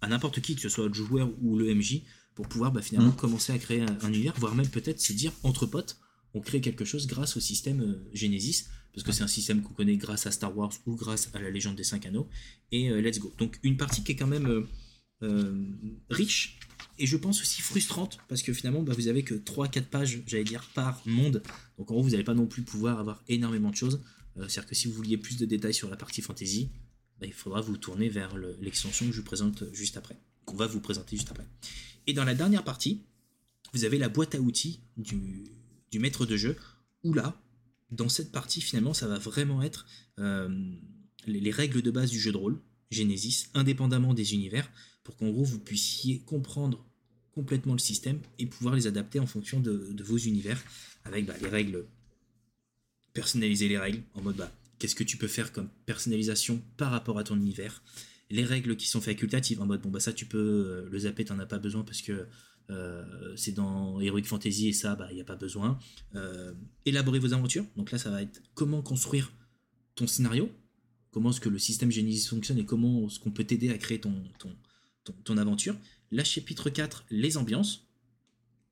à 0.00 0.08
n'importe 0.08 0.40
qui, 0.40 0.54
que 0.54 0.62
ce 0.62 0.68
soit 0.68 0.88
le 0.88 0.94
joueur 0.94 1.30
ou 1.42 1.58
le 1.58 1.74
MJ, 1.74 2.02
pour 2.34 2.48
pouvoir 2.48 2.72
bah, 2.72 2.80
finalement 2.80 3.10
mm. 3.10 3.16
commencer 3.16 3.52
à 3.52 3.58
créer 3.58 3.82
un, 3.82 4.08
univers, 4.08 4.34
voire 4.38 4.54
même 4.54 4.68
peut-être 4.68 5.00
se 5.00 5.12
dire 5.12 5.32
entre 5.42 5.66
potes, 5.66 5.98
on 6.32 6.40
crée 6.40 6.60
quelque 6.60 6.84
chose 6.84 7.06
grâce 7.06 7.36
au 7.36 7.40
système 7.40 7.98
Genesis, 8.14 8.66
parce 8.94 9.04
que 9.04 9.12
c'est 9.12 9.24
un 9.24 9.28
système 9.28 9.62
qu'on 9.62 9.74
connaît 9.74 9.96
grâce 9.96 10.26
à 10.26 10.30
Star 10.30 10.56
Wars 10.56 10.72
ou 10.86 10.96
grâce 10.96 11.28
à 11.34 11.40
la 11.40 11.50
légende 11.50 11.76
des 11.76 11.84
5 11.84 12.06
anneaux, 12.06 12.28
et 12.72 12.88
let's 13.02 13.18
go. 13.18 13.34
Donc 13.38 13.58
une 13.62 13.76
partie 13.76 14.02
qui 14.04 14.12
est 14.12 14.16
quand 14.16 14.26
même 14.26 14.66
riche 16.08 16.58
et 17.00 17.06
je 17.06 17.16
pense 17.16 17.40
aussi 17.40 17.62
frustrante 17.62 18.18
parce 18.28 18.42
que 18.42 18.52
finalement 18.52 18.82
bah, 18.82 18.92
vous 18.94 19.08
avez 19.08 19.22
que 19.22 19.34
3-4 19.34 19.84
pages, 19.84 20.22
j'allais 20.26 20.44
dire, 20.44 20.62
par 20.74 21.02
monde. 21.06 21.42
Donc 21.78 21.90
en 21.90 21.94
gros, 21.94 22.02
vous 22.02 22.10
n'allez 22.10 22.24
pas 22.24 22.34
non 22.34 22.46
plus 22.46 22.62
pouvoir 22.62 23.00
avoir 23.00 23.24
énormément 23.28 23.70
de 23.70 23.76
choses. 23.76 24.02
Euh, 24.36 24.46
c'est-à-dire 24.48 24.68
que 24.68 24.74
si 24.74 24.86
vous 24.86 24.92
vouliez 24.92 25.16
plus 25.16 25.38
de 25.38 25.46
détails 25.46 25.72
sur 25.72 25.88
la 25.88 25.96
partie 25.96 26.20
fantasy, 26.20 26.68
bah, 27.18 27.26
il 27.26 27.32
faudra 27.32 27.62
vous 27.62 27.78
tourner 27.78 28.10
vers 28.10 28.36
l'extension 28.60 29.06
que 29.06 29.12
je 29.12 29.18
vous 29.18 29.24
présente 29.24 29.64
juste 29.72 29.96
après, 29.96 30.18
qu'on 30.44 30.56
va 30.56 30.66
vous 30.66 30.80
présenter 30.80 31.16
juste 31.16 31.30
après. 31.30 31.46
Et 32.06 32.12
dans 32.12 32.24
la 32.24 32.34
dernière 32.34 32.64
partie, 32.64 33.02
vous 33.72 33.84
avez 33.84 33.96
la 33.96 34.10
boîte 34.10 34.34
à 34.34 34.40
outils 34.40 34.80
du, 34.98 35.50
maître 35.98 36.26
de 36.26 36.36
jeu, 36.36 36.56
où 37.02 37.14
là, 37.14 37.40
dans 37.90 38.10
cette 38.10 38.30
partie, 38.30 38.60
finalement, 38.60 38.92
ça 38.92 39.08
va 39.08 39.18
vraiment 39.18 39.62
être 39.62 39.86
euh, 40.18 40.48
les 41.26 41.50
règles 41.50 41.80
de 41.80 41.90
base 41.90 42.10
du 42.10 42.20
jeu 42.20 42.30
de 42.30 42.36
rôle, 42.36 42.60
Genesis, 42.90 43.46
indépendamment 43.54 44.12
des 44.12 44.34
univers, 44.34 44.70
pour 45.04 45.16
qu'en 45.16 45.30
gros 45.30 45.44
vous 45.44 45.58
puissiez 45.58 46.20
comprendre 46.20 46.84
complètement 47.32 47.72
le 47.72 47.78
système 47.78 48.20
et 48.38 48.46
pouvoir 48.46 48.74
les 48.74 48.86
adapter 48.86 49.20
en 49.20 49.26
fonction 49.26 49.60
de, 49.60 50.02
vos 50.02 50.18
univers 50.18 50.62
avec 51.04 51.26
bah, 51.26 51.34
les 51.40 51.48
règles, 51.48 51.86
personnaliser 53.12 53.68
les 53.68 53.78
règles 53.78 54.02
en 54.14 54.22
mode 54.22 54.36
bah, 54.36 54.52
qu'est-ce 54.78 54.94
que 54.94 55.04
tu 55.04 55.16
peux 55.16 55.28
faire 55.28 55.52
comme 55.52 55.68
personnalisation 55.86 56.60
par 56.76 56.90
rapport 56.90 57.18
à 57.18 57.24
ton 57.24 57.36
univers, 57.36 57.82
les 58.30 58.44
règles 58.44 58.76
qui 58.76 58.86
sont 58.86 59.00
facultatives 59.00 59.60
en 59.60 59.66
mode 59.66 59.82
bon 59.82 59.90
bah 59.90 60.00
ça 60.00 60.12
tu 60.12 60.26
peux 60.26 60.38
euh, 60.38 60.88
le 60.90 60.98
zapper, 60.98 61.24
t'en 61.24 61.38
as 61.38 61.46
pas 61.46 61.58
besoin 61.58 61.82
parce 61.82 62.02
que 62.02 62.26
euh, 62.70 63.36
c'est 63.36 63.52
dans 63.52 64.00
Heroic 64.00 64.24
Fantasy 64.24 64.68
et 64.68 64.72
ça 64.72 64.94
bah 64.94 65.08
il 65.10 65.16
n'y 65.16 65.20
a 65.20 65.24
pas 65.24 65.36
besoin. 65.36 65.78
Euh, 66.14 66.52
élaborer 66.84 67.18
vos 67.18 67.32
aventures, 67.32 67.64
donc 67.76 67.90
là 67.90 67.98
ça 67.98 68.10
va 68.10 68.22
être 68.22 68.42
comment 68.54 68.82
construire 68.82 69.32
ton 69.94 70.06
scénario, 70.06 70.50
comment 71.10 71.30
est-ce 71.30 71.40
que 71.40 71.48
le 71.48 71.58
système 71.58 71.90
Genesis 71.90 72.28
fonctionne 72.28 72.58
et 72.58 72.64
comment 72.64 73.06
est-ce 73.06 73.18
qu'on 73.18 73.32
peut 73.32 73.44
t'aider 73.44 73.70
à 73.70 73.78
créer 73.78 74.00
ton, 74.00 74.14
ton 75.24 75.36
aventure. 75.36 75.76
La 76.10 76.24
chapitre 76.24 76.70
4, 76.70 77.04
les 77.10 77.36
ambiances. 77.36 77.86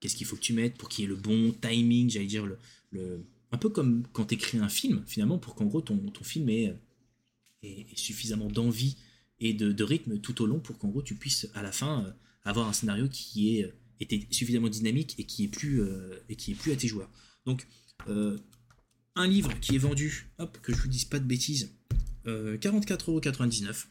Qu'est-ce 0.00 0.16
qu'il 0.16 0.26
faut 0.26 0.36
que 0.36 0.40
tu 0.40 0.52
mettes 0.52 0.76
pour 0.76 0.88
qu'il 0.88 1.02
y 1.02 1.04
ait 1.06 1.08
le 1.08 1.16
bon 1.16 1.52
timing, 1.60 2.10
j'allais 2.10 2.26
dire, 2.26 2.46
le, 2.90 3.24
un 3.50 3.58
peu 3.58 3.68
comme 3.68 4.04
quand 4.12 4.26
tu 4.26 4.34
écris 4.34 4.58
un 4.58 4.68
film, 4.68 5.02
finalement, 5.06 5.38
pour 5.38 5.54
qu'en 5.54 5.66
gros 5.66 5.80
ton, 5.80 5.96
ton 5.96 6.24
film 6.24 6.48
ait, 6.48 6.76
suffisamment 7.94 8.48
d'envie 8.48 8.96
et 9.40 9.52
de, 9.52 9.82
rythme 9.82 10.18
tout 10.18 10.42
au 10.42 10.46
long 10.46 10.60
pour 10.60 10.78
qu'en 10.78 10.88
gros 10.88 11.02
tu 11.02 11.16
puisses 11.16 11.48
à 11.54 11.62
la 11.62 11.72
fin 11.72 12.04
euh, 12.04 12.10
avoir 12.44 12.68
un 12.68 12.72
scénario 12.72 13.08
qui 13.08 13.58
est, 13.58 13.72
était 14.00 14.26
suffisamment 14.30 14.68
dynamique 14.68 15.14
et 15.18 15.24
qui 15.24 15.44
est 15.44 15.48
plus, 15.48 15.80
euh, 15.82 16.22
et 16.28 16.36
qui 16.36 16.52
est 16.52 16.54
plus 16.54 16.72
à 16.72 16.76
tes 16.76 16.88
joueurs. 16.88 17.10
Donc, 17.46 17.66
euh, 18.08 18.38
un 19.16 19.26
livre 19.26 19.58
qui 19.60 19.74
est 19.74 19.78
vendu, 19.78 20.30
hop, 20.38 20.58
que 20.62 20.72
je 20.72 20.80
vous 20.80 20.88
dise 20.88 21.04
pas 21.04 21.18
de 21.18 21.24
bêtises, 21.24 21.72
euh, 22.26 22.56
44,99€. 22.58 23.86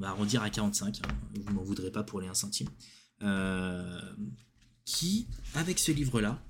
On 0.00 0.04
va 0.04 0.08
arrondir 0.12 0.42
à 0.42 0.48
45, 0.48 1.02
hein, 1.04 1.08
vous 1.34 1.52
m'en 1.52 1.62
voudrez 1.62 1.90
pas 1.90 2.02
pour 2.02 2.22
les 2.22 2.26
1 2.26 2.32
centime. 2.32 2.68
Euh, 3.22 4.00
qui, 4.86 5.26
avec 5.54 5.78
ce 5.78 5.92
livre-là, 5.92 6.42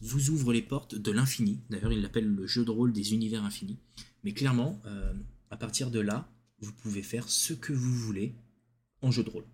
vous 0.00 0.30
ouvre 0.30 0.52
les 0.52 0.62
portes 0.62 0.94
de 0.94 1.10
l'infini. 1.10 1.58
D'ailleurs, 1.68 1.92
il 1.92 2.00
l'appelle 2.00 2.28
le 2.28 2.46
jeu 2.46 2.64
de 2.64 2.70
rôle 2.70 2.92
des 2.92 3.12
univers 3.12 3.42
infinis. 3.42 3.80
Mais 4.22 4.32
clairement, 4.32 4.80
euh, 4.86 5.12
à 5.50 5.56
partir 5.56 5.90
de 5.90 5.98
là, 5.98 6.30
vous 6.60 6.70
pouvez 6.70 7.02
faire 7.02 7.28
ce 7.28 7.54
que 7.54 7.72
vous 7.72 7.92
voulez 7.92 8.36
en 9.02 9.10
jeu 9.10 9.24
de 9.24 9.30
rôle. 9.30 9.46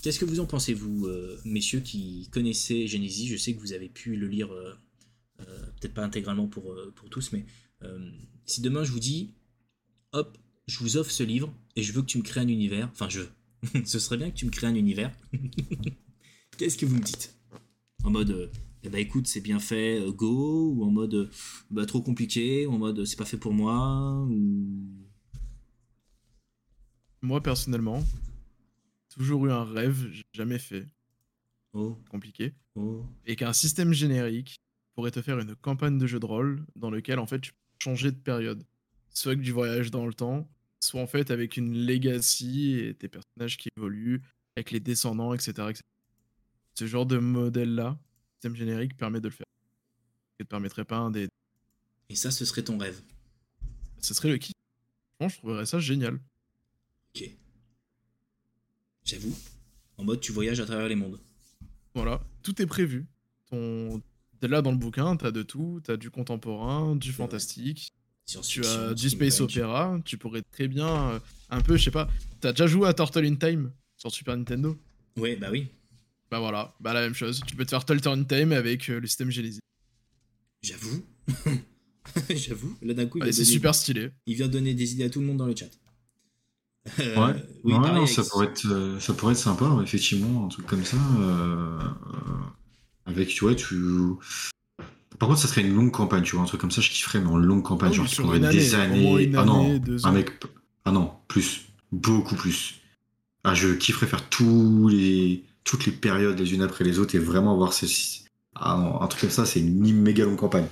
Qu'est-ce 0.00 0.18
que 0.18 0.24
vous 0.24 0.40
en 0.40 0.46
pensez, 0.46 0.72
vous, 0.72 1.08
euh, 1.08 1.38
messieurs 1.44 1.80
qui 1.80 2.30
connaissez 2.30 2.86
Genesis? 2.86 3.28
Je 3.28 3.36
sais 3.36 3.54
que 3.54 3.60
vous 3.60 3.74
avez 3.74 3.90
pu 3.90 4.16
le 4.16 4.28
lire, 4.28 4.48
peut-être 5.36 5.92
pas 5.92 6.04
intégralement 6.04 6.48
pour, 6.48 6.74
pour 6.94 7.10
tous, 7.10 7.32
mais 7.32 7.44
si 8.46 8.62
demain 8.62 8.82
je 8.82 8.92
vous 8.92 8.98
dis, 8.98 9.34
hop, 10.12 10.38
je 10.70 10.78
vous 10.78 10.96
offre 10.96 11.10
ce 11.10 11.24
livre 11.24 11.52
et 11.74 11.82
je 11.82 11.92
veux 11.92 12.00
que 12.00 12.06
tu 12.06 12.18
me 12.18 12.22
crées 12.22 12.40
un 12.40 12.48
univers, 12.48 12.88
enfin 12.92 13.08
je 13.08 13.20
veux, 13.20 13.30
ce 13.84 13.98
serait 13.98 14.16
bien 14.16 14.30
que 14.30 14.36
tu 14.36 14.46
me 14.46 14.50
crées 14.50 14.68
un 14.68 14.74
univers, 14.74 15.12
qu'est-ce 16.56 16.78
que 16.78 16.86
vous 16.86 16.94
me 16.94 17.02
dites? 17.02 17.36
En 18.04 18.10
mode, 18.10 18.30
euh, 18.30 18.46
eh 18.84 18.88
ben 18.88 18.98
écoute, 18.98 19.26
c'est 19.26 19.40
bien 19.40 19.58
fait, 19.58 20.00
euh, 20.00 20.12
go, 20.12 20.72
ou 20.72 20.84
en 20.84 20.90
mode, 20.90 21.14
euh, 21.14 21.30
bah, 21.70 21.86
trop 21.86 22.00
compliqué, 22.00 22.66
ou 22.66 22.72
en 22.72 22.78
mode, 22.78 23.04
c'est 23.04 23.16
pas 23.16 23.24
fait 23.24 23.36
pour 23.36 23.52
moi, 23.52 24.24
ou... 24.30 24.78
Moi, 27.22 27.42
personnellement, 27.42 28.02
toujours 29.10 29.46
eu 29.46 29.50
un 29.50 29.64
rêve, 29.64 30.08
j'ai 30.12 30.24
jamais 30.32 30.58
fait, 30.58 30.86
Oh, 31.72 31.96
compliqué, 32.10 32.52
oh, 32.74 33.04
et 33.26 33.36
qu'un 33.36 33.52
système 33.52 33.92
générique 33.92 34.60
pourrait 34.94 35.12
te 35.12 35.22
faire 35.22 35.38
une 35.38 35.54
campagne 35.54 35.98
de 35.98 36.06
jeu 36.06 36.18
de 36.18 36.26
rôle 36.26 36.66
dans 36.74 36.90
lequel 36.90 37.20
en 37.20 37.26
fait 37.26 37.40
tu 37.40 37.52
peux 37.52 37.58
changer 37.78 38.10
de 38.10 38.16
période. 38.16 38.64
Soit 39.10 39.32
avec 39.32 39.42
du 39.42 39.52
voyage 39.52 39.92
dans 39.92 40.04
le 40.04 40.12
temps, 40.12 40.48
soit 40.80 41.00
en 41.00 41.06
fait 41.06 41.30
avec 41.30 41.56
une 41.56 41.86
legacy 41.86 42.74
et 42.74 42.94
tes 42.94 43.08
personnages 43.08 43.56
qui 43.56 43.68
évoluent, 43.76 44.22
avec 44.56 44.70
les 44.70 44.80
descendants, 44.80 45.34
etc. 45.34 45.50
etc. 45.70 45.80
Ce 46.74 46.86
genre 46.86 47.06
de 47.06 47.18
modèle-là, 47.18 47.98
système 48.34 48.56
générique, 48.56 48.96
permet 48.96 49.20
de 49.20 49.28
le 49.28 49.34
faire. 49.34 49.46
Et 50.38 50.42
ne 50.42 50.48
permettrait 50.48 50.84
pas 50.84 50.96
un 50.96 51.10
des. 51.10 51.28
et 52.08 52.14
ça, 52.16 52.30
ce 52.30 52.44
serait 52.44 52.62
ton 52.62 52.78
rêve? 52.78 53.00
Ce 54.00 54.14
serait 54.14 54.30
le 54.30 54.38
qui 54.38 54.52
Franchement, 55.16 55.28
je 55.28 55.38
trouverais 55.38 55.66
ça 55.66 55.78
génial. 55.78 56.18
Ok. 57.14 57.30
J'avoue. 59.04 59.36
En 59.98 60.04
mode, 60.04 60.20
tu 60.20 60.32
voyages 60.32 60.60
à 60.60 60.64
travers 60.64 60.88
les 60.88 60.94
mondes. 60.94 61.20
Voilà, 61.94 62.24
tout 62.42 62.60
est 62.62 62.66
prévu. 62.66 63.06
Ton... 63.50 64.02
Là 64.42 64.62
dans 64.62 64.70
le 64.70 64.78
bouquin, 64.78 65.16
t'as 65.16 65.32
de 65.32 65.42
tout, 65.42 65.80
t'as 65.84 65.98
du 65.98 66.10
contemporain, 66.10 66.96
du 66.96 67.12
fantastique, 67.12 67.92
tu 68.46 68.64
as 68.64 68.94
du 68.94 69.10
space 69.10 69.40
opéra, 69.40 69.98
tu 70.04 70.16
pourrais 70.18 70.42
très 70.42 70.68
bien, 70.68 71.10
euh, 71.10 71.18
un 71.50 71.60
peu, 71.60 71.76
je 71.76 71.84
sais 71.84 71.90
pas, 71.90 72.08
t'as 72.40 72.52
déjà 72.52 72.66
joué 72.66 72.88
à 72.88 72.94
Turtle 72.94 73.24
in 73.26 73.34
Time 73.36 73.72
sur 73.96 74.10
Super 74.10 74.36
Nintendo? 74.36 74.76
Ouais, 75.16 75.36
bah 75.36 75.48
oui. 75.50 75.68
Bah 76.30 76.38
voilà, 76.38 76.74
bah 76.80 76.92
la 76.92 77.00
même 77.00 77.14
chose, 77.14 77.42
tu 77.46 77.56
peux 77.56 77.64
te 77.64 77.70
faire 77.70 77.84
Turtle 77.84 78.08
in 78.20 78.24
Time 78.24 78.52
avec 78.52 78.88
euh, 78.88 79.00
le 79.00 79.06
système 79.06 79.30
Genesis. 79.30 79.58
J'avoue. 80.62 81.04
J'avoue. 82.30 82.76
Là, 82.82 82.94
d'un 82.94 83.06
coup, 83.06 83.18
va 83.18 83.26
c'est 83.26 83.32
donner- 83.32 83.44
super 83.44 83.74
stylé. 83.74 84.10
il 84.26 84.36
vient 84.36 84.48
donner 84.48 84.74
des 84.74 84.92
idées 84.92 85.04
à 85.04 85.10
tout 85.10 85.20
le 85.20 85.26
monde 85.26 85.36
dans 85.38 85.46
le 85.46 85.54
chat. 85.56 85.66
Euh, 86.98 87.16
Ouais, 87.16 87.44
oui, 87.64 87.72
Ouais, 87.74 87.78
pareil, 87.80 87.94
non, 88.00 88.06
ça, 88.06 88.22
pourrait 88.24 88.46
être, 88.46 88.66
euh, 88.66 88.98
ça 89.00 89.12
pourrait 89.12 89.32
être 89.32 89.38
sympa, 89.38 89.78
effectivement, 89.82 90.46
un 90.46 90.48
truc 90.48 90.66
comme 90.66 90.84
ça. 90.84 90.96
euh, 91.18 91.78
euh, 91.78 93.06
avec, 93.06 93.28
tu 93.28 93.44
vois, 93.44 93.54
tu. 93.54 93.76
Par 95.20 95.28
contre, 95.28 95.42
ça 95.42 95.48
serait 95.48 95.60
une 95.60 95.74
longue 95.74 95.92
campagne, 95.92 96.22
tu 96.22 96.34
vois, 96.34 96.42
un 96.42 96.46
truc 96.46 96.62
comme 96.62 96.70
ça, 96.70 96.80
je 96.80 96.88
kifferais, 96.90 97.20
mais 97.20 97.28
en 97.28 97.36
longue 97.36 97.62
campagne, 97.62 97.90
Ah 97.90 97.92
oui, 97.92 97.96
genre 97.98 98.08
sur 98.08 98.24
prendrait 98.24 98.38
une 98.38 98.48
des 98.48 98.74
année, 98.74 99.06
années. 99.06 99.24
une 99.24 99.36
ah 99.36 99.44
non, 99.44 99.66
année, 99.66 99.80
un 100.02 100.12
mec. 100.12 100.30
Ah 100.86 100.92
non, 100.92 101.12
plus. 101.28 101.66
Beaucoup 101.92 102.34
plus. 102.36 102.80
Ah, 103.44 103.52
je 103.54 103.68
kifferais 103.74 104.06
faire 104.06 104.26
tous 104.30 104.88
les, 104.88 105.44
toutes 105.62 105.84
les 105.84 105.92
périodes 105.92 106.38
les 106.38 106.54
unes 106.54 106.62
après 106.62 106.84
les 106.84 106.98
autres 106.98 107.14
et 107.14 107.18
vraiment 107.18 107.52
avoir 107.52 107.74
ces. 107.74 107.86
Ah 108.54 108.78
non, 108.80 109.02
un 109.02 109.06
truc 109.08 109.20
comme 109.20 109.30
ça, 109.30 109.44
c'est 109.44 109.60
une 109.60 109.94
méga 109.94 110.24
longue 110.24 110.36
campagne. 110.36 110.66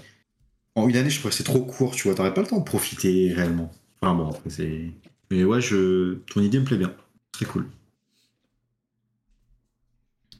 En 0.75 0.89
une 0.89 0.97
année, 0.97 1.11
je 1.11 1.19
trouvais 1.19 1.31
que 1.31 1.37
c'est 1.37 1.45
trop 1.45 1.63
court, 1.63 1.95
tu 1.95 2.05
vois, 2.05 2.15
t'aurais 2.15 2.33
pas 2.33 2.41
le 2.41 2.47
temps 2.47 2.59
de 2.59 2.65
profiter 2.65 3.31
réellement. 3.35 3.71
Enfin 4.01 4.15
bon, 4.15 4.31
après, 4.31 4.49
c'est. 4.49 4.91
Mais 5.31 5.45
ouais, 5.45 5.61
je... 5.61 6.15
ton 6.33 6.41
idée 6.41 6.59
me 6.59 6.65
plaît 6.65 6.79
bien. 6.79 6.95
Très 7.33 7.45
cool. 7.45 7.69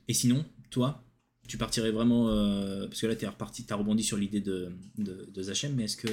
Et 0.09 0.15
sinon, 0.15 0.47
toi, 0.71 1.03
tu 1.49 1.59
partirais 1.59 1.91
vraiment. 1.91 2.29
euh, 2.29 2.87
parce 2.87 3.01
que 3.01 3.07
là, 3.09 3.17
t'es 3.17 3.27
reparti, 3.27 3.65
t'as 3.65 3.75
rebondi 3.75 4.05
sur 4.05 4.17
l'idée 4.17 4.41
de, 4.41 4.71
de, 4.99 5.27
de 5.35 5.43
Zachem, 5.43 5.75
mais 5.75 5.85
est-ce 5.85 5.97
que. 5.97 6.09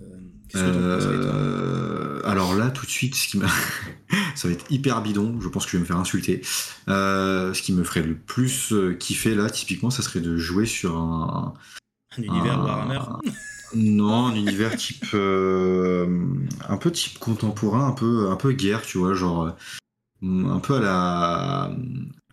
euh, 0.00 0.20
que 0.48 0.58
Euh, 0.58 2.20
alors 2.24 2.54
là, 2.54 2.70
tout 2.70 2.84
de 2.86 2.90
suite, 2.90 3.14
ce 3.14 3.28
qui 3.28 3.38
m'a... 3.38 3.46
ça 4.34 4.48
va 4.48 4.54
être 4.54 4.64
hyper 4.70 5.00
bidon, 5.02 5.40
je 5.40 5.48
pense 5.48 5.64
que 5.66 5.70
je 5.72 5.76
vais 5.76 5.82
me 5.82 5.86
faire 5.86 5.96
insulter. 5.98 6.42
Euh, 6.88 7.54
ce 7.54 7.62
qui 7.62 7.72
me 7.72 7.84
ferait 7.84 8.02
le 8.02 8.16
plus 8.16 8.74
kiffer 8.98 9.34
là, 9.34 9.48
typiquement, 9.50 9.90
ça 9.90 10.02
serait 10.02 10.20
de 10.20 10.36
jouer 10.36 10.66
sur 10.66 10.96
un... 10.96 11.54
Un 12.18 12.22
univers 12.22 12.58
un- 12.60 12.64
Warhammer 12.64 13.00
Non, 13.74 14.26
un 14.28 14.34
univers 14.34 14.74
type... 14.76 15.04
un 15.14 16.76
peu 16.78 16.90
type 16.90 17.18
contemporain, 17.18 17.86
un 17.88 17.92
peu, 17.92 18.28
un 18.30 18.36
peu 18.36 18.52
guerre, 18.52 18.82
tu 18.82 18.98
vois, 18.98 19.14
genre... 19.14 19.54
Un 20.22 20.58
peu 20.60 20.76
à 20.76 20.80
la, 20.80 21.76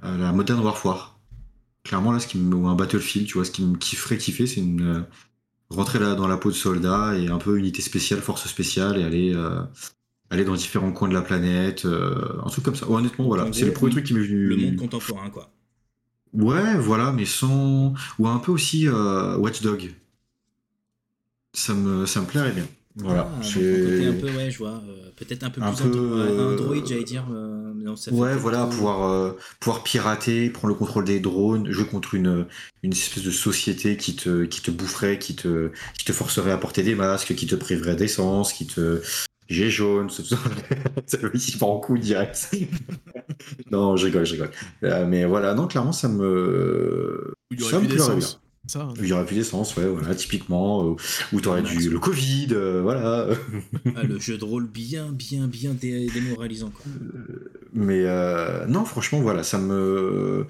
à 0.01 0.17
la 0.17 0.31
Modern 0.31 0.61
Warfare. 0.61 1.12
Clairement, 1.83 2.11
là, 2.11 2.19
ce 2.19 2.27
qui 2.27 2.37
me... 2.37 2.55
ou 2.55 2.67
un 2.67 2.75
Battlefield, 2.75 3.27
tu 3.27 3.33
vois, 3.35 3.45
ce 3.45 3.51
qui 3.51 3.63
me 3.63 3.77
kifferait 3.77 4.17
kiffer, 4.17 4.47
c'est 4.47 4.61
une... 4.61 4.81
euh, 4.81 5.01
rentrer 5.69 5.99
là 5.99 6.15
dans 6.15 6.27
la 6.27 6.37
peau 6.37 6.49
de 6.49 6.55
soldat 6.55 7.17
et 7.17 7.27
un 7.27 7.37
peu 7.37 7.57
unité 7.57 7.81
spéciale, 7.81 8.21
force 8.21 8.47
spéciale 8.47 8.97
et 8.99 9.03
aller, 9.03 9.33
euh, 9.33 9.61
aller 10.29 10.45
dans 10.45 10.55
différents 10.55 10.91
coins 10.91 11.09
de 11.09 11.13
la 11.13 11.21
planète, 11.21 11.85
euh, 11.85 12.39
un 12.43 12.49
truc 12.49 12.63
comme 12.63 12.75
ça. 12.75 12.89
honnêtement, 12.89 13.25
voilà, 13.25 13.51
c'est 13.51 13.65
le 13.65 13.73
premier 13.73 13.91
truc 13.91 14.05
qui 14.05 14.13
m'est 14.13 14.21
venu. 14.21 14.47
Le 14.47 14.57
monde 14.57 14.75
contemporain, 14.77 15.29
quoi. 15.29 15.51
Ouais, 16.33 16.77
voilà, 16.77 17.11
mais 17.11 17.25
sans. 17.25 17.93
Ou 18.17 18.27
un 18.27 18.39
peu 18.39 18.51
aussi 18.51 18.87
euh, 18.87 19.37
Watchdog. 19.37 19.93
Ça 21.53 21.75
me, 21.75 22.07
ça 22.07 22.21
me 22.21 22.25
plairait 22.25 22.51
bien. 22.51 22.67
Voilà. 22.95 23.27
Ah, 23.31 23.39
un 23.39 23.41
côté 23.43 24.05
un 24.05 24.13
peu, 24.13 24.27
ouais, 24.37 24.51
je 24.51 24.57
vois. 24.59 24.81
euh, 24.87 25.09
Peut-être 25.15 25.43
un 25.43 25.49
peu 25.49 25.61
Un 25.61 25.71
plus 25.73 25.81
peu, 25.83 25.89
Andro- 25.89 26.17
euh, 26.17 26.53
Android, 26.53 26.85
j'allais 26.85 27.03
dire. 27.03 27.25
euh, 27.31 27.73
non, 27.75 27.95
ça 27.95 28.11
fait 28.11 28.17
Ouais, 28.17 28.35
voilà, 28.35 28.65
pouvoir, 28.65 29.09
euh, 29.09 29.31
pouvoir 29.59 29.83
pirater, 29.83 30.49
prendre 30.49 30.73
le 30.73 30.77
contrôle 30.77 31.05
des 31.05 31.19
drones, 31.19 31.71
jouer 31.71 31.85
contre 31.85 32.13
une, 32.15 32.45
une 32.83 32.91
espèce 32.91 33.23
de 33.23 33.31
société 33.31 33.97
qui 33.97 34.15
te, 34.15 34.45
qui 34.45 34.61
te 34.61 34.69
boufferait, 34.71 35.17
qui 35.17 35.35
te, 35.35 35.71
qui 35.97 36.05
te 36.05 36.11
forcerait 36.13 36.51
à 36.51 36.57
porter 36.57 36.83
des 36.83 36.95
masques, 36.95 37.33
qui 37.35 37.47
te 37.47 37.55
priverait 37.55 37.95
d'essence, 37.95 38.53
qui 38.53 38.67
te. 38.67 39.01
J'ai 39.49 39.69
jaune, 39.69 40.09
ce 40.09 40.23
ça. 40.23 40.37
il 41.33 41.57
part 41.59 41.69
en 41.69 41.79
coup 41.79 41.97
direct. 41.97 42.49
non, 43.71 43.97
je 43.97 44.05
rigole, 44.05 44.25
je 44.25 44.33
rigole. 44.33 44.51
Euh, 44.83 45.05
mais 45.05 45.25
voilà, 45.25 45.53
non, 45.53 45.67
clairement, 45.67 45.91
ça 45.91 46.07
me. 46.07 47.33
Ça 47.59 47.79
me 47.79 47.87
plairait 47.87 47.87
d'essence. 48.15 48.39
Ça, 48.67 48.81
hein. 48.83 48.93
Il 48.99 49.07
y 49.07 49.13
aurait 49.13 49.25
plus 49.25 49.35
d'essence, 49.35 49.75
ouais, 49.75 49.85
voilà, 49.87 50.15
typiquement. 50.15 50.91
euh, 50.91 50.95
où 51.33 51.41
t'aurais 51.41 51.61
Max. 51.61 51.75
du 51.77 51.89
le 51.89 51.99
Covid, 51.99 52.47
euh, 52.51 52.81
voilà. 52.81 53.27
Ah, 53.95 54.03
le 54.03 54.19
jeu 54.19 54.37
de 54.37 54.45
rôle 54.45 54.67
bien, 54.67 55.11
bien, 55.11 55.47
bien 55.47 55.73
dé- 55.73 56.07
démoralisant, 56.13 56.69
quoi. 56.69 56.85
Mais 57.73 58.03
euh, 58.05 58.65
non, 58.67 58.85
franchement, 58.85 59.19
voilà, 59.19 59.43
ça 59.43 59.57
me 59.57 60.45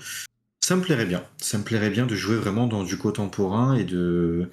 ça 0.64 0.76
me 0.76 0.82
plairait 0.82 1.06
bien. 1.08 1.24
Ça 1.38 1.58
me 1.58 1.64
plairait 1.64 1.90
bien 1.90 2.06
de 2.06 2.16
jouer 2.16 2.36
vraiment 2.36 2.68
dans 2.68 2.84
du 2.84 2.98
contemporain 2.98 3.74
et 3.76 3.84
de 3.84 4.48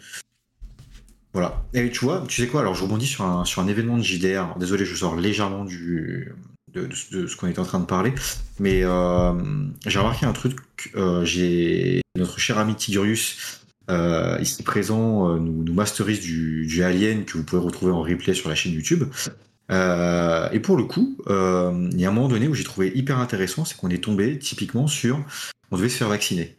voilà. 1.34 1.62
Et 1.74 1.90
tu 1.90 2.04
vois, 2.04 2.24
tu 2.26 2.40
sais 2.42 2.48
quoi 2.48 2.62
Alors, 2.62 2.74
je 2.74 2.82
rebondis 2.82 3.06
sur 3.06 3.24
un 3.24 3.44
sur 3.44 3.60
un 3.62 3.68
événement 3.68 3.98
de 3.98 4.02
JDR. 4.02 4.56
Désolé, 4.58 4.84
je 4.86 4.94
sors 4.96 5.16
légèrement 5.16 5.64
du 5.64 6.32
de, 6.74 6.86
de- 6.86 7.16
de 7.22 7.26
ce 7.26 7.36
qu'on 7.36 7.46
était 7.48 7.58
en 7.58 7.64
train 7.64 7.80
de 7.80 7.86
parler, 7.86 8.12
mais 8.58 8.80
euh, 8.84 9.32
j'ai 9.86 9.98
remarqué 9.98 10.26
un 10.26 10.32
truc. 10.32 10.56
euh, 10.96 11.24
j'ai 11.24 12.00
notre 12.16 12.38
cher 12.38 12.58
ami 12.58 12.74
Tigurius. 12.74 13.60
euh, 13.90 14.38
ici 14.40 14.62
présent, 14.62 15.36
nous, 15.38 15.64
nous 15.64 15.74
masterise 15.74 16.20
du, 16.20 16.66
du 16.66 16.82
Alien 16.84 17.24
que 17.24 17.36
vous 17.38 17.44
pouvez 17.44 17.60
retrouver 17.62 17.92
en 17.92 18.02
replay 18.02 18.34
sur 18.34 18.48
la 18.48 18.54
chaîne 18.54 18.72
YouTube. 18.72 19.04
Et 19.70 20.60
pour 20.60 20.76
le 20.76 20.84
coup, 20.84 21.16
il 21.28 22.00
y 22.00 22.04
a 22.04 22.08
un 22.08 22.12
moment 22.12 22.28
donné 22.28 22.48
où 22.48 22.54
j'ai 22.54 22.64
trouvé 22.64 22.92
hyper 22.94 23.18
intéressant, 23.18 23.64
c'est 23.64 23.76
qu'on 23.76 23.90
est 23.90 24.02
tombé 24.02 24.38
typiquement 24.38 24.86
sur 24.86 25.24
on 25.70 25.76
devait 25.76 25.88
se 25.88 25.96
faire 25.98 26.08
vacciner. 26.08 26.56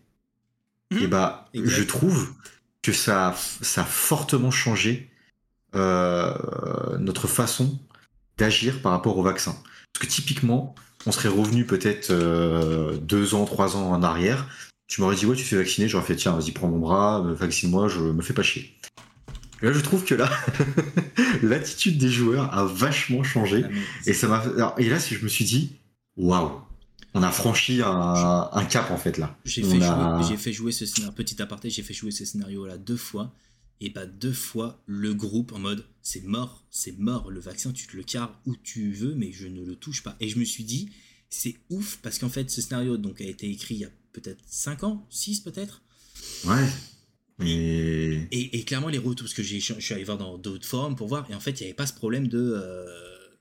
Mhm. 0.91 1.03
Et 1.03 1.07
bah, 1.07 1.49
je 1.53 1.83
trouve 1.83 2.31
que 2.81 2.91
ça, 2.93 3.29
a- 3.29 3.35
ça 3.61 3.81
a 3.81 3.85
fortement 3.85 4.51
changé 4.51 5.09
notre 5.73 7.27
façon 7.27 7.79
d'agir 8.37 8.81
par 8.81 8.91
rapport 8.93 9.17
au 9.17 9.23
vaccin. 9.23 9.55
Parce 9.93 10.07
que 10.07 10.11
typiquement, 10.11 10.75
on 11.05 11.11
serait 11.11 11.29
revenu 11.29 11.65
peut-être 11.65 12.09
euh, 12.11 12.97
deux 12.97 13.33
ans, 13.35 13.45
trois 13.45 13.75
ans 13.75 13.91
en 13.91 14.03
arrière. 14.03 14.47
Tu 14.87 15.01
m'aurais 15.01 15.15
dit 15.15 15.25
ouais, 15.25 15.35
tu 15.35 15.43
fais 15.43 15.55
vacciner, 15.57 15.87
j'aurais 15.87 16.05
fait 16.05 16.15
tiens, 16.15 16.33
vas-y, 16.33 16.51
prends 16.51 16.67
mon 16.67 16.79
bras, 16.79 17.21
vaccine-moi, 17.21 17.87
je 17.87 17.99
me 17.99 18.21
fais 18.21 18.33
pas 18.33 18.43
chier. 18.43 18.75
Et 19.61 19.67
là, 19.67 19.73
je 19.73 19.79
trouve 19.79 20.03
que 20.03 20.15
là, 20.15 20.29
l'attitude 21.43 21.97
des 21.97 22.09
joueurs 22.09 22.53
a 22.57 22.65
vachement 22.65 23.23
changé. 23.23 23.63
Ah, 23.65 23.69
Et 24.05 24.13
ça 24.13 24.27
m'a. 24.27 24.43
Et 24.77 24.89
là, 24.89 24.97
je 24.99 25.23
me 25.23 25.29
suis 25.29 25.45
dit, 25.45 25.75
waouh. 26.17 26.61
On 27.13 27.23
a 27.23 27.31
franchi 27.31 27.81
un, 27.83 28.49
un 28.53 28.63
cap 28.65 28.89
en 28.89 28.95
fait 28.97 29.17
là. 29.17 29.35
J'ai 29.43 29.63
fait, 29.63 29.79
a- 29.83 30.17
fait 30.37 30.53
jouer 30.53 30.71
ce 30.71 30.85
scénario, 30.85 31.13
petit 31.13 31.41
aparté, 31.41 31.69
j'ai 31.69 31.83
fait 31.83 31.93
jouer 31.93 32.11
ce 32.11 32.23
scénario-là 32.23 32.77
deux 32.77 32.95
fois. 32.95 33.33
Et 33.81 33.89
bah 33.89 34.05
deux 34.05 34.31
fois, 34.33 34.81
le 34.85 35.13
groupe 35.13 35.51
en 35.53 35.59
mode 35.59 35.85
c'est 36.03 36.23
mort, 36.23 36.65
c'est 36.69 36.97
mort, 36.97 37.29
le 37.31 37.39
vaccin, 37.39 37.71
tu 37.73 37.87
te 37.87 37.97
le 37.97 38.03
carres 38.03 38.39
où 38.45 38.55
tu 38.55 38.91
veux, 38.93 39.13
mais 39.15 39.31
je 39.31 39.47
ne 39.47 39.63
le 39.65 39.75
touche 39.75 40.03
pas. 40.03 40.15
Et 40.19 40.29
je 40.29 40.37
me 40.39 40.45
suis 40.45 40.63
dit, 40.63 40.89
c'est 41.29 41.55
ouf, 41.69 41.97
parce 42.01 42.17
qu'en 42.19 42.29
fait, 42.29 42.49
ce 42.49 42.61
scénario 42.61 42.97
donc, 42.97 43.21
a 43.21 43.25
été 43.25 43.49
écrit 43.49 43.75
il 43.75 43.79
y 43.81 43.85
a 43.85 43.89
peut-être 44.13 44.41
5 44.47 44.83
ans, 44.83 45.05
6 45.09 45.39
peut-être. 45.41 45.81
Ouais. 46.45 46.67
Et, 47.43 48.27
et 48.59 48.63
clairement, 48.65 48.89
les 48.89 48.97
retours, 48.99 49.25
parce 49.25 49.33
que 49.33 49.41
j'ai- 49.43 49.59
je 49.59 49.79
suis 49.79 49.93
allé 49.93 50.03
voir 50.03 50.17
dans 50.17 50.37
d'autres 50.37 50.65
forums 50.67 50.95
pour 50.95 51.07
voir, 51.07 51.29
et 51.31 51.35
en 51.35 51.39
fait, 51.39 51.51
il 51.59 51.63
n'y 51.63 51.67
avait 51.69 51.73
pas 51.75 51.87
ce 51.87 51.93
problème 51.93 52.27
de. 52.27 52.37
euh, 52.55 52.85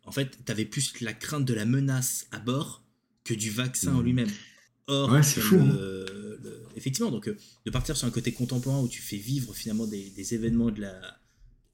en 0.05 0.13
fait, 0.13 0.39
tu 0.45 0.51
avais 0.53 0.65
plus 0.65 1.01
la 1.03 1.13
crainte 1.13 1.45
de 1.45 1.53
la 1.55 1.67
menace 1.67 2.27
à 2.31 2.39
bord 2.39 2.83
que 3.25 3.35
du 3.35 3.51
vaccin 3.51 3.93
en 3.95 3.99
Mhm. 3.99 4.05
lui-même. 4.05 4.31
Or, 4.87 5.11
Ouais, 5.13 5.23
c'est 5.23 5.41
fou, 5.41 5.57
hein. 5.57 5.69
le- 5.79 6.30
effectivement, 6.81 7.11
donc 7.11 7.29
euh, 7.29 7.37
de 7.67 7.71
partir 7.71 7.97
sur 7.97 8.07
un 8.09 8.11
côté 8.11 8.33
contemporain 8.33 8.81
où 8.81 8.89
tu 8.89 9.03
fais 9.03 9.17
vivre 9.17 9.55
finalement 9.55 9.87
des, 9.87 10.11
des 10.11 10.35
événements 10.35 10.71
de 10.71 10.81
la, 10.81 10.95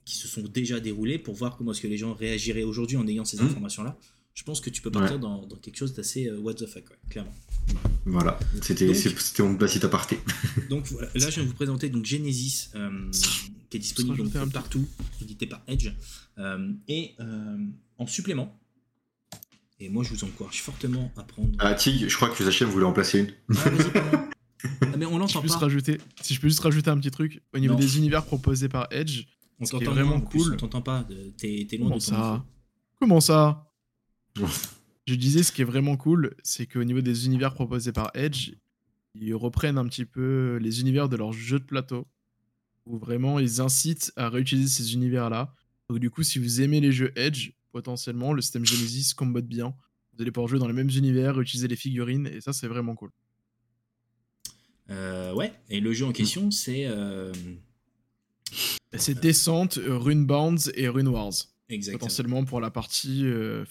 qui 0.05 0.17
se 0.17 0.29
sont 0.29 0.43
déjà 0.43 0.81
déroulés 0.81 1.19
pour 1.19 1.35
voir 1.35 1.57
comment 1.57 1.73
est-ce 1.73 1.81
que 1.81 1.87
les 1.89 1.99
gens 1.99 2.15
réagiraient 2.15 2.63
aujourd'hui 2.65 2.97
en 2.97 3.07
ayant 3.09 3.25
ces 3.25 3.37
Mhm. 3.39 3.47
informations-là, 3.47 3.97
je 4.35 4.43
pense 4.43 4.61
que 4.61 4.69
tu 4.71 4.83
peux 4.83 4.91
partir 4.91 5.19
dans, 5.19 5.47
dans 5.47 5.57
quelque 5.57 5.77
chose 5.79 5.95
d'assez 5.95 6.27
euh, 6.29 6.39
what 6.39 6.55
the 6.55 6.67
fuck, 6.67 6.85
ouais, 6.91 6.97
clairement. 7.09 7.35
voilà, 8.05 8.39
c'était 8.63 8.87
mon 9.43 9.57
petit 9.57 9.85
aparté. 9.85 10.19
Donc 10.71 10.87
voilà, 10.89 11.09
là 11.15 11.31
je 11.31 11.35
viens 11.37 11.45
de 11.45 11.49
vous 11.49 11.55
présenter 11.55 11.89
donc 11.89 12.05
Genesis 12.05 12.69
euh, 12.75 13.11
qui 13.71 13.79
est 13.79 13.81
disponible 13.81 14.17
donc, 14.19 14.37
un 14.37 14.49
partout, 14.49 14.87
édité 15.23 15.47
par 15.47 15.63
Edge. 15.67 15.91
Euh, 16.39 16.71
et 16.87 17.15
euh, 17.21 17.57
en 17.99 18.07
supplément, 18.07 18.61
et 19.81 19.89
moi 19.89 20.05
je 20.05 20.11
vous 20.11 20.23
encourage 20.25 20.61
fortement 20.63 21.11
à 21.17 21.23
prendre. 21.23 21.51
Ah 21.59 21.75
Tig, 21.75 22.07
je 22.09 22.15
crois 22.15 22.29
que 22.29 22.45
Zachem 22.45 22.69
voulait 22.69 22.85
en 22.85 22.93
placer 22.93 23.21
une. 23.21 23.57
Ah. 23.57 24.29
Ah, 24.83 24.97
mais 24.97 25.07
on 25.07 25.11
Si 25.11 25.11
je, 25.35 25.39
l'entend 25.39 25.41
peux 25.41 25.47
juste 25.49 25.55
pas. 25.61 25.67
rajouter, 25.67 25.99
si 26.23 26.35
je 26.35 26.41
peux 26.41 26.49
juste 26.49 26.61
rajouter 26.61 26.91
un 26.91 26.99
petit 26.99 27.11
truc, 27.11 27.43
au 27.55 27.59
niveau 27.59 27.75
Non. 27.75 27.81
des 27.81 27.99
univers 27.99 28.25
proposés 28.25 28.69
par 28.69 28.87
Edge, 28.91 29.25
On 29.61 29.65
ce 29.65 29.71
qui 29.71 29.77
est 29.77 29.79
t'entend 29.81 29.93
vraiment 29.93 30.21
plus, 30.21 30.43
cool. 30.43 30.53
On 30.55 30.57
t'entend 30.57 30.83
pas. 30.83 31.07
T'es 31.37 31.67
loin 31.79 31.89
comment 31.89 31.89
de 31.89 31.95
ton 31.95 32.01
ça 32.01 32.17
micro. 32.33 32.47
Comment 33.01 33.21
ça 33.21 33.73
Je 35.07 35.15
disais, 35.15 35.43
ce 35.43 35.53
qui 35.53 35.63
est 35.63 35.67
vraiment 35.67 35.97
cool, 35.97 36.35
c'est 36.43 36.67
qu'au 36.67 36.83
niveau 36.85 37.01
des 37.01 37.27
univers 37.27 37.55
proposés 37.55 37.93
par 37.93 38.11
Edge, 38.15 38.55
ils 39.15 39.35
reprennent 39.35 39.79
un 39.79 39.87
petit 39.87 40.05
peu 40.05 40.59
les 40.61 40.81
univers 40.81 41.09
de 41.09 41.17
leurs 41.17 41.33
jeux 41.33 41.61
de 41.61 41.65
plateau, 41.65 42.07
où 42.87 42.99
vraiment 42.99 43.39
ils 43.39 43.61
incitent 43.61 44.13
à 44.17 44.29
réutiliser 44.29 44.69
ces 44.69 44.95
univers-là. 44.95 45.55
Donc 45.89 46.01
du 46.01 46.11
coup, 46.11 46.23
si 46.25 46.39
vous 46.39 46.61
aimez 46.61 46.81
les 46.81 46.91
jeux 46.93 47.13
Edge, 47.17 47.53
potentiellement, 47.73 48.33
le 48.33 48.43
système 48.43 48.67
Genesis 48.67 49.15
combote 49.15 49.47
bien. 49.47 49.75
Vous 50.15 50.23
allez 50.23 50.31
pouvoir 50.33 50.49
jouer 50.49 50.59
dans 50.59 50.67
les 50.67 50.73
mêmes 50.73 50.91
univers, 50.91 51.39
utiliser 51.41 51.69
les 51.69 51.77
figurines, 51.77 52.27
et 52.27 52.41
ça, 52.41 52.53
c'est 52.53 52.67
vraiment 52.69 52.95
cool. 52.95 53.11
Euh, 54.91 55.33
ouais, 55.35 55.53
et 55.69 55.81
le 55.81 55.93
jeu 55.93 56.07
en 56.07 56.13
question 56.13 56.51
c'est. 56.51 56.87
euh, 56.87 57.33
C'est 58.97 59.19
Descent, 59.21 59.69
euh, 59.79 59.99
Runebound 59.99 60.73
et 60.75 60.89
Rune 60.89 61.09
Wars, 61.09 61.33
exactement. 61.69 61.99
potentiellement 61.99 62.45
pour 62.45 62.61
la 62.61 62.71
partie 62.71 63.25
euh, 63.27 63.65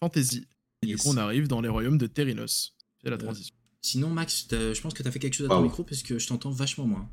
fantasy. 0.00 0.46
Et 0.82 0.86
Yes. 0.88 0.96
du 0.96 1.02
coup, 1.02 1.08
on 1.14 1.16
arrive 1.16 1.48
dans 1.48 1.60
les 1.60 1.68
royaumes 1.68 1.98
de 1.98 2.06
Terrinos. 2.06 2.74
C'est 3.02 3.08
la 3.10 3.16
Euh, 3.16 3.18
transition. 3.18 3.54
Sinon, 3.82 4.10
Max, 4.10 4.46
je 4.50 4.80
pense 4.80 4.94
que 4.94 5.02
tu 5.02 5.08
as 5.08 5.10
fait 5.10 5.18
quelque 5.18 5.34
chose 5.34 5.46
à 5.46 5.48
ton 5.50 5.56
Wow. 5.56 5.64
micro 5.64 5.82
parce 5.84 6.02
que 6.02 6.18
je 6.18 6.26
t'entends 6.26 6.50
vachement 6.50 6.86
moins. 6.86 7.10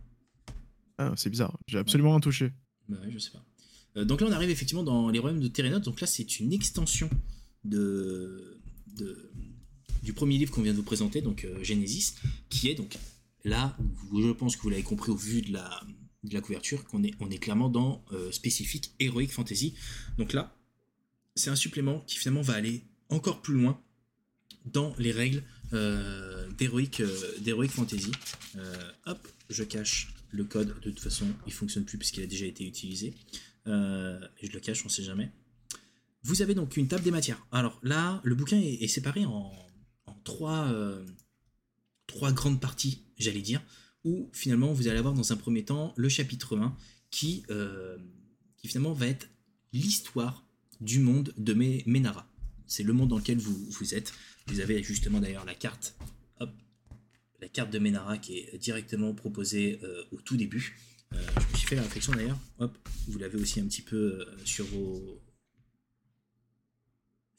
Ah, 0.98 1.14
c'est 1.18 1.30
bizarre, 1.30 1.58
j'ai 1.68 1.78
absolument 1.80 2.12
rien 2.12 2.20
touché. 2.20 2.52
Bah 2.88 2.98
ouais, 3.04 3.12
je 3.12 3.18
sais 3.18 3.32
pas. 3.32 3.44
Euh, 3.98 4.06
donc 4.06 4.22
là, 4.22 4.28
on 4.30 4.32
arrive 4.32 4.50
effectivement 4.52 4.84
dans 4.84 5.10
les 5.10 5.20
royaumes 5.20 5.42
de 5.42 5.48
Terrenote. 5.48 5.84
Donc 5.84 6.00
là, 6.00 6.08
c'est 6.08 6.40
une 6.40 6.54
extension 6.54 7.10
de, 7.66 8.60
de- 8.96 9.32
du 10.04 10.14
premier 10.14 10.38
livre 10.38 10.52
qu'on 10.52 10.62
vient 10.62 10.72
de 10.74 10.78
vous 10.78 10.84
présenter, 10.84 11.22
donc 11.22 11.44
euh, 11.46 11.64
Genesis, 11.64 12.14
qui 12.50 12.70
est 12.70 12.76
donc 12.76 12.98
là, 13.44 13.78
je 14.14 14.32
pense 14.32 14.56
que 14.56 14.62
vous 14.62 14.70
l'avez 14.70 14.84
compris 14.84 15.12
au 15.12 15.16
vu 15.16 15.42
de 15.42 15.54
la, 15.54 16.42
couverture, 16.42 16.86
qu'on 16.86 17.04
est, 17.04 17.40
clairement 17.40 17.70
dans 17.70 18.04
euh, 18.12 18.32
spécifique 18.32 18.94
Heroic 19.00 19.28
Fantasy. 19.30 19.76
Donc 20.18 20.34
là, 20.34 20.56
c'est 21.36 21.50
un 21.50 21.56
supplément 21.56 22.02
qui 22.02 22.18
finalement 22.18 22.42
va 22.42 22.54
aller 22.54 22.84
encore 23.10 23.42
plus 23.42 23.56
loin 23.56 23.82
dans 24.66 24.94
les 25.00 25.12
règles 25.12 25.44
euh, 25.74 26.50
d'Heroic 26.52 27.00
euh, 27.02 27.68
Fantasy. 27.68 28.12
Hop, 29.06 29.28
je 29.50 29.64
cache 29.64 30.14
le 30.32 30.44
code. 30.44 30.80
De 30.82 30.92
toute 30.92 31.00
façon, 31.00 31.28
il 31.48 31.54
fonctionne 31.54 31.86
plus 31.86 31.98
puisqu'il 31.98 32.24
a 32.24 32.28
déjà 32.28 32.46
été 32.46 32.66
utilisé. 32.66 33.14
Je 33.66 34.52
le 34.54 34.60
cache, 34.60 34.86
on 34.86 34.90
sait 34.90 35.04
jamais. 35.04 35.32
Vous 36.24 36.44
avez 36.44 36.54
donc 36.54 36.78
une 36.78 36.88
table 36.88 37.04
des 37.04 37.12
matières. 37.12 37.44
Alors 37.52 37.80
là, 37.82 38.22
le 38.24 38.36
bouquin 38.36 38.60
est, 38.60 38.88
séparé 38.88 39.26
en, 39.26 39.52
trois 40.24 40.68
grandes 42.32 42.60
parties, 42.60 43.04
j'allais 43.22 43.42
dire, 43.42 43.62
où 44.04 44.30
finalement 44.34 44.74
vous 44.74 44.88
allez 44.88 44.98
avoir 45.00 45.14
dans 45.14 45.32
un 45.32 45.38
premier 45.38 45.64
temps 45.64 45.94
le 45.96 46.10
chapitre 46.10 46.58
1 46.58 46.76
qui, 47.12 47.44
euh, 47.50 47.98
qui 48.58 48.68
finalement 48.68 48.94
va 48.94 49.08
être 49.08 49.30
l'histoire 49.74 50.46
du 50.80 51.00
monde 51.00 51.34
de 51.38 51.54
Mé- 51.54 51.84
Ménara. 51.86 52.28
C'est 52.68 52.84
le 52.84 52.94
monde 52.94 53.10
dans 53.10 53.18
lequel 53.18 53.38
vous, 53.38 53.58
vous 53.70 53.94
êtes. 53.96 54.14
Vous 54.48 54.60
avez 54.60 54.82
justement 54.82 55.20
d'ailleurs 55.20 55.46
la 55.46 55.54
carte, 55.56 55.96
hop, 56.40 56.50
la 57.40 57.48
carte 57.50 57.72
de 57.72 57.80
Ménara 57.80 58.18
qui 58.18 58.40
est 58.40 58.58
directement 58.58 59.14
proposée 59.14 59.80
euh, 59.84 60.04
au 60.12 60.22
tout 60.22 60.38
début. 60.38 60.78
Euh, 61.14 61.22
je 61.36 61.52
me 61.54 61.58
suis 61.58 61.68
fait 61.68 61.76
la 61.76 61.82
réflexion 61.84 62.14
d'ailleurs, 62.14 62.40
hop, 62.60 62.78
vous 63.08 63.20
l'avez 63.20 63.38
aussi 63.40 63.60
un 63.60 63.66
petit 63.68 63.82
peu 63.82 63.98
euh, 64.22 64.26
sur 64.46 64.66
vos. 64.66 65.22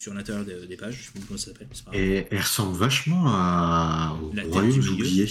Sur 0.02 0.12
l'intérieur 0.14 0.44
de- 0.44 0.66
des 0.66 0.76
pages, 0.76 0.96
je 0.96 1.02
sais 1.04 1.12
pas 1.12 1.20
comment 1.28 1.38
ça 1.38 1.52
s'appelle, 1.52 1.68
pas. 1.86 1.96
Et 1.96 2.26
elle 2.28 2.40
ressemble 2.40 2.76
vachement 2.76 3.22
à... 3.28 4.18
au 4.20 4.34
La 4.34 4.42
Terre 4.42 4.50
Royaume 4.52 4.88
oublié. 4.88 5.28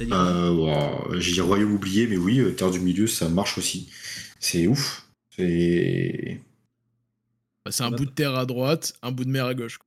Euh, 0.00 0.50
wow, 0.50 1.14
J'ai 1.20 1.32
dit 1.34 1.40
Royaume 1.40 1.72
oublié, 1.72 2.08
mais 2.08 2.16
oui, 2.16 2.40
euh, 2.40 2.50
Terre 2.50 2.72
du 2.72 2.80
Milieu, 2.80 3.06
ça 3.06 3.28
marche 3.28 3.56
aussi. 3.56 3.88
C'est 4.40 4.66
ouf. 4.66 5.06
C'est. 5.36 6.40
Bah, 7.64 7.70
c'est 7.70 7.84
un 7.84 7.92
bout 7.92 8.04
de 8.04 8.10
terre 8.10 8.34
à 8.34 8.46
droite, 8.46 8.94
un 9.02 9.12
bout 9.12 9.24
de 9.24 9.30
mer 9.30 9.46
à 9.46 9.54
gauche. 9.54 9.78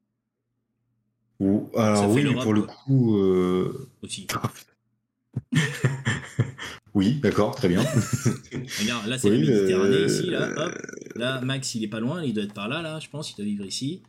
Ou- 1.41 1.69
Ça 1.75 1.87
Alors 1.87 2.09
oui, 2.11 2.23
mais 2.23 2.33
pour 2.41 2.53
le 2.53 2.61
coup. 2.61 3.17
euh, 3.17 3.89
aussi. 4.03 4.25
oui, 6.93 7.15
d'accord, 7.15 7.55
très 7.55 7.67
bien. 7.67 7.81
Regarde, 8.79 9.07
là 9.07 9.17
c'est 9.17 9.29
Oui, 9.29 9.43
la 9.43 9.53
Méditerranée 9.53 9.95
euh, 9.95 10.05
ici, 10.05 10.27
là, 10.27 10.49
hop. 10.55 10.81
Là, 11.15 11.41
Max 11.41 11.75
il 11.75 11.83
est 11.83 11.87
pas 11.89 11.99
loin, 11.99 12.23
il 12.23 12.33
doit 12.33 12.45
être 12.45 12.53
par 12.53 12.69
là, 12.69 12.81
là, 12.81 13.01
je 13.01 13.09
pense, 13.09 13.31
il 13.31 13.35
doit 13.35 13.43
vivre 13.45 13.65
ici. 13.65 14.01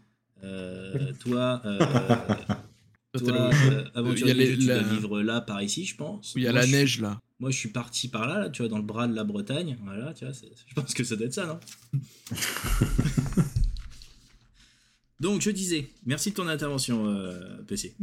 Euh, 0.45 1.13
toi, 1.21 1.61
euh, 1.65 1.79
Toi, 1.79 3.21
toi, 3.21 3.51
euh, 3.73 3.85
aventurier 3.95 4.25
il 4.25 4.29
y 4.29 4.31
a 4.31 4.35
les- 4.35 4.57
du 4.57 4.61
jeu, 4.63 4.67
tu 4.67 4.67
la- 4.69 4.83
dois 4.83 4.93
vivre 4.95 5.23
là, 5.23 5.41
par 5.41 5.63
ici, 5.63 5.85
je 5.85 5.97
pense. 5.97 6.33
Il 6.37 6.43
y 6.43 6.47
a 6.49 6.53
Moi, 6.53 6.61
la 6.61 6.67
neige 6.67 7.01
là. 7.01 7.19
Moi, 7.41 7.51
je 7.51 7.57
suis 7.59 7.69
parti 7.69 8.09
par 8.09 8.27
là, 8.29 8.39
là, 8.39 8.51
tu 8.51 8.63
vois, 8.63 8.69
dans 8.69 8.77
le 8.79 8.85
bras 8.85 9.07
de 9.09 9.15
la 9.15 9.25
Bretagne. 9.25 9.77
Voilà, 9.85 10.13
tu 10.15 10.25
vois, 10.25 10.33
je 10.35 10.75
pense 10.75 10.95
que 10.95 11.03
ça 11.05 11.17
doit 11.17 11.27
être 11.27 11.35
ça, 11.35 11.47
non 11.47 11.59
Donc, 15.21 15.41
je 15.41 15.51
disais, 15.51 15.89
merci 16.07 16.31
de 16.31 16.35
ton 16.35 16.49
intervention, 16.49 17.07
euh, 17.07 17.63
PC. 17.67 17.95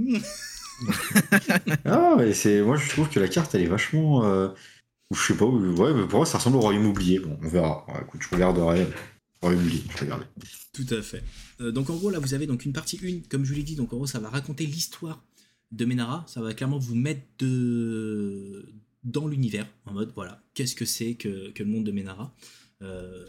Ah, 1.85 2.15
mais 2.17 2.33
c'est. 2.33 2.61
Moi, 2.61 2.77
je 2.77 2.89
trouve 2.89 3.09
que 3.09 3.19
la 3.19 3.27
carte, 3.27 3.53
elle 3.53 3.61
est 3.61 3.67
vachement. 3.67 4.25
euh, 4.25 4.49
Je 5.13 5.19
sais 5.19 5.35
pas, 5.37 5.45
ouais, 5.45 5.93
mais 5.93 6.07
pour 6.07 6.19
moi, 6.19 6.25
ça 6.25 6.37
ressemble 6.37 6.55
au 6.57 6.61
Royaume 6.61 6.85
oublié. 6.85 7.19
Bon, 7.19 7.37
on 7.41 7.47
verra. 7.47 7.85
Ouais, 7.89 7.99
écoute, 8.01 8.21
je 8.23 8.29
regarderai. 8.33 8.87
Tout 10.73 10.85
à 10.91 11.01
fait. 11.01 11.23
Euh, 11.59 11.71
donc, 11.71 11.89
en 11.89 11.95
gros, 11.95 12.09
là, 12.09 12.19
vous 12.19 12.33
avez 12.33 12.47
donc 12.47 12.65
une 12.65 12.73
partie 12.73 12.99
1, 13.03 13.27
comme 13.29 13.43
je 13.43 13.49
vous 13.49 13.55
l'ai 13.55 13.63
dit. 13.63 13.75
Donc, 13.75 13.91
en 13.93 13.97
gros, 13.97 14.07
ça 14.07 14.19
va 14.19 14.29
raconter 14.29 14.65
l'histoire 14.65 15.23
de 15.71 15.85
Ménara. 15.85 16.25
Ça 16.27 16.41
va 16.41 16.53
clairement 16.53 16.77
vous 16.77 16.95
mettre 16.95 17.21
dans 19.03 19.27
l'univers, 19.27 19.67
en 19.85 19.93
mode, 19.93 20.11
voilà, 20.15 20.43
qu'est-ce 20.53 20.75
que 20.75 20.85
c'est 20.85 21.15
que, 21.15 21.53
le 21.57 21.65
monde 21.65 21.85
de 21.85 21.91
Ménara 21.91 22.33
Euh, 22.81 23.25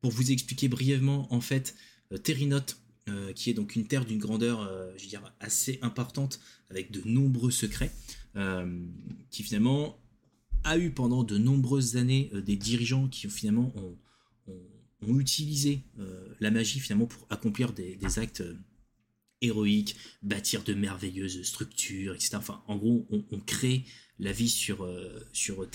Pour 0.00 0.12
vous 0.12 0.30
expliquer 0.30 0.68
brièvement, 0.68 1.32
en 1.32 1.40
fait, 1.40 1.74
euh, 2.12 2.18
Terrinote, 2.18 2.78
euh, 3.08 3.32
qui 3.32 3.50
est 3.50 3.54
donc 3.54 3.76
une 3.76 3.86
terre 3.86 4.04
d'une 4.04 4.18
grandeur, 4.18 4.70
je 4.96 5.06
dire, 5.06 5.22
assez 5.40 5.78
importante, 5.82 6.40
avec 6.70 6.90
de 6.90 7.02
nombreux 7.04 7.50
secrets, 7.50 7.92
qui 9.30 9.42
finalement 9.42 9.98
a 10.64 10.78
eu 10.78 10.90
pendant 10.90 11.24
de 11.24 11.38
nombreuses 11.38 11.96
années 11.96 12.30
des 12.46 12.56
dirigeants 12.56 13.08
qui 13.08 13.28
finalement 13.28 13.72
ont, 13.76 13.96
ont- 15.06 15.18
utilisé 15.20 15.82
euh, 15.98 16.28
la 16.40 16.50
magie 16.50 16.80
finalement 16.80 17.06
pour 17.06 17.26
accomplir 17.30 17.72
des, 17.72 18.18
actes 18.18 18.40
euh, 18.40 18.58
héroïques, 19.40 19.96
bâtir 20.22 20.64
de 20.64 20.74
merveilleuses 20.74 21.42
structures, 21.42 22.14
etc. 22.14 22.36
Enfin, 22.36 22.62
en 22.66 22.76
gros, 22.76 23.06
on, 23.10 23.40
crée 23.40 23.84
la 24.18 24.32
vie 24.32 24.48
sur, 24.48 24.84
euh, 24.84 25.20
sur 25.32 25.66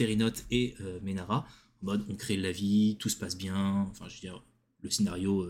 et 0.51 0.75
euh, 0.81 0.99
Ménara. 1.01 1.47
En 1.81 1.85
mode, 1.85 2.05
on 2.09 2.15
crée 2.15 2.37
la 2.37 2.51
vie, 2.51 2.97
tout 2.99 3.09
se 3.09 3.17
passe 3.17 3.37
bien. 3.37 3.87
Enfin, 3.91 4.07
je 4.09 4.15
veux 4.15 4.21
dire, 4.21 4.43
le 4.81 4.89
scénario 4.89 5.47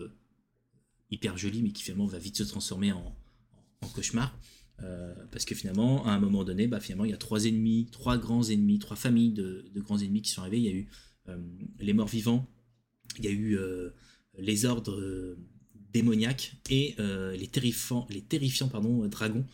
hyper 1.10 1.36
joli, 1.36 1.62
mais 1.62 1.70
qui 1.70 1.82
finalement 1.82 2.06
va 2.06 2.18
vite 2.18 2.36
se 2.36 2.42
transformer 2.42 2.92
en, 2.92 3.16
cauchemar. 3.94 4.36
Parce 5.30 5.44
que 5.44 5.54
finalement, 5.54 6.04
à 6.06 6.12
un 6.12 6.18
moment 6.18 6.42
donné, 6.42 6.66
bah, 6.66 6.80
finalement, 6.80 7.04
il 7.04 7.10
y 7.12 7.14
a 7.14 7.18
trois 7.18 7.44
ennemis, 7.46 7.88
trois 7.92 8.18
grands 8.18 8.42
ennemis, 8.42 8.78
trois 8.78 8.96
familles 8.96 9.32
de, 9.32 9.70
de 9.72 9.80
grands 9.80 9.98
ennemis 9.98 10.22
qui 10.22 10.30
sont 10.30 10.40
arrivés. 10.40 10.58
Il 10.58 10.64
y 10.64 10.68
a 10.68 10.72
eu 10.72 10.88
les 11.78 11.92
morts 11.92 12.08
vivants, 12.08 12.48
il 13.18 13.24
y 13.24 13.28
a 13.28 13.30
eu 13.30 13.56
euh, 13.58 13.90
les 14.38 14.64
ordres 14.64 14.98
euh, 14.98 15.38
démoniaques 15.92 16.54
et 16.70 16.94
euh, 16.98 17.36
les 17.36 17.46
terrifiants, 17.48 18.06
dragons 19.08 19.46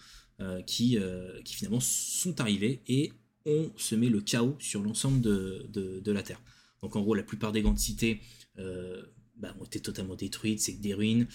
qui, 0.67 0.99
finalement 1.45 1.81
sont 1.81 2.41
arrivés 2.41 2.81
et 2.89 3.13
ont 3.45 3.71
semé 3.77 4.09
le 4.09 4.23
chaos 4.23 4.57
sur 4.59 4.83
l'ensemble 4.83 5.21
de, 5.21 6.11
la 6.11 6.23
Terre. 6.23 6.41
Donc 6.81 6.97
en 6.97 7.03
gros, 7.03 7.15
la 7.15 7.23
plupart 7.23 7.53
des 7.53 7.61
grandes 7.61 7.79
cités 7.79 8.23
bah, 8.57 9.55
ont 9.61 9.65
été 9.65 9.81
totalement 9.81 10.15
détruites, 10.15 10.61
c'est 10.61 10.77
que 10.77 10.81
des 10.81 10.95
ruines. 10.95 11.27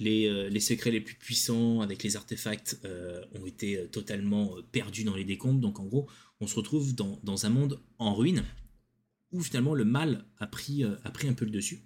Les, 0.00 0.60
secrets 0.60 0.90
les 0.90 1.00
plus 1.00 1.14
puissants 1.14 1.80
avec 1.80 2.02
les 2.02 2.16
artefacts 2.16 2.80
ont 3.40 3.46
été 3.46 3.86
totalement 3.92 4.56
perdus 4.72 5.04
dans 5.04 5.14
les 5.14 5.24
décombres. 5.24 5.60
Donc 5.60 5.78
en 5.78 5.84
gros, 5.84 6.08
on 6.40 6.48
se 6.48 6.56
retrouve 6.56 6.96
dans, 6.96 7.20
dans 7.22 7.46
un 7.46 7.50
monde 7.50 7.78
en 8.00 8.16
ruine 8.16 8.42
où 9.32 9.42
finalement 9.42 9.74
le 9.74 9.84
mal 9.84 10.24
a 10.38 10.46
pris, 10.46 10.84
euh, 10.84 10.94
a 11.04 11.10
pris 11.10 11.28
un 11.28 11.32
peu 11.32 11.44
le 11.44 11.50
dessus 11.50 11.82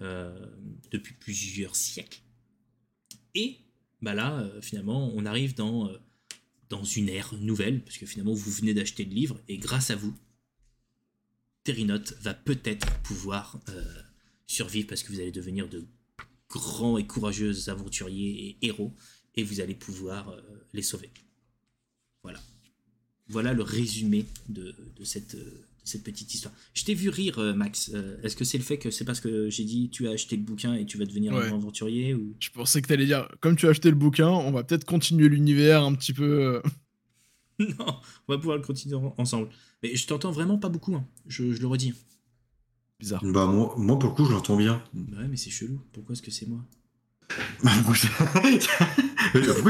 euh, 0.00 0.46
depuis 0.90 1.14
plusieurs 1.14 1.74
siècles. 1.74 2.20
Et 3.34 3.58
bah 4.02 4.14
là, 4.14 4.40
euh, 4.40 4.60
finalement, 4.60 5.12
on 5.14 5.26
arrive 5.26 5.54
dans, 5.54 5.90
dans 6.68 6.84
une 6.84 7.08
ère 7.08 7.34
nouvelle, 7.34 7.82
parce 7.82 7.98
que 7.98 8.06
finalement, 8.06 8.34
vous 8.34 8.50
venez 8.50 8.74
d'acheter 8.74 9.04
le 9.04 9.12
livre, 9.12 9.40
et 9.48 9.58
grâce 9.58 9.90
à 9.90 9.96
vous, 9.96 10.16
Terinote 11.64 12.14
va 12.22 12.32
peut-être 12.32 13.00
pouvoir 13.02 13.60
survivre, 14.46 14.88
parce 14.88 15.02
que 15.02 15.12
vous 15.12 15.20
allez 15.20 15.32
devenir 15.32 15.68
de 15.68 15.84
grands 16.48 16.96
et 16.96 17.06
courageux 17.06 17.68
aventuriers 17.68 18.48
et 18.48 18.66
héros, 18.66 18.94
et 19.34 19.42
vous 19.42 19.60
allez 19.60 19.74
pouvoir 19.74 20.34
les 20.72 20.82
sauver. 20.82 21.10
Voilà. 22.22 22.40
Voilà 23.28 23.52
le 23.52 23.62
résumé 23.62 24.24
de, 24.48 24.74
de 24.96 25.04
cette, 25.04 25.36
cette 25.84 26.02
petite 26.04 26.32
histoire. 26.34 26.54
Je 26.74 26.84
t'ai 26.84 26.94
vu 26.94 27.08
rire, 27.08 27.38
euh, 27.38 27.52
Max. 27.54 27.90
Euh, 27.94 28.16
Est-ce 28.22 28.36
que 28.36 28.44
c'est 28.44 28.58
le 28.58 28.64
fait 28.64 28.78
que 28.78 28.90
c'est 28.90 29.04
parce 29.04 29.20
que 29.20 29.48
j'ai 29.50 29.64
dit 29.64 29.90
tu 29.90 30.06
as 30.08 30.12
acheté 30.12 30.36
le 30.36 30.42
bouquin 30.42 30.74
et 30.74 30.84
tu 30.86 30.98
vas 30.98 31.04
devenir 31.04 31.32
Ouais. 31.32 31.48
un 31.48 31.54
aventurier 31.54 32.14
ou... 32.14 32.34
Je 32.40 32.50
pensais 32.50 32.80
que 32.82 32.88
t'allais 32.88 33.06
dire, 33.06 33.28
comme 33.40 33.56
tu 33.56 33.66
as 33.66 33.70
acheté 33.70 33.88
le 33.90 33.96
bouquin, 33.96 34.28
on 34.28 34.50
va 34.52 34.62
peut-être 34.64 34.84
continuer 34.84 35.28
l'univers 35.28 35.82
un 35.84 35.94
petit 35.94 36.12
peu. 36.12 36.24
euh, 36.56 36.62
Non, 37.58 37.98
on 38.28 38.32
va 38.32 38.38
pouvoir 38.38 38.56
le 38.56 38.62
continuer 38.62 38.96
en- 38.96 39.14
ensemble. 39.18 39.48
Mais 39.82 39.94
je 39.96 40.06
t'entends 40.06 40.30
vraiment 40.32 40.58
pas 40.58 40.68
beaucoup, 40.68 40.94
hein. 40.94 41.04
je, 41.26 41.52
je 41.52 41.60
le 41.60 41.66
redis. 41.66 41.94
bizarre. 42.98 43.22
Bah, 43.24 43.46
moi, 43.46 43.74
moi, 43.76 43.98
pour 43.98 44.10
le 44.10 44.14
coup, 44.14 44.24
je 44.26 44.32
l'entends 44.32 44.56
bien. 44.56 44.82
Bah 44.94 45.18
ouais, 45.20 45.28
mais 45.28 45.36
c'est 45.36 45.50
chelou. 45.50 45.80
Pourquoi 45.92 46.12
est-ce 46.14 46.22
que 46.22 46.30
c'est 46.30 46.46
moi? 46.46 46.60
Pourquoi 47.62 47.94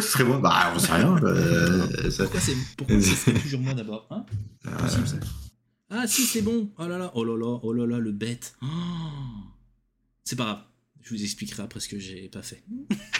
ce 0.02 0.08
serait 0.08 0.24
moi? 0.24 0.38
Bah, 0.38 0.72
on 0.74 0.78
sait 0.78 0.92
rien. 0.92 1.16
euh, 1.22 2.10
ça- 2.10 2.24
Pourquoi 2.24 2.40
c'est 2.40 3.32
toujours 3.42 3.60
moi 3.60 3.74
d'abord 3.74 4.06
hein? 4.10 4.24
Possible, 4.78 5.06
ça. 5.08 5.16
Ah 5.92 6.06
si, 6.06 6.22
c'est 6.22 6.42
bon. 6.42 6.72
Oh 6.78 6.86
là 6.86 6.98
là, 6.98 7.10
oh 7.16 7.24
là 7.24 7.36
là, 7.36 7.58
oh 7.64 7.72
là 7.72 7.84
là, 7.84 7.98
le 7.98 8.12
bête. 8.12 8.54
Oh. 8.62 8.66
C'est 10.22 10.36
pas 10.36 10.44
grave. 10.44 10.62
Je 11.00 11.14
vous 11.14 11.22
expliquerai 11.22 11.64
après 11.64 11.80
ce 11.80 11.88
que 11.88 11.98
j'ai 11.98 12.28
pas 12.28 12.42
fait. 12.42 12.62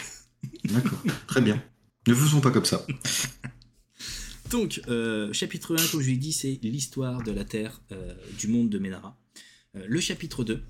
D'accord, 0.65 1.03
très 1.27 1.41
bien. 1.41 1.61
Ne 2.07 2.15
faisons 2.15 2.41
pas 2.41 2.53
comme 2.53 2.65
ça. 2.65 2.87
Donc, 4.51 4.81
euh, 4.87 5.33
chapitre 5.33 5.77
1, 5.77 5.89
comme 5.89 6.01
je 6.01 6.11
l'ai 6.11 6.17
dit, 6.17 6.33
c'est 6.33 6.61
l'histoire 6.63 7.23
de 7.25 7.33
la 7.33 7.45
Terre, 7.45 7.83
euh, 7.91 8.15
du 8.39 8.47
monde 8.47 8.69
de 8.69 8.79
Ménara. 8.79 9.19
Euh, 9.77 9.85
le 9.89 10.01
chapitre 10.01 10.45
2, 10.45 10.63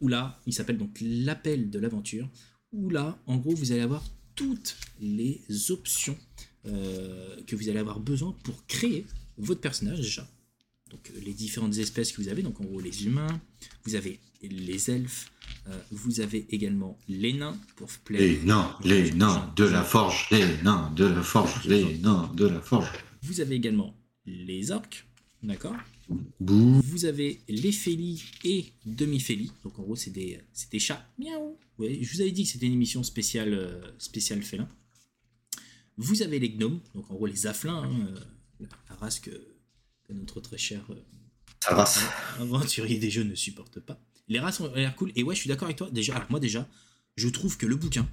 où 0.00 0.08
là, 0.08 0.40
il 0.46 0.52
s'appelle 0.52 0.78
donc 0.78 0.96
l'appel 1.00 1.70
de 1.70 1.78
l'aventure, 1.80 2.28
où 2.72 2.88
là, 2.88 3.18
en 3.26 3.36
gros, 3.36 3.54
vous 3.54 3.72
allez 3.72 3.80
avoir 3.80 4.04
toutes 4.36 4.76
les 5.00 5.40
options 5.70 6.16
que 6.64 7.54
vous 7.54 7.68
allez 7.68 7.78
avoir 7.78 8.00
besoin 8.00 8.34
pour 8.42 8.66
créer 8.66 9.06
votre 9.38 9.60
personnage 9.60 10.00
déjà. 10.00 10.28
Donc, 10.90 11.10
euh, 11.10 11.20
les 11.24 11.32
différentes 11.32 11.76
espèces 11.78 12.12
que 12.12 12.22
vous 12.22 12.28
avez, 12.28 12.42
donc 12.42 12.60
en 12.60 12.64
gros, 12.64 12.80
les 12.80 13.04
humains, 13.04 13.40
vous 13.84 13.94
avez 13.94 14.20
les 14.42 14.90
elfes, 14.90 15.32
euh, 15.68 15.78
vous 15.90 16.20
avez 16.20 16.46
également 16.50 16.98
les 17.08 17.32
nains 17.32 17.56
pour 17.76 17.88
plaire. 17.88 18.20
Les 18.20 18.40
nains, 18.42 18.76
les 18.84 19.12
nains 19.12 19.52
de 19.56 19.64
la 19.64 19.82
forge, 19.82 20.28
les 20.30 20.62
nains 20.62 20.92
de 20.94 21.04
la 21.04 21.22
forge, 21.22 21.66
les 21.66 21.98
nains 21.98 22.30
de 22.34 22.46
la 22.46 22.60
forge. 22.60 22.88
Vous 23.22 23.40
avez 23.40 23.56
également 23.56 23.96
les 24.26 24.70
orques, 24.70 25.06
d'accord? 25.42 25.74
Vous 26.38 27.04
avez 27.04 27.40
les 27.48 27.72
félis 27.72 28.22
et 28.44 28.66
demi-félis. 28.84 29.50
Donc 29.64 29.78
en 29.78 29.82
gros, 29.82 29.96
c'est 29.96 30.12
des, 30.12 30.40
des 30.70 30.78
chats. 30.78 31.04
Miaou. 31.18 31.58
Ouais, 31.78 31.98
je 32.00 32.12
vous 32.12 32.20
avais 32.20 32.30
dit 32.30 32.44
que 32.44 32.50
c'était 32.50 32.66
une 32.66 32.74
émission 32.74 33.02
spéciale, 33.02 33.52
euh, 33.52 33.80
spéciale 33.98 34.42
félin. 34.42 34.68
Vous 35.96 36.22
avez 36.22 36.38
les 36.38 36.50
gnomes, 36.50 36.80
donc 36.94 37.10
en 37.10 37.14
gros 37.14 37.26
les 37.26 37.46
afflins, 37.46 37.82
hein, 37.82 38.14
la 38.60 38.96
race 38.96 39.18
que, 39.18 39.30
que 40.06 40.12
notre 40.12 40.40
très 40.40 40.58
cher 40.58 40.80
euh, 40.90 40.94
aventurier 42.40 42.98
des 42.98 43.10
jeux 43.10 43.24
ne 43.24 43.34
supporte 43.34 43.80
pas. 43.80 44.00
Les 44.28 44.40
races 44.40 44.60
ont 44.60 44.72
l'air 44.74 44.94
cool. 44.96 45.12
Et 45.16 45.22
ouais, 45.22 45.34
je 45.34 45.40
suis 45.40 45.48
d'accord 45.48 45.66
avec 45.66 45.76
toi. 45.76 45.88
Déjà, 45.90 46.14
alors 46.16 46.30
moi 46.30 46.40
déjà, 46.40 46.68
je 47.16 47.28
trouve 47.28 47.56
que 47.56 47.66
le 47.66 47.76
bouquin, 47.76 48.08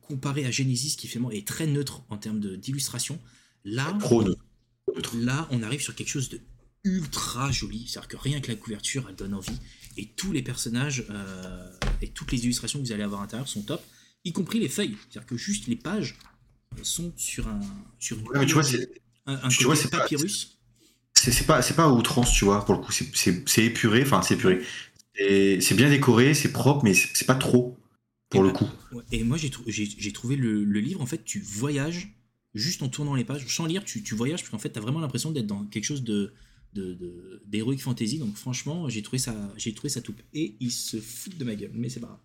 comparé 0.00 0.44
à 0.44 0.50
Genesis, 0.50 0.96
qui 0.96 1.06
finalement 1.08 1.30
est 1.30 1.46
très 1.46 1.66
neutre 1.66 2.02
en 2.08 2.16
termes 2.18 2.40
d'illustration, 2.56 3.20
là, 3.64 3.92
neutre. 3.92 5.16
Là, 5.16 5.46
on 5.50 5.62
arrive 5.62 5.80
sur 5.80 5.94
quelque 5.94 6.08
chose 6.08 6.28
de 6.28 6.40
ultra 6.84 7.50
joli. 7.52 7.86
C'est-à-dire 7.86 8.08
que 8.08 8.16
rien 8.16 8.40
que 8.40 8.48
la 8.48 8.56
couverture, 8.56 9.06
elle 9.08 9.16
donne 9.16 9.34
envie. 9.34 9.58
Et 9.96 10.06
tous 10.06 10.32
les 10.32 10.42
personnages 10.42 11.04
euh, 11.10 11.70
et 12.00 12.08
toutes 12.08 12.32
les 12.32 12.44
illustrations 12.44 12.80
que 12.80 12.84
vous 12.86 12.92
allez 12.92 13.02
avoir 13.02 13.20
à 13.20 13.24
l'intérieur 13.24 13.48
sont 13.48 13.62
top, 13.62 13.82
y 14.24 14.32
compris 14.32 14.60
les 14.60 14.68
feuilles. 14.68 14.96
C'est-à-dire 15.10 15.26
que 15.26 15.36
juste 15.36 15.66
les 15.66 15.76
pages 15.76 16.16
sont 16.82 17.12
sur 17.16 17.48
un 17.48 17.60
sur 17.98 18.18
une 18.18 18.28
Ouais, 18.28 18.38
mais 18.40 18.46
tu 18.46 18.54
vois, 18.54 18.62
c'est 18.62 18.88
un, 19.26 19.34
un 19.42 19.48
tu 19.48 19.64
vois, 19.64 19.76
c'est 19.76 19.90
pas- 19.90 19.98
papyrus. 20.00 20.57
C'est- 21.20 21.32
c'est 21.32 21.46
pas, 21.46 21.62
c'est 21.62 21.74
pas 21.74 21.88
outrance, 21.90 22.32
tu 22.32 22.44
vois, 22.44 22.64
pour 22.64 22.74
le 22.74 22.80
coup. 22.80 22.92
C'est- 22.92 23.14
C'est 23.14 23.48
c'est 23.48 23.64
épuré, 23.64 24.02
enfin, 24.02 24.22
c'est 24.22 24.34
épuré. 24.34 24.60
C'est 25.16 25.74
bien 25.76 25.90
décoré, 25.90 26.34
c'est 26.34 26.52
propre, 26.52 26.84
mais 26.84 26.94
c'est 26.94 27.08
c'est 27.14 27.26
pas 27.26 27.34
trop, 27.34 27.76
pour 28.30 28.40
Et 28.40 28.42
le 28.42 28.50
bah, 28.50 28.52
coup. 28.52 28.68
Ouais, 28.90 29.02
Et 29.12 29.24
moi, 29.24 29.36
j'ai 29.38 29.50
j'ai 29.66 29.86
j'ai 29.86 30.12
trouvé 30.12 30.36
le, 30.36 30.64
le 30.64 30.80
livre, 30.80 31.00
en 31.00 31.06
fait, 31.06 31.24
tu 31.24 31.40
voyages 31.40 32.08
juste 32.54 32.82
en 32.82 32.88
tournant 32.88 33.14
les 33.14 33.24
pages. 33.24 33.46
Sans 33.54 33.66
lire, 33.66 33.84
tu, 33.84 34.02
tu 34.02 34.14
voyages, 34.14 34.40
parce 34.40 34.50
qu'en 34.50 34.58
fait, 34.58 34.70
tu 34.72 34.78
as 34.78 34.82
vraiment 34.82 35.00
l'impression 35.00 35.30
d'être 35.30 35.46
dans 35.46 35.64
quelque 35.66 35.84
chose 35.84 36.04
de 36.04 36.32
de- 36.74 36.94
fantasy. 37.78 38.18
Donc, 38.18 38.36
franchement, 38.36 38.88
j'ai 38.88 39.02
trouvé 39.02 39.18
ça, 39.18 39.34
j'ai 39.56 39.74
trouvé 39.74 39.88
ça 39.88 40.00
tout. 40.02 40.14
Et 40.34 40.56
ils 40.60 40.70
se 40.72 41.00
foutent 41.00 41.38
de 41.38 41.44
ma 41.44 41.54
gueule, 41.56 41.70
mais 41.74 41.88
c'est 41.88 42.00
pas 42.00 42.06
grave. 42.08 42.20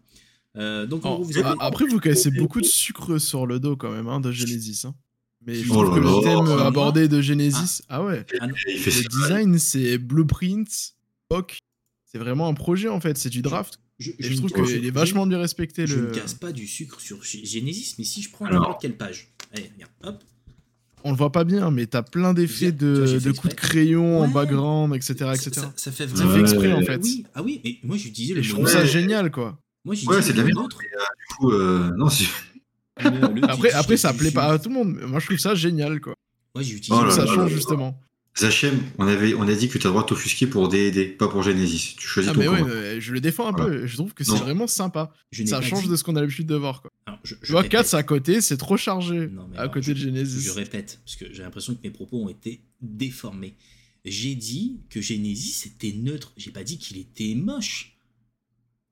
Euh, 0.57 0.85
donc, 0.87 1.05
en 1.05 1.11
Oh, 1.11 1.15
gros, 1.15 1.23
vous 1.23 1.37
avez. 1.37 1.49
a- 1.49 1.55
Après, 1.59 1.85
vous 1.85 1.99
cassez 1.99 2.31
beaucoup 2.31 2.61
de 2.61 2.65
sucre 2.65 3.17
sur 3.19 3.45
le 3.45 3.59
dos 3.59 3.75
quand 3.77 3.91
même 3.91 4.07
hein, 4.07 4.19
de 4.19 4.31
Genesis. 4.31 4.85
hein. 4.85 4.95
Mais 5.45 5.55
je 5.55 5.69
Oh 5.71 5.73
trouve 5.83 5.95
que 5.95 5.99
le 5.99 6.23
thème 6.23 6.57
Ah. 6.59 6.67
abordé 6.67 7.07
de 7.07 7.21
Genesis, 7.21 7.81
ah, 7.89 8.03
ouais, 8.03 8.25
Ah 8.39 8.47
Il 8.67 8.77
fait 8.79 8.91
le 8.91 9.01
ça. 9.03 9.09
design 9.09 9.59
c'est 9.59 9.97
blueprint, 9.97 10.69
POC. 11.29 11.57
C'est 12.05 12.17
vraiment 12.17 12.47
un 12.47 12.53
projet 12.53 12.87
en 12.89 12.99
fait, 13.01 13.17
c'est 13.17 13.29
du 13.29 13.41
draft. 13.41 13.79
je, 13.99 14.11
trouve 14.37 14.51
qu'il 14.51 14.85
est 14.85 14.91
vachement 14.91 15.25
bien 15.27 15.39
respecté. 15.39 15.85
Je 15.87 15.95
le... 15.99 16.07
ne 16.09 16.13
casse 16.13 16.33
pas 16.35 16.51
du 16.51 16.67
sucre 16.67 16.99
sur 17.01 17.21
Genesis, 17.23 17.95
mais 17.97 18.03
si 18.03 18.21
je 18.21 18.29
prends 18.31 18.45
n'importe 18.49 18.81
quelle 18.81 18.95
page. 18.97 19.33
Allez, 19.53 19.71
regarde, 19.75 19.91
hop. 20.03 20.23
On 21.05 21.11
le 21.11 21.17
voit 21.17 21.31
pas 21.33 21.43
bien, 21.43 21.69
mais 21.69 21.85
t'as 21.85 22.01
plein 22.01 22.33
d'effets 22.33 22.71
de, 22.71 23.05
fait 23.19 23.33
coups 23.33 23.53
de 23.55 23.59
crayon 23.59 24.21
en 24.21 24.27
Ouais. 24.27 24.33
background, 24.33 24.95
etc. 24.95 25.15
Ça, 25.19 25.33
etc. 25.33 25.51
ça- 25.55 25.73
ça 25.75 25.91
fait 25.91 26.07
Ça 26.07 26.13
vraiment. 26.15 26.33
fait 26.33 26.39
exprès 26.39 26.71
en 26.71 26.77
Ouais. 26.79 26.85
fait. 26.85 27.01
Oui, 27.03 27.25
ah 27.35 27.43
oui, 27.43 27.59
mais 27.65 27.77
moi 27.83 27.97
j'utilisais 27.97 28.33
le 28.35 28.39
Et 28.39 28.43
je 28.43 28.51
trouve 28.53 28.63
Ouais. 28.65 28.71
ça 28.71 28.85
génial 28.85 29.29
quoi. 29.29 29.57
Moi 29.83 29.95
Ouais, 30.07 30.21
c'est 30.21 30.31
de 30.31 30.37
la 30.37 30.43
merde. 30.45 30.59
neutre. 30.59 30.77
Du 30.79 31.35
coup, 31.35 31.51
euh, 31.51 31.91
non, 31.97 32.07
c'est- 32.09 32.23
Le- 32.99 33.49
Après, 33.49 33.71
après 33.71 33.97
ça 33.97 34.13
plaît 34.13 34.31
pas 34.31 34.51
à 34.53 34.59
tout 34.59 34.69
le 34.69 34.75
monde, 34.75 34.95
mais 34.99 35.05
moi 35.07 35.19
je 35.19 35.25
trouve 35.25 35.37
ça 35.37 35.55
génial 35.55 35.99
quoi. 35.99 36.13
Moi 36.55 36.63
j'ai 36.63 36.75
utilisé 36.75 37.03
Oh 37.05 37.09
ça 37.09 37.25
là 37.25 37.33
change 37.33 37.49
là. 37.51 37.55
justement. 37.55 37.99
Zachem, 38.35 38.79
on, 38.97 39.05
avait, 39.07 39.35
on 39.35 39.43
a 39.47 39.53
dit 39.53 39.67
que 39.69 39.77
tu 39.77 39.85
as 39.85 39.89
le 39.89 39.93
droit 39.93 40.01
de 40.01 40.07
t'offusquer 40.07 40.47
pour 40.47 40.67
D&D, 40.67 41.05
pas 41.05 41.27
pour 41.27 41.43
Genesis. 41.43 41.95
Tu 41.99 42.07
choisis 42.07 42.31
Ah 42.31 42.33
ton 42.33 42.39
mais 42.39 42.47
ouais, 42.47 42.63
euh, 42.63 42.99
je 42.99 43.13
le 43.13 43.21
défends 43.21 43.47
un 43.47 43.51
Voilà. 43.51 43.65
peu, 43.67 43.85
je 43.85 43.95
trouve 43.95 44.13
que 44.15 44.23
c'est 44.23 44.37
vraiment 44.37 44.65
sympa. 44.65 45.13
Je 45.31 45.45
Ça 45.45 45.61
change 45.61 45.83
dit- 45.83 45.89
de 45.89 45.95
ce 45.95 46.03
qu'on 46.03 46.15
a 46.15 46.21
l'habitude 46.21 46.47
de 46.47 46.55
voir 46.55 46.81
quoi. 46.81 46.89
Alors, 47.05 47.19
je, 47.23 47.35
je 47.35 47.45
Tu 47.45 47.51
vois, 47.51 47.61
répète. 47.61 47.71
4 47.81 47.85
c'est 47.87 47.97
à 47.97 48.01
côté, 48.03 48.41
c'est 48.41 48.57
trop 48.57 48.75
chargé 48.75 49.27
Non, 49.27 49.47
mais 49.51 49.57
à 49.57 49.61
alors, 49.61 49.73
côté 49.73 49.87
je- 49.87 49.91
de 49.93 49.97
Genesis. 49.99 50.41
Je 50.41 50.49
répète, 50.51 50.99
parce 51.05 51.15
que 51.15 51.25
j'ai 51.31 51.43
l'impression 51.43 51.75
que 51.75 51.79
mes 51.83 51.91
propos 51.91 52.23
ont 52.23 52.29
été 52.29 52.63
déformés. 52.81 53.53
J'ai 54.03 54.33
dit 54.33 54.81
que 54.89 54.99
Genesis 54.99 55.67
était 55.67 55.95
neutre. 55.95 56.33
J'ai 56.35 56.51
pas 56.51 56.63
dit 56.63 56.79
qu'il 56.79 56.97
était 56.97 57.35
moche. 57.35 57.92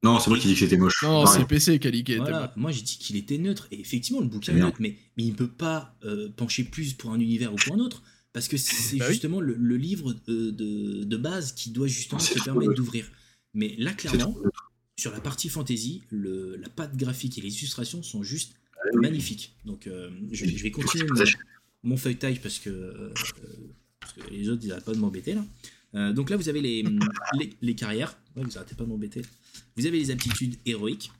Non, 0.04 0.20
c'est 0.20 0.30
moi 0.32 0.40
qui 0.40 0.48
dis 0.48 0.54
que 0.54 0.60
c'était 0.60 0.78
moche. 0.78 1.04
Non, 1.04 1.26
c'est 1.28 1.46
PC 1.48 1.78
qui 1.80 1.88
a 1.88 1.92
t'es 1.92 2.18
Voilà, 2.18 2.52
moi 2.56 2.72
j'ai 2.72 2.82
dit 2.82 2.98
qu'il 2.98 3.16
était 3.18 3.38
neutre. 3.38 3.68
Et 3.72 3.80
effectivement, 3.80 4.20
le 4.22 4.28
bouquin 4.28 4.56
est 4.56 4.60
neutre, 4.60 4.78
mais, 4.80 4.98
mais 5.18 5.24
il 5.24 5.32
ne 5.32 5.36
peut 5.36 5.48
pas 5.48 5.96
euh, 6.06 6.30
pencher 6.36 6.64
plus 6.64 6.94
pour 6.94 7.12
un 7.12 7.20
univers 7.20 7.54
ou 7.54 7.56
pour 7.58 7.76
un 7.76 7.80
autre. 7.80 8.02
Parce 8.34 8.48
que 8.48 8.58
c'est 8.58 8.98
Bah 8.98 9.06
oui. 9.08 9.14
justement 9.14 9.40
le, 9.42 9.54
le 9.56 9.78
livre 9.78 10.16
euh, 10.30 10.52
de, 10.52 11.04
de 11.04 11.18
base 11.18 11.52
qui 11.54 11.70
doit 11.70 11.88
justement 11.88 12.20
trop 12.22 12.44
permettre 12.44 12.74
d'ouvrir. 12.74 13.12
Mais 13.54 13.76
là, 13.78 13.94
clairement, 13.94 14.36
sur 14.98 15.12
la 15.12 15.20
partie 15.20 15.50
fantasy, 15.50 16.02
le, 16.10 16.56
la 16.56 16.70
patte 16.70 16.96
graphique 16.96 17.38
et 17.38 17.42
les 17.42 17.56
illustrations 17.60 18.02
sont 18.02 18.24
juste 18.24 18.54
Ah 18.78 18.80
oui. 18.94 19.02
magnifiques. 19.02 19.56
Donc 19.66 19.86
euh, 19.86 20.10
je, 20.32 20.46
je 20.46 20.64
vais 20.64 20.72
continuer 20.72 21.06
mon, 21.12 21.24
mon 21.84 21.98
feuilletage 21.98 22.42
parce 22.42 22.58
que, 22.60 22.70
euh, 22.70 23.14
parce 24.00 24.14
que 24.14 24.32
les 24.32 24.50
autres 24.50 24.62
ils 24.64 24.70
n'arrêtent 24.70 24.86
pas 24.86 24.94
de 24.94 25.00
m'embêter 25.00 25.34
là. 25.36 25.46
Euh, 25.96 26.14
donc 26.14 26.30
là 26.30 26.38
vous 26.38 26.50
avez 26.50 26.62
les, 26.62 26.84
les, 27.40 27.54
les 27.62 27.76
carrières, 27.76 28.18
ouais, 28.36 28.44
vous 28.44 28.58
arrêtez 28.58 28.76
pas 28.76 28.84
de 28.84 28.90
m'embêter. 28.90 29.22
Vous 29.76 29.86
avez 29.86 29.98
les 29.98 30.12
aptitudes 30.12 30.58
héroïques. 30.66 31.12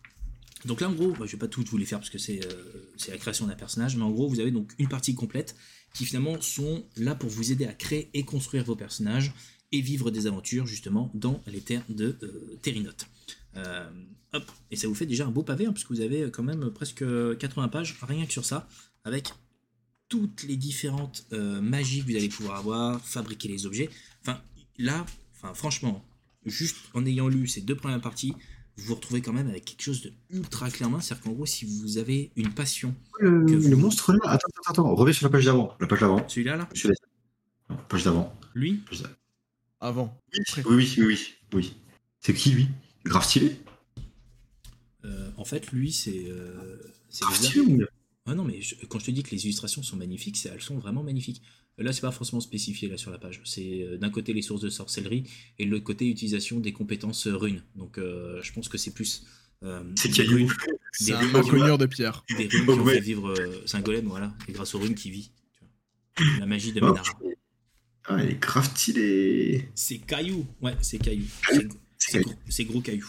Donc 0.66 0.82
là 0.82 0.90
en 0.90 0.94
gros, 0.94 1.16
je 1.26 1.32
vais 1.32 1.38
pas 1.38 1.48
toutes 1.48 1.70
vous 1.70 1.78
les 1.78 1.86
faire 1.86 2.00
parce 2.00 2.10
que 2.10 2.18
c'est 2.18 2.46
euh, 2.46 2.92
la 3.10 3.18
création 3.18 3.48
d'un 3.48 3.56
personnage, 3.56 3.96
mais 3.96 4.04
en 4.04 4.12
gros 4.12 4.28
vous 4.28 4.40
avez 4.40 4.52
donc 4.52 4.72
une 4.78 4.88
partie 4.88 5.16
complète 5.16 5.56
qui 5.94 6.06
finalement 6.06 6.40
sont 6.42 6.86
là 6.98 7.16
pour 7.16 7.30
vous 7.30 7.52
aider 7.52 7.66
à 7.66 7.74
créer 7.74 8.10
et 8.14 8.24
construire 8.24 8.64
vos 8.64 8.76
personnages 8.76 9.34
et 9.72 9.82
vivre 9.82 10.12
des 10.12 10.28
aventures 10.28 10.68
justement 10.68 11.12
dans 11.14 11.42
les 11.48 11.62
terres 11.62 11.84
de 11.90 12.18
euh, 12.24 12.60
Terinote. 12.62 13.08
Euh, 13.58 13.90
hop, 14.34 14.50
et 14.70 14.76
ça 14.76 14.88
vous 14.88 14.96
fait 14.96 15.06
déjà 15.06 15.26
un 15.26 15.32
beau 15.32 15.44
pavé, 15.44 15.66
hein, 15.66 15.74
puisque 15.74 15.92
vous 15.92 16.02
avez 16.02 16.30
quand 16.32 16.44
même 16.44 16.70
presque 16.72 17.04
80 17.38 17.68
pages, 17.70 17.98
rien 18.02 18.26
que 18.26 18.32
sur 18.32 18.46
ça, 18.46 18.68
avec 19.04 19.30
toutes 20.12 20.44
les 20.44 20.58
différentes 20.58 21.26
euh, 21.32 21.62
magies 21.62 22.02
que 22.02 22.12
vous 22.12 22.18
allez 22.18 22.28
pouvoir 22.28 22.58
avoir, 22.58 23.02
fabriquer 23.06 23.48
les 23.48 23.66
objets. 23.66 23.90
Enfin, 24.22 24.42
là, 24.78 25.06
enfin, 25.36 25.54
franchement, 25.54 26.04
juste 26.46 26.78
en 26.94 27.06
ayant 27.06 27.28
lu 27.28 27.48
ces 27.48 27.62
deux 27.62 27.76
premières 27.76 28.02
parties, 28.02 28.34
vous 28.78 28.86
vous 28.86 28.96
retrouvez 28.96 29.22
quand 29.22 29.34
même 29.34 29.48
avec 29.48 29.66
quelque 29.66 29.82
chose 29.84 30.02
de 30.02 30.14
ultra 30.30 30.70
clair 30.70 30.88
en 30.88 30.92
main. 30.92 31.00
C'est-à-dire 31.02 31.24
qu'en 31.26 31.32
gros, 31.34 31.46
si 31.46 31.66
vous 31.66 31.98
avez 31.98 32.32
une 32.36 32.54
passion, 32.54 32.96
Le, 33.20 33.46
Que 33.46 33.54
vous- 33.56 33.70
le 33.70 33.76
monstre 33.76 34.14
là, 34.14 34.20
attends, 34.24 34.48
attends, 34.66 34.72
attends, 34.84 34.96
reviens 34.96 35.14
sur 35.14 35.26
la 35.26 35.32
page 35.32 35.46
d'avant. 35.46 35.76
La 35.80 35.88
page 35.88 36.00
d'avant. 36.00 36.28
celui-là, 36.28 36.56
là, 36.56 36.70
Celui-là. 36.74 36.96
Non, 37.70 37.78
Page 37.90 38.04
d'avant. 38.04 38.36
lui, 38.56 38.74
Page 38.90 39.02
d'avant. 39.02 39.16
Avant. 39.82 40.18
Oui, 40.34 40.40
oui, 40.66 40.94
oui, 40.98 41.06
oui. 41.06 41.34
oui. 41.54 41.76
C'est 42.20 42.34
qui 42.34 42.52
lui? 42.52 42.68
Grave 43.06 43.24
stylé 43.26 43.56
euh, 45.06 45.32
en 45.38 45.46
fait, 45.46 45.72
lui, 45.72 45.92
c'est. 45.92 46.26
euh, 46.28 46.78
c'est 47.10 47.24
Grave 47.24 47.36
stylé 47.36 47.62
ou 47.62 47.82
Ah 48.28 48.36
non, 48.36 48.44
mais 48.44 48.62
je- 48.62 48.76
quand 48.88 49.00
je 49.00 49.06
te 49.06 49.12
dis 49.12 49.24
que 49.24 49.32
les 49.32 49.44
illustrations 49.46 49.82
sont 49.82 49.98
magnifiques, 49.98 50.38
c'est- 50.38 50.50
elles 50.50 50.62
sont 50.62 50.78
vraiment 50.78 51.02
magnifiques. 51.04 51.42
Euh, 51.80 51.84
Là, 51.84 51.94
c'est 51.94 52.02
pas 52.02 52.12
forcément 52.12 52.42
spécifié 52.42 52.88
là 52.90 52.98
sur 52.98 53.12
la 53.12 53.18
page. 53.18 53.42
C'est 53.46 53.84
euh, 53.84 53.98
d'un 53.98 54.10
côté 54.10 54.34
les 54.34 54.42
sources 54.42 54.62
de 54.62 54.70
sorcellerie 54.70 55.24
et 55.60 55.66
de 55.66 55.72
l'autre 55.72 55.84
côté 55.86 56.08
utilisation 56.10 56.60
des 56.60 56.74
compétences 56.74 57.28
euh, 57.28 57.36
runes. 57.36 57.64
Donc, 57.76 57.98
euh, 57.98 58.42
je 58.42 58.52
pense 58.54 58.68
que 58.70 58.78
c'est 58.78 58.94
plus. 58.94 59.26
euh, 59.64 59.84
C'est 59.96 60.10
des 60.10 60.24
runes- 60.24 60.50
un 60.50 61.42
runes- 61.42 61.78
de 61.78 61.86
pierre. 61.86 62.24
Des 62.30 62.48
runes 62.48 62.50
qui 62.50 62.70
ont 62.70 62.82
Ouais. 62.84 62.96
fait 62.96 63.00
vivre. 63.02 63.30
euh, 63.30 63.62
c'est 63.66 63.78
un 63.78 63.82
golem, 63.82 64.06
voilà. 64.08 64.36
Et 64.48 64.52
grâce 64.52 64.74
aux 64.76 64.80
runes 64.80 64.96
qui 64.96 65.12
vit. 65.12 65.32
tu 65.54 65.64
vois. 66.26 66.40
La 66.40 66.46
magie 66.46 66.74
de 66.74 66.82
Oh. 66.82 66.88
Ménara. 66.88 67.20
Ah, 68.06 68.24
il 68.24 68.32
est 68.32 68.40
grave 68.40 68.66
stylé. 68.76 69.70
C'est 69.76 70.00
Caillou. 70.00 70.46
Ouais, 70.62 70.76
c'est 70.82 70.98
Caillou. 70.98 71.26
Caillou. 71.48 71.70
C'est- 71.98 72.20
gros, 72.66 72.74
gros 72.74 72.82
Caillou. 72.82 73.08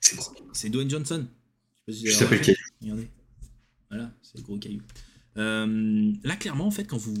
C'est 0.00 0.16
gros. 0.16 0.32
C'est 0.52 0.70
Dwayne 0.70 0.88
Johnson. 0.88 1.26
Je 1.88 1.92
sais 1.92 2.02
pas 2.04 2.10
si 2.10 2.18
Je 2.18 2.24
remarqué. 2.24 2.44
Caillou. 2.54 2.56
Regardez. 2.82 3.08
Voilà, 3.90 4.14
c'est 4.22 4.40
gros 4.42 4.58
caillou. 4.58 4.82
Euh, 5.36 6.12
là, 6.22 6.36
clairement, 6.36 6.66
en 6.66 6.70
fait, 6.70 6.84
quand 6.84 6.96
vous, 6.96 7.14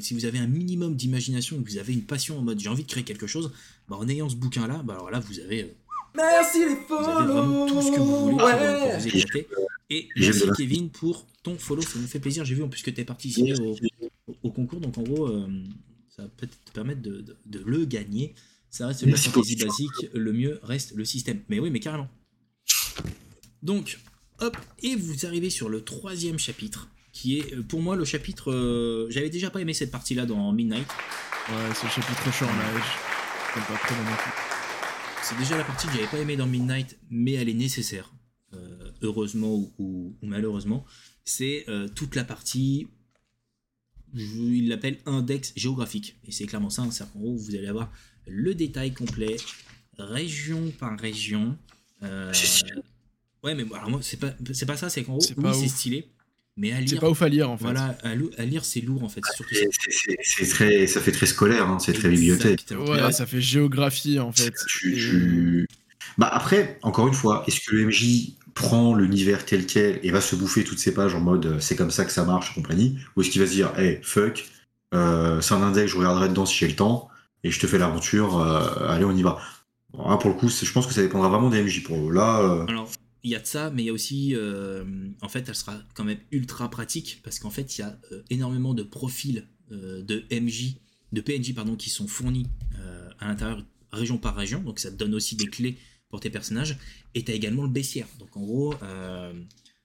si 0.00 0.14
vous 0.14 0.24
avez 0.24 0.38
un 0.38 0.46
minimum 0.46 0.94
d'imagination, 0.94 1.62
que 1.62 1.68
vous 1.70 1.78
avez 1.78 1.92
une 1.92 2.02
passion 2.04 2.38
en 2.38 2.42
mode 2.42 2.60
j'ai 2.60 2.68
envie 2.68 2.84
de 2.84 2.88
créer 2.90 3.04
quelque 3.04 3.26
chose, 3.26 3.52
bah, 3.88 3.96
en 3.96 4.08
ayant 4.08 4.28
ce 4.28 4.36
bouquin-là, 4.36 4.82
bah, 4.84 4.94
alors 4.94 5.10
là, 5.10 5.20
vous 5.20 5.40
avez, 5.40 5.62
euh, 5.64 5.68
Merci 6.16 6.58
les 6.60 6.74
vous 6.88 6.94
avez 6.94 7.32
vraiment 7.32 7.66
tout 7.66 7.80
ce 7.82 7.92
que 7.92 8.00
vous 8.00 8.20
voulez 8.20 8.36
pour, 8.36 8.48
pour 8.90 8.98
vous 8.98 9.06
éclater. 9.06 9.46
Et 9.90 10.08
merci 10.16 10.42
bien. 10.44 10.52
Kevin 10.54 10.90
pour 10.90 11.26
ton 11.42 11.56
follow, 11.56 11.82
ça 11.82 11.98
nous 11.98 12.06
fait 12.06 12.18
plaisir. 12.20 12.44
J'ai 12.44 12.54
vu 12.54 12.62
en 12.62 12.68
plus 12.68 12.82
que 12.82 12.90
tu 12.90 13.00
es 13.00 13.04
participé 13.04 13.54
au, 14.42 14.50
concours, 14.50 14.80
donc 14.80 14.98
en 14.98 15.02
gros, 15.02 15.26
euh, 15.28 15.46
ça 16.14 16.22
va 16.22 16.28
peut-être 16.28 16.56
te 16.64 16.72
permettre 16.72 17.02
de, 17.02 17.20
de- 17.20 17.36
de 17.46 17.62
le 17.64 17.84
gagner. 17.84 18.34
Ça 18.70 18.86
reste 18.88 19.08
pour 19.08 19.16
fantasy 19.16 19.56
le 19.56 19.66
basique, 19.66 20.10
le 20.12 20.32
mieux 20.32 20.60
reste 20.62 20.94
le 20.94 21.04
système. 21.04 21.40
Mais 21.48 21.58
oui, 21.58 21.70
mais 21.70 21.80
carrément. 21.80 22.08
Donc, 23.62 23.98
hop, 24.40 24.56
et 24.82 24.94
vous 24.96 25.26
arrivez 25.26 25.50
sur 25.50 25.68
le 25.68 25.82
troisième 25.82 26.38
chapitre, 26.38 26.88
qui 27.18 27.38
est 27.38 27.54
euh, 27.54 27.62
pour 27.62 27.80
moi 27.82 27.96
le 27.96 28.04
chapitre. 28.04 28.52
euh, 28.52 29.06
J'avais 29.10 29.30
déjà 29.30 29.50
pas 29.50 29.60
aimé 29.60 29.74
cette 29.74 29.90
partie-là 29.90 30.24
dans 30.26 30.52
Midnight. 30.52 30.86
Ouais, 31.48 31.54
c'est 31.74 31.84
le 31.86 31.90
chapitre 31.90 32.22
non 32.24 34.16
plus. 34.22 34.32
C'est 35.22 35.36
déjà 35.38 35.56
la 35.56 35.64
partie 35.64 35.86
que 35.88 35.94
j'avais 35.94 36.06
pas 36.06 36.18
aimé 36.18 36.36
dans 36.36 36.46
Midnight, 36.46 36.96
mais 37.10 37.32
elle 37.32 37.48
est 37.48 37.54
nécessaire, 37.54 38.12
euh, 38.54 38.92
heureusement 39.02 39.52
ou, 39.54 39.72
ou- 39.78 40.16
ou 40.22 40.26
malheureusement. 40.26 40.84
C'est 41.24 41.64
euh, 41.68 41.88
toute 41.88 42.14
la 42.14 42.24
partie, 42.24 42.86
je- 44.14 44.38
il 44.60 44.68
l'appelle 44.68 44.98
index 45.06 45.52
géographique. 45.56 46.16
Et 46.24 46.32
c'est 46.32 46.46
clairement 46.46 46.70
ça, 46.70 46.84
c'est-à-dire 46.90 47.12
qu'en 47.12 47.18
gros, 47.20 47.36
vous 47.36 47.54
allez 47.56 47.66
avoir 47.66 47.90
le 48.26 48.54
détail 48.54 48.92
complet, 48.94 49.36
région 49.98 50.70
par 50.78 50.98
région. 50.98 51.56
euh, 52.04 52.32
C'est 52.32 52.64
ouais, 53.42 53.54
mais 53.54 53.64
bon, 53.64 53.74
alors 53.74 53.90
moi, 53.90 54.00
c'est 54.02 54.18
pas, 54.18 54.32
c'est 54.52 54.66
pas 54.66 54.76
ça, 54.76 54.88
c'est 54.88 55.02
qu'en 55.04 55.12
gros, 55.16 55.20
C'est 55.20 55.36
oui, 55.38 55.50
c'est 55.54 55.68
stylé, 55.68 56.08
mais 56.58 56.72
à 56.72 56.76
C'est 56.86 56.98
pas 57.00 57.08
ouf 57.08 57.22
à 57.22 57.28
lire 57.28 57.48
en 57.50 57.56
fait. 57.56 57.64
voilà, 57.64 57.96
à, 58.02 58.44
lire, 58.44 58.64
c'est 58.64 58.80
lourd 58.82 59.02
en 59.04 59.08
fait, 59.08 59.20
c'est 59.24 59.36
surtout 59.36 59.54
ça. 59.54 59.60
C'est- 59.60 59.90
c'est- 59.90 60.16
C'est 60.22 60.44
c'est 60.44 60.50
très, 60.50 60.86
ça 60.86 61.00
fait 61.00 61.12
très 61.12 61.26
scolaire, 61.26 61.68
hein, 61.68 61.78
c'est 61.78 61.92
très 61.94 62.08
bibliothèque. 62.10 62.64
Ouais, 62.72 63.02
Ouais. 63.02 63.12
ça 63.12 63.24
fait 63.26 63.40
géographie 63.40 64.18
en 64.18 64.32
fait. 64.32 64.52
Tu- 64.66 64.92
Et- 64.92 64.96
tu- 64.96 65.66
Bah 66.18 66.28
après, 66.32 66.78
encore 66.82 67.06
une 67.08 67.14
fois, 67.14 67.44
est-ce 67.46 67.60
que 67.60 67.74
le 67.76 67.82
MJ 67.86 68.34
prend 68.54 68.94
l'univers 68.94 69.44
tel 69.46 69.66
quel 69.66 70.00
et 70.02 70.10
va 70.10 70.20
se 70.20 70.34
bouffer 70.34 70.64
toutes 70.64 70.80
ces 70.80 70.92
pages 70.92 71.14
en 71.14 71.20
mode 71.20 71.46
euh, 71.46 71.60
c'est 71.60 71.76
comme 71.76 71.92
ça 71.92 72.04
que 72.04 72.10
ça 72.10 72.24
marche 72.24 72.50
et 72.50 72.54
compagnie 72.60 72.98
Ou 73.16 73.20
est-ce 73.22 73.30
qu'il 73.30 73.40
va 73.40 73.46
se 73.46 73.52
dire, 73.52 73.70
hey, 73.78 74.00
fuck, 74.02 74.44
euh, 74.94 75.40
c'est 75.40 75.54
un 75.54 75.62
index, 75.62 75.92
je 75.92 75.96
regarderai 75.96 76.28
dedans 76.28 76.44
si 76.44 76.56
j'ai 76.58 76.66
le 76.66 76.74
temps 76.74 77.08
et 77.44 77.52
je 77.52 77.60
te 77.60 77.68
fais 77.68 77.78
l'aventure, 77.78 78.40
euh, 78.40 78.88
allez, 78.88 79.04
on 79.04 79.14
y 79.16 79.22
va. 79.22 79.38
Bon, 79.92 80.08
là, 80.10 80.16
pour 80.16 80.30
le 80.30 80.36
coup, 80.36 80.48
je 80.48 80.72
pense 80.72 80.86
que 80.88 80.92
ça 80.92 81.02
dépendra 81.02 81.28
vraiment 81.28 81.50
des 81.50 81.62
MJ. 81.62 81.84
Pour 81.84 82.10
là, 82.12 82.40
euh, 82.40 82.66
Alors, 82.66 82.88
il 83.24 83.30
y 83.30 83.34
a 83.34 83.40
de 83.40 83.46
ça, 83.46 83.70
mais 83.70 83.82
il 83.82 83.86
y 83.86 83.90
a 83.90 83.92
aussi, 83.92 84.34
euh, 84.34 84.84
en 85.22 85.28
fait, 85.28 85.44
elle 85.48 85.54
sera 85.54 85.80
quand 85.94 86.04
même 86.04 86.18
ultra 86.30 86.70
pratique 86.70 87.20
parce 87.24 87.38
qu'en 87.38 87.50
fait, 87.50 87.76
il 87.76 87.80
y 87.80 87.84
a 87.84 87.98
euh, 88.12 88.22
énormément 88.30 88.74
de 88.74 88.82
profils 88.82 89.46
euh, 89.72 90.02
de 90.02 90.24
MJ, 90.30 90.76
de 91.12 91.20
PNJ, 91.20 91.54
pardon, 91.54 91.76
qui 91.76 91.90
sont 91.90 92.06
fournis 92.06 92.46
euh, 92.78 93.08
à 93.18 93.26
l'intérieur, 93.28 93.62
région 93.92 94.18
par 94.18 94.36
région. 94.36 94.60
Donc, 94.62 94.78
ça 94.78 94.90
te 94.90 94.96
donne 94.96 95.14
aussi 95.14 95.36
des 95.36 95.46
clés 95.46 95.76
pour 96.10 96.20
tes 96.20 96.30
personnages. 96.30 96.78
Et 97.14 97.22
tu 97.24 97.32
as 97.32 97.34
également 97.34 97.62
le 97.64 97.68
baissière. 97.68 98.06
Donc, 98.18 98.36
en 98.36 98.40
gros, 98.40 98.74
euh, 98.82 99.32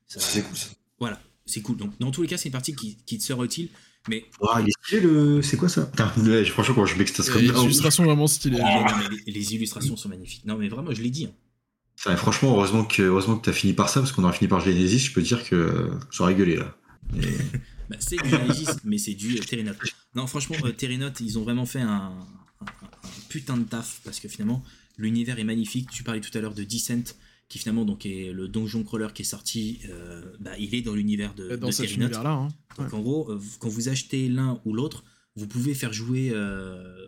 ça- 0.07 0.19
c'est 0.19 0.41
cool 0.43 0.55
ça. 0.57 0.67
voilà, 0.99 1.21
c'est 1.45 1.61
cool. 1.61 1.77
Donc, 1.77 1.97
dans 1.99 2.11
tous 2.11 2.21
les 2.21 2.27
cas, 2.27 2.37
c'est 2.37 2.49
une 2.49 2.53
partie 2.53 2.75
qui, 2.75 2.97
qui 3.05 3.17
te 3.17 3.23
sera 3.23 3.43
utile. 3.43 3.69
Mais 4.09 4.25
Ouah, 4.41 4.61
il 4.61 4.67
est 4.67 4.73
stylé 4.85 5.01
le. 5.01 5.41
C'est 5.41 5.55
quoi 5.55 5.69
ça? 5.69 5.85
Putain, 5.85 6.07
franchement, 6.45 6.75
quand 6.75 6.85
je 6.85 6.97
m'extase 6.97 7.29
comme 7.29 7.41
les 7.41 7.47
ça. 7.53 7.63
illustrations 7.63 8.03
vraiment 8.03 8.27
stylées. 8.27 8.59
Ah, 8.61 8.83
non, 8.91 8.97
mais 9.09 9.17
les, 9.27 9.31
les 9.31 9.55
illustrations 9.55 9.95
sont 9.95 10.09
magnifiques. 10.09 10.43
Non, 10.45 10.57
mais 10.57 10.67
vraiment, 10.67 10.93
je 10.93 11.01
l'ai 11.01 11.09
dit. 11.09 11.25
hein. 11.25 11.31
Franchement, 12.17 12.51
heureusement 12.55 12.83
que, 12.85 13.01
heureusement 13.03 13.37
que 13.37 13.45
t'as 13.45 13.53
fini 13.53 13.73
par 13.73 13.89
ça, 13.89 13.99
parce 14.01 14.11
qu'on 14.11 14.23
aurait 14.23 14.33
fini 14.37 14.47
par 14.47 14.59
Genesis, 14.59 14.99
je 14.99 15.13
peux 15.13 15.21
te 15.21 15.27
dire 15.27 15.43
que 15.47 15.89
j'aurais 16.11 16.35
gueulé 16.35 16.55
là. 16.57 16.75
Et- 17.17 17.21
Bah, 17.89 17.97
c'est 17.99 18.15
du 18.15 18.29
Genesis, 18.29 18.67
mais 18.85 18.97
c'est 18.97 19.13
du 19.13 19.35
euh, 19.37 19.41
Terinote. 19.41 19.75
Non, 20.15 20.25
franchement, 20.25 20.55
euh, 20.63 20.71
Terinote, 20.71 21.19
ils 21.19 21.37
ont 21.37 21.43
vraiment 21.43 21.65
fait 21.65 21.81
un, 21.81 21.89
un- 21.91 22.65
un 22.65 23.07
putain 23.27 23.57
de 23.57 23.63
taf 23.63 23.99
parce 24.05 24.21
que 24.21 24.29
finalement, 24.29 24.63
l'univers 24.97 25.37
est 25.37 25.43
magnifique. 25.43 25.89
Tu 25.91 26.01
parlais 26.01 26.21
tout 26.21 26.35
à 26.37 26.39
l'heure 26.39 26.53
de 26.53 26.63
Descent, 26.63 27.13
qui 27.49 27.59
finalement 27.59 27.83
donc 27.83 28.05
est 28.05 28.31
le 28.33 28.47
donjon 28.47 28.83
crawler 28.85 29.09
qui 29.13 29.23
est 29.23 29.25
sorti. 29.25 29.81
euh, 29.89 30.21
bah, 30.39 30.51
il 30.57 30.73
est 30.75 30.81
dans 30.81 30.93
l'univers 30.95 31.33
de, 31.33 31.57
Dans 31.57 31.67
de 31.67 31.71
cet. 31.73 31.89
Hein. 32.01 32.47
Donc 32.77 32.93
en 32.93 33.01
gros, 33.01 33.29
euh, 33.31 33.39
quand 33.59 33.67
vous 33.69 33.89
achetez 33.89 34.29
l'un 34.29 34.61
ou 34.63 34.73
l'autre, 34.73 35.03
vous 35.35 35.47
pouvez 35.47 35.73
faire 35.73 35.93
jouer 35.93 36.29
euh, 36.33 37.07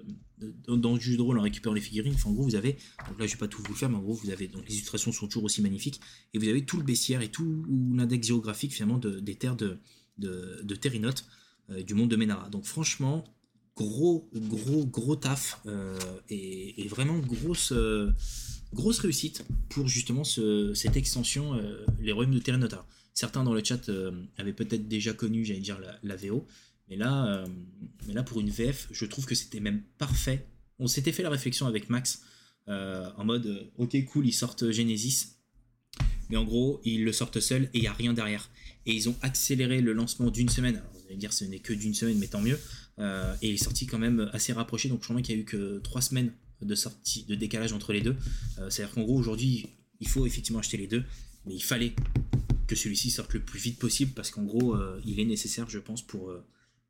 dans 0.68 0.96
le 0.96 1.00
jeu 1.00 1.16
de 1.16 1.22
rôle 1.22 1.38
en 1.40 1.44
récupérant 1.44 1.76
les 1.76 1.82
figurines. 1.82 2.14
Enfin, 2.16 2.30
en 2.30 2.34
gros, 2.34 2.44
vous 2.44 2.56
avez, 2.56 2.78
donc 3.08 3.20
là 3.20 3.28
je 3.28 3.34
vais 3.34 3.38
pas 3.40 3.48
tout 3.48 3.62
vous 3.62 3.74
le 3.74 3.78
faire, 3.78 3.90
mais 3.90 3.98
en 3.98 4.02
gros, 4.02 4.14
vous 4.14 4.30
avez, 4.32 4.48
donc 4.48 4.68
les 4.68 4.74
illustrations 4.76 5.12
sont 5.12 5.28
toujours 5.28 5.44
aussi 5.44 5.62
magnifiques, 5.62 6.02
et 6.34 6.40
vous 6.40 6.48
avez 6.48 6.66
tout 6.66 6.78
le 6.78 6.84
baissière 6.84 7.22
et 7.22 7.30
tout 7.30 7.66
l'index 7.94 8.28
géographique 8.28 8.74
finalement 8.74 8.98
de- 8.98 9.20
des 9.20 9.36
terres 9.36 9.56
de, 9.56 9.78
de, 10.18 10.76
Terinote, 10.76 11.26
euh, 11.70 11.84
du 11.84 11.94
monde 11.94 12.10
de 12.10 12.16
Ménara. 12.16 12.50
Donc 12.50 12.66
franchement, 12.66 13.24
gros, 13.76 14.30
gros, 14.34 14.86
gros 14.86 15.16
taf, 15.16 15.62
euh, 15.68 15.98
et, 16.30 16.88
vraiment 16.88 17.20
grosse, 17.20 17.74
grosse 18.74 19.00
réussite 19.00 19.46
pour 19.70 19.88
justement 19.88 20.24
ce- 20.24 20.74
cette 20.74 20.96
extension, 20.98 21.54
les 22.00 22.12
royaumes 22.12 22.34
de 22.34 22.40
Terinote. 22.40 22.74
Alors, 22.74 22.88
certains 23.14 23.44
dans 23.44 23.54
le 23.54 23.64
chat 23.64 23.90
avaient 24.38 24.54
peut-être 24.54 24.88
déjà 24.88 25.14
connu, 25.14 25.46
j'allais 25.46 25.60
dire, 25.60 25.80
la 26.04 26.16
VO. 26.16 26.46
Mais 26.90 26.96
là, 26.96 27.28
euh, 27.28 27.48
mais 28.08 28.14
là, 28.14 28.24
pour 28.24 28.40
une 28.40 28.50
VF, 28.50 28.88
je 28.92 29.06
trouve 29.06 29.26
que 29.26 29.36
c'était 29.36 29.60
même 29.60 29.82
parfait. 29.98 30.48
On 30.80 30.88
s'était 30.88 31.12
fait 31.12 31.24
la 31.24 31.30
réflexion 31.30 31.66
avec 31.66 31.90
Max 31.90 32.22
euh, 32.68 33.10
en 33.18 33.26
mode 33.26 33.46
euh, 33.48 33.72
Ok, 33.78 33.96
cool, 34.06 34.28
ils 34.28 34.34
sortent 34.34 34.72
Genesis. 34.72 35.38
Mais 36.30 36.38
en 36.38 36.44
gros, 36.44 36.82
ils 36.84 37.04
le 37.04 37.12
sortent 37.12 37.40
seuls 37.40 37.70
et 37.74 37.78
il 37.78 37.82
n'y 37.82 37.88
a 37.88 37.94
rien 37.94 38.14
derrière. 38.14 38.50
Et 38.86 38.94
ils 38.94 39.10
ont 39.10 39.16
accéléré 39.22 39.82
le 39.82 39.94
lancement 39.94 40.30
d'une 40.30 40.50
semaine. 40.50 40.78
Alors, 40.78 40.90
vous 40.94 41.06
allez 41.08 41.18
dire, 41.18 41.34
ce 41.34 41.46
n'est 41.46 41.60
que 41.60 41.74
d'une 41.74 41.94
semaine, 41.94 42.18
mais 42.18 42.28
tant 42.28 42.42
mieux. 42.42 42.60
Et 42.98 43.50
il 43.50 43.54
est 43.54 43.64
sorti 43.64 43.86
quand 43.86 44.00
même 44.00 44.30
assez 44.34 44.54
rapproché. 44.54 44.90
Donc, 44.90 45.02
je 45.02 45.08
crois 45.08 45.22
qu'il 45.22 45.36
n'y 45.36 45.42
a 45.42 45.44
eu 45.44 45.46
que 45.46 45.80
trois 45.80 46.02
semaines 46.02 46.32
de 46.62 46.76
sortie, 46.76 47.24
de 47.26 47.36
décalage 47.36 47.74
entre 47.74 47.94
les 47.94 48.02
deux. 48.02 48.16
C'est-à-dire 48.70 48.96
qu'en 48.96 49.04
gros, 49.04 49.18
aujourd'hui, 49.18 49.68
il 50.00 50.08
faut 50.08 50.26
effectivement 50.26 50.60
acheter 50.60 50.78
les 50.78 50.88
deux. 50.88 51.04
Mais 51.46 51.54
il 51.54 51.64
fallait 51.64 51.94
que 52.68 52.76
celui-ci 52.76 53.12
sorte 53.12 53.34
le 53.34 53.42
plus 53.42 53.60
vite 53.60 53.78
possible 53.78 54.14
parce 54.14 54.32
qu'en 54.32 54.44
gros, 54.44 54.76
il 55.06 55.20
est 55.20 55.26
nécessaire, 55.26 55.70
je 55.70 55.80
pense, 55.80 56.02
pour, 56.02 56.32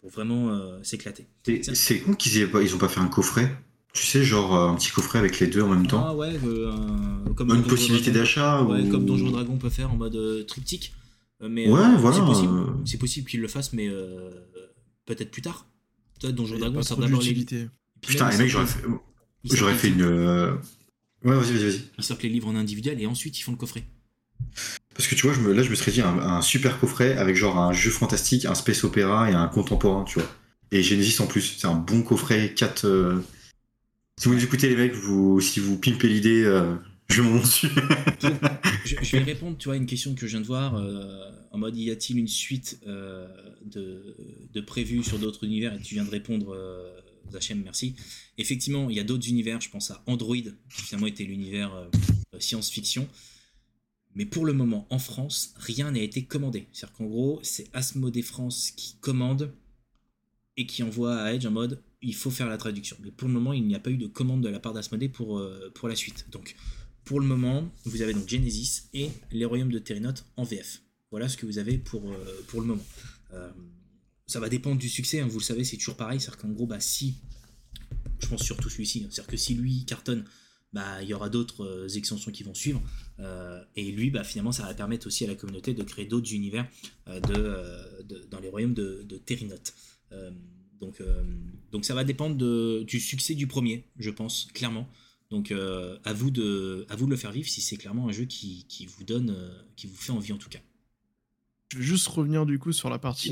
pour 0.06 0.12
vraiment 0.12 0.50
euh, 0.50 0.78
s'éclater. 0.84 1.26
C'est 1.74 2.00
con 2.02 2.14
qu'ils 2.14 2.48
pas, 2.52 2.62
ils 2.62 2.76
ont 2.76 2.78
pas 2.78 2.90
fait 2.90 3.00
un 3.00 3.08
coffret. 3.08 3.58
Tu 3.92 4.06
sais, 4.06 4.24
genre 4.24 4.56
euh, 4.56 4.68
un 4.70 4.76
petit 4.76 4.92
coffret 4.92 5.18
avec 5.18 5.40
les 5.40 5.48
deux 5.48 5.64
en 5.64 5.70
même 5.70 5.88
temps. 5.88 6.06
Ah 6.06 6.14
ouais, 6.14 6.38
euh, 6.46 6.72
comme 7.36 7.50
Une 7.50 7.64
possibilité 7.64 8.12
d'achat 8.12 8.62
Ouais, 8.62 8.82
ou... 8.82 8.92
comme 8.92 9.06
Donjon 9.08 9.32
Dragon 9.32 9.58
peut 9.58 9.72
faire 9.72 9.92
en 9.92 9.96
mode 9.96 10.16
euh, 10.16 10.44
triptyque. 10.44 10.94
Mais 11.42 11.68
Ouais, 11.68 11.80
euh, 11.80 11.96
voilà, 11.98 12.18
c'est 12.18 12.24
possible. 12.24 12.54
euh. 12.54 12.66
C'est 12.86 13.00
possible 13.00 13.28
qu'il 13.28 13.42
le 13.42 13.48
fasse, 13.48 13.74
mais 13.74 13.88
euh, 13.88 14.30
peut-être 15.08 15.32
plus 15.32 15.42
tard. 15.42 15.66
Toi, 16.20 16.32
Donjon 16.32 16.60
Dragon 16.60 16.82
trop 16.82 17.02
d'abord 17.02 17.22
les 17.24 17.68
Putain, 18.02 18.30
les 18.30 18.38
mecs, 18.38 18.50
j'aurais 18.50 18.68
fait, 18.68 18.84
j'aurais 19.44 19.74
fait 19.74 19.88
une. 19.90 20.04
euh, 20.04 20.54
Ouais, 21.24 21.36
vas-y, 21.36 21.54
vas-y, 21.54 21.64
vas-y. 21.64 21.82
Ils 21.98 22.04
sortent 22.04 22.22
les 22.22 22.30
livres 22.30 22.48
en 22.50 22.56
individuel 22.56 23.02
et 23.02 23.08
ensuite 23.08 23.40
ils 23.40 23.42
font 23.42 23.54
le 23.54 23.58
coffret. 23.58 23.86
Parce 24.96 25.08
que 25.08 25.16
tu 25.16 25.28
vois, 25.28 25.54
là, 25.54 25.62
je 25.62 25.70
me 25.70 25.76
serais 25.76 25.92
dit 25.92 26.02
un, 26.02 26.42
super 26.42 26.80
coffret 26.80 27.18
avec 27.18 27.36
genre 27.36 27.58
un 27.58 27.74
jeu 27.74 27.92
fantastique, 27.92 28.46
un 28.46 28.56
space 28.56 28.84
opéra 28.84 29.30
et 29.30 29.34
un 29.34 29.48
contemporain, 29.48 30.06
tu 30.06 30.20
vois. 30.20 30.30
Et 30.72 30.82
Genesis 30.82 31.22
en 31.22 31.28
plus, 31.28 31.58
c'est 31.58 31.68
un 31.68 31.76
bon 31.76 32.02
coffret 32.02 32.54
4. 32.54 33.22
Si 34.18 34.30
vous 34.30 34.34
nous 34.34 34.44
écoutez, 34.44 34.70
les 34.70 34.76
mecs, 34.76 34.96
si 35.42 35.60
vous 35.60 35.78
pimpez 35.78 36.08
l'idée, 36.08 36.44
euh, 36.44 36.76
Je 37.10 37.22
monte 37.22 37.44
dessus. 37.44 37.70
je, 38.84 39.18
vais 39.18 39.24
répondre, 39.24 39.58
tu 39.58 39.66
vois, 39.66 39.76
à 39.76 39.78
une 39.78 39.86
question 39.86 40.16
que 40.16 40.26
je 40.26 40.32
viens 40.32 40.42
de 40.42 40.48
voir, 40.48 40.76
euh, 40.76 41.30
en 41.52 41.60
mode 41.60 41.78
y 41.78 41.92
a-t-il 41.92 42.18
une 42.18 42.28
suite 42.28 42.80
euh, 42.88 43.28
de, 43.64 44.16
de 44.54 44.62
prévues 44.62 45.04
sur 45.04 45.20
d'autres 45.20 45.44
univers? 45.44 45.74
Et 45.76 45.82
tu 45.82 45.94
viens 45.94 46.04
de 46.04 46.10
répondre, 46.10 46.52
euh, 46.56 47.00
Zachem, 47.32 47.62
merci. 47.64 47.96
Effectivement, 48.40 48.90
il 48.90 48.96
y 48.96 49.00
a 49.00 49.04
d'autres 49.04 49.30
univers, 49.30 49.62
je 49.62 49.70
pense 49.70 49.92
à 49.92 50.04
Android, 50.08 50.36
qui 50.36 50.82
finalement 50.82 51.06
était 51.06 51.24
l'univers 51.24 51.76
euh, 51.76 52.40
science-fiction. 52.40 53.08
Mais 54.16 54.26
pour 54.26 54.46
le 54.46 54.54
moment, 54.54 54.88
en 54.90 55.00
France, 55.00 55.54
rien 55.58 55.92
n'a 55.92 56.00
été 56.00 56.24
commandé. 56.24 56.68
C'est-à-dire 56.72 56.96
qu'en 56.98 57.06
gros, 57.06 57.40
c'est 57.44 57.70
Asmodée 57.74 58.22
France 58.22 58.72
qui 58.72 58.96
commande 59.02 59.54
et 60.58 60.66
qui 60.66 60.84
envoie 60.84 61.18
à 61.18 61.34
Edge 61.34 61.46
en 61.46 61.52
mode 61.52 61.84
il 62.06 62.16
faut 62.16 62.32
faire 62.32 62.48
la 62.48 62.58
traduction. 62.58 62.96
Mais 63.02 63.12
pour 63.12 63.28
le 63.28 63.34
moment, 63.34 63.52
il 63.52 63.66
n'y 63.66 63.76
a 63.76 63.80
pas 63.80 63.90
eu 63.90 63.98
de 63.98 64.08
commande 64.08 64.42
de 64.42 64.50
la 64.50 64.60
part 64.60 64.74
d'Asmodée 64.74 65.10
pour, 65.10 65.40
euh, 65.40 65.72
pour 65.74 65.90
la 65.90 65.96
suite. 65.96 66.28
Donc, 66.32 66.56
pour 67.04 67.20
le 67.20 67.26
moment, 67.26 67.72
vous 67.86 68.02
avez 68.02 68.14
donc 68.14 68.30
Genesis 68.30 68.84
et 68.94 69.10
Les 69.32 69.46
Royaumes 69.46 69.72
de 69.72 69.80
Terrinote 69.80 70.24
en 70.38 70.44
VF. 70.44 70.82
Voilà 71.12 71.30
ce 71.30 71.38
que 71.38 71.46
vous 71.46 71.58
avez 71.58 71.78
pour, 71.78 72.12
euh, 72.12 72.46
pour 72.48 72.62
le 72.62 72.68
moment. 72.68 72.86
Euh, 73.34 73.50
ça 74.28 74.40
va 74.40 74.50
dépendre 74.50 74.78
du 74.78 74.90
succès, 74.90 75.20
hein, 75.20 75.28
vous 75.28 75.40
le 75.40 75.44
savez, 75.44 75.64
c'est 75.64 75.78
toujours 75.78 75.98
pareil. 75.98 76.20
C'est-à-dire 76.20 76.42
qu'en 76.42 76.50
gros, 76.50 76.68
bah, 76.68 76.80
si, 76.80 77.16
je 78.20 78.28
pense 78.28 78.44
surtout 78.44 78.70
celui-ci, 78.70 79.04
hein, 79.04 79.08
c'est-à-dire 79.12 79.32
que 79.32 79.38
si 79.38 79.56
lui 79.56 79.86
cartonne, 79.86 80.26
bah, 80.74 81.02
il 81.02 81.10
y 81.10 81.14
aura 81.14 81.30
d'autres 81.30 81.98
extensions 81.98 82.32
qui 82.32 82.44
vont 82.44 82.54
suivre. 82.54 82.82
Euh, 83.20 83.64
et 83.76 83.92
lui, 83.92 84.10
bah, 84.10 84.24
finalement, 84.24 84.52
ça 84.52 84.64
va 84.64 84.74
permettre 84.74 85.08
aussi 85.08 85.24
à 85.24 85.28
la 85.28 85.36
communauté 85.36 85.74
de 85.74 85.84
créer 85.84 86.06
d'autres 86.06 86.34
univers 86.34 86.68
euh, 87.08 87.20
de, 87.22 87.34
euh, 87.38 88.04
de- 88.04 88.26
dans 88.30 88.40
les 88.40 88.50
royaumes 88.50 88.74
de, 88.74 89.04
de. 89.08 89.22
Euh, 90.12 90.32
donc, 90.82 91.02
donc 91.72 91.86
ça 91.86 91.94
va 91.96 92.04
dépendre 92.04 92.36
de- 92.36 92.84
du 92.86 93.00
succès 93.00 93.34
du 93.36 93.48
premier, 93.48 93.86
je 93.98 94.10
pense, 94.10 94.48
clairement. 94.54 94.88
Donc 95.32 95.52
à, 95.52 96.14
vous 96.14 96.30
de, 96.30 96.86
à 96.90 96.96
vous 96.96 97.06
de 97.06 97.12
le 97.12 97.18
faire 97.18 97.32
vivre 97.32 97.48
si 97.48 97.62
c'est 97.62 97.78
clairement 97.78 98.08
un 98.08 98.12
jeu 98.12 98.26
qui, 98.26 98.66
qui 98.68 98.86
vous 98.86 99.04
donne, 99.04 99.36
qui 99.76 99.88
vous 99.88 99.96
fait 99.96 100.12
envie 100.12 100.32
en 100.34 100.38
tout 100.38 100.50
cas. 100.50 100.60
Je 101.72 101.80
vais 101.80 101.84
juste 101.84 102.08
revenir 102.08 102.46
du 102.46 102.60
coup 102.60 102.72
sur 102.74 102.90
la 102.90 103.00
partie 103.00 103.32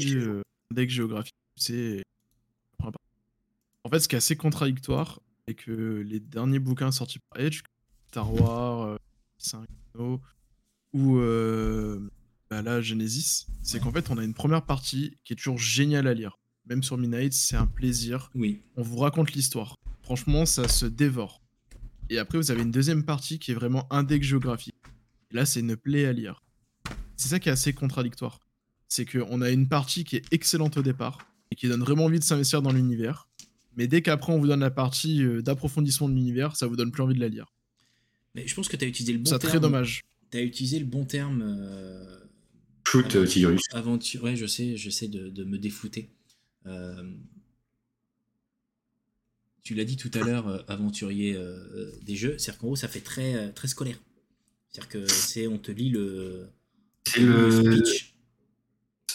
deck 0.74 0.90
géographique. 0.90 1.36
C'est 1.56 2.02
en 3.84 3.90
fait 3.90 4.00
ce 4.00 4.08
qui 4.08 4.16
est 4.16 4.18
assez 4.18 4.36
contradictoire, 4.36 5.22
c'est 5.48 5.54
que 5.56 6.02
les 6.06 6.20
derniers 6.20 6.60
bouquins 6.60 6.92
sortis 6.92 7.20
par 7.30 7.42
Edge, 7.42 7.62
Star 8.08 8.34
Wars, 8.34 8.83
5 9.46 9.68
ou 10.94 11.18
euh, 11.18 12.12
bah 12.50 12.62
là 12.62 12.82
Genesis, 12.82 13.48
c'est 13.62 13.80
qu'en 13.80 13.92
fait 13.92 14.10
on 14.10 14.18
a 14.18 14.24
une 14.24 14.34
première 14.34 14.66
partie 14.66 15.18
qui 15.24 15.34
est 15.34 15.36
toujours 15.36 15.58
géniale 15.58 16.08
à 16.08 16.14
lire. 16.14 16.40
Même 16.66 16.82
sur 16.82 16.98
Midnight, 16.98 17.34
c'est 17.34 17.58
un 17.58 17.66
plaisir. 17.66 18.32
Oui, 18.36 18.62
On 18.78 18.84
vous 18.84 18.98
raconte 18.98 19.34
l'histoire. 19.34 19.76
Franchement, 20.02 20.46
ça 20.46 20.68
se 20.68 20.86
dévore. 20.86 21.42
Et 22.10 22.18
après, 22.18 22.38
vous 22.38 22.52
avez 22.52 22.62
une 22.62 22.72
deuxième 22.72 23.04
partie 23.04 23.38
qui 23.38 23.52
est 23.52 23.54
vraiment 23.54 23.86
un 23.92 24.04
deck 24.04 24.24
géographique. 24.24 24.76
Et 25.32 25.36
là, 25.36 25.46
c'est 25.46 25.60
une 25.60 25.76
plaie 25.76 26.06
à 26.06 26.14
lire. 26.14 26.42
C'est 27.18 27.28
ça 27.28 27.40
qui 27.40 27.50
est 27.50 27.52
assez 27.52 27.74
contradictoire. 27.74 28.40
C'est 28.88 29.06
qu'on 29.06 29.42
a 29.42 29.50
une 29.50 29.68
partie 29.68 30.04
qui 30.06 30.16
est 30.16 30.26
excellente 30.32 30.78
au 30.78 30.84
départ 30.84 31.18
et 31.52 31.56
qui 31.56 31.68
donne 31.68 31.82
vraiment 31.82 32.06
envie 32.06 32.20
de 32.20 32.24
s'investir 32.24 32.62
dans 32.62 32.72
l'univers. 32.72 33.28
Mais 33.76 33.88
dès 33.88 34.02
qu'après, 34.02 34.32
on 34.32 34.40
vous 34.40 34.48
donne 34.48 34.60
la 34.60 34.72
partie 34.72 35.24
euh, 35.24 35.42
d'approfondissement 35.42 36.08
de 36.08 36.14
l'univers, 36.14 36.56
ça 36.56 36.68
vous 36.68 36.76
donne 36.76 36.92
plus 36.92 37.04
envie 37.04 37.16
de 37.16 37.20
la 37.20 37.28
lire. 37.30 37.54
Mais 38.36 38.48
je 38.48 38.56
pense 38.56 38.68
que 38.68 38.76
tu 38.78 38.86
as 38.86 38.88
utilisé 38.88 39.14
le 39.14 39.20
bon 39.20 39.26
c'est 39.32 39.40
terme. 39.40 39.52
très 39.52 39.60
dommage. 39.60 40.02
Tu 40.32 40.38
as 40.38 40.42
utilisé 40.42 40.80
le 40.80 40.86
bon 40.86 41.06
terme. 41.06 41.42
euh, 41.46 42.20
Shoot, 42.88 43.16
euh, 43.16 43.26
Tigurius. 43.26 43.62
Aventure, 43.72 44.24
ouais, 44.24 44.36
je 44.36 44.46
sais, 44.46 44.76
j'essaie 44.78 45.08
de, 45.08 45.30
de 45.30 45.44
me 45.44 45.58
déflouter. 45.58 46.10
Euh, 46.66 47.04
tu 49.64 49.76
l'as 49.76 49.86
dit 49.86 49.96
tout 49.98 50.12
à 50.14 50.20
l'heure, 50.20 50.48
euh, 50.48 50.60
aventurier 50.68 51.36
euh, 51.36 51.92
des 52.02 52.16
jeux, 52.16 52.38
c'est-à-dire 52.38 52.60
qu'en 52.60 52.68
gros, 52.68 52.76
ça 52.76 52.88
fait 52.88 53.00
très, 53.00 53.52
très 53.54 53.68
scolaire. 53.68 53.98
C'est-à-dire 54.70 54.90
que 54.90 55.08
c'est, 55.08 55.48
on 55.48 55.58
te 55.58 55.72
lit 55.72 55.90
le, 55.90 56.50
C'est 57.08 57.22
le, 57.22 57.52
speech. 57.82 58.16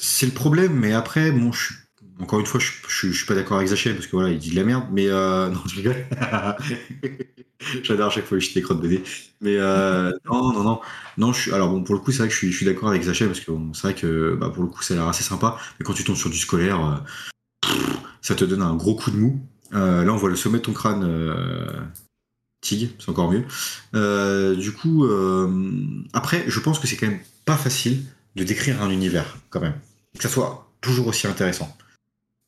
c'est 0.01 0.27
le 0.27 0.33
problème, 0.33 0.73
mais 0.75 0.93
après, 0.93 1.31
bon, 1.33 1.53
je 1.53 1.65
suis, 1.67 1.75
encore 2.21 2.41
une 2.41 2.47
fois, 2.47 2.61
je, 2.61 2.73
je, 2.89 3.13
suis 3.13 3.27
pas 3.27 3.35
d'accord 3.35 3.59
avec 3.59 3.69
Zachem 3.69 3.95
parce 3.95 4.07
que 4.07 4.17
voilà, 4.17 4.31
il 4.31 4.39
dit 4.39 4.51
de 4.51 4.57
la 4.57 4.65
merde, 4.65 4.85
mais 4.91 5.07
euh, 5.09 5.49
non, 5.51 5.61
je 5.67 5.77
rigole. 5.77 6.07
J'adore 7.83 8.09
à 8.09 8.11
chaque 8.11 8.27
fois 8.27 8.39
que 8.39 8.45
je 8.45 8.55
des 8.55 8.63
crottes 8.63 8.81
BD. 8.81 9.03
Mais 9.41 9.57
euh, 9.57 10.13
non, 10.27 10.53
non, 10.53 10.63
non, 10.63 10.81
non, 11.17 11.33
je 11.33 11.53
alors 11.53 11.71
bon, 11.71 11.83
pour 11.83 11.95
le 11.95 12.01
coup, 12.01 12.13
c'est 12.13 12.19
vrai 12.19 12.29
que 12.29 12.35
je 12.35 12.47
suis, 12.51 12.65
d'accord 12.65 12.89
avec 12.89 13.03
Zachem 13.03 13.29
parce 13.29 13.41
que 13.41 13.53
c'est 13.73 13.83
vrai 13.83 13.95
que 13.95 14.37
bah, 14.37 14.51
pour 14.51 14.63
le 14.63 14.69
coup, 14.69 14.83
ça 14.83 14.95
a 14.95 14.97
l'air 14.97 15.09
assez 15.09 15.25
sympa, 15.25 15.59
mais 15.79 15.85
quand 15.85 15.93
tu 15.93 16.05
tombes 16.05 16.17
sur 16.17 16.31
du 16.31 16.39
scolaire, 16.39 16.85
euh, 16.85 17.71
ça 18.21 18.35
te 18.35 18.45
donne 18.45 18.63
un 18.63 18.75
gros 18.75 18.95
coup 18.95 19.11
de 19.11 19.17
mou. 19.17 19.41
Euh, 19.75 20.05
là, 20.05 20.13
on 20.13 20.17
voit 20.17 20.31
le 20.31 20.37
sommet 20.37 20.59
de 20.59 20.63
ton 20.63 20.73
crâne. 20.73 21.07
Tig, 22.61 22.91
c'est 22.99 23.11
encore 23.11 23.31
mieux. 23.31 23.45
Du 24.57 24.73
coup, 24.73 25.07
après, 26.13 26.45
je 26.49 26.61
pense 26.61 26.79
que 26.79 26.87
c'est 26.87 26.97
quand 26.97 27.09
même 27.09 27.21
pas 27.45 27.57
facile 27.57 28.05
de 28.37 28.45
décrire 28.45 28.83
un 28.83 28.91
univers, 28.91 29.37
quand 29.51 29.61
même. 29.61 29.75
Que 30.17 30.23
ça 30.23 30.29
soit 30.29 30.71
toujours 30.81 31.09
aussi 31.09 31.27
intéressant. 31.27 31.77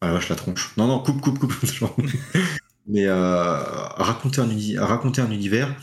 Ah 0.00 0.08
la 0.08 0.12
vache, 0.14 0.28
la 0.28 0.36
tronche. 0.36 0.72
Non, 0.76 0.86
non, 0.86 1.00
coupe, 1.02 1.20
coupe, 1.20 1.38
coupe. 1.38 1.54
Mais 2.86 3.06
euh, 3.06 3.58
raconter, 3.96 4.40
un 4.40 4.84
raconter 4.84 5.20
un 5.20 5.30
univers, 5.30 5.74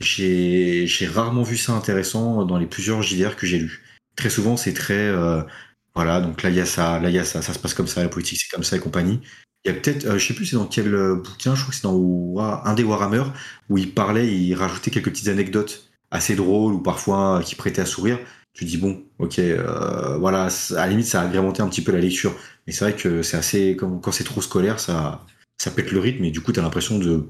j'ai 0.00 0.86
rarement 1.12 1.42
vu 1.42 1.56
ça 1.56 1.72
intéressant 1.72 2.44
dans 2.44 2.58
les 2.58 2.66
plusieurs 2.66 3.02
JDR 3.02 3.36
que 3.36 3.46
j'ai 3.46 3.58
lus. 3.58 3.82
Très 4.16 4.30
souvent, 4.30 4.56
c'est 4.56 4.74
très. 4.74 4.94
euh, 4.94 5.42
voilà, 5.94 6.20
donc 6.20 6.42
là, 6.42 6.50
il 6.50 6.56
y 6.56 6.60
a 6.60 6.66
ça, 6.66 6.98
là, 7.00 7.10
il 7.10 7.14
y 7.14 7.18
a 7.18 7.24
ça, 7.24 7.42
ça 7.42 7.52
se 7.54 7.58
passe 7.58 7.74
comme 7.74 7.86
ça, 7.86 8.02
la 8.02 8.08
politique, 8.08 8.40
c'est 8.40 8.48
comme 8.54 8.64
ça 8.64 8.76
et 8.76 8.80
compagnie. 8.80 9.20
Il 9.64 9.72
y 9.72 9.76
a 9.76 9.78
peut-être, 9.78 10.06
euh, 10.06 10.18
je 10.18 10.26
sais 10.26 10.34
plus 10.34 10.46
c'est 10.46 10.56
dans 10.56 10.66
quel 10.66 10.94
euh, 10.94 11.16
bouquin, 11.16 11.54
je 11.54 11.60
crois 11.62 11.70
que 11.70 11.76
c'est 11.76 11.82
dans 11.82 12.36
un 12.64 12.74
des 12.74 12.82
Warhammer, 12.82 13.24
où 13.68 13.78
il 13.78 13.94
parlait, 13.94 14.26
il 14.34 14.54
rajoutait 14.54 14.90
quelques 14.90 15.10
petites 15.10 15.28
anecdotes 15.28 15.88
assez 16.10 16.34
drôles 16.34 16.74
ou 16.74 16.80
parfois 16.80 17.38
euh, 17.38 17.42
qui 17.42 17.54
prêtaient 17.54 17.80
à 17.82 17.86
sourire. 17.86 18.18
Tu 18.54 18.64
dis 18.64 18.76
bon, 18.76 19.02
ok, 19.18 19.38
euh, 19.38 20.18
voilà, 20.18 20.48
à 20.70 20.74
la 20.74 20.88
limite 20.88 21.06
ça 21.06 21.22
a 21.22 21.24
agrémenté 21.24 21.62
un 21.62 21.68
petit 21.68 21.82
peu 21.82 21.92
la 21.92 22.00
lecture. 22.00 22.34
Mais 22.66 22.72
c'est 22.72 22.84
vrai 22.84 22.94
que 22.94 23.22
c'est 23.22 23.36
assez, 23.36 23.76
quand 23.76 24.12
c'est 24.12 24.24
trop 24.24 24.42
scolaire, 24.42 24.78
ça, 24.78 25.24
ça 25.58 25.70
pète 25.70 25.90
le 25.90 26.00
rythme 26.00 26.24
et 26.24 26.30
du 26.30 26.40
coup 26.40 26.52
t'as 26.52 26.62
l'impression 26.62 26.98
de 26.98 27.28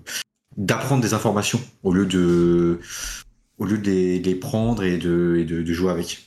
d'apprendre 0.56 1.02
des 1.02 1.14
informations 1.14 1.60
au 1.82 1.92
lieu 1.92 2.06
de, 2.06 2.80
au 3.58 3.64
lieu 3.64 3.78
de 3.78 3.90
les, 3.90 4.20
de 4.20 4.26
les 4.26 4.34
prendre 4.34 4.82
et 4.82 4.98
de, 4.98 5.36
et 5.38 5.44
de, 5.44 5.62
de 5.62 5.72
jouer 5.72 5.90
avec. 5.90 6.26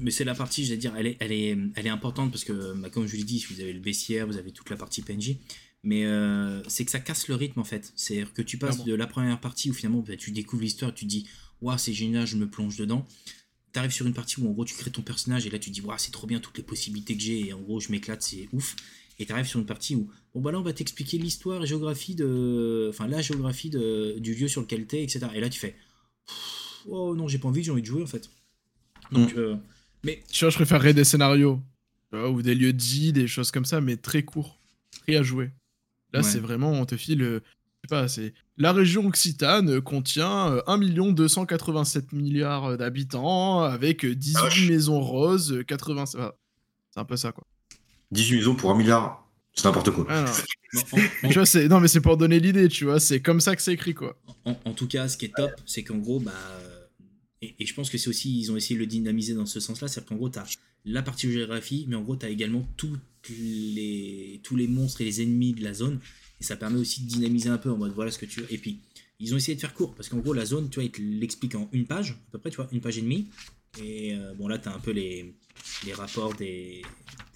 Mais 0.00 0.10
c'est 0.10 0.24
la 0.24 0.34
partie, 0.34 0.64
je 0.64 0.70
vais 0.70 0.76
dire, 0.76 0.94
elle 0.96 1.06
est, 1.06 1.16
elle 1.20 1.32
est, 1.32 1.56
elle 1.74 1.86
est 1.86 1.90
importante 1.90 2.30
parce 2.30 2.44
que, 2.44 2.74
bah, 2.74 2.90
comme 2.90 3.06
je 3.06 3.12
vous 3.12 3.18
l'ai 3.18 3.24
dit, 3.24 3.44
vous 3.50 3.60
avez 3.60 3.72
le 3.72 3.80
bestiaire, 3.80 4.26
vous 4.26 4.36
avez 4.36 4.52
toute 4.52 4.68
la 4.68 4.76
partie 4.76 5.00
PNJ, 5.02 5.36
mais 5.82 6.04
euh, 6.04 6.62
c'est 6.68 6.84
que 6.84 6.90
ça 6.90 7.00
casse 7.00 7.28
le 7.28 7.34
rythme 7.34 7.60
en 7.60 7.64
fait. 7.64 7.92
C'est-à-dire 7.96 8.32
que 8.32 8.42
tu 8.42 8.58
passes 8.58 8.84
de 8.84 8.94
la 8.94 9.06
première 9.06 9.40
partie 9.40 9.70
où 9.70 9.74
finalement 9.74 10.04
bah, 10.06 10.16
tu 10.16 10.30
découvres 10.30 10.62
l'histoire, 10.62 10.92
tu 10.92 11.06
te 11.06 11.10
dis, 11.10 11.26
waouh, 11.60 11.78
c'est 11.78 11.92
génial, 11.92 12.26
je 12.26 12.36
me 12.36 12.48
plonge 12.48 12.76
dedans. 12.76 13.06
Tu 13.72 13.78
arrives 13.78 13.90
sur 13.92 14.06
une 14.06 14.14
partie 14.14 14.40
où 14.40 14.48
en 14.48 14.52
gros 14.52 14.64
tu 14.64 14.74
crées 14.74 14.90
ton 14.90 15.02
personnage 15.02 15.46
et 15.46 15.50
là 15.50 15.58
tu 15.58 15.70
dis, 15.70 15.80
waouh, 15.80 15.98
c'est 15.98 16.10
trop 16.12 16.26
bien 16.26 16.40
toutes 16.40 16.56
les 16.56 16.64
possibilités 16.64 17.16
que 17.16 17.22
j'ai 17.22 17.48
et 17.48 17.52
en 17.52 17.60
gros 17.60 17.80
je 17.80 17.90
m'éclate, 17.92 18.22
c'est 18.22 18.48
ouf. 18.52 18.74
Et 19.18 19.26
tu 19.26 19.32
arrives 19.32 19.46
sur 19.46 19.58
une 19.60 19.66
partie 19.66 19.94
où, 19.96 20.08
bon 20.34 20.40
bah 20.40 20.52
là 20.52 20.58
on 20.60 20.62
va 20.62 20.72
t'expliquer 20.72 21.18
l'histoire 21.18 21.62
et 21.64 21.66
géographie 21.66 22.14
de. 22.14 22.86
Enfin 22.90 23.06
la 23.08 23.20
géographie 23.20 23.68
de, 23.68 24.16
du 24.20 24.34
lieu 24.34 24.46
sur 24.48 24.60
lequel 24.60 24.86
t'es, 24.86 25.02
etc. 25.02 25.26
Et 25.34 25.40
là 25.40 25.48
tu 25.50 25.58
fais, 25.58 25.74
oh 26.86 27.14
non, 27.14 27.28
j'ai 27.28 27.38
pas 27.38 27.48
envie, 27.48 27.62
j'ai 27.62 27.70
envie 27.70 27.82
de 27.82 27.86
jouer 27.86 28.02
en 28.02 28.06
fait. 28.06 28.30
Donc, 29.12 29.34
euh, 29.36 29.56
mais 30.04 30.22
Tu 30.30 30.44
vois, 30.44 30.50
je 30.50 30.56
préférerais 30.56 30.94
des 30.94 31.04
scénarios. 31.04 31.60
ou 32.12 32.40
des 32.42 32.54
lieux 32.54 32.72
dits, 32.72 33.12
des 33.12 33.26
choses 33.26 33.50
comme 33.50 33.64
ça, 33.64 33.80
mais 33.80 33.96
très 33.96 34.22
courts. 34.22 34.58
Très 35.02 35.16
à 35.16 35.22
jouer. 35.22 35.50
Là, 36.12 36.20
Ouais. 36.20 36.22
c'est 36.22 36.38
vraiment, 36.38 36.72
on 36.72 36.86
te 36.86 36.96
file. 36.96 37.40
Euh, 37.92 38.02
Je 38.06 38.08
sais 38.08 38.24
pas, 38.24 38.32
c'est. 38.32 38.34
La 38.56 38.72
région 38.72 39.06
occitane 39.06 39.80
contient 39.80 40.52
euh, 40.52 40.62
1 40.66 40.78
287 41.12 42.12
milliards 42.12 42.76
d'habitants, 42.76 43.60
avec 43.62 44.04
euh, 44.04 44.14
18 44.14 44.42
vache. 44.42 44.68
maisons 44.68 45.00
roses, 45.00 45.52
euh, 45.52 45.62
80. 45.62 46.04
voilà. 46.14 46.34
C'est 46.92 47.00
un 47.00 47.04
peu 47.04 47.16
ça, 47.16 47.32
quoi. 47.32 47.44
18 48.10 48.36
maisons 48.36 48.54
pour 48.54 48.70
un 48.70 48.76
milliard, 48.76 49.28
c'est 49.54 49.64
n'importe 49.64 49.90
quoi. 49.90 50.06
Ah, 50.08 50.24
non. 50.24 50.80
tu 51.28 51.34
vois, 51.34 51.46
c'est... 51.46 51.68
Non, 51.68 51.80
mais 51.80 51.88
c'est 51.88 52.00
pour 52.00 52.16
donner 52.16 52.40
l'idée, 52.40 52.68
tu 52.68 52.84
vois. 52.84 53.00
C'est 53.00 53.20
comme 53.20 53.40
ça 53.40 53.54
que 53.54 53.62
c'est 53.62 53.72
écrit, 53.74 53.94
quoi. 53.94 54.16
En, 54.44 54.56
en 54.64 54.72
tout 54.72 54.88
cas, 54.88 55.08
ce 55.08 55.16
qui 55.16 55.26
est 55.26 55.34
top, 55.34 55.52
c'est 55.66 55.82
qu'en 55.84 55.98
gros, 55.98 56.18
bah, 56.18 56.32
euh, 56.34 56.78
et, 57.42 57.54
et 57.60 57.66
je 57.66 57.74
pense 57.74 57.90
que 57.90 57.98
c'est 57.98 58.08
aussi, 58.08 58.38
ils 58.40 58.50
ont 58.50 58.56
essayé 58.56 58.74
de 58.76 58.80
le 58.80 58.86
dynamiser 58.86 59.34
dans 59.34 59.46
ce 59.46 59.60
sens-là, 59.60 59.88
c'est 59.88 60.04
qu'en 60.04 60.16
gros, 60.16 60.30
tu 60.30 60.38
as 60.38 60.46
la 60.84 61.02
partie 61.02 61.30
géographie, 61.30 61.86
mais 61.88 61.96
en 61.96 62.02
gros, 62.02 62.16
tu 62.16 62.26
as 62.26 62.30
également 62.30 62.66
toutes 62.76 63.00
les, 63.28 64.40
tous 64.42 64.56
les 64.56 64.66
monstres 64.68 65.00
et 65.02 65.04
les 65.04 65.22
ennemis 65.22 65.52
de 65.52 65.62
la 65.62 65.74
zone, 65.74 66.00
et 66.40 66.44
ça 66.44 66.56
permet 66.56 66.78
aussi 66.78 67.02
de 67.02 67.08
dynamiser 67.08 67.48
un 67.48 67.58
peu 67.58 67.70
en 67.70 67.76
mode 67.76 67.92
voilà 67.92 68.10
ce 68.10 68.18
que 68.18 68.26
tu 68.26 68.40
veux. 68.40 68.52
Et 68.52 68.58
puis, 68.58 68.80
ils 69.20 69.34
ont 69.34 69.36
essayé 69.36 69.56
de 69.56 69.60
faire 69.60 69.74
court, 69.74 69.94
parce 69.94 70.08
qu'en 70.08 70.18
gros, 70.18 70.32
la 70.32 70.44
zone, 70.44 70.70
tu 70.70 70.76
vois, 70.76 70.84
ils 70.84 70.92
te 70.92 71.02
l'expliquent 71.02 71.56
en 71.56 71.68
une 71.72 71.86
page, 71.86 72.12
à 72.12 72.32
peu 72.32 72.38
près, 72.38 72.50
tu 72.50 72.56
vois, 72.56 72.68
une 72.70 72.80
page 72.80 72.98
et 72.98 73.02
demie, 73.02 73.28
et 73.82 74.14
euh, 74.14 74.34
bon, 74.34 74.48
là, 74.48 74.58
tu 74.58 74.68
as 74.68 74.74
un 74.74 74.78
peu 74.78 74.92
les, 74.92 75.34
les 75.84 75.92
rapports 75.92 76.34
des, 76.34 76.82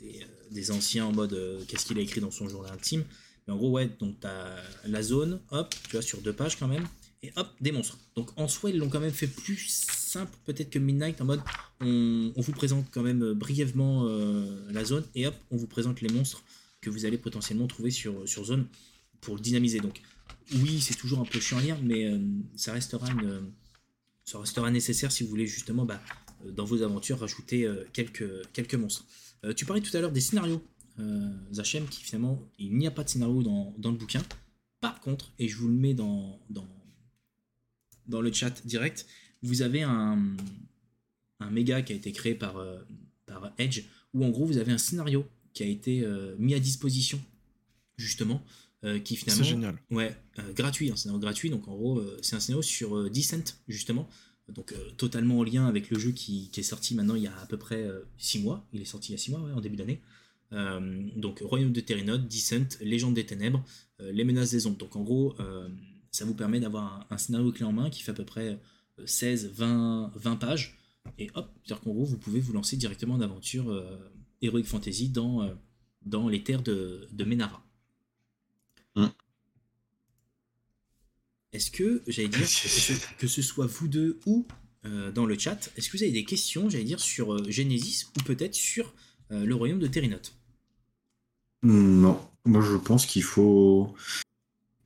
des, 0.00 0.70
euh, 0.70 0.72
anciens 0.72 1.06
en 1.06 1.12
mode 1.12 1.32
euh, 1.34 1.62
qu'est-ce 1.66 1.86
qu'il 1.86 1.98
a 1.98 2.00
écrit 2.00 2.20
dans 2.20 2.30
son 2.30 2.48
journal 2.48 2.72
intime. 2.72 3.04
Mais 3.46 3.52
en 3.52 3.56
gros, 3.56 3.70
ouais, 3.70 3.90
donc 3.98 4.20
t'as 4.20 4.56
la 4.86 5.02
zone, 5.02 5.40
hop, 5.50 5.74
tu 5.84 5.92
vois, 5.92 6.02
sur 6.02 6.20
deux 6.20 6.32
pages 6.32 6.56
quand 6.56 6.68
même, 6.68 6.86
et 7.24 7.32
hop, 7.36 7.48
des 7.60 7.72
monstres. 7.72 7.98
Donc 8.14 8.30
en 8.36 8.46
soi, 8.46 8.70
ils 8.70 8.78
l'ont 8.78 8.88
quand 8.88 9.00
même 9.00 9.12
fait 9.12 9.26
plus 9.26 9.58
simple 9.58 10.36
peut-être 10.44 10.70
que 10.70 10.78
Midnight, 10.78 11.20
en 11.20 11.24
mode 11.24 11.40
on, 11.80 12.32
on 12.36 12.40
vous 12.40 12.52
présente 12.52 12.86
quand 12.92 13.02
même 13.02 13.32
brièvement 13.32 14.04
la 14.70 14.84
zone, 14.84 15.04
et 15.16 15.26
hop, 15.26 15.34
on 15.50 15.56
vous 15.56 15.66
présente 15.66 16.00
les 16.02 16.08
monstres 16.08 16.44
que 16.80 16.90
vous 16.90 17.04
allez 17.04 17.18
potentiellement 17.18 17.66
trouver 17.66 17.90
sur, 17.90 18.28
sur 18.28 18.44
zone. 18.44 18.66
Pour 19.22 19.36
le 19.36 19.40
dynamiser. 19.40 19.80
Donc, 19.80 20.02
oui, 20.56 20.82
c'est 20.82 20.94
toujours 20.94 21.20
un 21.20 21.24
peu 21.24 21.40
chiant 21.40 21.58
à 21.58 21.62
lire, 21.62 21.78
mais 21.82 22.04
euh, 22.04 22.18
ça, 22.54 22.74
restera 22.74 23.10
une, 23.10 23.50
ça 24.26 24.38
restera 24.38 24.70
nécessaire 24.70 25.10
si 25.10 25.24
vous 25.24 25.30
voulez 25.30 25.46
justement, 25.46 25.86
bah, 25.86 26.02
euh, 26.44 26.50
dans 26.50 26.66
vos 26.66 26.82
aventures, 26.82 27.18
rajouter 27.18 27.64
euh, 27.64 27.84
quelques, 27.94 28.74
monstres. 28.74 29.06
Euh, 29.44 29.54
tu 29.54 29.64
parlais 29.64 29.80
tout 29.80 29.96
à 29.96 30.00
l'heure 30.00 30.12
des 30.12 30.20
scénarios, 30.20 30.62
euh, 30.98 31.30
Zachem, 31.52 31.86
qui 31.88 32.02
finalement, 32.02 32.42
il 32.58 32.76
n'y 32.76 32.86
a 32.86 32.90
pas 32.90 33.04
de 33.04 33.08
scénario 33.08 33.42
dans, 33.42 33.74
le 33.90 33.96
bouquin. 33.96 34.22
Par 34.80 35.00
contre, 35.00 35.32
et 35.38 35.48
je 35.48 35.56
vous 35.56 35.68
le 35.68 35.74
mets 35.74 35.94
dans, 35.94 36.38
le 38.08 38.32
chat 38.32 38.66
direct, 38.66 39.06
vous 39.42 39.62
avez 39.62 39.82
un, 39.82 40.18
méga 41.50 41.82
qui 41.82 41.92
a 41.92 41.96
été 41.96 42.12
créé 42.12 42.34
par, 42.34 42.58
euh, 42.58 42.78
par 43.26 43.52
Edge, 43.58 43.84
où 44.14 44.24
en 44.24 44.30
gros 44.30 44.46
vous 44.46 44.58
avez 44.58 44.72
un 44.72 44.78
scénario 44.78 45.26
qui 45.54 45.62
a 45.62 45.66
été 45.66 46.02
euh, 46.02 46.36
mis 46.38 46.54
à 46.54 46.60
disposition, 46.60 47.20
justement, 47.96 48.44
euh, 48.84 48.98
qui 48.98 49.16
finalement... 49.16 49.44
C'est 49.44 49.50
génial. 49.50 49.78
Ouais, 49.90 50.16
euh, 50.38 50.52
gratuit, 50.52 50.90
un 50.90 50.96
scénario 50.96 51.20
gratuit, 51.20 51.50
donc 51.50 51.68
en 51.68 51.76
gros 51.76 51.98
euh, 51.98 52.18
c'est 52.22 52.34
un 52.36 52.40
scénario 52.40 52.62
sur 52.62 53.10
Descent, 53.10 53.60
justement, 53.68 54.08
donc 54.48 54.74
totalement 54.96 55.38
en 55.38 55.44
lien 55.44 55.66
avec 55.66 55.88
le 55.90 55.98
jeu 55.98 56.10
qui, 56.10 56.50
qui 56.50 56.60
est 56.60 56.64
sorti 56.64 56.94
maintenant 56.94 57.14
il 57.14 57.22
y 57.22 57.26
a 57.26 57.38
à 57.38 57.46
peu 57.46 57.56
près 57.56 57.88
6 58.18 58.40
mois, 58.40 58.66
il 58.72 58.82
est 58.82 58.86
sorti 58.86 59.10
il 59.10 59.12
y 59.12 59.14
a 59.14 59.18
6 59.18 59.30
mois, 59.30 59.40
ouais, 59.40 59.52
en 59.52 59.60
début 59.60 59.76
d'année. 59.76 60.00
Donc 61.16 61.40
Royaume 61.40 61.72
de 61.72 61.80
Terrenote, 61.80 62.26
Descent, 62.28 62.76
Légende 62.80 63.14
des 63.14 63.24
Ténèbres, 63.24 63.64
Les 64.00 64.24
Menaces 64.24 64.50
des 64.50 64.66
Ombres. 64.66 64.76
Donc 64.76 64.96
en 64.96 65.02
gros, 65.02 65.34
ça 66.10 66.24
vous 66.24 66.34
permet 66.34 66.60
d'avoir 66.60 67.06
un, 67.10 67.14
un 67.14 67.18
scénario 67.18 67.52
clé 67.52 67.64
en 67.64 67.72
main 67.72 67.88
qui 67.88 68.02
fait 68.02 68.10
à 68.10 68.14
peu 68.14 68.24
près 68.24 68.58
euh, 68.98 69.06
16, 69.06 69.52
20, 69.54 70.12
20 70.14 70.36
pages. 70.36 70.76
Et 71.18 71.30
hop, 71.34 71.50
c'est-à-dire 71.64 71.82
qu'en 71.82 71.92
gros, 71.92 72.04
vous 72.04 72.18
pouvez 72.18 72.40
vous 72.40 72.52
lancer 72.52 72.76
directement 72.76 73.14
en 73.14 73.20
aventure 73.20 73.84
Heroic 74.40 74.64
Fantasy 74.64 75.08
dans, 75.08 75.50
dans 76.04 76.28
les 76.28 76.44
terres 76.44 76.62
de, 76.62 77.08
de 77.12 77.24
Menara. 77.24 77.64
Hmm. 78.96 79.08
Est-ce 81.52 81.70
que, 81.70 82.02
j'allais 82.06 82.28
dire, 82.28 82.46
que 83.18 83.26
ce 83.26 83.42
soit 83.42 83.66
vous 83.66 83.88
deux 83.88 84.18
ou 84.26 84.46
euh, 84.84 85.12
dans 85.12 85.26
le 85.26 85.38
chat, 85.38 85.70
est-ce 85.76 85.88
que 85.88 85.96
vous 85.96 86.02
avez 86.02 86.12
des 86.12 86.24
questions, 86.24 86.68
j'allais 86.68 86.84
dire, 86.84 86.98
sur 86.98 87.34
euh, 87.34 87.44
Genesis 87.48 88.06
ou 88.16 88.22
peut-être 88.22 88.54
sur 88.54 88.92
euh, 89.30 89.44
le 89.44 89.54
royaume 89.54 89.78
de 89.78 89.86
Terrenote 89.86 90.34
Non, 91.62 92.20
moi 92.44 92.62
je 92.62 92.76
pense 92.76 93.06
qu'il 93.06 93.22
faut 93.22 93.94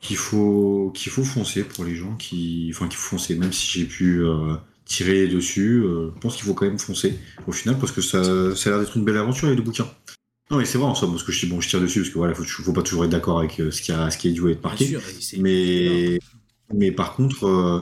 qu'il 0.00 0.18
faut 0.18 0.92
qu'il 0.94 1.10
faut 1.10 1.24
foncer 1.24 1.64
pour 1.64 1.84
les 1.84 1.96
gens 1.96 2.14
qui 2.16 2.70
enfin 2.74 2.88
qu'il 2.88 2.98
faut 2.98 3.16
foncer. 3.16 3.36
Même 3.36 3.54
si 3.54 3.66
j'ai 3.78 3.86
pu 3.86 4.22
tirer 4.84 5.26
dessus 5.28 5.82
je 5.82 6.20
pense 6.20 6.36
qu'il 6.36 6.44
faut 6.44 6.54
quand 6.54 6.66
même 6.66 6.78
foncer 6.78 7.18
au 7.46 7.52
final 7.52 7.76
parce 7.78 7.90
que 7.90 8.02
ça, 8.02 8.54
ça 8.54 8.68
a 8.68 8.72
l'air 8.72 8.80
d'être 8.80 8.96
une 8.96 9.04
belle 9.04 9.16
aventure 9.16 9.48
les 9.48 9.56
deux 9.56 9.62
bouquins 9.62 9.90
non 10.51 10.59
mais 10.59 10.64
c'est 10.64 10.78
vrai 10.78 10.86
en 10.86 10.94
somme 10.94 11.10
parce 11.10 11.23
que 11.23 11.32
je 11.32 11.44
dis 11.44 11.52
bon 11.52 11.60
je 11.60 11.68
tire 11.68 11.81
dessus 11.81 12.01
parce 12.01 12.10
que 12.10 12.18
voilà 12.18 12.35
faut, 12.35 12.44
faut 12.44 12.73
pas 12.73 12.82
toujours 12.82 13.05
être 13.05 13.10
d'accord 13.10 13.39
avec 13.39 13.60
euh, 13.60 13.70
ce 13.70 13.82
qui 13.82 13.93
a 13.93 14.10
ce 14.10 14.18
qui 14.18 14.28
a 14.28 14.32
dû 14.32 14.51
être 14.51 14.62
marqué. 14.62 14.86
sûr, 14.86 15.02
mais 15.39 16.18
mais 16.73 16.93
par 16.93 17.14
contre 17.14 17.47
euh, 17.47 17.81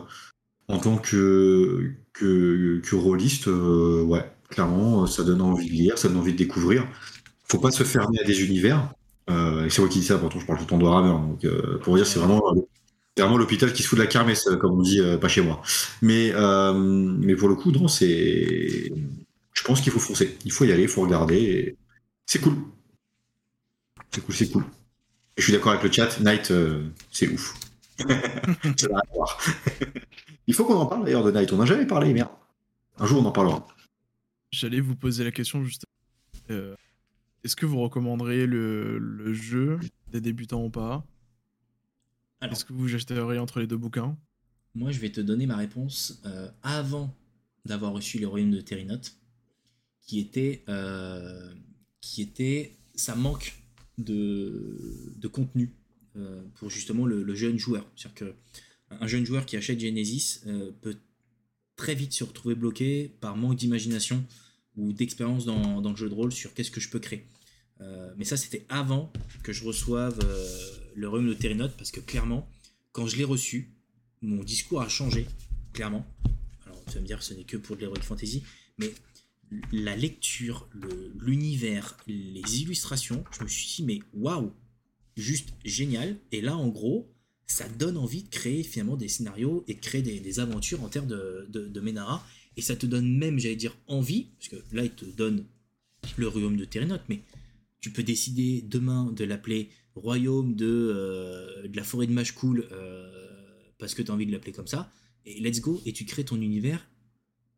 en 0.69 0.78
tant 0.78 0.97
que 0.97 1.93
que, 2.12 2.81
que 2.82 2.97
rôliste 2.97 3.49
euh, 3.49 4.03
ouais 4.03 4.31
clairement 4.49 5.07
ça 5.07 5.24
donne 5.24 5.41
envie 5.41 5.69
de 5.69 5.73
lire 5.73 5.99
ça 5.99 6.09
donne 6.09 6.19
envie 6.19 6.32
de 6.32 6.39
découvrir. 6.39 6.86
Faut 7.47 7.59
pas 7.59 7.70
se 7.70 7.85
fermer 7.85 8.19
à 8.20 8.24
des 8.24 8.43
univers. 8.43 8.93
Euh, 9.31 9.69
c'est 9.69 9.81
moi 9.81 9.89
qui 9.89 10.01
dis 10.01 10.07
ça 10.07 10.19
pourtant 10.19 10.39
je 10.39 10.47
parle 10.47 10.59
tout 10.59 10.65
le 10.65 10.70
temps 10.70 10.78
de 10.78 11.09
donc 11.09 11.81
pour 11.81 11.93
vous 11.93 11.99
dire 11.99 12.07
c'est 12.07 12.19
vraiment 12.19 13.36
l'hôpital 13.36 13.73
qui 13.73 13.82
se 13.82 13.89
fout 13.89 13.99
de 13.99 14.03
la 14.03 14.09
kermesse 14.09 14.49
comme 14.61 14.73
on 14.73 14.82
dit 14.82 15.01
euh, 15.01 15.16
pas 15.16 15.28
chez 15.28 15.41
moi. 15.41 15.62
Mais 16.03 16.32
euh, 16.35 16.73
mais 16.74 17.36
pour 17.36 17.49
le 17.49 17.55
coup 17.55 17.70
non 17.70 17.89
c'est 17.89 18.93
je 19.53 19.62
pense 19.62 19.81
qu'il 19.81 19.93
faut 19.93 20.01
foncer. 20.01 20.36
Il 20.45 20.53
faut 20.53 20.65
y 20.65 20.73
aller 20.73 20.82
il 20.82 20.89
faut 20.89 21.03
regarder 21.03 21.77
c'est 22.26 22.40
cool 22.40 22.55
c'est 24.12 24.24
cool 24.24 24.34
c'est 24.34 24.51
cool 24.51 24.64
et 25.36 25.40
je 25.40 25.44
suis 25.44 25.52
d'accord 25.52 25.72
avec 25.72 25.82
le 25.84 25.90
chat 25.92 26.20
Night 26.20 26.51
euh, 26.51 26.88
c'est 27.10 27.28
ouf 27.28 27.55
ça 27.98 28.88
voir. 29.14 29.38
Il 30.48 30.52
faut 30.55 30.64
qu'on 30.64 30.74
en 30.74 30.86
parle 30.86 31.05
d'ailleurs 31.05 31.22
de 31.22 31.30
Night. 31.30 31.52
On 31.52 31.59
n'a 31.59 31.64
jamais 31.64 31.86
parlé, 31.86 32.12
merde. 32.12 32.28
Un 32.98 33.06
jour 33.06 33.22
on 33.22 33.24
en 33.24 33.30
parlera. 33.30 33.64
J'allais 34.51 34.80
vous 34.80 34.96
poser 34.96 35.22
la 35.22 35.30
question 35.30 35.62
juste. 35.64 35.84
euh, 36.51 36.74
Est-ce 37.44 37.55
que 37.55 37.66
vous 37.66 37.80
recommanderiez 37.80 38.46
le, 38.46 38.98
le 38.98 39.32
jeu 39.32 39.78
des 40.09 40.20
débutants 40.20 40.64
ou 40.64 40.70
pas? 40.70 41.05
Est-ce 42.42 42.64
que 42.64 42.72
vous 42.72 42.92
achèteriez 42.92 43.38
entre 43.38 43.60
les 43.60 43.68
deux 43.68 43.76
bouquins? 43.76 44.16
Moi, 44.74 44.90
je 44.90 44.98
vais 44.98 45.10
te 45.12 45.20
donner 45.20 45.46
ma 45.46 45.56
réponse 45.56 46.20
euh, 46.26 46.51
avant 46.64 47.14
d'avoir 47.64 47.92
reçu 47.92 48.18
le 48.18 48.26
royaume 48.26 48.51
de 48.51 48.60
Terrenote, 48.60 49.14
qui 50.01 50.18
était, 50.18 50.64
euh, 50.68 51.55
qui 52.05 52.20
était, 52.20 52.76
ça 52.94 53.14
manque 53.14 53.56
de, 53.97 55.14
de 55.16 55.26
contenu 55.26 55.72
euh, 56.16 56.43
pour 56.56 56.68
justement 56.68 57.06
le, 57.06 57.35
jeune 57.35 57.59
joueur. 57.59 57.86
C'est-à-dire 57.97 58.14
que 58.14 58.35
un 58.90 59.06
jeune 59.06 59.24
joueur 59.24 59.47
qui 59.47 59.56
achète 59.56 59.81
Genesis 59.81 60.43
euh, 60.47 60.70
peut 60.82 60.98
très 61.76 61.94
vite 61.94 62.12
se 62.12 62.22
retrouver 62.22 62.55
bloqué 62.55 63.10
par 63.20 63.36
manque 63.36 63.56
d'imagination 63.56 64.22
ou 64.76 64.93
d'expérience 64.93 65.47
dans, 65.47 65.81
dans 65.81 65.90
le 65.90 65.97
jeu 65.97 66.10
de 66.10 66.14
rôle 66.14 66.31
sur 66.31 66.52
qu'est-ce 66.52 66.70
que 66.70 66.81
je 66.81 66.90
peux 66.90 67.01
créer. 67.01 67.26
Euh, 67.81 68.12
mais 68.18 68.24
ça, 68.24 68.36
c'était 68.36 68.66
avant 68.68 69.10
que 69.43 69.52
je 69.52 69.64
reçoive 69.64 70.18
le 70.94 71.09
royaume 71.09 71.28
de 71.28 71.35
Terrenote, 71.35 71.72
parce 71.76 71.90
que 71.90 72.01
clairement, 72.01 72.47
quand 72.93 73.06
je 73.06 73.16
l'ai 73.16 73.24
reçu, 73.24 73.72
mon 74.20 74.44
discours 74.44 74.82
a 74.82 74.89
changé, 74.89 75.26
clairement. 75.72 76.06
Alors, 76.66 76.85
tu 76.85 76.93
vas 76.93 77.01
me 77.01 77.06
dire 77.06 77.18
que 77.18 77.24
ce 77.24 77.32
n'est 77.32 77.44
que 77.44 77.56
pour 77.56 77.76
de 77.76 77.81
l'Heroic 77.81 78.02
Fantasy, 78.02 78.43
mais 78.78 78.93
la 79.73 79.97
lecture, 79.97 80.69
le- 80.73 81.12
l'univers, 81.21 81.97
les 82.07 82.62
illustrations, 82.62 83.25
je 83.37 83.45
me 83.45 83.49
suis 83.49 83.77
dit, 83.77 83.83
mais 83.85 84.01
waouh, 84.12 84.53
juste 85.16 85.51
génial. 85.65 86.19
Et 86.33 86.41
là, 86.41 86.57
en 86.57 86.69
gros, 86.69 87.11
ça 87.47 87.69
donne 87.69 87.97
envie 87.97 88.23
de 88.23 88.29
créer 88.29 88.62
finalement 88.62 88.97
des 88.97 89.09
scénarios 89.09 89.65
et 89.69 89.75
de 89.75 89.81
créer 89.81 90.03
des, 90.03 90.41
aventures 90.41 90.83
en 90.83 90.89
terre 90.89 91.07
de, 91.07 91.47
de. 91.49 91.71
Et 92.57 92.62
ça 92.62 92.77
te 92.77 92.87
donne 92.87 93.16
même, 93.16 93.39
j'allais 93.39 93.57
dire, 93.57 93.77
envie, 93.87 94.29
parce 94.39 94.49
que 94.49 94.57
là, 94.75 94.85
il 94.85 94.91
te 94.91 95.05
donne 95.05 95.45
le 96.16 96.29
royaume 96.29 96.57
de 96.57 96.65
Terrenote, 96.65 97.03
mais 97.09 97.21
tu 97.81 97.91
peux 97.91 98.03
décider 98.03 98.62
demain 98.62 99.12
de 99.12 99.25
l'appeler 99.25 99.71
royaume 99.95 100.55
de, 100.55 100.66
euh, 100.66 101.69
de 101.69 101.77
la 101.77 101.85
forêt 101.85 102.07
de 102.07 102.12
Mashcool 102.12 102.66
euh, 102.73 103.11
parce 103.79 103.95
que 103.95 104.03
tu 104.03 104.11
as 104.11 104.15
envie 104.15 104.27
de 104.27 104.33
l'appeler 104.33 104.53
comme 104.53 104.66
ça. 104.66 104.91
Et 105.27 105.41
let's 105.41 105.61
go, 105.61 105.81
et 105.87 105.93
tu 105.93 106.05
crées 106.05 106.25
ton 106.25 106.41
univers. 106.41 106.87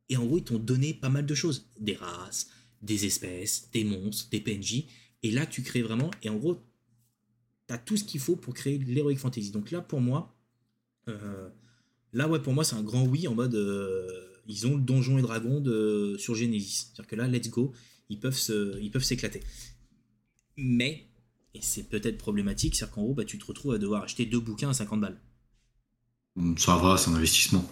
Et 0.08 0.16
en 0.16 0.24
gros, 0.24 0.38
ils 0.38 0.44
t'ont 0.44 0.58
donné 0.58 0.94
pas 0.94 1.08
mal 1.08 1.26
de 1.26 1.34
choses. 1.34 1.68
Des 1.80 1.94
races, 1.94 2.48
des 2.82 3.06
espèces, 3.06 3.68
des 3.72 3.84
monstres, 3.84 4.28
des 4.30 4.40
PNJ. 4.40 4.84
Et 5.22 5.30
là, 5.30 5.46
tu 5.46 5.62
crées 5.62 5.82
vraiment. 5.82 6.10
Et 6.22 6.28
en 6.28 6.36
gros, 6.36 6.56
tu 7.68 7.74
as 7.74 7.78
tout 7.78 7.96
ce 7.96 8.04
qu'il 8.04 8.20
faut 8.20 8.36
pour 8.36 8.54
créer 8.54 8.78
l'Heroic 8.78 9.16
Fantasy. 9.16 9.50
Donc 9.50 9.70
là, 9.70 9.80
pour 9.80 10.00
moi, 10.00 10.36
euh, 11.08 11.48
là, 12.12 12.28
ouais, 12.28 12.40
pour 12.40 12.52
moi, 12.52 12.64
c'est 12.64 12.76
un 12.76 12.82
grand 12.82 13.04
oui 13.04 13.26
en 13.26 13.34
mode. 13.34 13.54
euh, 13.54 14.22
ils 14.48 14.66
ont 14.66 14.76
le 14.76 14.82
donjon 14.82 15.18
et 15.18 15.22
dragon 15.22 15.62
sur 16.18 16.34
Genesis. 16.34 16.86
C'est-à-dire 16.86 17.06
que 17.08 17.16
là, 17.16 17.26
let's 17.26 17.50
go, 17.50 17.72
ils 18.08 18.20
peuvent 18.20 18.38
ils 18.80 18.90
peuvent 18.90 19.02
s'éclater. 19.02 19.40
Mais, 20.56 21.08
et 21.54 21.60
c'est 21.62 21.84
peut-être 21.84 22.18
problématique, 22.18 22.76
c'est 22.76 22.90
qu'en 22.90 23.02
gros, 23.02 23.14
bah, 23.14 23.24
tu 23.24 23.38
te 23.38 23.44
retrouves 23.44 23.74
à 23.74 23.78
devoir 23.78 24.04
acheter 24.04 24.24
deux 24.24 24.40
bouquins 24.40 24.70
à 24.70 24.74
50 24.74 25.00
balles. 25.00 25.20
Ça 26.58 26.76
va, 26.76 26.96
c'est 26.96 27.10
un 27.10 27.14
investissement. 27.14 27.64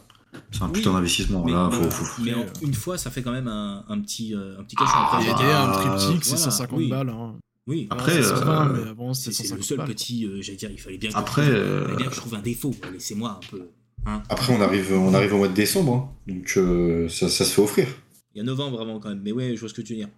C'est 0.51 0.63
un 0.63 0.67
Oui, 0.67 0.73
putain 0.73 0.93
d'investissement. 0.93 1.45
Mais, 1.45 1.53
Là, 1.53 1.69
faut, 1.73 1.91
faut- 1.91 2.23
mais 2.23 2.35
en- 2.35 2.41
euh, 2.41 2.47
une 2.63 2.75
fois, 2.75 2.97
ça 2.99 3.11
fait 3.11 3.23
quand 3.23 3.33
même 3.33 3.49
un, 3.49 3.85
un 3.89 4.01
petit, 4.01 4.35
euh, 4.35 4.59
un 4.59 4.65
petit 4.65 4.77
cachet. 4.77 4.93
Ah, 4.95 5.11
Après, 5.19 5.53
un 5.53 5.67
bah, 5.67 5.97
triptyque, 5.97 6.25
c'est 6.25 6.31
voilà, 6.37 6.45
150 6.51 6.79
oui. 6.79 6.89
balles. 6.89 7.09
hein. 7.11 7.37
Oui, 7.67 7.87
Après, 7.91 8.13
c'est 8.13 8.19
euh, 8.19 8.37
120, 8.37 8.69
mais 8.75 8.89
avant, 8.91 9.15
c'est 9.15 9.33
c'était 9.33 9.49
c'est 9.49 9.55
150 9.55 9.59
le 9.59 9.63
seul 9.65 9.79
balles. 9.79 9.87
petit, 9.89 10.27
euh, 10.27 10.43
j'allais 10.43 10.57
dire, 10.59 10.71
il 10.71 10.79
fallait 10.81 10.99
bien 10.99 11.11
que, 11.11 11.17
Après, 11.17 11.45
je, 11.47 11.51
trouve, 11.51 11.63
euh, 11.63 11.79
il 11.81 11.85
fallait 11.85 11.97
bien 11.97 12.07
que 12.09 12.15
je 12.15 12.21
trouve 12.21 12.35
un 12.35 12.43
défaut. 12.43 12.75
Laissez-moi 12.93 13.41
un 13.43 13.47
peu. 13.51 13.69
hein. 14.07 14.23
Après, 14.29 14.53
on 14.55 14.61
arrive, 14.61 14.93
on 14.93 15.15
arrive 15.15 15.33
au 15.33 15.39
mois 15.39 15.49
de 15.49 15.55
décembre, 15.55 15.95
hein. 15.95 16.33
donc 16.33 16.53
euh, 16.59 17.09
ça, 17.09 17.29
ça 17.31 17.45
se 17.45 17.51
fait 17.55 17.63
offrir. 17.63 17.89
Il 18.35 18.39
y 18.39 18.41
a 18.41 18.45
novembre 18.45 18.77
vraiment 18.77 19.01
quand 19.01 19.09
même, 19.09 19.23
mais 19.23 19.33
ouais, 19.33 19.55
je 19.55 19.61
vois 19.61 19.69
ce 19.71 19.75
que 19.75 19.81
tu 19.83 19.95
veux 19.95 19.99
dire. 20.01 20.09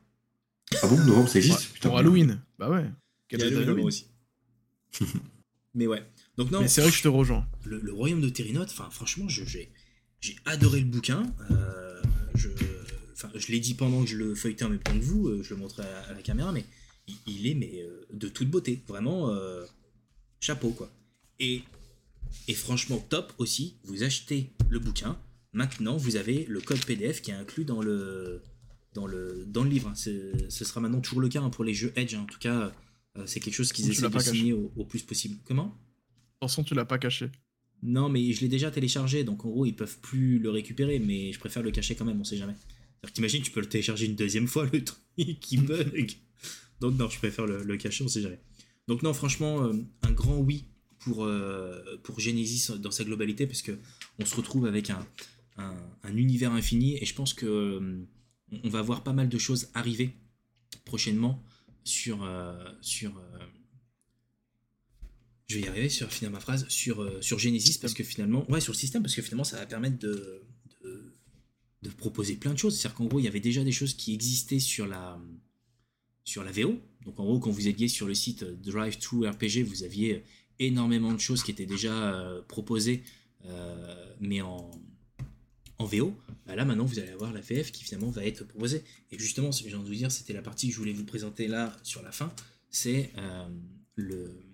Ah 0.83 0.89
bon, 0.89 0.97
novembre, 1.05 1.29
ça 1.29 1.39
existe 1.39 1.59
Ouais, 1.61 1.67
Putain, 1.75 1.89
Pour 1.91 1.99
Halloween. 1.99 2.41
Bah 2.59 2.69
ouais. 2.69 2.91
Il 3.31 3.39
y 3.39 3.43
a 3.43 3.47
Halloween 3.47 3.87
aussi. 3.87 4.07
mais 5.75 5.87
ouais. 5.87 6.03
Donc 6.37 6.51
non, 6.51 6.61
Mais 6.61 6.69
c'est 6.69 6.81
vrai 6.81 6.91
que 6.91 6.97
je 6.97 7.03
te 7.03 7.09
rejoins. 7.09 7.47
le, 7.65 7.79
le 7.81 7.93
royaume 7.93 8.21
de 8.21 8.29
Terrenote, 8.29 8.69
enfin 8.73 8.89
franchement, 8.91 9.29
je- 9.29 9.45
j'ai 9.45 9.71
j'ai 10.21 10.37
adoré 10.45 10.81
le 10.81 10.87
bouquin. 10.87 11.23
euh, 11.51 12.01
je, 12.35 12.49
enfin, 13.13 13.31
je 13.35 13.47
l'ai 13.53 13.61
dit 13.61 13.75
pendant 13.75 14.03
que 14.05 14.09
je 14.11 14.17
le 14.17 14.35
feuilletais 14.35 14.65
en 14.65 14.71
même 14.71 14.79
temps 14.81 14.93
que 14.99 15.05
vous, 15.05 15.29
euh, 15.29 15.43
je 15.43 15.55
le 15.55 15.61
montrais 15.61 15.83
à, 15.89 16.01
à 16.11 16.13
la 16.15 16.23
caméra, 16.23 16.53
mais 16.53 16.65
il, 17.07 17.17
il 17.27 17.47
est 17.47 17.55
mais 17.55 17.83
euh, 17.83 18.07
de 18.13 18.29
toute 18.29 18.51
beauté, 18.51 18.83
vraiment 18.89 19.31
euh, 19.31 19.65
chapeau 20.41 20.71
quoi. 20.71 20.91
Et 21.39 21.63
et 22.49 22.55
franchement 22.55 22.99
top 23.09 23.33
aussi. 23.39 23.77
Vous 23.85 24.03
achetez 24.03 24.51
le 24.69 24.79
bouquin. 24.79 25.19
Maintenant, 25.53 25.97
vous 25.97 26.17
avez 26.17 26.45
le 26.47 26.61
code 26.61 26.85
PDF 26.85 27.23
qui 27.23 27.31
est 27.31 27.35
inclus 27.35 27.65
dans 27.65 27.81
le 27.81 28.43
dans 28.95 29.07
le 29.07 29.45
dans 29.47 29.63
le 29.65 29.71
livre. 29.71 29.93
C'est- 29.95 30.51
Ce 30.51 30.65
sera 30.65 30.81
maintenant 30.81 31.01
toujours 31.01 31.21
le 31.21 31.29
cas 31.29 31.41
hein, 31.41 31.51
pour 31.51 31.65
les 31.65 31.73
jeux 31.75 31.93
Edge. 31.97 32.15
hein. 32.15 32.23
En 32.23 32.27
tout 32.27 32.39
cas, 32.39 32.73
euh, 33.17 33.23
c'est 33.27 33.41
quelque 33.41 33.55
chose 33.55 33.73
qu'ils 33.73 33.85
essaient 33.93 34.03
de 34.09 34.13
signer 34.37 34.53
au, 34.53 34.73
au 34.77 34.85
plus 34.85 35.03
possible. 35.03 35.37
Comment? 35.45 35.75
Attention, 36.41 36.65
tu 36.65 36.75
l'as 36.75 36.85
pas 36.85 36.99
caché. 36.99 37.31
Non, 37.83 38.09
mais 38.09 38.33
je 38.33 38.41
l'ai 38.41 38.49
déjà 38.49 38.71
téléchargé, 38.71 39.25
donc 39.25 39.45
en 39.45 39.51
gros, 39.51 39.67
ils 39.67 39.77
peuvent 39.77 39.99
plus 40.01 40.39
le 40.39 40.51
récupérer, 40.51 40.99
mais 40.99 41.33
je 41.33 41.39
préfère 41.39 41.63
le 41.63 41.71
cacher 41.71 41.95
quand 41.95 42.05
même, 42.05 42.21
on 42.21 42.25
sait 42.25 42.37
jamais. 42.37 42.55
C'est-à-dire 42.55 43.13
T'imagines, 43.15 43.43
tu 43.43 43.51
peux 43.51 43.61
le 43.61 43.69
télécharger 43.69 44.07
une 44.07 44.17
deuxième 44.17 44.47
fois, 44.47 44.69
le 44.73 44.83
truc 44.83 45.41
qui 45.41 45.57
bug. 45.59 46.13
Donc 46.81 46.97
non, 46.99 47.09
je 47.09 47.19
préfère 47.19 47.47
le, 47.47 47.63
le 47.63 47.77
cacher, 47.77 48.05
on 48.05 48.09
sait 48.09 48.23
jamais. 48.23 48.41
Donc 48.89 49.03
non, 49.03 49.13
franchement, 49.13 49.65
euh, 49.65 49.73
un 50.03 50.13
grand 50.13 50.39
oui 50.39 50.65
pour, 50.99 51.25
euh, 51.25 51.99
pour 52.03 52.21
Genesis 52.21 52.73
dans 52.79 52.91
sa 52.91 53.05
globalité, 53.05 53.47
parce 53.47 53.63
que 53.63 53.79
on 54.19 54.25
se 54.25 54.35
retrouve 54.35 54.67
avec 54.67 54.91
un, 54.91 55.07
un, 55.57 55.75
un 56.03 56.17
univers 56.17 56.53
infini, 56.53 56.97
et 56.97 57.05
je 57.05 57.15
pense 57.15 57.35
que 57.35 57.47
euh, 57.47 58.07
on 58.65 58.69
va 58.69 58.83
voir 58.83 59.03
pas 59.03 59.13
mal 59.13 59.29
de 59.29 59.39
choses 59.39 59.69
arriver 59.75 60.15
prochainement 60.85 61.43
sur, 61.85 62.29
sur 62.81 63.21
je 65.47 65.57
vais 65.57 65.63
y 65.63 65.69
arriver 65.69 65.89
sur 65.89 66.13
finir 66.13 66.31
ma 66.31 66.41
phrase 66.41 66.69
sur, 66.69 67.09
sur 67.23 67.39
Genesis 67.39 67.79
parce 67.79 67.95
que 67.95 68.03
finalement 68.03 68.49
ouais 68.51 68.61
sur 68.61 68.73
le 68.73 68.79
système 68.79 69.03
parce 69.03 69.15
que 69.15 69.23
finalement 69.23 69.45
ça 69.45 69.57
va 69.57 69.67
permettre 69.67 69.99
de, 69.99 70.43
de, 70.83 71.15
de 71.83 71.91
proposer 71.91 72.35
plein 72.35 72.53
de 72.53 72.59
choses 72.59 72.77
c'est 72.77 72.89
à 72.89 72.91
dire 72.91 72.97
qu'en 72.97 73.05
gros 73.05 73.21
il 73.21 73.25
y 73.25 73.29
avait 73.29 73.41
déjà 73.41 73.63
des 73.63 73.73
choses 73.73 73.95
qui 73.95 74.13
existaient 74.13 74.59
sur 74.59 74.87
la 74.87 75.21
sur 76.25 76.43
la 76.43 76.51
VO 76.51 76.81
donc 77.05 77.21
en 77.21 77.25
gros 77.25 77.39
quand 77.39 77.51
vous 77.51 77.69
étiez 77.69 77.87
sur 77.87 78.07
le 78.09 78.15
site 78.15 78.45
Drive 78.45 78.99
to 78.99 79.21
RPG 79.21 79.63
vous 79.63 79.85
aviez 79.85 80.25
énormément 80.59 81.13
de 81.13 81.21
choses 81.21 81.43
qui 81.43 81.51
étaient 81.51 81.67
déjà 81.67 81.93
euh, 81.93 82.43
proposées, 82.49 83.03
euh, 83.47 84.15
mais 84.21 84.41
en, 84.41 84.71
en 85.79 85.85
VO. 85.85 86.15
Bah 86.47 86.57
là, 86.57 86.65
maintenant, 86.65 86.85
vous 86.85 86.99
allez 86.99 87.11
avoir 87.11 87.33
la 87.33 87.41
VF 87.41 87.73
qui 87.73 87.85
finalement 87.85 88.11
va 88.11 88.25
être 88.25 88.45
proposée. 88.45 88.83
Et 89.11 89.19
justement, 89.19 89.53
ce 89.53 89.63
que 89.63 89.69
j'ai 89.69 89.77
envie 89.77 89.85
de 89.85 89.91
vous 89.91 89.99
dire, 89.99 90.13
c'était 90.13 90.33
la 90.33 90.43
partie 90.43 90.69
que 90.69 90.75
je 90.75 90.79
voulais 90.79 90.93
vous 90.93 91.05
présenter 91.05 91.49
là 91.49 91.77
sur 91.83 92.03
la 92.03 92.13
fin, 92.13 92.33
c'est 92.71 93.11
euh, 93.19 93.49
le, 93.95 94.46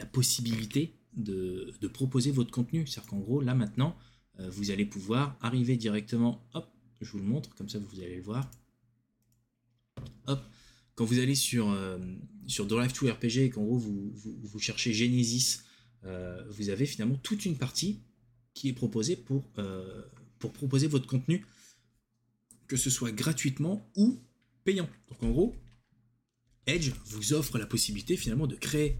la 0.00 0.06
possibilité 0.06 0.96
de, 1.14 1.72
proposer 1.92 2.30
votre 2.30 2.50
contenu. 2.50 2.86
C'est-à-dire 2.86 3.10
qu'en 3.10 3.18
gros, 3.18 3.40
là 3.40 3.54
maintenant, 3.54 3.96
vous 4.38 4.70
allez 4.70 4.86
pouvoir 4.86 5.36
arriver 5.40 5.76
directement, 5.76 6.42
hop, 6.54 6.66
je 7.00 7.10
vous 7.12 7.18
le 7.18 7.24
montre, 7.24 7.54
comme 7.54 7.68
ça 7.68 7.78
vous 7.78 8.00
allez 8.00 8.16
le 8.16 8.22
voir. 8.22 8.50
Hop, 10.26 10.42
quand 10.94 11.04
vous 11.04 11.18
allez 11.18 11.34
sur, 11.34 11.70
euh, 11.70 11.98
sur 12.46 12.66
Drive 12.66 12.92
to 12.92 13.06
RPG 13.06 13.38
et 13.38 13.50
qu'en 13.50 13.64
gros 13.64 13.78
vous, 13.78 14.12
vous, 14.14 14.58
cherchez 14.58 14.92
Genesis, 14.92 15.60
euh, 16.04 16.44
vous 16.50 16.68
avez 16.68 16.86
finalement 16.86 17.16
toute 17.16 17.44
une 17.46 17.56
partie 17.56 18.00
qui 18.54 18.68
est 18.68 18.72
proposée 18.72 19.16
pour, 19.16 19.50
euh, 19.58 20.02
pour 20.38 20.52
proposer 20.52 20.86
votre 20.86 21.06
contenu, 21.06 21.46
que 22.66 22.76
ce 22.76 22.90
soit 22.90 23.12
gratuitement 23.12 23.90
ou 23.96 24.20
payant. 24.64 24.88
Donc 25.08 25.22
en 25.22 25.30
gros, 25.30 25.56
Edge 26.66 26.90
vous 27.06 27.32
offre 27.32 27.58
la 27.58 27.66
possibilité 27.66 28.16
finalement 28.16 28.46
de 28.46 28.56
créer 28.56 28.98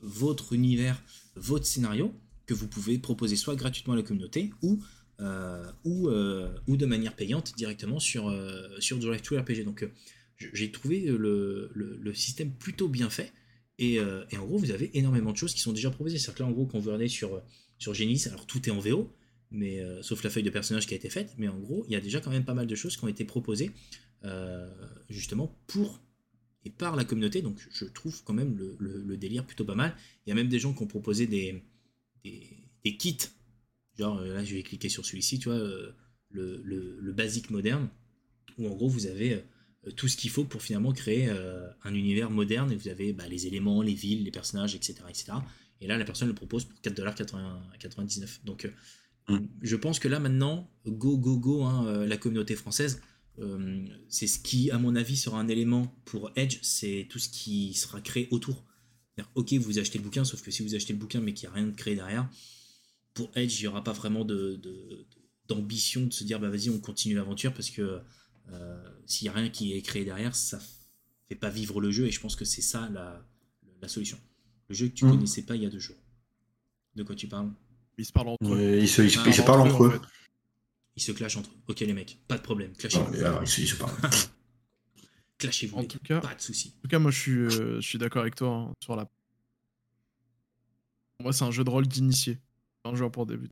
votre 0.00 0.52
univers, 0.52 1.02
votre 1.36 1.66
scénario, 1.66 2.14
que 2.46 2.54
vous 2.54 2.68
pouvez 2.68 2.98
proposer 2.98 3.36
soit 3.36 3.56
gratuitement 3.56 3.94
à 3.94 3.96
la 3.96 4.02
communauté 4.02 4.50
ou, 4.62 4.80
ou, 5.84 6.10
ou 6.66 6.76
de 6.76 6.86
manière 6.86 7.14
payante 7.14 7.54
directement 7.56 8.00
sur, 8.00 8.34
sur 8.80 8.98
Drive 8.98 9.22
to 9.22 9.38
RPG. 9.38 9.64
Donc 9.64 9.88
j'ai 10.52 10.70
trouvé 10.72 11.00
le, 11.00 11.70
le, 11.74 12.14
système 12.14 12.52
plutôt 12.52 12.88
bien 12.88 13.10
fait. 13.10 13.32
Et, 13.78 13.98
euh, 13.98 14.24
et, 14.30 14.36
en 14.36 14.46
gros, 14.46 14.58
vous 14.58 14.70
avez 14.70 14.96
énormément 14.98 15.32
de 15.32 15.36
choses 15.36 15.54
qui 15.54 15.60
sont 15.60 15.72
déjà 15.72 15.90
proposées. 15.90 16.18
C'est-à-dire 16.18 16.34
que 16.34 16.42
là, 16.42 16.48
en 16.48 16.52
gros, 16.52 16.66
quand 16.66 16.78
vous 16.78 16.86
regardez 16.86 17.08
sur, 17.08 17.42
sur 17.78 17.94
alors 18.26 18.46
tout 18.46 18.68
est 18.68 18.70
en 18.70 18.78
VO, 18.78 19.10
mais, 19.50 19.80
euh, 19.80 20.02
sauf 20.02 20.22
la 20.22 20.30
feuille 20.30 20.42
de 20.42 20.50
personnage 20.50 20.86
qui 20.86 20.94
a 20.94 20.96
été 20.96 21.10
faite, 21.10 21.34
mais 21.38 21.48
en 21.48 21.58
gros, 21.58 21.84
il 21.88 21.92
y 21.92 21.96
a 21.96 22.00
déjà 22.00 22.20
quand 22.20 22.30
même 22.30 22.44
pas 22.44 22.54
mal 22.54 22.66
de 22.66 22.74
choses 22.74 22.96
qui 22.96 23.04
ont 23.04 23.08
été 23.08 23.24
proposées 23.24 23.70
euh, 24.24 24.68
justement 25.08 25.58
pour 25.66 26.00
et 26.64 26.70
par 26.70 26.96
la 26.96 27.04
communauté. 27.04 27.42
Donc 27.42 27.58
je 27.70 27.84
trouve 27.84 28.22
quand 28.24 28.34
même 28.34 28.56
le, 28.56 28.76
le, 28.78 29.16
délire 29.16 29.46
plutôt 29.46 29.64
pas 29.64 29.74
mal. 29.74 29.94
Il 30.26 30.30
y 30.30 30.32
a 30.32 30.34
même 30.34 30.48
des 30.48 30.58
gens 30.58 30.72
qui 30.72 30.82
ont 30.82 30.86
proposé 30.86 31.26
des, 31.26 31.62
des, 32.24 32.56
des 32.84 32.96
kits. 32.96 33.18
Genre, 33.98 34.20
là, 34.20 34.44
je 34.44 34.54
vais 34.54 34.62
cliquer 34.62 34.88
sur 34.88 35.04
celui-ci, 35.04 35.38
tu 35.38 35.48
vois, 35.48 35.58
le, 36.30 36.62
le, 36.62 37.12
basique 37.12 37.50
moderne, 37.50 37.88
où 38.58 38.66
en 38.66 38.74
gros, 38.74 38.88
vous 38.88 39.06
avez 39.06 39.42
euh, 39.86 39.90
tout 39.92 40.08
ce 40.08 40.16
qu'il 40.16 40.30
faut 40.30 40.44
pour 40.44 40.62
finalement 40.62 40.92
créer 40.92 41.28
euh, 41.28 41.68
un 41.84 41.94
univers 41.94 42.30
moderne 42.30 42.70
et 42.72 42.76
vous 42.76 42.88
avez 42.88 43.12
bah, 43.12 43.26
les 43.28 43.46
éléments, 43.46 43.82
les 43.82 43.94
villes, 43.94 44.24
les 44.24 44.30
personnages, 44.30 44.74
etc., 44.74 44.96
etc. 45.08 45.32
Et 45.80 45.86
là, 45.86 45.96
la 45.96 46.04
personne 46.04 46.28
le 46.28 46.34
propose 46.34 46.64
pour 46.64 46.78
4,99$. 46.80 48.44
Donc, 48.44 48.66
euh, 49.30 49.38
mm. 49.38 49.48
je 49.62 49.76
pense 49.76 49.98
que 49.98 50.08
là, 50.08 50.20
maintenant, 50.20 50.70
go, 50.86 51.16
go, 51.16 51.38
go, 51.38 51.64
hein, 51.64 52.06
la 52.06 52.16
communauté 52.16 52.56
française, 52.56 53.00
c'est 54.08 54.26
ce 54.26 54.38
qui, 54.38 54.70
à 54.70 54.78
mon 54.78 54.96
avis, 54.96 55.16
sera 55.16 55.40
un 55.40 55.48
élément 55.48 55.94
pour 56.04 56.30
Edge, 56.36 56.58
c'est 56.62 57.06
tout 57.08 57.18
ce 57.18 57.28
qui 57.28 57.74
sera 57.74 58.00
créé 58.00 58.28
autour. 58.30 58.64
Ok, 59.34 59.52
vous 59.54 59.78
achetez 59.78 59.98
le 59.98 60.04
bouquin, 60.04 60.24
sauf 60.24 60.42
que 60.42 60.50
si 60.50 60.62
vous 60.62 60.74
achetez 60.74 60.92
le 60.92 60.98
bouquin 60.98 61.20
mais 61.20 61.34
qu'il 61.34 61.48
n'y 61.48 61.52
a 61.52 61.56
rien 61.56 61.66
de 61.66 61.76
créé 61.76 61.94
derrière, 61.94 62.28
pour 63.14 63.30
Edge, 63.34 63.60
il 63.60 63.62
n'y 63.62 63.68
aura 63.68 63.84
pas 63.84 63.92
vraiment 63.92 64.24
d'ambition 64.24 66.02
de, 66.02 66.06
de, 66.06 66.12
se 66.12 66.24
dire, 66.24 66.40
bah 66.40 66.48
vas-y, 66.48 66.70
on 66.70 66.78
continue 66.78 67.14
l'aventure 67.14 67.52
parce 67.52 67.70
que 67.70 68.00
euh, 68.52 68.90
s'il 69.06 69.26
n'y 69.26 69.28
a 69.30 69.32
rien 69.32 69.48
qui 69.48 69.72
est 69.74 69.82
créé 69.82 70.04
derrière, 70.04 70.34
ça 70.34 70.58
fait 71.28 71.34
pas 71.34 71.50
vivre 71.50 71.80
le 71.80 71.90
jeu 71.90 72.06
et 72.06 72.10
je 72.10 72.20
pense 72.20 72.36
que 72.36 72.44
c'est 72.44 72.62
ça 72.62 72.88
la, 72.92 73.24
la, 73.82 73.88
solution. 73.88 74.18
Le 74.68 74.74
jeu 74.74 74.88
que 74.88 74.94
tu 74.94 75.04
mmh. 75.04 75.10
connaissais 75.10 75.42
pas 75.42 75.56
il 75.56 75.62
y 75.62 75.66
a 75.66 75.70
deux 75.70 75.78
jours. 75.78 75.96
De 76.94 77.02
quoi 77.02 77.14
tu 77.14 77.28
parles? 77.28 77.50
Ils 77.98 78.04
se 78.04 78.12
parlent 78.12 78.28
entre 78.28 78.54
eux. 78.54 78.78
ils 78.78 78.88
se, 78.88 79.02
ils 79.02 79.10
se, 79.10 79.42
parlent 79.42 79.60
entre 79.60 79.84
eux. 79.84 80.00
Ils 81.00 81.02
se 81.02 81.12
clashent 81.12 81.38
entre 81.38 81.48
eux. 81.48 81.56
Ok 81.68 81.80
les 81.80 81.94
mecs, 81.94 82.18
pas 82.28 82.36
de 82.36 82.42
problème. 82.42 82.74
Clashez-vous. 82.74 83.78
parlent. 83.78 83.96
Clashez-vous. 85.38 85.78
En 85.78 85.84
tout 85.84 85.98
cas, 86.00 86.20
pas 86.20 86.34
de 86.34 86.42
soucis. 86.42 86.74
En 86.76 86.82
tout 86.82 86.88
cas, 86.88 86.98
moi 86.98 87.10
je 87.10 87.18
suis, 87.18 87.32
euh, 87.32 87.80
je 87.80 87.88
suis 87.88 87.96
d'accord 87.96 88.20
avec 88.20 88.34
toi 88.34 88.50
hein, 88.50 88.74
sur 88.82 88.96
la. 88.96 89.06
Pour 91.16 91.22
moi, 91.22 91.32
c'est 91.32 91.44
un 91.44 91.50
jeu 91.50 91.64
de 91.64 91.70
rôle 91.70 91.86
d'initié. 91.86 92.36
Un 92.84 92.94
jeu 92.94 93.08
pour 93.08 93.24
début. 93.24 93.48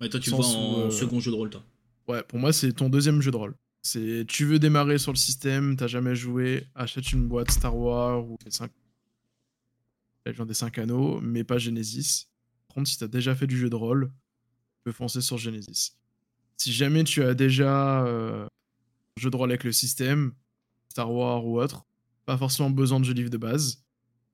Ouais, 0.00 0.08
toi 0.08 0.18
tu 0.18 0.30
vois 0.30 0.44
en 0.44 0.80
euh, 0.80 0.90
second 0.90 1.20
jeu 1.20 1.30
de 1.30 1.36
rôle, 1.36 1.50
toi. 1.50 1.64
Ouais, 2.08 2.24
pour 2.24 2.40
moi, 2.40 2.52
c'est 2.52 2.72
ton 2.72 2.88
deuxième 2.88 3.22
jeu 3.22 3.30
de 3.30 3.36
rôle. 3.36 3.54
C'est 3.82 4.24
tu 4.26 4.44
veux 4.44 4.58
démarrer 4.58 4.98
sur 4.98 5.12
le 5.12 5.18
système, 5.18 5.76
t'as 5.76 5.86
jamais 5.86 6.16
joué, 6.16 6.66
achète 6.74 7.12
une 7.12 7.28
boîte 7.28 7.52
Star 7.52 7.76
Wars 7.76 8.24
ou 8.24 8.36
les 8.44 8.50
5 8.50 8.68
des 10.24 10.54
5 10.54 10.78
anneaux, 10.78 11.20
mais 11.20 11.44
pas 11.44 11.58
Genesis. 11.58 12.26
Par 12.66 12.74
contre, 12.74 12.88
si 12.88 12.98
t'as 12.98 13.06
déjà 13.06 13.36
fait 13.36 13.46
du 13.46 13.56
jeu 13.56 13.70
de 13.70 13.76
rôle, 13.76 14.10
tu 14.74 14.80
peux 14.82 14.92
foncer 14.92 15.20
sur 15.20 15.38
Genesis. 15.38 15.92
Si 16.62 16.72
jamais 16.72 17.02
tu 17.02 17.24
as 17.24 17.34
déjà 17.34 18.06
euh, 18.06 18.44
un 18.44 19.20
jeu 19.20 19.30
de 19.30 19.36
rôle 19.36 19.50
avec 19.50 19.64
le 19.64 19.72
système, 19.72 20.32
Star 20.90 21.12
Wars 21.12 21.44
ou 21.44 21.60
autre, 21.60 21.84
pas 22.24 22.38
forcément 22.38 22.70
besoin 22.70 23.00
de 23.00 23.04
jeu 23.04 23.14
livre 23.14 23.30
de 23.30 23.36
base. 23.36 23.84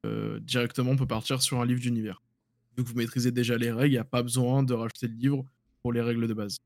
Euh, 0.04 0.38
directement, 0.40 0.90
on 0.90 0.96
peut 0.96 1.06
partir 1.06 1.40
sur 1.40 1.58
un 1.58 1.64
livre 1.64 1.80
d'univers. 1.80 2.22
Vu 2.76 2.84
que 2.84 2.88
vous 2.90 2.96
maîtrisez 2.96 3.32
déjà 3.32 3.56
les 3.56 3.72
règles, 3.72 3.92
il 3.92 3.96
n'y 3.96 3.96
a 3.96 4.04
pas 4.04 4.22
besoin 4.22 4.62
de 4.62 4.74
rajouter 4.74 5.08
le 5.08 5.14
livre 5.14 5.42
pour 5.80 5.90
les 5.94 6.02
règles 6.02 6.28
de 6.28 6.34
base. 6.34 6.58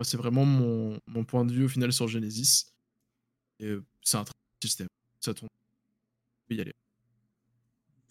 C'est 0.00 0.16
vraiment 0.16 0.46
mon, 0.46 0.98
mon, 1.06 1.24
point 1.24 1.44
de 1.44 1.52
vue 1.52 1.66
au 1.66 1.68
final 1.68 1.92
sur 1.92 2.08
Genesis. 2.08 2.72
Et 3.60 3.76
c'est 4.00 4.16
un 4.16 4.24
très 4.24 4.32
système. 4.62 4.88
Ça 5.20 5.34
tourne. 5.34 5.50
peut 6.48 6.54
y 6.54 6.62
aller. 6.62 6.72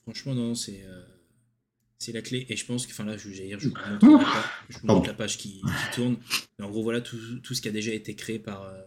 Franchement, 0.03 0.35
non, 0.35 0.53
c'est. 0.53 0.85
Euh, 0.85 1.12
c'est 2.03 2.11
la 2.11 2.21
clé. 2.21 2.45
Et 2.49 2.55
je 2.55 2.65
pense 2.65 2.85
que. 2.85 2.91
Enfin 2.91 3.05
là, 3.05 3.17
je, 3.17 3.30
dire, 3.30 3.59
je 3.59 3.69
vous 3.69 3.75
montre, 3.75 4.25
la, 4.25 4.43
je 4.69 4.77
vous 4.80 4.88
montre 4.88 5.07
la 5.07 5.13
page 5.13 5.38
qui, 5.38 5.61
qui, 5.61 5.95
tourne. 5.95 6.17
Mais 6.57 6.65
en 6.65 6.69
gros, 6.69 6.84
voilà 6.84 7.01
tout, 7.01 7.17
tout, 7.41 7.53
ce 7.53 7.61
qui 7.61 7.69
a 7.69 7.71
déjà 7.71 7.93
été 7.93 8.15
créé 8.15 8.39
par. 8.39 8.63
Euh, 8.63 8.81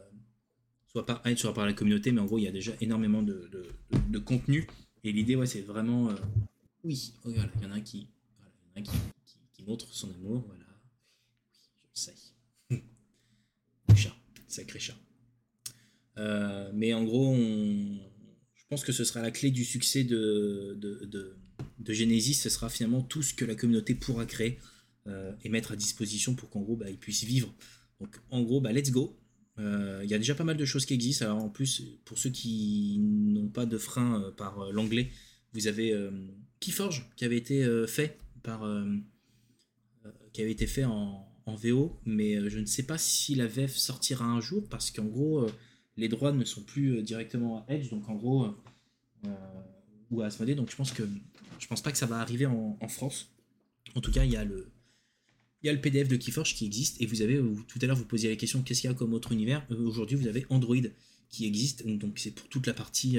soit 0.87 1.07
par 1.07 1.23
Hyde, 1.27 1.39
soit 1.39 1.55
par 1.55 1.67
la 1.67 1.73
communauté. 1.73 2.13
Mais 2.13 2.21
en 2.21 2.27
gros, 2.27 2.39
il 2.39 2.45
y 2.45 2.49
a 2.49 2.53
déjà 2.53 2.73
énormément 2.81 3.23
de, 3.23 3.49
de, 3.53 3.67
de, 4.09 4.19
contenu. 4.19 4.67
Et 5.05 5.13
l'idée, 5.13 5.37
ouais, 5.37 5.47
c'est 5.47 5.63
vraiment. 5.63 6.11
Euh, 6.11 6.15
oui, 6.85 7.15
oh, 7.25 7.31
voilà, 7.31 7.51
il 7.57 7.63
y 7.63 7.67
en 7.67 7.73
a 7.73 7.77
un 7.77 7.81
qui. 7.81 8.09
Voilà, 8.37 8.53
il 8.61 8.69
y 8.69 8.73
en 8.73 8.77
a 8.77 8.81
un 8.81 8.93
qui, 8.93 8.99
qui, 9.25 9.39
qui 9.53 9.63
montre 9.65 9.93
son 9.93 10.13
amour. 10.13 10.45
Voilà. 10.47 10.65
Oui, 11.49 11.51
je 11.95 12.01
sais 12.01 12.15
chat, 13.97 14.15
sacré 14.47 14.79
chat. 14.79 14.97
Euh, 16.19 16.71
mais 16.75 16.95
en 16.95 17.05
gros, 17.05 17.35
je 17.37 18.65
pense 18.69 18.85
que 18.85 18.93
ce 18.93 19.05
sera 19.05 19.21
la 19.21 19.31
clé 19.31 19.51
du 19.51 19.65
succès 19.65 20.05
de, 20.05 20.79
de, 21.79 21.93
Genesis, 21.93 22.35
ce 22.35 22.49
sera 22.49 22.69
finalement 22.69 23.03
tout 23.03 23.23
ce 23.23 23.35
que 23.35 23.45
la 23.45 23.55
communauté 23.55 23.95
pourra 23.95 24.27
créer 24.27 24.59
euh, 25.07 25.33
et 25.45 25.49
mettre 25.49 25.73
à 25.73 25.77
disposition 25.77 26.35
pour 26.35 26.51
qu'en 26.51 26.61
gros, 26.61 26.77
bah, 26.77 26.91
ils 26.91 26.99
puissent 26.99 27.25
vivre. 27.25 27.55
Donc 28.01 28.17
en 28.31 28.43
gros, 28.43 28.61
bah, 28.61 28.73
let's 28.73 28.91
go. 28.91 29.19
Euh, 29.59 30.03
il 30.05 30.11
y 30.11 30.15
a 30.15 30.19
déjà 30.19 30.35
pas 30.35 30.45
mal 30.45 30.57
de 30.57 30.65
choses 30.65 30.85
qui 30.85 30.95
existent. 30.95 31.25
Alors 31.25 31.43
en 31.43 31.49
plus, 31.49 31.83
pour 32.05 32.19
ceux 32.19 32.31
qui 32.31 32.99
n'ont 33.01 33.49
pas 33.49 33.67
de 33.67 33.79
frein 33.79 34.33
par 34.37 34.71
l'anglais, 34.73 35.11
vous 35.55 35.67
avez 35.67 35.95
Keyforge 36.61 37.09
qui 37.17 37.25
avait 37.25 37.39
été 37.39 37.67
fait 37.87 38.19
par 38.43 38.67
qui 40.37 40.43
avait 40.43 40.53
été 40.53 40.67
fait 40.67 40.85
en, 40.85 41.27
VO, 41.47 41.99
mais 42.05 42.37
euh, 42.37 42.51
je 42.51 42.59
ne 42.59 42.67
sais 42.67 42.83
pas 42.83 42.99
si 42.99 43.35
la 43.37 43.47
VF 43.47 43.75
sortira 43.75 44.27
un 44.27 44.41
jour 44.41 44.69
parce 44.69 44.91
qu'en 44.91 45.05
gros, 45.05 45.45
euh, 45.45 45.51
les 45.97 46.09
droits 46.09 46.33
ne 46.33 46.45
sont 46.45 46.61
plus 46.61 46.99
euh, 46.99 47.03
directement 47.03 47.65
à 47.65 47.73
Edge, 47.73 47.89
donc 47.89 48.07
en 48.09 48.17
gros, 48.17 48.49
ou 50.11 50.21
à 50.21 50.27
Asmodee, 50.27 50.55
donc 50.55 50.71
je 50.71 50.77
pense 50.77 50.93
que 50.93 51.05
je 51.59 51.67
pense 51.67 51.83
pas 51.83 51.93
que 51.93 51.99
ça 51.99 52.07
va 52.07 52.21
arriver 52.21 52.47
en, 52.47 52.89
France. 52.89 53.31
En 53.95 54.01
tout 54.01 54.11
cas, 54.11 54.25
il 54.25 54.33
y 54.33 54.37
a 54.37 54.45
le 54.45 54.69
il 55.63 55.67
y 55.67 55.71
a 55.71 55.73
le 55.73 55.81
PDF 55.81 56.07
de 56.07 56.17
Keyforge 56.17 56.55
qui 56.55 56.67
existe 56.67 57.01
et 57.01 57.07
vous 57.07 57.23
avez 57.23 57.43
tout 57.67 57.79
à 57.81 57.87
l'heure 57.87 57.97
vous 57.97 58.05
posiez 58.05 58.29
la 58.29 58.37
question 58.37 58.63
qu'est-ce 58.63 58.83
qu'il 58.83 58.91
y 58.91 58.93
a 58.93 58.97
comme 58.97 59.15
autre 59.15 59.33
univers? 59.33 59.67
Aujourd'hui, 59.71 60.17
vous 60.17 60.29
avez 60.29 60.47
Android 60.51 60.77
qui 61.29 61.47
existe, 61.47 61.85
donc 61.87 62.19
c'est 62.19 62.31
pour 62.33 62.49
toute 62.49 62.67
la 62.67 62.75
partie 62.75 63.19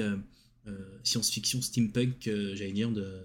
science-fiction 1.02 1.60
steampunk, 1.60 2.22
j'allais 2.24 2.72
dire 2.72 2.90
de 2.90 3.22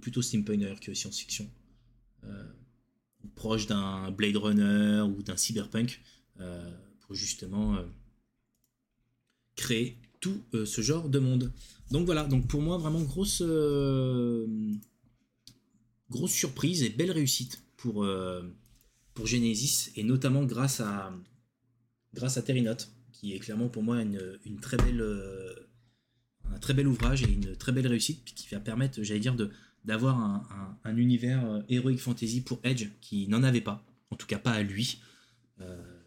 plutôt 0.00 0.20
steampunk 0.20 0.80
que 0.80 0.92
science-fiction 0.92 1.48
proche 3.34 3.66
d'un 3.66 4.10
Blade 4.10 4.36
Runner 4.36 5.02
ou 5.02 5.22
d'un 5.22 5.36
Cyberpunk 5.36 6.00
euh, 6.40 6.70
pour 7.00 7.14
justement 7.14 7.76
euh, 7.76 7.84
créer 9.56 9.98
tout 10.20 10.42
euh, 10.54 10.66
ce 10.66 10.80
genre 10.80 11.08
de 11.08 11.18
monde. 11.18 11.52
Donc 11.90 12.06
voilà, 12.06 12.24
donc 12.24 12.46
pour 12.46 12.62
moi 12.62 12.78
vraiment 12.78 13.02
grosse 13.02 13.42
grosse 16.10 16.32
surprise 16.32 16.82
et 16.82 16.90
belle 16.90 17.12
réussite 17.12 17.62
pour, 17.76 18.04
euh, 18.04 18.42
pour 19.14 19.26
Genesis, 19.26 19.92
et 19.96 20.02
notamment 20.02 20.44
grâce 20.44 20.80
à, 20.80 21.12
grâce 22.12 22.36
à 22.36 22.42
Terinote, 22.42 22.90
qui 23.12 23.32
est 23.34 23.38
clairement 23.38 23.68
pour 23.68 23.82
moi 23.82 24.02
une, 24.02 24.60
très 24.60 24.76
belle, 24.76 25.00
euh, 25.00 25.54
un 26.52 26.58
très 26.58 26.74
bel 26.74 26.86
ouvrage 26.86 27.22
et 27.22 27.30
une 27.30 27.56
très 27.56 27.72
belle 27.72 27.86
réussite, 27.86 28.24
qui 28.24 28.48
va 28.48 28.60
permettre, 28.60 29.02
j'allais 29.02 29.20
dire, 29.20 29.36
d'avoir 29.84 30.18
un, 30.18 30.46
un, 30.84 30.90
un 30.90 30.96
univers 30.96 31.44
euh, 31.46 31.62
Heroic 31.68 31.98
Fantasy 31.98 32.42
pour 32.42 32.60
Edge 32.64 32.88
qui 33.00 33.28
n'en 33.28 33.42
avait 33.42 33.60
pas, 33.60 33.84
en 34.10 34.16
tout 34.16 34.26
cas 34.26 34.38
pas 34.38 34.52
à 34.52 34.62
lui. 34.62 35.00
Euh, 35.60 35.99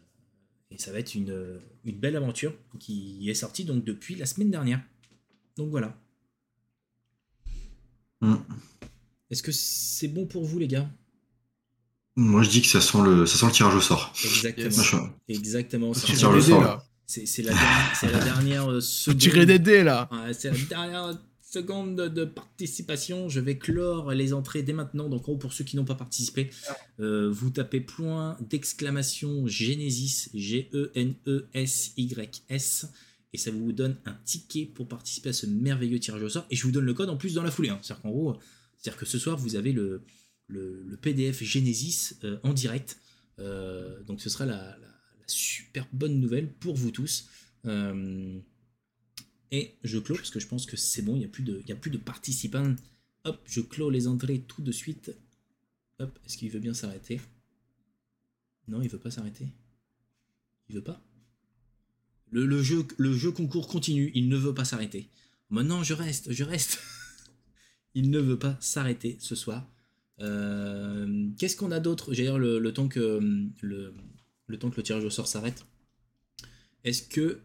et 0.70 0.78
ça 0.78 0.92
va 0.92 0.98
être 0.98 1.14
une, 1.14 1.60
une 1.84 1.98
belle 1.98 2.16
aventure 2.16 2.52
qui 2.80 3.28
est 3.28 3.34
sortie 3.34 3.64
donc 3.64 3.84
depuis 3.84 4.14
la 4.14 4.26
semaine 4.26 4.50
dernière. 4.50 4.80
Donc 5.56 5.70
voilà. 5.70 5.96
Mm. 8.20 8.34
Est-ce 9.30 9.42
que 9.42 9.52
c'est 9.52 10.08
bon 10.08 10.26
pour 10.26 10.44
vous 10.44 10.58
les 10.58 10.68
gars? 10.68 10.88
Moi, 12.16 12.42
je 12.42 12.50
dis 12.50 12.62
que 12.62 12.68
ça 12.68 12.80
sent 12.80 12.98
le, 13.04 13.26
ça 13.26 13.38
sent 13.38 13.46
le 13.46 13.52
tirage 13.52 13.74
au 13.74 13.80
sort. 13.80 14.12
Exactement. 14.24 15.10
Exactement. 15.28 15.94
C'est 15.94 17.26
c'est 17.26 17.42
la, 17.42 17.52
dernière- 17.52 17.96
c'est 18.00 18.10
la 18.10 18.24
dernière 18.24 18.70
euh, 18.70 18.80
seconde. 18.80 19.20
tirer 19.20 19.44
des 19.46 19.58
dés 19.58 19.82
là. 19.82 20.08
Ouais, 20.10 20.32
c'est 20.32 20.50
la 20.50 20.56
dernière 20.58 21.18
seconde 21.54 21.96
de, 21.96 22.24
participation. 22.24 23.28
Je 23.28 23.40
vais 23.40 23.58
clore 23.58 24.12
les 24.12 24.32
entrées 24.32 24.62
dès 24.62 24.72
maintenant. 24.72 25.08
Donc, 25.08 25.22
en 25.22 25.32
gros, 25.32 25.36
pour 25.36 25.52
ceux 25.52 25.64
qui 25.64 25.76
n'ont 25.76 25.84
pas 25.84 25.94
participé, 25.94 26.50
euh, 27.00 27.30
vous 27.30 27.50
tapez 27.50 27.80
point 27.80 28.36
d'exclamation 28.40 29.46
Genesis, 29.46 30.30
G-E-N-E-S-Y-S, 30.34 31.26
et 33.32 33.38
ça 33.38 33.50
vous 33.50 33.72
donne 33.72 33.96
un 34.04 34.16
ticket 34.24 34.66
pour 34.66 34.88
participer 34.88 35.30
à 35.30 35.32
ce 35.32 35.46
merveilleux 35.46 35.98
tirage 35.98 36.22
au 36.22 36.28
sort. 36.28 36.46
Et 36.50 36.56
je 36.56 36.64
vous 36.64 36.72
donne 36.72 36.84
le 36.84 36.94
code 36.94 37.08
en 37.08 37.16
plus 37.16 37.34
dans 37.34 37.42
la 37.42 37.50
foulée. 37.50 37.70
hein. 37.70 37.78
C'est-à-dire 37.82 38.02
qu'en 38.02 38.10
gros, 38.10 38.36
c'est-à-dire 38.76 38.98
que 38.98 39.06
ce 39.06 39.18
soir, 39.18 39.36
vous 39.36 39.56
avez 39.56 39.72
le, 39.72 40.04
PDF 41.00 41.42
Genesis 41.42 42.16
euh, 42.24 42.38
en 42.42 42.52
direct. 42.52 42.98
Euh, 43.38 44.02
donc, 44.04 44.20
ce 44.20 44.28
sera 44.28 44.46
la, 44.46 44.76
super 45.26 45.86
bonne 45.92 46.20
nouvelle 46.20 46.52
pour 46.52 46.74
vous 46.74 46.90
tous. 46.90 47.28
Et 49.50 49.74
je 49.84 49.98
clôt 49.98 50.16
parce 50.16 50.30
que 50.30 50.40
je 50.40 50.46
pense 50.46 50.66
que 50.66 50.76
c'est 50.76 51.02
bon, 51.02 51.14
il 51.16 51.20
n'y 51.20 51.24
a, 51.24 51.28
plus 51.28 51.42
de- 51.44 51.62
a 51.70 51.76
plus 51.76 51.90
de 51.90 51.98
participants. 51.98 52.74
Hop, 53.24 53.40
je 53.46 53.60
clôt 53.60 53.90
les 53.90 54.06
entrées 54.06 54.40
tout 54.42 54.62
de 54.62 54.72
suite. 54.72 55.14
Hop, 55.98 56.18
est-ce 56.24 56.36
qu'il 56.36 56.50
veut 56.50 56.60
bien 56.60 56.74
s'arrêter? 56.74 57.20
Non, 58.68 58.82
il 58.82 58.88
veut 58.88 58.98
pas 58.98 59.10
s'arrêter. 59.10 59.46
Il 60.68 60.74
veut 60.76 60.82
pas 60.82 61.02
le, 62.30 62.46
le 62.46 62.62
jeu, 62.62 62.84
le 62.98 63.12
jeu 63.12 63.30
concours 63.30 63.68
continue, 63.68 64.10
il 64.14 64.28
ne 64.28 64.36
veut 64.36 64.54
pas 64.54 64.64
s'arrêter. 64.64 65.08
Maintenant, 65.50 65.84
je 65.84 65.94
reste, 65.94 66.32
je 66.32 66.42
reste. 66.42 66.80
il 67.94 68.10
ne 68.10 68.18
veut 68.18 68.38
pas 68.38 68.56
s'arrêter 68.60 69.16
ce 69.20 69.36
soir. 69.36 69.70
Euh, 70.20 71.28
Qu'est-ce 71.38 71.56
qu'on 71.56 71.70
a 71.70 71.78
d'autre? 71.80 72.12
J'ai 72.12 72.24
le, 72.26 72.58
le 72.58 72.72
temps 72.72 72.88
que 72.88 73.20
le 73.62 74.82
tirage 74.82 75.04
au 75.04 75.10
sort 75.10 75.28
s'arrête. 75.28 75.64
Est-ce 76.82 77.02
que 77.02 77.40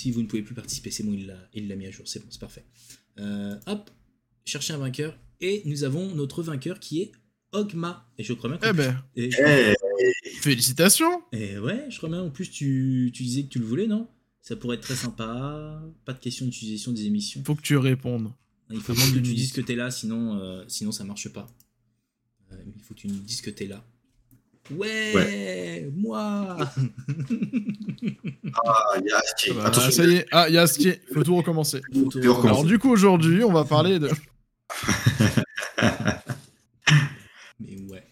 si 0.00 0.10
vous 0.10 0.22
ne 0.22 0.26
pouvez 0.26 0.42
plus 0.42 0.54
participer, 0.54 0.90
c'est 0.90 1.02
bon, 1.02 1.12
il 1.12 1.26
l'a 1.26 1.36
il 1.54 1.68
l'a 1.68 1.76
mis 1.76 1.86
à 1.86 1.90
jour, 1.90 2.08
c'est 2.08 2.20
bon, 2.20 2.26
c'est 2.30 2.40
parfait. 2.40 2.64
Euh, 3.18 3.58
hop, 3.66 3.90
chercher 4.44 4.72
un 4.72 4.78
vainqueur. 4.78 5.18
Et 5.42 5.62
nous 5.66 5.84
avons 5.84 6.14
notre 6.14 6.42
vainqueur 6.42 6.80
qui 6.80 7.00
est 7.02 7.12
Ogma. 7.52 8.10
Et 8.18 8.24
je 8.24 8.32
crois 8.32 8.50
bien 8.50 8.58
Eh 8.70 8.72
ben, 8.72 9.02
et, 9.16 9.30
Eh, 9.38 9.74
félicitations. 10.40 11.22
et 11.32 11.58
ouais, 11.58 11.86
je 11.90 11.96
crois 11.98 12.08
bien 12.08 12.22
en 12.22 12.30
plus 12.30 12.50
tu, 12.50 13.10
tu 13.12 13.22
disais 13.22 13.42
que 13.44 13.48
tu 13.48 13.58
le 13.58 13.64
voulais, 13.66 13.86
non? 13.86 14.08
Ça 14.42 14.56
pourrait 14.56 14.76
être 14.76 14.82
très 14.82 14.96
sympa. 14.96 15.82
Pas 16.04 16.12
de 16.14 16.18
question 16.18 16.46
d'utilisation 16.46 16.92
des 16.92 17.04
émissions. 17.06 17.42
Faut 17.44 17.54
que 17.54 17.62
tu 17.62 17.76
répondes. 17.76 18.32
Il 18.70 18.80
faut 18.80 18.94
que 18.94 19.14
tu 19.14 19.20
dises 19.20 19.52
que 19.52 19.60
t'es 19.60 19.74
là, 19.74 19.90
sinon, 19.90 20.38
euh, 20.38 20.64
sinon 20.68 20.92
ça 20.92 21.04
marche 21.04 21.28
pas. 21.28 21.46
Euh, 22.52 22.56
il 22.76 22.82
faut 22.82 22.94
que 22.94 23.00
tu 23.00 23.08
nous 23.08 23.18
dises 23.18 23.40
que 23.42 23.50
t'es 23.50 23.66
là. 23.66 23.84
Ouais, 24.76 25.90
moi 25.94 26.56
ah, 28.64 28.96
il 28.98 29.06
y 29.06 29.12
a 29.12 29.18
Astier. 29.18 29.52
Ah 29.52 29.54
bah, 29.54 29.66
Attention, 29.66 29.90
ça 29.90 30.04
y 30.04 30.16
est. 30.16 30.26
Ah, 30.30 30.48
Yas 30.48 30.76
qui 30.78 30.92
faut 31.12 31.24
tout 31.24 31.36
recommencer. 31.36 31.80
Tu 31.92 32.28
recommences. 32.28 32.44
Alors 32.44 32.64
du 32.64 32.78
coup 32.78 32.90
aujourd'hui, 32.90 33.42
on 33.44 33.52
va 33.52 33.64
parler 33.64 33.98
de. 33.98 34.08
Mais 37.60 37.76
ouais. 37.88 38.06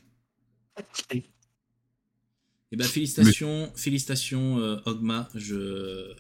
Eh 2.71 2.77
ben 2.77 2.87
félicitations, 2.87 3.73
félicitations 3.77 4.59
euh, 4.59 4.77
Ogma. 4.85 5.29
Je 5.35 5.55
euh, 5.55 6.15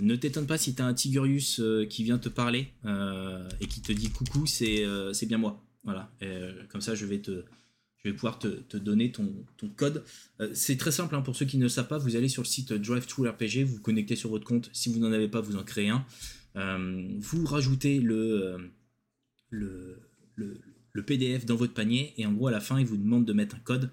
ne 0.00 0.16
t'étonne 0.16 0.46
pas 0.46 0.58
si 0.58 0.74
t'as 0.74 0.84
un 0.84 0.94
Tigurius 0.94 1.60
euh, 1.60 1.86
qui 1.86 2.02
vient 2.02 2.18
te 2.18 2.28
parler 2.28 2.72
euh, 2.84 3.48
et 3.60 3.66
qui 3.66 3.82
te 3.82 3.92
dit 3.92 4.10
coucou, 4.10 4.46
c'est 4.46 4.84
euh, 4.84 5.12
c'est 5.12 5.26
bien 5.26 5.38
moi. 5.38 5.62
Voilà. 5.84 6.10
Et, 6.20 6.26
euh, 6.26 6.64
comme 6.68 6.80
ça, 6.80 6.94
je 6.94 7.06
vais 7.06 7.20
te, 7.20 7.44
je 8.06 8.12
vais 8.12 8.16
pouvoir 8.16 8.38
te, 8.38 8.46
te 8.46 8.76
donner 8.76 9.10
ton, 9.10 9.34
ton 9.56 9.68
code. 9.68 10.04
Euh, 10.40 10.48
c'est 10.54 10.76
très 10.76 10.92
simple 10.92 11.16
hein, 11.16 11.22
pour 11.22 11.34
ceux 11.34 11.44
qui 11.44 11.58
ne 11.58 11.64
le 11.64 11.68
savent 11.68 11.88
pas. 11.88 11.98
Vous 11.98 12.14
allez 12.14 12.28
sur 12.28 12.42
le 12.42 12.46
site 12.46 12.72
DriveThru 12.72 13.28
RPG, 13.28 13.64
vous 13.64 13.76
vous 13.76 13.82
connectez 13.82 14.14
sur 14.14 14.30
votre 14.30 14.44
compte. 14.44 14.70
Si 14.72 14.92
vous 14.92 15.00
n'en 15.00 15.10
avez 15.10 15.26
pas, 15.26 15.40
vous 15.40 15.56
en 15.56 15.64
créez 15.64 15.88
un. 15.88 16.06
Euh, 16.54 17.08
vous 17.18 17.44
rajoutez 17.44 17.98
le, 17.98 18.14
euh, 18.14 18.58
le, 19.50 19.98
le, 20.36 20.60
le 20.92 21.02
PDF 21.02 21.46
dans 21.46 21.56
votre 21.56 21.74
panier 21.74 22.14
et 22.16 22.26
en 22.26 22.32
gros 22.32 22.46
à 22.46 22.52
la 22.52 22.60
fin 22.60 22.78
il 22.78 22.86
vous 22.86 22.96
demande 22.96 23.24
de 23.26 23.32
mettre 23.32 23.56
un 23.56 23.58
code 23.58 23.90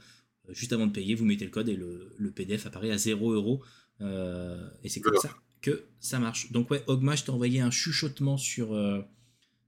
juste 0.47 0.71
avant 0.71 0.87
de 0.87 0.93
payer 0.93 1.13
vous 1.13 1.25
mettez 1.25 1.43
le 1.43 1.51
code 1.51 1.67
et 1.67 1.75
le, 1.75 2.13
le 2.17 2.31
PDF 2.31 2.65
apparaît 2.65 2.91
à 2.91 2.97
0 2.97 3.33
euros 3.33 3.61
et 3.99 4.87
c'est 4.87 5.01
comme 5.01 5.17
ça 5.17 5.35
que 5.61 5.83
ça 5.99 6.19
marche 6.19 6.53
donc 6.53 6.71
ouais 6.71 6.85
Ogma 6.87 7.17
je 7.17 7.25
t'ai 7.25 7.31
envoyé 7.31 7.59
un 7.59 7.69
chuchotement 7.69 8.37
sur 8.37 8.73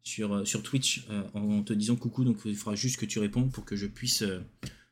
sur, 0.05 0.33
euh, 0.33 0.45
sur 0.45 0.63
Twitch 0.63 1.05
euh, 1.09 1.23
en 1.33 1.63
te 1.63 1.73
disant 1.73 1.97
coucou 1.97 2.23
donc 2.23 2.37
il 2.45 2.55
faudra 2.55 2.75
juste 2.75 2.97
que 2.97 3.05
tu 3.05 3.19
répondes 3.19 3.51
pour 3.51 3.65
que 3.65 3.75
je 3.75 3.87
puisse 3.87 4.21
euh, 4.21 4.39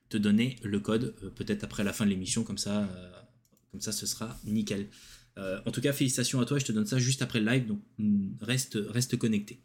te 0.10 0.18
donner 0.18 0.57
le 0.64 0.80
code 0.80 1.15
peut-être 1.35 1.64
après 1.64 1.84
la 1.84 1.94
fin 1.94 2.03
de 2.03 2.10
l'émission 2.10 2.44
comme 2.44 2.57
ça 2.57 2.90
comme 3.72 3.81
ça 3.81 3.91
ce 3.91 4.06
sera 4.06 4.38
nickel 4.45 4.88
en 5.65 5.72
tout 5.72 5.81
cas, 5.81 5.94
félicitations 5.94 6.40
à 6.41 6.45
toi. 6.45 6.60
Je 6.60 6.65
te 6.65 6.72
donne 6.72 6.85
ça 6.85 6.99
juste 6.99 7.23
après 7.23 7.40
le 7.40 7.49
live, 7.49 7.65
donc 7.65 7.81
mm, 7.98 8.34
reste, 8.41 8.77
reste 8.90 9.18
connecté. 9.18 9.60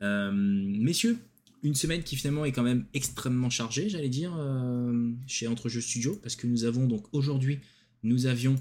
Messieurs, 0.00 1.18
une 1.62 1.74
semaine 1.74 2.02
qui 2.02 2.16
finalement 2.16 2.46
est 2.46 2.52
quand 2.52 2.62
même 2.62 2.86
extrêmement 2.94 3.50
chargée, 3.50 3.90
j'allais 3.90 4.08
dire, 4.08 4.34
euh, 4.34 5.12
chez 5.26 5.46
Entre 5.46 5.68
Jeux 5.68 5.82
Studio, 5.82 6.18
parce 6.22 6.36
que 6.36 6.46
nous 6.46 6.64
avons 6.64 6.86
donc 6.86 7.04
aujourd'hui, 7.12 7.58
nous 8.02 8.24
avions 8.24 8.56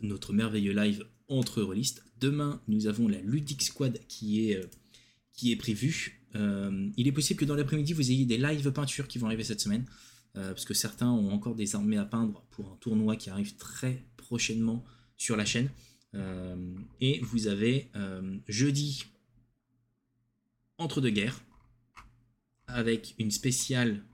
notre 0.00 0.32
merveilleux 0.32 0.72
live 0.72 1.04
entre 1.26 1.60
relistes. 1.60 2.04
Demain, 2.20 2.60
nous 2.68 2.86
avons 2.86 3.08
la 3.08 3.20
Ludic 3.20 3.62
Squad 3.62 3.98
qui 4.06 4.48
est, 4.48 4.60
qui 5.32 5.52
est 5.52 5.56
prévue. 5.56 6.22
Euh, 6.36 6.90
il 6.96 7.08
est 7.08 7.12
possible 7.12 7.40
que 7.40 7.44
dans 7.44 7.54
l'après-midi, 7.54 7.92
vous 7.92 8.10
ayez 8.10 8.24
des 8.24 8.38
live 8.38 8.70
peintures 8.72 9.08
qui 9.08 9.18
vont 9.18 9.26
arriver 9.26 9.44
cette 9.44 9.60
semaine, 9.60 9.84
euh, 10.36 10.50
parce 10.50 10.64
que 10.64 10.74
certains 10.74 11.10
ont 11.10 11.30
encore 11.32 11.54
des 11.54 11.74
armées 11.74 11.96
à 11.96 12.04
peindre 12.04 12.44
pour 12.50 12.70
un 12.72 12.76
tournoi 12.76 13.16
qui 13.16 13.30
arrive 13.30 13.56
très 13.56 14.04
prochainement 14.16 14.84
sur 15.16 15.36
la 15.36 15.44
chaîne. 15.44 15.70
Euh, 16.14 16.74
et 17.00 17.20
vous 17.20 17.46
avez 17.46 17.90
jeudi 18.48 19.04
entre 20.78 21.00
deux 21.00 21.10
guerres 21.10 21.40
avec 22.66 23.14
une 23.18 23.30
spéciale 23.30 24.04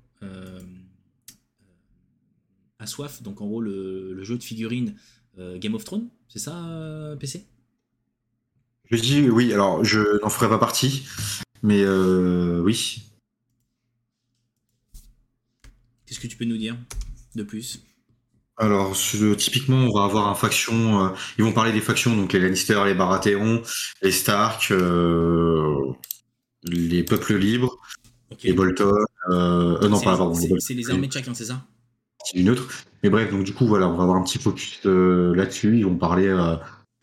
à 2.78 2.86
soif, 2.86 3.22
donc 3.22 3.40
en 3.40 3.46
gros 3.46 3.60
le, 3.60 4.22
jeu 4.24 4.36
de 4.36 4.42
figurines 4.42 4.96
Game 5.38 5.74
of 5.74 5.84
Thrones, 5.84 6.08
c'est 6.28 6.38
ça 6.38 7.16
PC 7.20 7.46
Je 8.90 8.96
dis 9.00 9.28
oui, 9.28 9.52
alors 9.52 9.84
je 9.84 10.20
n'en 10.22 10.30
ferai 10.30 10.48
pas 10.48 10.58
partie, 10.58 11.06
mais 11.62 11.82
euh, 11.82 12.60
oui. 12.60 13.02
Qu'est-ce 16.06 16.20
que 16.20 16.26
tu 16.28 16.36
peux 16.36 16.44
nous 16.44 16.56
dire 16.56 16.76
de 17.34 17.42
plus? 17.42 17.82
Alors, 18.58 18.96
ce- 18.96 19.34
typiquement, 19.34 19.76
on 19.76 19.92
va 19.92 20.04
avoir 20.04 20.28
un 20.28 20.34
faction. 20.34 21.04
euh, 21.04 21.08
ils 21.36 21.44
vont 21.44 21.52
parler 21.52 21.72
des 21.72 21.80
factions, 21.80 22.16
donc 22.16 22.32
les 22.32 22.38
Lannister, 22.40 22.80
les 22.86 22.94
Baratheon, 22.94 23.60
les 24.02 24.12
Stark, 24.12 24.68
euh, 24.70 25.74
les 26.62 27.02
peuples 27.02 27.36
libres, 27.36 27.76
les 28.42 28.52
Bolton. 28.54 28.92
Euh, 29.30 29.88
non, 29.88 29.96
C'est 29.98 30.04
pas 30.04 30.12
les- 30.12 30.16
pardon, 30.18 30.34
c'est- 30.34 30.60
C'est 30.60 30.74
les 30.74 30.88
armées 30.90 31.08
de 31.08 31.12
chacun, 31.12 31.34
c'est 31.34 31.44
ça? 31.46 31.66
Du 32.34 32.44
neutre. 32.44 32.66
Mais 33.02 33.10
bref, 33.10 33.30
donc 33.30 33.44
du 33.44 33.52
coup, 33.52 33.66
voilà, 33.66 33.88
on 33.88 33.96
va 33.96 34.04
avoir 34.04 34.16
un 34.18 34.22
petit 34.22 34.38
focus 34.38 34.80
là-dessus. 34.84 35.76
Ils 35.78 35.84
vont 35.84 35.96
parler 35.96 36.28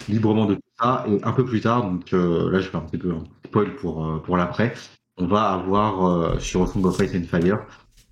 librement 0.08 0.46
de 0.46 0.56
tout 0.56 0.62
ça. 0.80 1.06
Et 1.08 1.20
un 1.24 1.32
peu 1.32 1.46
plus 1.46 1.62
tard, 1.62 1.84
donc 1.84 2.14
euh, 2.14 2.52
là, 2.52 2.60
je 2.60 2.70
fais 2.70 2.78
un 2.78 2.82
petit 2.82 2.98
peu 2.98 3.12
un 3.12 3.24
spoil 3.46 3.76
pour, 3.76 4.06
euh, 4.06 4.18
pour 4.20 4.38
l'après. 4.38 4.74
On 5.18 5.28
va 5.28 5.52
avoir 5.52 6.06
euh, 6.06 6.40
sur 6.40 6.68
Song 6.68 6.86
of 6.86 7.00
Ice 7.02 7.12
and 7.16 7.28
Fire 7.28 7.60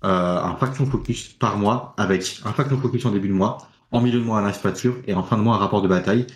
un 0.04 0.56
faction 0.56 0.84
focus 0.84 1.28
par 1.28 1.56
mois 1.56 1.94
avec 1.96 2.40
un 2.44 2.52
faction 2.52 2.76
focus 2.76 3.06
en 3.06 3.12
début 3.12 3.28
de 3.28 3.34
mois, 3.34 3.58
en 3.92 4.00
milieu 4.00 4.18
de 4.18 4.24
mois 4.24 4.40
un 4.40 4.50
pâture 4.50 4.96
et 5.06 5.14
en 5.14 5.22
fin 5.22 5.36
de 5.36 5.42
mois 5.42 5.54
un 5.54 5.58
rapport 5.58 5.80
de 5.80 5.86
bataille. 5.86 6.26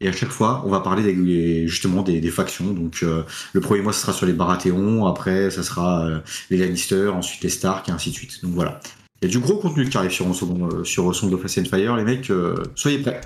Et 0.00 0.06
à 0.06 0.12
chaque 0.12 0.28
fois, 0.28 0.62
on 0.64 0.70
va 0.70 0.78
parler 0.78 1.66
justement 1.66 2.02
des, 2.02 2.22
factions. 2.30 2.72
Donc 2.72 3.00
le 3.00 3.60
premier 3.60 3.82
mois, 3.82 3.92
ce 3.92 4.02
sera 4.02 4.12
sur 4.12 4.26
les 4.26 4.32
Baratheon, 4.32 5.06
après, 5.06 5.50
ça 5.50 5.64
sera 5.64 6.08
les 6.50 6.56
Lannister, 6.56 7.08
ensuite 7.08 7.42
les 7.42 7.50
Stark 7.50 7.88
et 7.88 7.92
ainsi 7.92 8.10
de 8.10 8.14
suite. 8.14 8.44
Donc 8.44 8.52
voilà. 8.52 8.78
Il 9.20 9.26
y 9.26 9.28
a 9.28 9.32
du 9.32 9.40
gros 9.40 9.56
contenu 9.56 9.88
qui 9.88 9.96
arrive 9.96 10.12
sur, 10.12 10.32
Song- 10.32 10.84
sur 10.84 11.12
Song 11.12 11.32
of 11.32 11.44
Ice 11.46 11.58
and 11.58 11.64
Fire. 11.64 11.96
Les 11.96 12.04
mecs, 12.04 12.30
soyez 12.76 12.98
prêts. 12.98 13.22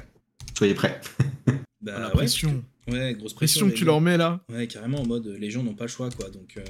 Soyez 0.56 0.72
prêts. 0.72 0.98
Bah, 1.80 1.98
la 1.98 2.06
ouais, 2.08 2.12
pression. 2.12 2.64
Ouais, 2.88 3.14
grosse 3.14 3.34
pression. 3.34 3.60
Pression 3.60 3.70
que 3.70 3.74
tu 3.74 3.84
leur 3.84 4.00
mets 4.00 4.16
là. 4.16 4.44
Ouais, 4.48 4.66
carrément 4.66 5.00
en 5.00 5.06
mode 5.06 5.26
les 5.26 5.50
gens 5.50 5.62
n'ont 5.62 5.74
pas 5.74 5.84
le 5.84 5.90
choix 5.90 6.10
quoi. 6.10 6.28
Donc, 6.30 6.56
euh, 6.56 6.64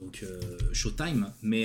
donc 0.00 0.24
Showtime. 0.72 1.32
Mais 1.42 1.64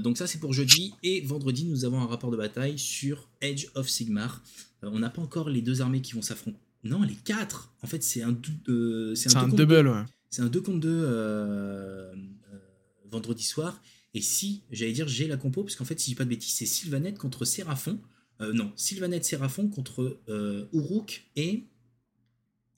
donc 0.00 0.18
ça 0.18 0.26
c'est 0.26 0.38
pour 0.38 0.52
jeudi 0.52 0.92
et 1.02 1.20
vendredi 1.20 1.64
nous 1.64 1.84
avons 1.84 2.00
un 2.00 2.06
rapport 2.06 2.30
de 2.30 2.36
bataille 2.36 2.78
sur 2.78 3.28
Edge 3.40 3.66
of 3.74 3.88
Sigmar. 3.88 4.42
on 4.82 4.98
n'a 4.98 5.10
pas 5.10 5.22
encore 5.22 5.50
les 5.50 5.62
deux 5.62 5.82
armées 5.82 6.00
qui 6.00 6.14
vont 6.14 6.22
s'affronter. 6.22 6.58
Non, 6.82 7.02
les 7.02 7.14
quatre. 7.14 7.72
En 7.82 7.86
fait 7.86 8.02
c'est 8.02 8.22
un, 8.22 8.36
c'est 9.14 9.36
un, 9.36 9.48
double. 9.48 9.88
Ouais. 9.88 10.04
C'est 10.30 10.42
un 10.42 10.46
2 10.46 10.60
contre 10.60 10.80
2 10.80 12.10
vendredi 13.10 13.42
soir. 13.42 13.82
Et 14.14 14.20
si, 14.20 14.62
j'allais 14.70 14.92
dire, 14.92 15.08
j'ai 15.08 15.26
la 15.26 15.36
compo, 15.36 15.62
parce 15.62 15.76
qu'en 15.76 15.84
fait, 15.84 15.98
si 15.98 16.10
je 16.10 16.14
dis 16.14 16.14
pas 16.16 16.24
de 16.24 16.30
bêtises, 16.30 16.54
c'est 16.54 16.66
Sylvanette 16.66 17.18
contre 17.18 17.44
Séraphon. 17.44 17.98
Euh, 18.40 18.52
non, 18.52 18.72
Sylvanette 18.76 19.24
Séraphon 19.24 19.68
contre 19.68 20.20
euh, 20.28 20.66
Uruk 20.72 21.26
et. 21.36 21.66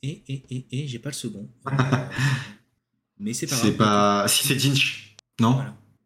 Et, 0.05 0.23
et, 0.27 0.43
et, 0.51 0.67
et 0.73 0.89
j'ai 0.89 0.99
pas 0.99 1.11
le 1.11 1.15
second. 1.15 1.49
mais 3.19 3.33
c'est 3.33 3.47
pas 3.47 3.57
C'est 3.57 3.77
pas. 3.77 4.27
Si 4.29 4.47
c'est 4.47 4.57
Dinch. 4.57 5.17
Non 5.41 5.63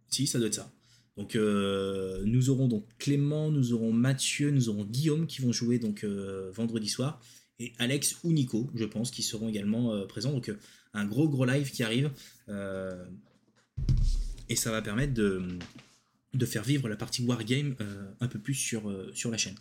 Si, 0.08 0.26
ça 0.26 0.38
doit 0.38 0.48
être 0.48 0.54
ça. 0.54 0.70
Donc 1.16 1.34
euh, 1.34 2.22
nous 2.26 2.50
aurons 2.50 2.68
donc 2.68 2.84
Clément, 2.98 3.50
nous 3.50 3.72
aurons 3.72 3.90
Mathieu, 3.92 4.50
nous 4.50 4.68
aurons 4.68 4.84
Guillaume 4.84 5.26
qui 5.26 5.40
vont 5.40 5.50
jouer 5.50 5.78
donc 5.78 6.04
vendredi 6.04 6.90
soir 6.90 7.22
et 7.58 7.72
Alex 7.78 8.18
ou 8.22 8.32
Nico, 8.32 8.70
je 8.74 8.84
pense, 8.84 9.10
qui 9.10 9.22
seront 9.22 9.48
également 9.48 10.06
présents. 10.06 10.32
Donc 10.32 10.52
un 10.92 11.06
gros 11.06 11.26
gros 11.26 11.46
live 11.46 11.70
qui 11.70 11.82
arrive 11.82 12.10
et 14.50 14.56
ça 14.56 14.70
va 14.70 14.82
permettre 14.82 15.14
de, 15.14 15.58
de 16.36 16.46
faire 16.46 16.62
vivre 16.62 16.88
la 16.88 16.96
partie 16.96 17.24
Wargame 17.24 17.74
euh, 17.80 18.10
un 18.20 18.28
peu 18.28 18.38
plus 18.38 18.54
sur, 18.54 18.88
euh, 18.88 19.10
sur 19.14 19.30
la 19.30 19.36
chaîne. 19.36 19.54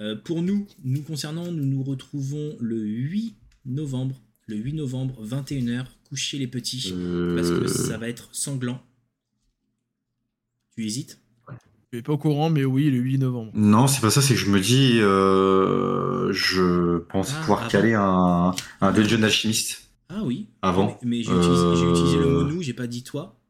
Euh, 0.00 0.16
pour 0.16 0.42
nous, 0.42 0.66
nous 0.84 1.02
concernant, 1.02 1.50
nous 1.52 1.64
nous 1.64 1.82
retrouvons 1.82 2.56
le 2.60 2.78
8 2.78 3.36
novembre, 3.66 4.20
le 4.46 4.56
8 4.56 4.74
novembre, 4.74 5.24
21h, 5.24 5.86
coucher 6.08 6.38
les 6.38 6.46
petits, 6.46 6.94
parce 7.36 7.50
que 7.50 7.66
ça 7.68 7.98
va 7.98 8.08
être 8.08 8.28
sanglant. 8.32 8.82
Tu 10.76 10.86
hésites? 10.86 11.18
Je 11.92 11.98
suis 11.98 12.02
pas 12.02 12.14
au 12.14 12.18
courant, 12.18 12.48
mais 12.48 12.64
oui, 12.64 12.90
le 12.90 12.98
8 12.98 13.18
novembre. 13.18 13.52
Non, 13.54 13.86
c'est 13.86 14.00
pas 14.00 14.10
ça, 14.10 14.22
c'est 14.22 14.32
que 14.34 14.40
je 14.40 14.50
me 14.50 14.60
dis, 14.60 14.96
je 16.32 16.98
pense 16.98 17.32
ah, 17.34 17.40
pouvoir 17.40 17.68
caler 17.68 17.92
un, 17.92 18.54
un 18.80 18.92
Dungeon 18.92 19.22
Alchimiste. 19.22 19.90
Ah 20.08 20.22
oui. 20.24 20.48
Avant. 20.62 20.98
Mais, 21.02 21.22
j'ai 21.22 21.30
utilisé, 21.30 21.90
utilisé, 21.90 22.16
le 22.16 22.28
mot 22.28 22.44
nous, 22.44 22.62
j'ai 22.62 22.72
pas 22.72 22.86
dit 22.86 23.02
toi. 23.02 23.41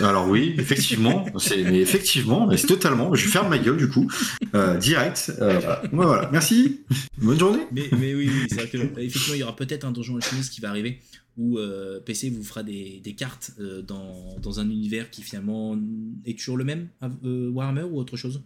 Alors 0.00 0.28
oui, 0.28 0.54
effectivement, 0.58 1.26
c'est 1.38 1.62
mais 1.64 1.80
effectivement, 1.80 2.48
c'est 2.56 2.66
totalement. 2.66 3.14
Je 3.14 3.28
ferme 3.28 3.48
ma 3.48 3.58
gueule 3.58 3.76
du 3.76 3.88
coup, 3.88 4.10
euh, 4.54 4.76
direct. 4.76 5.32
Euh, 5.40 5.60
voilà. 5.92 6.28
merci. 6.32 6.82
Bonne 7.18 7.38
journée. 7.38 7.66
Mais, 7.72 7.88
mais 7.92 8.14
oui, 8.14 8.30
oui 8.32 8.46
c'est 8.48 8.56
vrai 8.56 8.68
que 8.68 8.78
effectivement, 9.00 9.34
il 9.34 9.40
y 9.40 9.42
aura 9.42 9.56
peut-être 9.56 9.84
un 9.84 9.92
donjon 9.92 10.16
alchimiste 10.16 10.52
qui 10.52 10.60
va 10.60 10.70
arriver 10.70 11.00
où 11.38 11.58
euh, 11.58 11.98
PC 12.00 12.30
vous 12.30 12.44
fera 12.44 12.62
des, 12.62 13.00
des 13.02 13.14
cartes 13.14 13.52
dans, 13.86 14.36
dans, 14.40 14.60
un 14.60 14.68
univers 14.68 15.10
qui 15.10 15.22
finalement 15.22 15.78
est 16.26 16.38
toujours 16.38 16.56
le 16.56 16.64
même, 16.64 16.88
Warhammer 17.22 17.84
ou 17.84 17.98
autre 17.98 18.16
chose? 18.16 18.42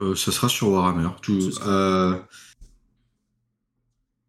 ce 0.00 0.30
sera 0.30 0.48
sur 0.48 0.68
Warhammer. 0.68 1.08
Tout. 1.22 1.52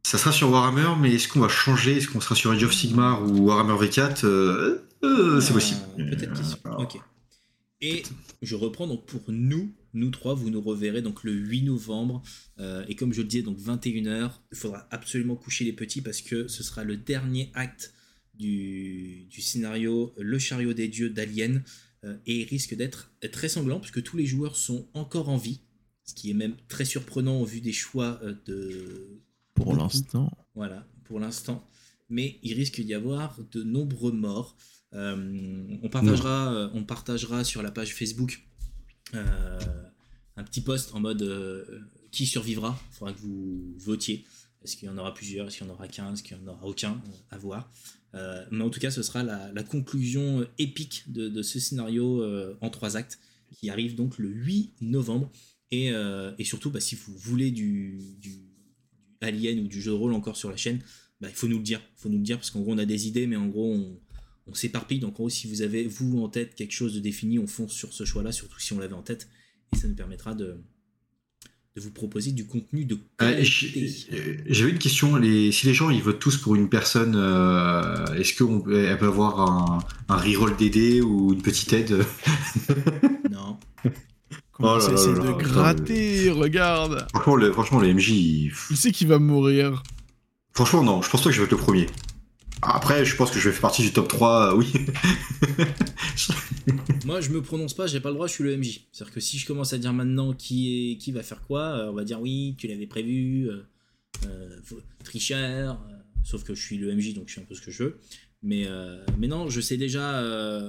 Ça 0.08 0.18
sera 0.18 0.32
sur 0.32 0.50
Warhammer, 0.50 0.92
mais 1.02 1.16
est-ce 1.16 1.28
qu'on 1.28 1.42
va 1.42 1.50
changer? 1.50 1.98
Est-ce 1.98 2.08
qu'on 2.08 2.22
sera 2.22 2.34
sur 2.34 2.52
Age 2.52 2.64
of 2.64 2.74
Sigmar 2.74 3.24
ou 3.24 3.48
Warhammer 3.48 3.74
V4 3.74 4.80
euh, 5.04 5.42
c'est 5.42 5.54
possible. 5.54 5.82
Peut-être 5.98 6.34
question. 6.34 6.60
Ok. 6.78 7.00
Et 7.80 8.04
je 8.42 8.56
reprends 8.56 8.88
donc 8.88 9.06
pour 9.06 9.24
nous, 9.28 9.76
nous 9.94 10.10
trois, 10.10 10.34
vous 10.34 10.50
nous 10.50 10.62
reverrez 10.62 11.02
donc 11.02 11.24
le 11.24 11.32
8 11.32 11.64
novembre. 11.64 12.24
Euh, 12.60 12.84
et 12.88 12.96
comme 12.96 13.14
je 13.14 13.22
le 13.22 13.28
disais, 13.28 13.44
donc 13.44 13.60
21h, 13.60 14.32
il 14.52 14.58
faudra 14.58 14.88
absolument 14.90 15.36
coucher 15.36 15.66
les 15.66 15.74
petits 15.74 16.02
parce 16.02 16.22
que 16.22 16.48
ce 16.48 16.64
sera 16.64 16.84
le 16.84 16.98
dernier 16.98 17.52
acte 17.54 17.94
du, 18.34 19.28
du 19.30 19.42
scénario 19.42 20.14
Le 20.18 20.40
chariot 20.40 20.74
des 20.74 20.88
dieux 20.88 21.10
d'Alien. 21.10 21.64
Euh, 22.04 22.18
et 22.26 22.42
il 22.42 22.46
risque 22.46 22.76
d'être 22.76 23.12
très 23.32 23.50
sanglant 23.50 23.80
puisque 23.80 24.04
tous 24.04 24.18
les 24.18 24.26
joueurs 24.26 24.56
sont 24.56 24.88
encore 24.94 25.30
en 25.30 25.38
vie. 25.38 25.62
Ce 26.04 26.14
qui 26.14 26.32
est 26.32 26.36
même 26.36 26.56
très 26.68 26.86
surprenant 26.86 27.42
au 27.42 27.46
vu 27.46 27.62
des 27.62 27.74
choix 27.74 28.22
de. 28.46 29.22
Pour 29.54 29.76
l'instant. 29.76 30.32
Voilà, 30.56 30.88
pour 31.04 31.20
l'instant. 31.20 31.68
Mais 32.10 32.40
il 32.44 32.54
risque 32.54 32.80
d'y 32.82 32.94
avoir 32.94 33.38
de 33.52 33.64
nombreux 33.64 34.14
morts. 34.14 34.56
Euh, 34.98 35.78
on, 35.84 35.90
partagera, 35.90 36.54
euh, 36.54 36.70
on 36.74 36.84
partagera 36.84 37.44
sur 37.44 37.62
la 37.62 37.70
page 37.70 37.94
Facebook 37.94 38.42
euh, 39.14 39.60
un 40.36 40.44
petit 40.44 40.62
post 40.62 40.94
en 40.96 41.00
mode 41.00 41.24
qui 42.12 42.26
survivra. 42.26 42.80
Il 42.92 42.96
faudra 42.96 43.14
que 43.14 43.20
vous 43.20 43.76
votiez. 43.78 44.26
Est-ce 44.64 44.76
qu'il 44.76 44.88
y 44.88 44.92
en 44.92 44.98
aura 44.98 45.14
plusieurs? 45.14 45.48
Est-ce 45.48 45.58
qu'il 45.58 45.68
y 45.68 45.70
en 45.70 45.74
aura 45.74 45.88
15 45.88 46.14
Est-ce 46.14 46.24
qu'il 46.24 46.38
n'y 46.38 46.44
en 46.44 46.54
aura 46.54 46.66
aucun? 46.66 47.00
À 47.30 47.38
voir. 47.38 47.72
mais 48.52 48.64
en 48.64 48.70
tout 48.70 48.80
cas, 48.80 48.92
ce 48.92 49.04
sera 49.04 49.24
la, 49.24 49.64
conclusion 49.64 50.46
épique 50.58 51.04
de, 51.08 51.42
ce 51.42 51.60
scénario 51.60 52.24
en 52.62 52.70
trois 52.70 52.98
actes 52.98 53.20
qui 53.52 53.70
arrive 53.70 53.96
donc 53.96 54.18
le 54.18 54.30
8 54.30 54.74
novembre. 54.82 55.32
Et, 55.72 55.94
surtout, 56.44 56.70
bah, 56.70 56.80
si 56.80 56.96
vous 56.96 57.18
voulez 57.18 57.52
du, 57.52 58.00
Alien 59.22 59.60
ou 59.62 59.68
du 59.68 59.82
jeu 59.82 59.92
de 59.92 59.96
rôle 59.96 60.14
encore 60.14 60.38
sur 60.38 60.50
la 60.50 60.58
chaîne, 60.58 60.80
bah, 61.22 61.30
il 61.30 61.36
faut 61.36 61.48
nous 61.48 61.58
le 61.58 61.64
dire. 61.64 61.82
Il 61.98 62.02
faut 62.02 62.10
nous 62.10 62.18
le 62.18 62.24
dire 62.24 62.38
parce 62.38 62.52
qu'en 62.52 62.62
gros, 62.62 62.74
on 62.74 62.78
a 62.78 62.86
des 62.86 63.08
idées, 63.08 63.26
mais 63.26 63.36
en 63.36 63.48
gros, 63.48 63.74
on, 63.74 64.00
on 64.48 64.54
s'éparpille. 64.54 65.00
Donc 65.00 65.12
en 65.12 65.24
gros, 65.24 65.30
si 65.30 65.48
vous 65.48 65.62
avez 65.62 65.88
vous 65.88 66.22
en 66.22 66.30
tête 66.30 66.56
quelque 66.56 66.74
chose 66.74 66.94
de 66.94 67.00
défini, 67.00 67.40
on 67.40 67.48
fonce 67.48 67.74
sur 67.74 67.94
ce 67.94 68.06
choix-là, 68.06 68.32
surtout 68.32 68.60
si 68.60 68.74
on 68.74 68.80
l'avait 68.80 68.94
en 68.94 69.02
tête, 69.02 69.28
et 69.74 69.78
ça 69.78 69.88
nous 69.88 69.96
permettra 69.96 70.34
de, 70.34 70.58
de 71.76 71.82
vous 71.82 71.92
proposer 71.92 72.32
du 72.32 72.46
contenu 72.48 72.86
de 72.86 72.96
euh, 73.22 73.34
qualité. 73.34 73.94
J'avais 74.48 74.72
une 74.72 74.80
question. 74.80 75.16
Les, 75.16 75.52
si 75.52 75.68
les 75.68 75.74
gens 75.74 75.90
ils 75.90 76.02
votent 76.02 76.20
tous 76.20 76.38
pour 76.38 76.56
une 76.56 76.70
personne, 76.70 77.16
euh, 77.16 78.14
est-ce 78.16 78.34
qu'elle 78.34 78.98
peut 78.98 79.06
avoir 79.06 79.40
un, 79.40 79.80
un 80.10 80.18
reroll 80.18 80.56
DD 80.58 81.02
ou 81.02 81.34
une 81.34 81.42
petite 81.42 81.74
aide? 81.74 82.04
Non. 83.32 83.60
Comment 84.54 84.74
oh 84.78 84.80
ça 84.80 84.94
essaie 84.94 85.14
de 85.14 85.32
gratter, 85.34 86.32
regarde. 86.32 87.06
Franchement, 87.12 87.36
le, 87.36 87.52
franchement, 87.52 87.80
le 87.80 87.94
MJ. 87.94 88.10
Il, 88.10 88.54
il 88.72 88.78
sait 88.78 88.92
qu'il 88.92 89.08
va 89.08 89.20
mourir. 89.20 89.84
Franchement, 90.54 90.84
non, 90.84 91.04
je 91.04 91.10
pense 91.12 91.22
pas 91.22 91.30
que 91.30 91.36
je 91.36 91.42
vais 91.42 91.46
être 91.46 91.52
le 91.52 91.58
premier. 91.58 91.86
Après, 92.70 93.06
je 93.06 93.16
pense 93.16 93.32
que 93.32 93.40
je 93.40 93.48
vais 93.48 93.54
faire 93.54 93.62
partie 93.62 93.82
du 93.82 93.94
top 93.94 94.10
3, 94.10 94.52
euh, 94.52 94.58
oui. 94.58 94.74
Moi, 97.06 97.22
je 97.22 97.30
me 97.30 97.42
prononce 97.42 97.74
pas, 97.74 97.88
j'ai 97.88 98.02
pas 98.02 98.10
le 98.10 98.16
droit, 98.16 98.28
je 98.28 98.34
suis 98.34 98.44
le 98.44 98.58
MJ. 98.58 98.82
C'est-à-dire 98.92 99.14
que 99.14 99.22
si 99.22 99.38
je 99.38 99.48
commence 99.48 99.72
à 99.72 99.78
dire 99.78 99.94
maintenant 99.94 100.34
qui, 100.34 100.98
qui 101.00 101.14
va 101.14 101.24
faire 101.24 101.42
quoi, 101.44 101.62
euh, 101.62 101.92
on 101.92 101.94
va 101.94 102.04
dire 102.04 102.20
oui, 102.20 102.56
tu 102.58 102.68
l'avais 102.68 102.86
prévu, 102.86 103.50
euh, 103.50 103.64
tricheur, 105.06 105.82
sauf 106.26 106.44
que 106.44 106.56
je 106.56 106.62
suis 106.62 106.78
le 106.78 106.94
MJ, 106.94 107.14
donc 107.14 107.30
je 107.30 107.36
fais 107.36 107.42
un 107.42 107.46
peu 107.46 107.56
ce 107.56 107.62
que 107.62 107.72
je 107.72 107.84
veux. 107.84 108.02
Mais, 108.44 108.68
mais 109.18 109.28
non, 109.28 109.50
je 109.50 109.62
sais 109.62 109.78
déjà 109.78 110.22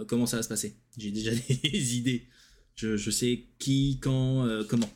comment 0.07 0.27
ça 0.27 0.37
va 0.37 0.45
se 0.45 0.49
passer. 0.49 0.77
J'ai 0.97 1.11
déjà 1.11 1.33
des 1.65 1.97
idées. 1.97 2.29
Je, 2.77 2.97
je, 2.97 3.11
sais 3.11 3.47
qui, 3.59 3.99
quand, 4.01 4.49
comment. 4.69 4.89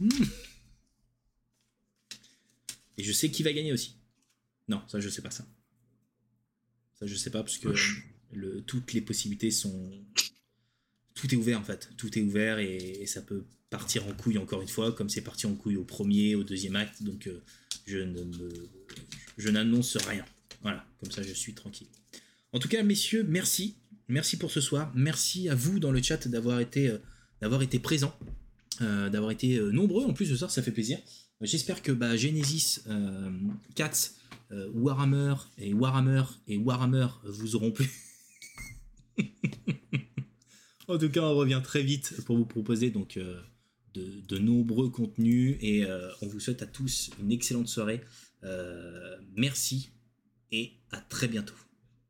Et 2.97 3.03
je 3.03 3.12
sais 3.12 3.29
qui 3.29 3.43
va 3.43 3.53
gagner 3.53 3.73
aussi. 3.73 3.97
Non, 4.69 4.81
ça, 4.87 5.01
je 5.01 5.09
sais 5.09 5.20
pas 5.20 5.33
ça 5.33 5.45
je 7.05 7.15
sais 7.15 7.31
pas, 7.31 7.43
parce 7.43 7.59
que 7.59 7.69
le, 8.33 8.62
toutes 8.62 8.93
les 8.93 9.01
possibilités 9.01 9.51
sont. 9.51 9.91
Tout 11.15 11.33
est 11.33 11.37
ouvert 11.37 11.61
en 11.61 11.65
fait. 11.65 11.91
Tout 11.97 12.19
est 12.19 12.23
ouvert 12.23 12.59
et, 12.59 13.05
ça 13.07 13.20
peut 13.20 13.45
partir 13.70 14.07
en 14.07 14.12
couille 14.12 14.39
encore 14.39 14.62
une 14.62 14.69
fois, 14.69 14.93
comme 14.93 15.09
c'est 15.09 15.20
parti 15.23 15.47
en 15.47 15.55
couille 15.55 15.77
au 15.77 15.85
premier, 15.85 16.35
au 16.35 16.43
deuxième 16.43 16.77
acte. 16.77 17.03
Donc 17.03 17.27
euh, 17.27 17.43
je 17.87 17.99
ne 17.99 18.24
je 19.39 19.49
n'annonce 19.51 19.97
rien. 19.97 20.24
Voilà, 20.62 20.85
comme 21.01 21.11
ça 21.11 21.23
je 21.23 21.33
suis 21.33 21.55
tranquille. 21.55 21.89
En 22.53 22.59
tout 22.59 22.69
cas, 22.69 22.83
messieurs, 22.83 23.24
merci. 23.29 23.77
Merci 24.09 24.37
pour 24.37 24.51
ce 24.51 24.61
soir. 24.61 24.93
Merci 24.95 25.49
à 25.49 25.55
vous 25.55 25.79
dans 25.79 25.91
le 25.91 26.03
chat 26.03 26.29
d'avoir 26.29 26.61
été, 26.61 26.89
euh, 26.89 26.99
d'avoir 27.41 27.62
été 27.62 27.79
présents, 27.79 28.15
euh, 28.81 29.09
d'avoir 29.09 29.31
été 29.31 29.59
nombreux 29.73 30.05
en 30.05 30.12
plus 30.12 30.27
ce 30.27 30.37
soir, 30.37 30.51
ça 30.51 30.62
fait 30.62 30.73
plaisir. 30.73 30.99
J'espère 31.41 31.83
que 31.83 31.93
bah, 31.93 32.16
Genesis, 32.16 32.81
Cats, 33.74 34.12
euh, 34.53 34.70
Warhammer 34.74 35.35
et 35.59 35.73
Warhammer 35.73 36.24
et 36.47 36.59
Warhammer 36.59 37.07
vous 37.24 37.57
auront 37.57 37.73
plu. 37.73 37.91
en 40.89 40.99
tout 40.99 41.11
cas, 41.11 41.23
on 41.23 41.35
revient 41.35 41.61
très 41.65 41.83
vite 41.83 42.23
pour 42.27 42.37
vous 42.37 42.45
proposer 42.45 42.91
donc 42.91 43.16
euh, 43.16 43.41
de, 43.95 44.39
nombreux 44.39 44.91
contenus 44.91 45.57
et 45.61 45.85
euh, 45.85 46.11
on 46.20 46.27
vous 46.27 46.41
souhaite 46.41 46.62
à 46.62 46.66
tous 46.66 47.11
une 47.20 47.33
excellente 47.33 47.69
soirée. 47.69 48.03
merci 49.35 49.91
et 50.51 50.73
à 50.91 51.01
très 51.01 51.29
bientôt. 51.29 51.55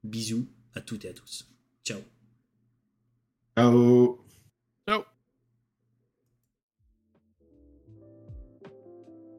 Bisous 0.02 0.48
à 0.74 0.80
toutes 0.80 1.04
et 1.04 1.08
à 1.08 1.12
tous. 1.12 1.48
Ciao. 1.84 2.00
Ciao. 3.56 4.24
Ciao. 4.88 5.11